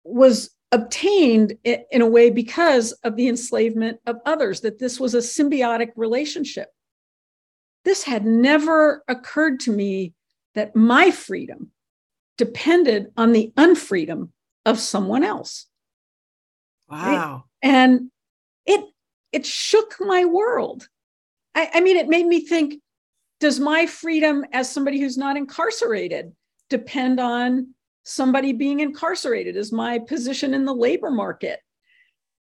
was 0.05 0.51
obtained 0.71 1.57
in 1.63 2.01
a 2.01 2.07
way 2.07 2.30
because 2.30 2.93
of 3.03 3.17
the 3.17 3.27
enslavement 3.27 3.99
of 4.05 4.17
others, 4.26 4.61
that 4.61 4.80
this 4.80 4.99
was 4.99 5.15
a 5.15 5.19
symbiotic 5.19 5.89
relationship. 5.97 6.69
This 7.84 8.03
had 8.03 8.26
never 8.26 9.03
occurred 9.09 9.59
to 9.61 9.71
me 9.71 10.13
that 10.55 10.76
my 10.76 11.11
freedom 11.11 11.71
depended 12.39 13.11
on 13.17 13.33
the 13.33 13.51
unfreedom 13.57 14.29
of 14.65 14.79
someone 14.79 15.23
else. 15.23 15.67
Wow. 16.89 17.43
And 17.61 18.09
it 18.65 18.83
it 19.31 19.45
shook 19.45 19.97
my 19.99 20.23
world. 20.25 20.87
I, 21.53 21.69
I 21.75 21.81
mean, 21.81 21.97
it 21.97 22.07
made 22.07 22.25
me 22.25 22.39
think, 22.39 22.81
does 23.41 23.59
my 23.59 23.85
freedom 23.85 24.45
as 24.53 24.71
somebody 24.71 24.99
who's 24.99 25.17
not 25.17 25.35
incarcerated 25.37 26.31
depend 26.69 27.19
on 27.19 27.75
somebody 28.03 28.53
being 28.53 28.79
incarcerated? 28.79 29.57
Is 29.57 29.73
my 29.73 29.99
position 29.99 30.53
in 30.53 30.63
the 30.63 30.73
labor 30.73 31.11
market 31.11 31.59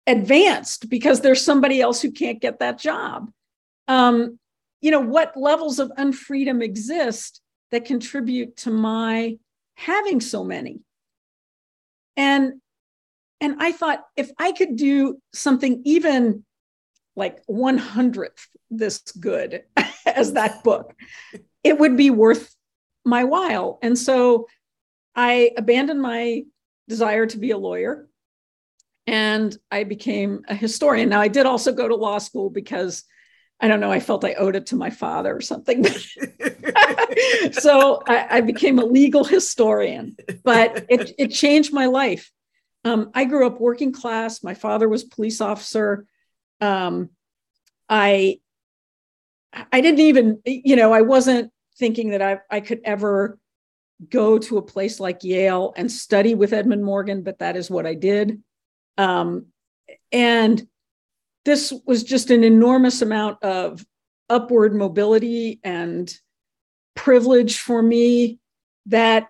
advanced 0.06 0.90
because 0.90 1.22
there's 1.22 1.42
somebody 1.42 1.80
else 1.80 2.02
who 2.02 2.12
can't 2.12 2.42
get 2.42 2.60
that 2.60 2.78
job? 2.78 3.32
Um, 3.88 4.40
you 4.82 4.92
know, 4.92 5.00
what 5.00 5.38
levels 5.38 5.80
of 5.80 5.92
unfreedom 5.98 6.62
exist 6.62 7.42
that 7.72 7.86
contribute 7.86 8.58
to 8.58 8.72
my 8.72 9.38
having 9.76 10.22
so 10.22 10.44
many? 10.44 10.82
And 12.18 12.62
and 13.42 13.58
I 13.60 13.72
thought 13.72 14.06
if 14.16 14.32
I 14.40 14.54
could 14.54 14.76
do 14.76 15.20
something 15.34 15.82
even 15.86 16.46
like 17.16 17.46
100th 17.48 18.48
this 18.70 19.00
good 19.20 19.64
as 20.06 20.34
that 20.34 20.64
book, 20.64 20.94
it 21.64 21.78
would 21.78 21.98
be 21.98 22.10
worth 22.10 22.56
my 23.06 23.24
while. 23.24 23.80
And 23.82 23.98
so 23.98 24.48
I 25.16 25.52
abandoned 25.58 26.02
my 26.02 26.44
desire 26.88 27.26
to 27.26 27.38
be 27.38 27.52
a 27.52 27.58
lawyer 27.58 28.08
and 29.08 29.56
I 29.72 29.84
became 29.84 30.42
a 30.48 30.56
historian. 30.56 31.10
Now, 31.10 31.22
I 31.22 31.28
did 31.28 31.46
also 31.46 31.72
go 31.72 31.88
to 31.88 31.96
law 31.96 32.18
school 32.18 32.50
because 32.50 33.04
I 33.60 33.68
don't 33.68 33.80
know, 33.80 33.92
I 33.92 34.00
felt 34.00 34.26
I 34.26 34.34
owed 34.34 34.56
it 34.56 34.68
to 34.68 34.76
my 34.76 34.90
father 34.90 35.36
or 35.36 35.42
something. 35.42 35.86
so 37.52 38.02
I, 38.08 38.28
I, 38.30 38.42
became 38.42 38.80
a 38.80 38.86
legal 38.86 39.24
historian, 39.24 40.18
but 40.44 40.86
it, 40.90 41.14
it 41.18 41.28
changed 41.30 41.74
my 41.74 41.86
life. 41.86 42.32
Um, 42.84 43.12
I 43.14 43.26
grew 43.26 43.48
up 43.48 43.60
working 43.60 43.92
class. 43.92 44.44
My 44.44 44.54
father 44.54 44.90
was 44.90 45.04
police 45.04 45.42
officer. 45.42 46.06
Um, 46.62 47.10
I 47.90 48.40
I 49.72 49.82
didn't 49.82 50.02
even, 50.02 50.42
you 50.46 50.76
know, 50.76 50.92
I 50.92 51.02
wasn't 51.02 51.52
thinking 51.78 52.10
that 52.10 52.22
I, 52.22 52.40
I 52.52 52.60
could 52.60 52.82
ever 52.84 53.40
go 54.10 54.38
to 54.38 54.58
a 54.58 54.62
place 54.62 55.00
like 55.00 55.24
Yale 55.24 55.74
and 55.78 55.90
study 55.90 56.36
with 56.36 56.54
Edmund 56.54 56.84
Morgan, 56.84 57.24
but 57.24 57.40
that 57.40 57.56
is 57.56 57.70
what 57.70 57.86
I 57.86 57.94
did. 57.94 58.42
Um, 58.98 59.48
and 60.12 60.68
this 61.46 61.74
was 61.86 62.04
just 62.04 62.32
an 62.32 62.44
enormous 62.44 63.02
amount 63.02 63.42
of 63.44 63.86
upward 64.30 64.76
mobility 64.76 65.60
and 65.64 66.14
privilege 66.96 67.60
for 67.60 67.82
me 67.82 68.40
that 68.88 69.30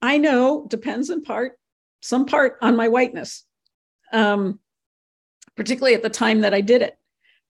I 0.00 0.18
know 0.18 0.66
depends 0.68 1.10
in 1.10 1.22
part, 1.22 1.58
some 2.02 2.26
part 2.26 2.58
on 2.62 2.76
my 2.76 2.88
whiteness, 2.88 3.44
um, 4.12 4.60
particularly 5.56 5.94
at 5.94 6.02
the 6.02 6.10
time 6.10 6.42
that 6.42 6.54
I 6.54 6.60
did 6.60 6.82
it 6.82 6.96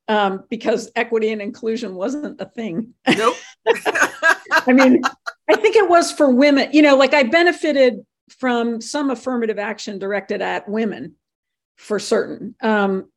um, 0.09 0.44
because 0.48 0.90
equity 0.97 1.32
and 1.32 1.43
inclusion 1.43 1.94
wasn't 1.94 2.40
a 2.40 2.47
thing. 2.47 2.94
Nope. 3.16 3.36
I 3.66 4.73
mean, 4.73 5.02
I 5.51 5.56
think 5.56 5.77
it 5.77 5.89
was 5.89 6.12
for 6.12 6.31
women. 6.31 6.70
You 6.73 6.82
know, 6.82 6.97
like 6.97 7.15
I 7.15 7.24
benefited 7.24 8.05
from 8.39 8.81
some 8.81 9.11
affirmative 9.11 9.59
action 9.59 9.98
directed 9.98 10.40
at 10.40 10.69
women 10.69 11.16
for 11.77 11.98
certain. 11.98 12.55
Um, 12.62 13.11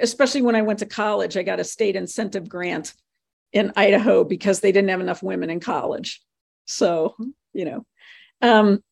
especially 0.00 0.42
when 0.42 0.56
I 0.56 0.62
went 0.62 0.80
to 0.80 0.86
college, 0.86 1.36
I 1.36 1.42
got 1.42 1.60
a 1.60 1.64
state 1.64 1.96
incentive 1.96 2.48
grant 2.48 2.94
in 3.52 3.72
Idaho 3.76 4.24
because 4.24 4.60
they 4.60 4.72
didn't 4.72 4.90
have 4.90 5.00
enough 5.00 5.22
women 5.22 5.50
in 5.50 5.60
college. 5.60 6.22
So, 6.66 7.14
you 7.52 7.64
know, 7.64 7.86
um, 8.42 8.82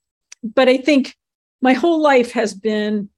but 0.42 0.68
I 0.68 0.78
think 0.78 1.16
my 1.60 1.72
whole 1.72 2.00
life 2.00 2.32
has 2.32 2.54
been 2.54 3.08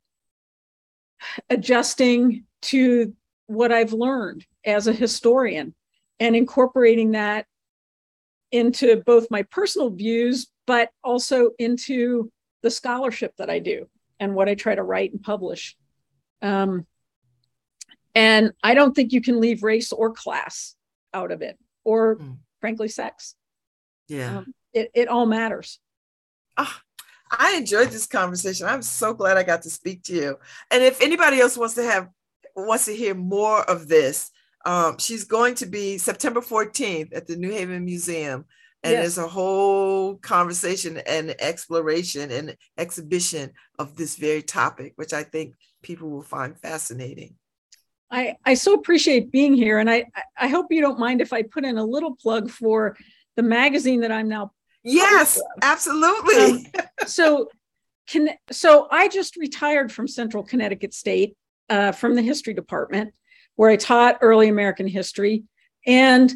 adjusting 1.48 2.44
to 2.62 3.14
what 3.46 3.72
I've 3.72 3.92
learned 3.92 4.44
as 4.64 4.86
a 4.86 4.92
historian 4.92 5.74
and 6.20 6.34
incorporating 6.34 7.12
that 7.12 7.46
into 8.52 9.02
both 9.04 9.30
my 9.30 9.42
personal 9.42 9.90
views, 9.90 10.46
but 10.66 10.90
also 11.02 11.50
into 11.58 12.30
the 12.62 12.70
scholarship 12.70 13.34
that 13.36 13.50
I 13.50 13.58
do 13.58 13.88
and 14.20 14.34
what 14.34 14.48
I 14.48 14.54
try 14.54 14.74
to 14.74 14.82
write 14.82 15.12
and 15.12 15.22
publish. 15.22 15.76
Um, 16.40 16.86
and 18.14 18.52
I 18.62 18.74
don't 18.74 18.94
think 18.94 19.12
you 19.12 19.20
can 19.20 19.40
leave 19.40 19.62
race 19.62 19.92
or 19.92 20.12
class 20.12 20.74
out 21.12 21.32
of 21.32 21.42
it, 21.42 21.58
or 21.84 22.16
mm. 22.16 22.36
frankly, 22.60 22.88
sex. 22.88 23.34
Yeah. 24.08 24.38
Um, 24.38 24.54
it, 24.72 24.90
it 24.94 25.08
all 25.08 25.26
matters. 25.26 25.78
Oh, 26.56 26.76
I 27.30 27.56
enjoyed 27.56 27.90
this 27.90 28.06
conversation. 28.06 28.66
I'm 28.66 28.82
so 28.82 29.14
glad 29.14 29.36
I 29.36 29.42
got 29.42 29.62
to 29.62 29.70
speak 29.70 30.02
to 30.04 30.14
you. 30.14 30.36
And 30.70 30.82
if 30.82 31.00
anybody 31.00 31.40
else 31.40 31.56
wants 31.56 31.74
to 31.74 31.84
have 31.84 32.08
wants 32.56 32.84
to 32.84 32.94
hear 32.94 33.14
more 33.14 33.68
of 33.68 33.88
this, 33.88 34.30
um, 34.64 34.98
she's 34.98 35.24
going 35.24 35.56
to 35.56 35.66
be 35.66 35.98
September 35.98 36.40
14th 36.40 37.14
at 37.14 37.26
the 37.26 37.36
New 37.36 37.50
Haven 37.50 37.84
Museum. 37.84 38.44
And 38.82 38.92
yes. 38.92 39.02
there's 39.02 39.18
a 39.18 39.28
whole 39.28 40.16
conversation 40.16 40.98
and 41.06 41.34
exploration 41.40 42.30
and 42.30 42.56
exhibition 42.76 43.52
of 43.78 43.96
this 43.96 44.16
very 44.16 44.42
topic, 44.42 44.92
which 44.96 45.14
I 45.14 45.22
think 45.22 45.54
people 45.82 46.10
will 46.10 46.22
find 46.22 46.58
fascinating. 46.58 47.36
I, 48.10 48.36
I 48.44 48.54
so 48.54 48.74
appreciate 48.74 49.30
being 49.32 49.54
here. 49.54 49.78
And 49.78 49.90
I, 49.90 50.04
I 50.38 50.48
hope 50.48 50.66
you 50.70 50.80
don't 50.80 50.98
mind 50.98 51.20
if 51.20 51.32
I 51.32 51.42
put 51.42 51.64
in 51.64 51.78
a 51.78 51.84
little 51.84 52.14
plug 52.14 52.50
for 52.50 52.96
the 53.36 53.42
magazine 53.42 54.00
that 54.00 54.12
I'm 54.12 54.28
now. 54.28 54.52
Yes, 54.82 55.40
absolutely. 55.62 56.70
Um, 56.78 56.84
so, 57.06 57.48
can, 58.06 58.30
so 58.50 58.86
I 58.90 59.08
just 59.08 59.36
retired 59.36 59.90
from 59.90 60.06
Central 60.06 60.42
Connecticut 60.42 60.94
State 60.94 61.36
uh, 61.70 61.92
from 61.92 62.14
the 62.14 62.22
history 62.22 62.54
department, 62.54 63.14
where 63.56 63.70
I 63.70 63.76
taught 63.76 64.18
early 64.20 64.48
American 64.48 64.86
history. 64.86 65.44
And 65.86 66.32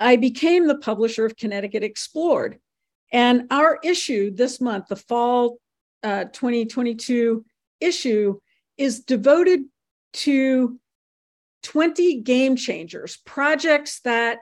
I 0.00 0.16
became 0.16 0.66
the 0.66 0.78
publisher 0.78 1.24
of 1.24 1.36
Connecticut 1.36 1.84
Explored. 1.84 2.58
And 3.12 3.46
our 3.50 3.78
issue 3.84 4.34
this 4.34 4.60
month, 4.60 4.88
the 4.88 4.96
fall 4.96 5.58
uh, 6.02 6.24
2022 6.24 7.44
issue, 7.80 8.40
is 8.76 9.00
devoted 9.00 9.60
to 10.14 10.78
20 11.64 12.20
game 12.20 12.56
changers, 12.56 13.18
projects 13.24 14.00
that 14.00 14.38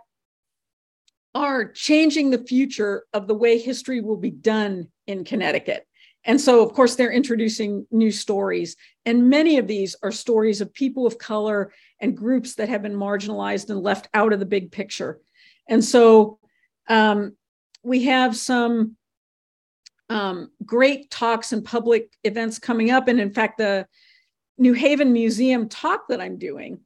are 1.34 1.70
changing 1.72 2.30
the 2.30 2.44
future 2.44 3.04
of 3.14 3.26
the 3.26 3.34
way 3.34 3.58
history 3.58 4.00
will 4.00 4.18
be 4.18 4.30
done 4.30 4.88
in 5.06 5.24
Connecticut. 5.24 5.86
And 6.24 6.40
so, 6.40 6.64
of 6.64 6.72
course, 6.74 6.94
they're 6.94 7.10
introducing 7.10 7.86
new 7.90 8.12
stories. 8.12 8.76
And 9.06 9.28
many 9.28 9.58
of 9.58 9.66
these 9.66 9.96
are 10.02 10.12
stories 10.12 10.60
of 10.60 10.72
people 10.72 11.06
of 11.06 11.18
color 11.18 11.72
and 12.00 12.16
groups 12.16 12.54
that 12.56 12.68
have 12.68 12.82
been 12.82 12.94
marginalized 12.94 13.70
and 13.70 13.80
left 13.80 14.08
out 14.14 14.32
of 14.32 14.38
the 14.38 14.46
big 14.46 14.70
picture. 14.70 15.18
And 15.68 15.82
so 15.84 16.38
um, 16.88 17.36
we 17.82 18.04
have 18.04 18.36
some 18.36 18.96
um, 20.08 20.50
great 20.64 21.10
talks 21.10 21.52
and 21.52 21.64
public 21.64 22.12
events 22.22 22.58
coming 22.58 22.90
up. 22.90 23.08
And 23.08 23.18
in 23.18 23.32
fact, 23.32 23.58
the 23.58 23.86
New 24.58 24.74
Haven 24.74 25.12
Museum 25.12 25.68
talk 25.68 26.08
that 26.08 26.20
I'm 26.20 26.38
doing, 26.38 26.80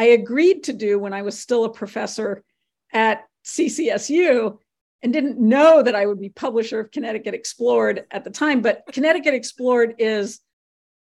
I 0.00 0.04
agreed 0.04 0.64
to 0.64 0.72
do 0.72 0.98
when 0.98 1.12
I 1.12 1.20
was 1.20 1.38
still 1.38 1.66
a 1.66 1.70
professor 1.70 2.42
at 2.90 3.24
CCSU 3.44 4.56
and 5.02 5.12
didn't 5.12 5.38
know 5.38 5.82
that 5.82 5.94
I 5.94 6.06
would 6.06 6.18
be 6.18 6.30
publisher 6.30 6.80
of 6.80 6.90
Connecticut 6.90 7.34
Explored 7.34 8.06
at 8.10 8.24
the 8.24 8.30
time. 8.30 8.62
But 8.62 8.84
Connecticut 8.92 9.34
Explored 9.34 9.96
is 9.98 10.40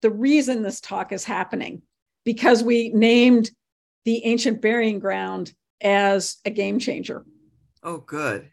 the 0.01 0.09
reason 0.09 0.63
this 0.63 0.81
talk 0.81 1.11
is 1.11 1.23
happening 1.23 1.83
because 2.25 2.63
we 2.63 2.89
named 2.89 3.51
the 4.03 4.25
ancient 4.25 4.63
burying 4.63 4.97
ground 4.97 5.53
as 5.79 6.37
a 6.43 6.49
game 6.49 6.79
changer. 6.79 7.23
Oh, 7.83 7.97
good. 7.97 8.49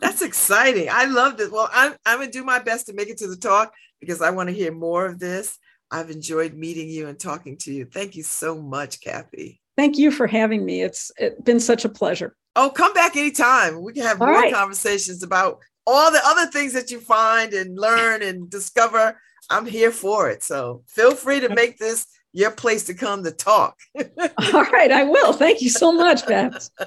That's 0.00 0.22
exciting. 0.22 0.86
I 0.88 1.06
love 1.06 1.36
this. 1.36 1.50
Well, 1.50 1.68
I'm, 1.72 1.96
I'm 2.06 2.18
going 2.18 2.30
to 2.30 2.38
do 2.38 2.44
my 2.44 2.60
best 2.60 2.86
to 2.86 2.92
make 2.92 3.08
it 3.08 3.18
to 3.18 3.26
the 3.26 3.36
talk 3.36 3.74
because 3.98 4.22
I 4.22 4.30
want 4.30 4.50
to 4.50 4.54
hear 4.54 4.70
more 4.70 5.06
of 5.06 5.18
this. 5.18 5.58
I've 5.90 6.10
enjoyed 6.10 6.54
meeting 6.54 6.88
you 6.88 7.08
and 7.08 7.18
talking 7.18 7.56
to 7.58 7.72
you. 7.72 7.86
Thank 7.86 8.16
you 8.16 8.22
so 8.22 8.60
much, 8.60 9.00
Kathy. 9.00 9.60
Thank 9.76 9.96
you 9.96 10.10
for 10.10 10.26
having 10.26 10.64
me. 10.64 10.82
It's, 10.82 11.10
it's 11.16 11.40
been 11.40 11.60
such 11.60 11.84
a 11.84 11.88
pleasure. 11.88 12.36
Oh, 12.56 12.70
come 12.70 12.92
back 12.92 13.16
anytime. 13.16 13.82
We 13.82 13.92
can 13.92 14.02
have 14.02 14.20
All 14.20 14.26
more 14.26 14.36
right. 14.36 14.52
conversations 14.52 15.22
about 15.22 15.60
all 15.86 16.10
the 16.10 16.20
other 16.24 16.50
things 16.50 16.72
that 16.74 16.90
you 16.90 17.00
find 17.00 17.54
and 17.54 17.78
learn 17.78 18.22
and 18.22 18.50
discover. 18.50 19.18
I'm 19.48 19.64
here 19.64 19.92
for 19.92 20.28
it. 20.28 20.42
So 20.42 20.82
feel 20.88 21.14
free 21.14 21.40
to 21.40 21.48
make 21.54 21.78
this 21.78 22.06
your 22.32 22.50
place 22.50 22.84
to 22.84 22.94
come 22.94 23.24
to 23.24 23.30
talk. 23.30 23.76
All 23.98 24.64
right, 24.64 24.90
I 24.90 25.04
will. 25.04 25.32
Thank 25.32 25.62
you 25.62 25.70
so 25.70 25.92
much, 25.92 26.26
Babz. 26.26 26.70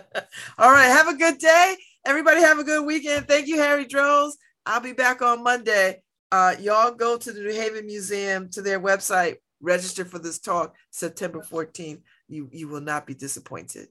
All 0.57 0.71
right. 0.71 0.85
Have 0.87 1.07
a 1.07 1.15
good 1.15 1.39
day. 1.39 1.75
Everybody 2.05 2.41
have 2.41 2.59
a 2.59 2.63
good 2.63 2.85
weekend. 2.85 3.27
Thank 3.27 3.47
you, 3.47 3.57
Harry 3.57 3.85
Droz. 3.85 4.37
I'll 4.65 4.81
be 4.81 4.93
back 4.93 5.21
on 5.21 5.43
Monday. 5.43 6.01
Uh, 6.31 6.55
y'all 6.61 6.91
go 6.91 7.17
to 7.17 7.33
the 7.33 7.41
New 7.41 7.53
Haven 7.53 7.85
Museum 7.85 8.49
to 8.51 8.61
their 8.61 8.79
website, 8.79 9.37
register 9.59 10.05
for 10.05 10.17
this 10.17 10.39
talk 10.39 10.75
September 10.89 11.39
14th. 11.39 12.01
You, 12.29 12.49
you 12.53 12.69
will 12.69 12.79
not 12.79 13.05
be 13.05 13.13
disappointed. 13.13 13.89